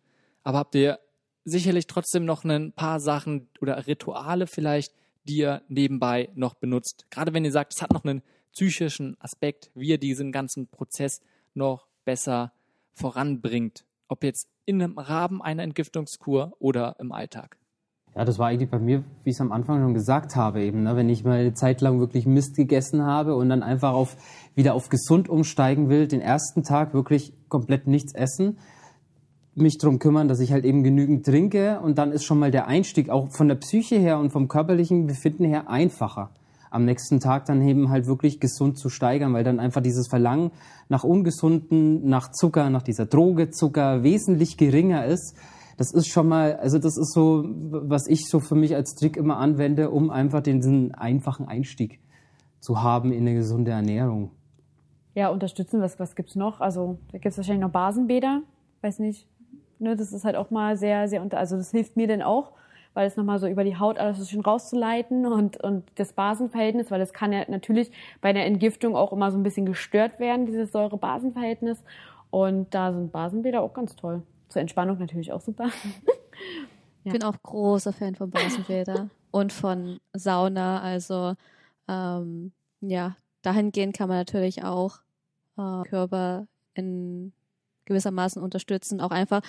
Aber 0.43 0.57
habt 0.57 0.75
ihr 0.75 0.99
sicherlich 1.45 1.87
trotzdem 1.87 2.25
noch 2.25 2.43
ein 2.43 2.73
paar 2.73 2.99
Sachen 2.99 3.51
oder 3.61 3.87
Rituale 3.87 4.47
vielleicht, 4.47 4.95
die 5.25 5.37
ihr 5.37 5.61
nebenbei 5.69 6.31
noch 6.35 6.55
benutzt. 6.55 7.05
Gerade 7.11 7.35
wenn 7.35 7.45
ihr 7.45 7.53
sagt, 7.53 7.75
es 7.75 7.83
hat 7.83 7.93
noch 7.93 8.05
einen 8.05 8.23
psychischen 8.55 9.21
Aspekt, 9.21 9.71
wie 9.75 9.89
ihr 9.89 9.99
diesen 9.99 10.33
ganzen 10.33 10.67
Prozess 10.67 11.21
noch 11.53 11.87
besser 12.07 12.55
voranbringt. 12.95 13.85
Ob 14.09 14.25
jetzt 14.25 14.49
in 14.65 14.83
einem 14.83 14.97
Rahmen 14.97 15.43
einer 15.43 15.63
Entgiftungskur 15.63 16.57
oder 16.59 16.97
im 17.01 17.13
Alltag. 17.13 17.59
Ja, 18.17 18.25
das 18.25 18.39
war 18.39 18.47
eigentlich 18.47 18.71
bei 18.71 18.79
mir, 18.79 19.05
wie 19.25 19.31
ich 19.31 19.37
es 19.37 19.43
am 19.43 19.53
Anfang 19.53 19.83
schon 19.83 19.93
gesagt 19.93 20.37
habe, 20.37 20.63
eben, 20.63 20.85
ne? 20.85 20.97
wenn 20.97 21.11
ich 21.11 21.23
mal 21.23 21.39
eine 21.39 21.53
Zeit 21.53 21.83
lang 21.83 22.01
wirklich 22.01 22.25
Mist 22.25 22.57
gegessen 22.57 23.03
habe 23.03 23.37
und 23.37 23.51
dann 23.51 23.63
einfach 23.63 23.93
auf, 23.93 24.17
wieder 24.55 24.73
auf 24.73 24.89
gesund 24.89 25.29
umsteigen 25.29 25.91
will, 25.91 26.09
den 26.09 26.23
ersten 26.23 26.63
Tag 26.63 26.95
wirklich 26.95 27.35
komplett 27.51 27.87
nichts 27.87 28.15
essen, 28.15 28.57
mich 29.55 29.77
drum 29.77 29.99
kümmern, 29.99 30.29
dass 30.29 30.41
ich 30.41 30.51
halt 30.51 30.65
eben 30.65 30.83
genügend 30.83 31.27
trinke 31.27 31.79
und 31.81 31.99
dann 31.99 32.11
ist 32.11 32.25
schon 32.25 32.39
mal 32.39 32.51
der 32.51 32.67
Einstieg 32.67 33.11
auch 33.11 33.29
von 33.33 33.49
der 33.49 33.57
Psyche 33.57 33.97
her 33.97 34.19
und 34.19 34.31
vom 34.31 34.49
körperlichen 34.49 35.07
Befinden 35.07 35.45
her 35.45 35.69
einfacher. 35.69 36.31
Am 36.71 36.87
nächsten 36.87 37.21
Tag 37.21 37.45
dann 37.45 37.61
eben 37.61 37.91
halt 37.91 38.07
wirklich 38.07 38.41
gesund 38.41 38.79
zu 38.79 38.89
steigern, 38.89 39.35
weil 39.35 39.45
dann 39.45 39.61
einfach 39.61 39.83
dieses 39.83 40.09
Verlangen 40.09 40.53
nach 40.89 41.05
ungesunden, 41.05 42.09
nach 42.09 42.31
Zucker, 42.33 42.71
nach 42.71 42.83
dieser 42.83 43.05
Droge 43.05 43.51
Zucker 43.51 44.03
wesentlich 44.03 44.57
geringer 44.57 45.05
ist 45.05 45.37
das 45.77 45.93
ist 45.93 46.09
schon 46.09 46.29
mal, 46.29 46.57
also 46.57 46.79
das 46.79 46.97
ist 46.97 47.13
so, 47.13 47.45
was 47.47 48.07
ich 48.07 48.29
so 48.29 48.41
für 48.41 48.55
mich 48.55 48.75
als 48.75 48.95
Trick 48.95 49.17
immer 49.17 49.37
anwende, 49.37 49.91
um 49.91 50.11
einfach 50.11 50.41
diesen 50.41 50.95
einfachen 50.95 51.47
Einstieg 51.47 52.01
zu 52.61 52.83
haben 52.83 53.13
in 53.13 53.21
eine 53.21 53.35
gesunde 53.35 53.73
Ernährung. 53.73 54.31
Ja, 55.15 55.29
unterstützen, 55.29 55.81
was, 55.81 55.99
was 55.99 56.17
gibt's 56.17 56.35
noch? 56.35 56.61
Also 56.61 56.99
da 57.13 57.19
gibt's 57.19 57.37
wahrscheinlich 57.37 57.63
noch 57.63 57.71
Basenbäder, 57.71 58.43
weiß 58.83 58.99
nicht. 59.01 59.27
Ne, 59.79 59.95
das 59.95 60.13
ist 60.13 60.25
halt 60.25 60.37
auch 60.37 60.51
mal 60.51 60.77
sehr, 60.79 61.09
sehr 61.09 61.21
unter, 61.21 61.39
also 61.39 61.57
das 61.57 61.71
hilft 61.71 61.97
mir 61.97 62.07
denn 62.07 62.23
auch, 62.23 62.53
weil 62.95 63.07
es 63.07 63.17
nochmal 63.17 63.39
so 63.39 63.47
über 63.47 63.63
die 63.63 63.79
Haut 63.79 63.99
alles 63.99 64.19
so 64.19 64.25
schön 64.25 64.41
rauszuleiten 64.41 65.27
und, 65.27 65.63
und 65.63 65.85
das 65.97 66.15
Basenverhältnis, 66.15 66.91
weil 66.91 66.99
das 66.99 67.13
kann 67.13 67.33
ja 67.33 67.45
natürlich 67.49 67.93
bei 68.23 68.31
einer 68.31 68.45
Entgiftung 68.45 68.97
auch 68.97 69.13
immer 69.13 69.31
so 69.31 69.37
ein 69.37 69.43
bisschen 69.43 69.67
gestört 69.67 70.19
werden, 70.19 70.47
dieses 70.47 70.73
Säure-Basen-Verhältnis. 70.73 71.85
Und 72.31 72.75
da 72.75 72.93
sind 72.93 73.13
Basenbäder 73.13 73.61
auch 73.61 73.75
ganz 73.75 73.97
toll. 73.97 74.23
Zur 74.49 74.63
Entspannung 74.63 74.99
natürlich 74.99 75.33
auch 75.33 75.41
super. 75.41 75.71
Ich 77.05 77.13
bin 77.13 77.23
auch 77.23 77.41
großer 77.41 77.93
Fan 77.93 78.17
von 78.17 78.33
Basenbäder 78.33 79.11
und 79.31 79.53
von 79.53 80.01
Sauna. 80.13 80.81
Also 80.81 81.35
ähm, 81.87 82.51
ja, 82.81 83.17
dahingehend 83.43 83.97
kann 83.97 84.09
man 84.09 84.19
natürlich 84.19 84.65
auch 84.65 84.99
äh, 85.57 85.83
Körper 85.89 86.49
in 86.75 87.33
gewissermaßen 87.85 88.43
unterstützen, 88.43 89.01
auch 89.01 89.13
einfach 89.13 89.43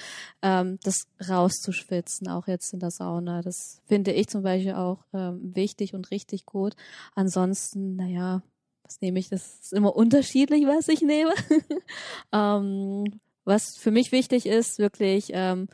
ähm, 0.44 0.78
das 0.84 1.08
rauszuschwitzen, 1.28 2.30
auch 2.30 2.48
jetzt 2.48 2.72
in 2.74 2.80
der 2.80 2.92
Sauna. 2.92 3.42
Das 3.42 3.82
finde 3.88 4.12
ich 4.12 4.28
zum 4.28 4.44
Beispiel 4.44 4.74
auch 4.74 5.00
ähm, 5.14 5.56
wichtig 5.56 5.96
und 5.96 6.12
richtig 6.12 6.46
gut. 6.46 6.76
Ansonsten, 7.16 7.96
naja, 7.96 8.44
was 8.84 9.02
nehme 9.02 9.20
ich? 9.20 9.30
Das 9.30 9.60
ist 9.62 9.74
immer 9.74 9.96
unterschiedlich, 9.96 10.66
was 10.68 10.88
ich 10.88 11.02
nehme. 11.02 11.34
ähm, 12.32 13.20
was 13.48 13.78
für 13.78 13.92
mich 13.92 14.12
wichtig 14.12 14.46
ist, 14.46 14.78
wirklich 14.78 15.30
ähm, 15.34 15.70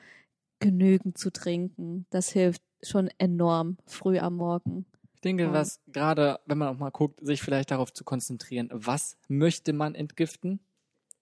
genügend 0.59 1.17
zu 1.17 1.32
trinken. 1.32 2.05
Das 2.11 2.30
hilft 2.30 2.61
schon 2.84 3.09
enorm 3.17 3.78
früh 3.86 4.19
am 4.19 4.36
Morgen. 4.36 4.86
Ich 5.15 5.21
denke, 5.21 5.51
was 5.51 5.80
gerade, 5.88 6.39
wenn 6.45 6.57
man 6.57 6.67
auch 6.67 6.78
mal 6.78 6.91
guckt, 6.91 7.26
sich 7.26 7.41
vielleicht 7.41 7.71
darauf 7.71 7.91
zu 7.91 8.03
konzentrieren, 8.03 8.69
was 8.71 9.17
möchte 9.28 9.74
man 9.74 9.95
entgiften? 9.95 10.59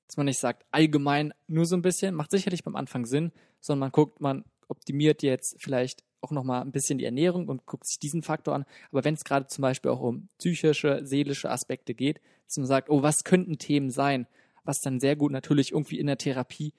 Dass 0.08 0.18
man 0.18 0.26
nicht 0.26 0.40
sagt, 0.40 0.66
allgemein 0.72 1.34
nur 1.48 1.66
so 1.66 1.76
ein 1.76 1.82
bisschen, 1.82 2.16
macht 2.16 2.32
sicherlich 2.32 2.64
beim 2.64 2.76
Anfang 2.76 3.06
Sinn, 3.06 3.32
sondern 3.62 3.80
man 3.80 3.92
guckt, 3.92 4.20
man 4.20 4.44
optimiert 4.68 5.24
jetzt 5.24 5.56
vielleicht 5.62 6.04
auch 6.20 6.32
nochmal 6.32 6.62
ein 6.62 6.72
bisschen 6.72 6.98
die 6.98 7.06
Ernährung 7.06 7.48
und 7.48 7.66
guckt 7.66 7.86
sich 7.86 8.00
diesen 8.00 8.24
Faktor 8.24 8.56
an. 8.56 8.66
Aber 8.92 9.04
wenn 9.06 9.14
es 9.14 9.24
gerade 9.24 9.48
zum 9.48 9.62
Beispiel 9.62 9.92
auch 9.92 10.02
um 10.02 10.28
psychische, 10.38 11.02
seelische 11.04 11.50
Aspekte 11.50 11.94
geht, 11.94 12.20
dass 12.48 12.58
man 12.58 12.68
sagt, 12.68 12.90
oh, 12.90 13.02
was 13.04 13.24
könnten 13.24 13.58
Themen 13.58 13.90
sein? 13.90 14.28
Was 14.64 14.80
dann 14.80 15.00
sehr 15.00 15.16
gut 15.16 15.32
natürlich 15.32 15.72
irgendwie 15.72 16.00
in 16.00 16.08
der 16.08 16.18
Therapie 16.18 16.74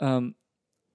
ähm, 0.00 0.34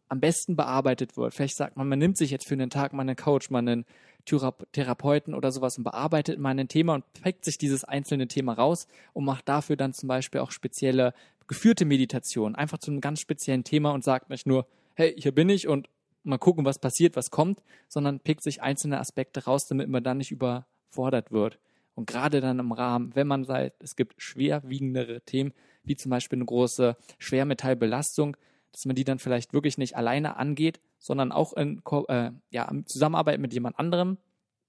am 0.09 0.19
besten 0.19 0.55
bearbeitet 0.55 1.17
wird. 1.17 1.33
Vielleicht 1.33 1.55
sagt 1.55 1.77
man, 1.77 1.87
man 1.87 1.99
nimmt 1.99 2.17
sich 2.17 2.31
jetzt 2.31 2.47
für 2.47 2.55
einen 2.55 2.69
Tag 2.69 2.93
mal 2.93 3.01
einen 3.01 3.15
Coach, 3.15 3.49
mal 3.49 3.59
einen 3.59 3.85
Therapeuten 4.25 5.33
oder 5.33 5.51
sowas 5.51 5.77
und 5.77 5.83
bearbeitet 5.83 6.39
mal 6.39 6.57
ein 6.57 6.67
Thema 6.67 6.95
und 6.95 7.05
packt 7.13 7.45
sich 7.45 7.57
dieses 7.57 7.83
einzelne 7.83 8.27
Thema 8.27 8.53
raus 8.53 8.87
und 9.13 9.25
macht 9.25 9.47
dafür 9.47 9.75
dann 9.75 9.93
zum 9.93 10.07
Beispiel 10.07 10.41
auch 10.41 10.51
spezielle 10.51 11.13
geführte 11.47 11.85
Meditationen, 11.85 12.55
einfach 12.55 12.77
zu 12.77 12.91
einem 12.91 13.01
ganz 13.01 13.21
speziellen 13.21 13.63
Thema 13.63 13.91
und 13.91 14.03
sagt 14.03 14.29
nicht 14.29 14.45
nur, 14.45 14.67
hey, 14.95 15.15
hier 15.17 15.33
bin 15.33 15.49
ich 15.49 15.67
und 15.67 15.89
mal 16.23 16.37
gucken, 16.37 16.65
was 16.65 16.79
passiert, 16.79 17.15
was 17.15 17.31
kommt, 17.31 17.63
sondern 17.87 18.19
pickt 18.19 18.43
sich 18.43 18.61
einzelne 18.61 18.99
Aspekte 18.99 19.45
raus, 19.45 19.65
damit 19.67 19.89
man 19.89 20.03
dann 20.03 20.17
nicht 20.17 20.31
überfordert 20.31 21.31
wird. 21.31 21.59
Und 21.95 22.07
gerade 22.07 22.39
dann 22.39 22.59
im 22.59 22.71
Rahmen, 22.71 23.15
wenn 23.15 23.27
man 23.27 23.45
sagt, 23.45 23.81
es 23.83 23.95
gibt 23.95 24.21
schwerwiegendere 24.21 25.21
Themen, 25.21 25.53
wie 25.83 25.95
zum 25.95 26.09
Beispiel 26.09 26.37
eine 26.37 26.45
große 26.45 26.95
Schwermetallbelastung, 27.17 28.37
dass 28.71 28.85
man 28.85 28.95
die 28.95 29.03
dann 29.03 29.19
vielleicht 29.19 29.53
wirklich 29.53 29.77
nicht 29.77 29.95
alleine 29.95 30.37
angeht, 30.37 30.79
sondern 30.99 31.31
auch 31.31 31.53
in 31.53 31.81
äh, 32.07 32.31
ja, 32.51 32.71
Zusammenarbeit 32.85 33.39
mit 33.39 33.53
jemand 33.53 33.79
anderem, 33.79 34.17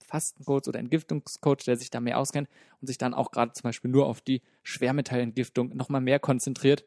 Fastencoach 0.07 0.67
oder 0.69 0.79
Entgiftungscoach, 0.79 1.65
der 1.67 1.77
sich 1.77 1.91
da 1.91 2.01
mehr 2.01 2.19
auskennt 2.19 2.49
und 2.81 2.87
sich 2.87 2.99
dann 2.99 3.15
auch 3.15 3.31
gerade 3.31 3.53
zum 3.53 3.65
Beispiel 3.65 3.91
nur 3.91 4.07
auf 4.07 4.21
die 4.21 4.43
Schwermetallentgiftung 4.63 5.77
nochmal 5.77 6.01
mehr 6.01 6.19
konzentriert, 6.19 6.85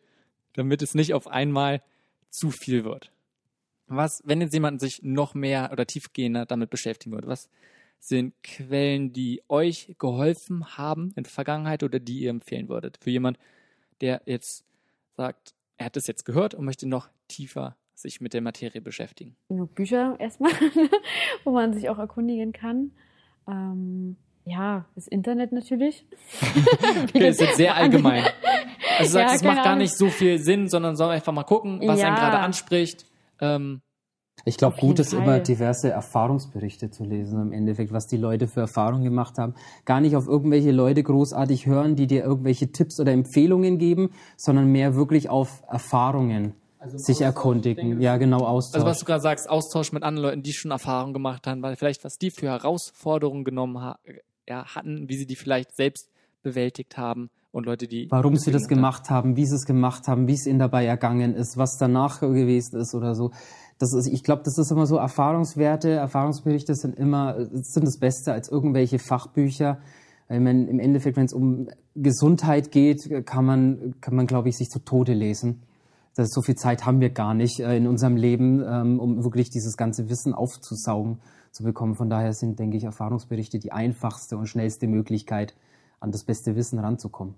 damit 0.53 0.81
es 0.81 0.95
nicht 0.95 1.13
auf 1.13 1.27
einmal 1.27 1.81
zu 2.29 2.51
viel 2.51 2.83
wird. 2.83 3.11
Was, 3.87 4.21
wenn 4.25 4.41
jetzt 4.41 4.53
jemand 4.53 4.81
sich 4.81 5.03
noch 5.03 5.33
mehr 5.33 5.69
oder 5.71 5.85
tiefgehender 5.85 6.45
damit 6.45 6.69
beschäftigen 6.69 7.13
würde, 7.13 7.27
was 7.27 7.49
sind 7.99 8.33
Quellen, 8.43 9.13
die 9.13 9.41
euch 9.47 9.95
geholfen 9.97 10.77
haben 10.77 11.13
in 11.15 11.23
der 11.23 11.31
Vergangenheit 11.31 11.83
oder 11.83 11.99
die 11.99 12.19
ihr 12.19 12.29
empfehlen 12.29 12.69
würdet? 12.69 12.97
Für 13.01 13.11
jemand, 13.11 13.37
der 14.03 14.21
jetzt 14.25 14.65
sagt, 15.15 15.55
er 15.77 15.85
hat 15.85 15.97
es 15.97 16.07
jetzt 16.07 16.25
gehört 16.25 16.53
und 16.53 16.65
möchte 16.65 16.87
noch 16.87 17.09
tiefer 17.29 17.77
sich 17.95 18.19
mit 18.19 18.33
der 18.33 18.41
Materie 18.41 18.81
beschäftigen. 18.81 19.37
Genug 19.47 19.73
Bücher 19.75 20.17
erstmal, 20.19 20.51
wo 21.45 21.51
man 21.51 21.73
sich 21.73 21.89
auch 21.89 21.97
erkundigen 21.97 22.51
kann. 22.51 22.91
Ähm, 23.47 24.17
ja, 24.43 24.85
das 24.95 25.07
Internet 25.07 25.53
natürlich. 25.53 26.05
okay, 27.03 27.29
ist 27.29 27.39
jetzt 27.39 27.57
sehr 27.57 27.75
allgemein. 27.75 28.25
Also 28.95 29.17
du 29.17 29.23
sagst, 29.23 29.41
ja, 29.43 29.49
es 29.49 29.55
macht 29.55 29.63
gar 29.63 29.75
nicht 29.75 29.97
so 29.97 30.09
viel 30.09 30.37
Sinn, 30.37 30.67
sondern 30.67 30.95
soll 30.95 31.09
einfach 31.09 31.33
mal 31.33 31.43
gucken, 31.43 31.81
was 31.87 31.99
ja. 31.99 32.07
einen 32.07 32.15
gerade 32.15 32.37
anspricht. 32.37 33.07
Ähm, 33.41 33.81
ich 34.45 34.57
glaube, 34.57 34.75
gut 34.77 34.99
ist 34.99 35.13
Fall. 35.13 35.23
immer 35.23 35.39
diverse 35.39 35.89
Erfahrungsberichte 35.89 36.91
zu 36.91 37.05
lesen 37.05 37.41
im 37.41 37.53
Endeffekt, 37.53 37.93
was 37.93 38.07
die 38.07 38.17
Leute 38.17 38.47
für 38.47 38.61
Erfahrungen 38.61 39.03
gemacht 39.03 39.37
haben. 39.37 39.55
Gar 39.85 40.01
nicht 40.01 40.15
auf 40.15 40.27
irgendwelche 40.27 40.71
Leute 40.71 41.01
großartig 41.01 41.65
hören, 41.65 41.95
die 41.95 42.07
dir 42.07 42.23
irgendwelche 42.23 42.71
Tipps 42.71 42.99
oder 42.99 43.13
Empfehlungen 43.13 43.77
geben, 43.77 44.09
sondern 44.35 44.71
mehr 44.71 44.95
wirklich 44.95 45.29
auf 45.29 45.63
Erfahrungen 45.69 46.55
also 46.79 46.97
sich 46.97 47.15
Austausch, 47.15 47.25
erkundigen. 47.25 47.89
Denke, 47.91 48.03
ja, 48.03 48.17
genau, 48.17 48.39
Austausch. 48.39 48.75
Also 48.75 48.87
was 48.87 48.99
du 48.99 49.05
gerade 49.05 49.21
sagst, 49.21 49.49
Austausch 49.49 49.93
mit 49.93 50.03
anderen 50.03 50.29
Leuten, 50.29 50.43
die 50.43 50.51
schon 50.51 50.71
Erfahrungen 50.71 51.13
gemacht 51.13 51.47
haben, 51.47 51.61
weil 51.61 51.77
vielleicht 51.77 52.03
was 52.03 52.17
die 52.17 52.29
für 52.29 52.47
Herausforderungen 52.47 53.45
genommen 53.45 53.79
ha 53.79 53.97
ja, 54.47 54.65
hatten, 54.75 55.07
wie 55.07 55.15
sie 55.15 55.25
die 55.25 55.37
vielleicht 55.37 55.73
selbst 55.73 56.09
bewältigt 56.41 56.97
haben 56.97 57.29
und 57.51 57.65
Leute, 57.65 57.87
die. 57.87 58.07
Warum 58.11 58.35
sie 58.35 58.51
das 58.51 58.67
gemacht 58.67 59.09
haben, 59.09 59.37
wie 59.37 59.45
sie 59.45 59.55
es 59.55 59.65
gemacht 59.65 60.09
haben, 60.09 60.27
wie 60.27 60.33
es 60.33 60.45
ihnen 60.45 60.59
dabei 60.59 60.85
ergangen 60.85 61.33
ist, 61.33 61.55
was 61.55 61.77
danach 61.77 62.19
gewesen 62.19 62.77
ist 62.77 62.93
oder 62.93 63.15
so 63.15 63.31
das 63.83 63.93
ist, 63.93 64.07
ich 64.07 64.23
glaube, 64.23 64.43
das 64.45 64.57
ist 64.57 64.71
immer 64.71 64.85
so 64.85 64.95
Erfahrungswerte, 64.95 65.89
Erfahrungsberichte 65.89 66.73
sind 66.73 66.97
immer, 66.97 67.35
sind 67.51 67.85
das 67.85 67.97
Beste 67.99 68.31
als 68.31 68.47
irgendwelche 68.47 68.97
Fachbücher. 68.97 69.79
Weil 70.29 70.39
man 70.39 70.69
im 70.69 70.79
Endeffekt, 70.79 71.17
wenn 71.17 71.25
es 71.25 71.33
um 71.33 71.67
Gesundheit 71.93 72.71
geht, 72.71 73.25
kann 73.25 73.45
man, 73.45 73.95
kann 73.99 74.15
man, 74.15 74.25
glaube 74.25 74.47
ich, 74.47 74.57
sich 74.57 74.69
zu 74.69 74.79
Tode 74.79 75.13
lesen. 75.13 75.63
Das, 76.15 76.29
so 76.29 76.41
viel 76.41 76.55
Zeit 76.55 76.85
haben 76.85 77.01
wir 77.01 77.09
gar 77.09 77.33
nicht 77.33 77.59
äh, 77.59 77.75
in 77.75 77.87
unserem 77.87 78.15
Leben, 78.15 78.63
ähm, 78.65 78.99
um 78.99 79.23
wirklich 79.23 79.49
dieses 79.49 79.75
ganze 79.75 80.09
Wissen 80.09 80.33
aufzusaugen 80.33 81.19
zu 81.51 81.63
bekommen. 81.63 81.95
Von 81.95 82.09
daher 82.09 82.33
sind, 82.33 82.59
denke 82.59 82.77
ich, 82.77 82.85
Erfahrungsberichte 82.85 83.59
die 83.59 83.73
einfachste 83.73 84.37
und 84.37 84.47
schnellste 84.47 84.87
Möglichkeit, 84.87 85.55
an 85.99 86.11
das 86.11 86.23
beste 86.23 86.55
Wissen 86.55 86.79
ranzukommen. 86.79 87.35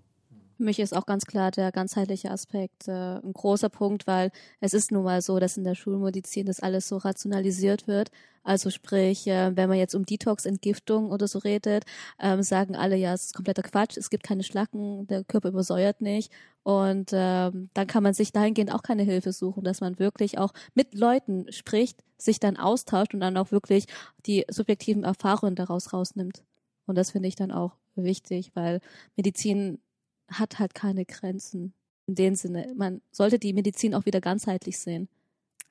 Für 0.57 0.63
mich 0.63 0.79
ist 0.79 0.95
auch 0.95 1.05
ganz 1.05 1.25
klar 1.25 1.51
der 1.51 1.71
ganzheitliche 1.71 2.31
Aspekt 2.31 2.87
äh, 2.87 3.19
ein 3.19 3.33
großer 3.33 3.69
Punkt, 3.69 4.07
weil 4.07 4.31
es 4.61 4.73
ist 4.73 4.91
nun 4.91 5.03
mal 5.03 5.21
so, 5.21 5.37
dass 5.39 5.57
in 5.57 5.65
der 5.65 5.75
Schulmedizin 5.75 6.45
das 6.45 6.61
alles 6.61 6.87
so 6.87 6.97
rationalisiert 6.97 7.87
wird. 7.87 8.09
Also 8.43 8.69
sprich, 8.69 9.27
äh, 9.27 9.55
wenn 9.57 9.67
man 9.67 9.77
jetzt 9.77 9.95
um 9.95 10.05
Detox, 10.05 10.45
Entgiftung 10.45 11.11
oder 11.11 11.27
so 11.27 11.39
redet, 11.39 11.83
ähm, 12.19 12.41
sagen 12.43 12.75
alle, 12.75 12.95
ja, 12.95 13.13
es 13.13 13.25
ist 13.25 13.33
kompletter 13.33 13.63
Quatsch, 13.63 13.97
es 13.97 14.09
gibt 14.09 14.23
keine 14.23 14.43
Schlacken, 14.43 15.07
der 15.07 15.23
Körper 15.23 15.49
übersäuert 15.49 15.99
nicht. 15.99 16.31
Und 16.63 17.11
ähm, 17.11 17.69
dann 17.73 17.87
kann 17.87 18.03
man 18.03 18.13
sich 18.13 18.31
dahingehend 18.31 18.71
auch 18.71 18.83
keine 18.83 19.03
Hilfe 19.03 19.33
suchen, 19.33 19.63
dass 19.63 19.81
man 19.81 19.99
wirklich 19.99 20.37
auch 20.37 20.53
mit 20.73 20.93
Leuten 20.93 21.51
spricht, 21.51 22.03
sich 22.17 22.39
dann 22.39 22.55
austauscht 22.55 23.13
und 23.13 23.19
dann 23.19 23.37
auch 23.37 23.51
wirklich 23.51 23.85
die 24.25 24.45
subjektiven 24.49 25.03
Erfahrungen 25.03 25.55
daraus 25.55 25.91
rausnimmt. 25.91 26.43
Und 26.85 26.95
das 26.97 27.11
finde 27.11 27.27
ich 27.27 27.35
dann 27.35 27.51
auch 27.51 27.73
wichtig, 27.95 28.51
weil 28.53 28.79
Medizin 29.15 29.79
hat 30.29 30.59
halt 30.59 30.73
keine 30.75 31.05
Grenzen. 31.05 31.73
In 32.07 32.15
dem 32.15 32.35
Sinne, 32.35 32.71
man 32.75 33.01
sollte 33.11 33.39
die 33.39 33.53
Medizin 33.53 33.95
auch 33.95 34.05
wieder 34.05 34.21
ganzheitlich 34.21 34.77
sehen. 34.77 35.09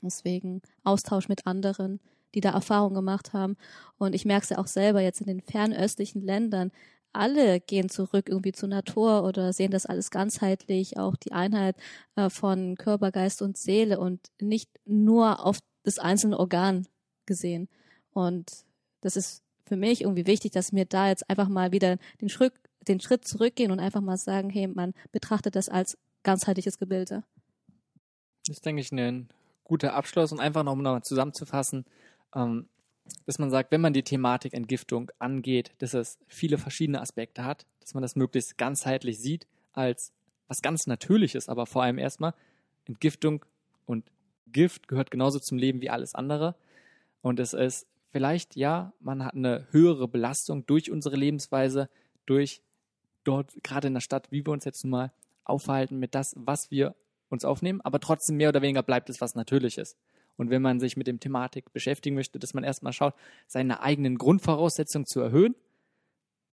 Deswegen 0.03 0.63
Austausch 0.83 1.29
mit 1.29 1.47
anderen, 1.47 2.01
die 2.35 2.41
da 2.41 2.51
Erfahrungen 2.51 2.95
gemacht 2.95 3.33
haben. 3.33 3.57
Und 3.99 4.15
ich 4.15 4.25
merke 4.25 4.45
es 4.45 4.51
ja 4.51 4.59
auch 4.59 4.67
selber 4.67 5.01
jetzt 5.01 5.21
in 5.21 5.27
den 5.27 5.41
fernöstlichen 5.41 6.23
Ländern. 6.23 6.73
Alle 7.13 7.61
gehen 7.61 7.89
zurück 7.89 8.29
irgendwie 8.29 8.53
zur 8.53 8.69
Natur 8.69 9.25
oder 9.25 9.53
sehen 9.53 9.71
das 9.71 9.87
alles 9.87 10.11
ganzheitlich, 10.11 10.99
auch 10.99 11.15
die 11.17 11.33
Einheit 11.33 11.77
äh, 12.17 12.29
von 12.29 12.77
Körper, 12.77 13.13
Geist 13.13 13.41
und 13.41 13.57
Seele 13.57 14.01
und 14.01 14.21
nicht 14.41 14.69
nur 14.85 15.47
auf 15.47 15.61
das 15.85 16.01
einzelne 16.01 16.39
Organ 16.39 16.89
gesehen. 17.27 17.69
Und 18.13 18.65
das 19.01 19.17
ist 19.17 19.43
für 19.67 19.77
mich 19.77 20.03
irgendwie 20.03 20.27
wichtig, 20.27 20.53
dass 20.53 20.73
wir 20.73 20.85
da 20.85 21.09
jetzt 21.09 21.29
einfach 21.31 21.49
mal 21.49 21.73
wieder 21.73 21.99
den 22.21 22.29
Schritt, 22.29 22.53
den 22.89 23.01
Schritt 23.01 23.27
zurückgehen 23.27 23.71
und 23.71 23.81
einfach 23.81 24.01
mal 24.01 24.17
sagen, 24.17 24.51
hey, 24.51 24.67
man 24.67 24.95
betrachtet 25.13 25.57
das 25.57 25.69
als 25.69 25.99
ganzheitliches 26.23 26.79
Gebilde. 26.79 27.25
Das 28.47 28.57
ist, 28.57 28.67
denke 28.67 28.83
ich, 28.83 28.93
ein 28.93 29.29
guter 29.65 29.95
Abschluss 29.95 30.33
und 30.33 30.41
einfach 30.41 30.63
noch 30.63 30.73
um 30.73 30.83
nochmal 30.83 31.03
zusammenzufassen, 31.03 31.85
ähm, 32.35 32.69
dass 33.27 33.39
man 33.39 33.51
sagt, 33.51 33.71
wenn 33.71 33.81
man 33.81 33.93
die 33.93 34.03
Thematik 34.03 34.55
Entgiftung 34.55 35.11
angeht, 35.19 35.73
dass 35.79 35.95
es 35.95 36.19
viele 36.27 36.59
verschiedene 36.59 37.01
Aspekte 37.01 37.45
hat, 37.45 37.67
dass 37.81 37.95
man 37.95 38.03
das 38.03 38.17
möglichst 38.17 38.57
ganzheitlich 38.59 39.19
sieht 39.19 39.47
als 39.73 40.13
was 40.49 40.63
ganz 40.63 40.87
Natürliches, 40.87 41.49
aber 41.49 41.67
vor 41.67 41.83
allem 41.83 41.99
erstmal 41.99 42.35
Entgiftung 42.87 43.45
und 43.87 44.11
Gift 44.47 44.89
gehört 44.89 45.11
genauso 45.11 45.39
zum 45.39 45.59
Leben 45.59 45.81
wie 45.81 45.91
alles 45.91 46.15
andere. 46.15 46.55
Und 47.23 47.41
es 47.41 47.55
ist 47.55 47.87
vielleicht, 48.11 48.57
ja, 48.57 48.93
man 49.01 49.25
hat 49.25 49.35
eine 49.35 49.67
höhere 49.71 50.07
Belastung 50.07 50.67
durch 50.67 50.91
unsere 50.91 51.17
Lebensweise, 51.17 51.89
durch 52.27 52.63
dort, 53.25 53.53
gerade 53.63 53.89
in 53.89 53.95
der 53.95 54.01
Stadt, 54.01 54.31
wie 54.31 54.45
wir 54.45 54.53
uns 54.53 54.65
jetzt 54.65 54.85
nun 54.85 54.93
mal 54.93 55.13
aufhalten 55.45 55.99
mit 55.99 56.15
das, 56.15 56.35
was 56.37 56.71
wir 56.71 56.95
uns 57.29 57.45
aufnehmen, 57.45 57.81
aber 57.81 58.01
trotzdem 58.01 58.37
mehr 58.37 58.51
oder 58.51 58.63
weniger 58.63 58.83
bleibt 58.83 59.11
es 59.11 59.21
was 59.21 59.35
Natürliches. 59.35 59.97
Und 60.37 60.51
wenn 60.51 60.63
man 60.63 60.81
sich 60.81 60.97
mit 60.97 61.07
dem 61.07 61.21
Thematik 61.21 61.73
beschäftigen 61.73 62.17
möchte, 62.17 62.39
dass 62.39 62.55
man 62.55 62.65
erstmal 62.65 62.93
schaut, 62.93 63.15
seine 63.47 63.81
eigenen 63.83 64.19
Grundvoraussetzungen 64.19 65.07
zu 65.07 65.21
erhöhen, 65.21 65.55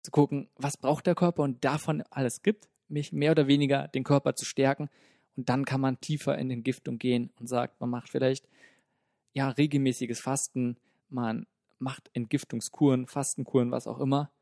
zu 0.03 0.11
gucken, 0.11 0.49
was 0.57 0.77
braucht 0.77 1.07
der 1.07 1.15
Körper 1.15 1.43
und 1.43 1.65
davon 1.65 2.03
alles 2.11 2.43
gibt, 2.43 2.69
mich 2.89 3.13
mehr 3.13 3.33
oder 3.33 3.47
weniger 3.47 3.89
den 3.89 4.05
Körper 4.05 4.35
zu 4.35 4.45
stärken. 4.45 4.89
Und 5.37 5.49
dann 5.49 5.65
kann 5.65 5.81
man 5.81 6.01
tiefer 6.01 6.37
in 6.39 6.51
Entgiftung 6.51 6.99
gehen 6.99 7.31
und 7.39 7.47
sagt, 7.47 7.81
man 7.81 7.91
macht 7.91 8.09
vielleicht 8.09 8.49
ja 9.33 9.51
regelmäßiges 9.51 10.21
Fasten, 10.21 10.77
man 11.09 11.47
macht 11.79 12.11
Entgiftungskuren, 12.13 13.07
Fastenkuren, 13.07 13.71
was 13.71 13.87
auch 13.87 14.01
immer. 14.01 14.33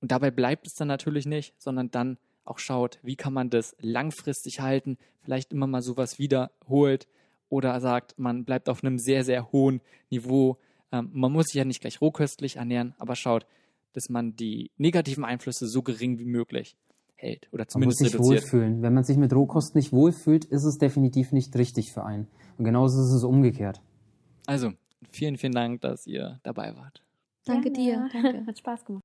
Und 0.00 0.12
dabei 0.12 0.30
bleibt 0.30 0.66
es 0.66 0.74
dann 0.74 0.88
natürlich 0.88 1.26
nicht, 1.26 1.54
sondern 1.58 1.90
dann 1.90 2.18
auch 2.44 2.58
schaut, 2.58 2.98
wie 3.02 3.16
kann 3.16 3.32
man 3.32 3.50
das 3.50 3.76
langfristig 3.80 4.60
halten, 4.60 4.98
vielleicht 5.22 5.52
immer 5.52 5.66
mal 5.66 5.82
sowas 5.82 6.18
wiederholt 6.18 7.06
oder 7.48 7.78
sagt, 7.80 8.18
man 8.18 8.44
bleibt 8.44 8.68
auf 8.68 8.82
einem 8.82 8.98
sehr, 8.98 9.24
sehr 9.24 9.52
hohen 9.52 9.80
Niveau. 10.08 10.58
Ähm, 10.92 11.10
man 11.12 11.32
muss 11.32 11.46
sich 11.46 11.56
ja 11.56 11.64
nicht 11.64 11.80
gleich 11.80 12.00
rohköstlich 12.00 12.56
ernähren, 12.56 12.94
aber 12.98 13.14
schaut, 13.14 13.46
dass 13.92 14.08
man 14.08 14.36
die 14.36 14.70
negativen 14.78 15.24
Einflüsse 15.24 15.66
so 15.66 15.82
gering 15.82 16.18
wie 16.18 16.24
möglich 16.24 16.76
hält 17.16 17.48
oder 17.52 17.68
zumindest 17.68 18.00
man 18.00 18.06
muss 18.06 18.12
sich 18.12 18.20
reduziert. 18.20 18.42
wohlfühlen. 18.42 18.82
Wenn 18.82 18.94
man 18.94 19.04
sich 19.04 19.16
mit 19.16 19.32
Rohkost 19.32 19.74
nicht 19.74 19.92
wohlfühlt, 19.92 20.44
ist 20.46 20.64
es 20.64 20.78
definitiv 20.78 21.32
nicht 21.32 21.54
richtig 21.56 21.92
für 21.92 22.04
einen. 22.04 22.28
Und 22.56 22.64
genauso 22.64 23.00
ist 23.02 23.12
es 23.12 23.24
umgekehrt. 23.24 23.80
Also, 24.46 24.72
vielen, 25.10 25.36
vielen 25.36 25.52
Dank, 25.52 25.82
dass 25.82 26.06
ihr 26.06 26.40
dabei 26.42 26.74
wart. 26.76 27.02
Danke 27.44 27.70
dir. 27.70 28.08
Danke. 28.12 28.46
Hat 28.46 28.58
Spaß 28.58 28.84
gemacht. 28.84 28.98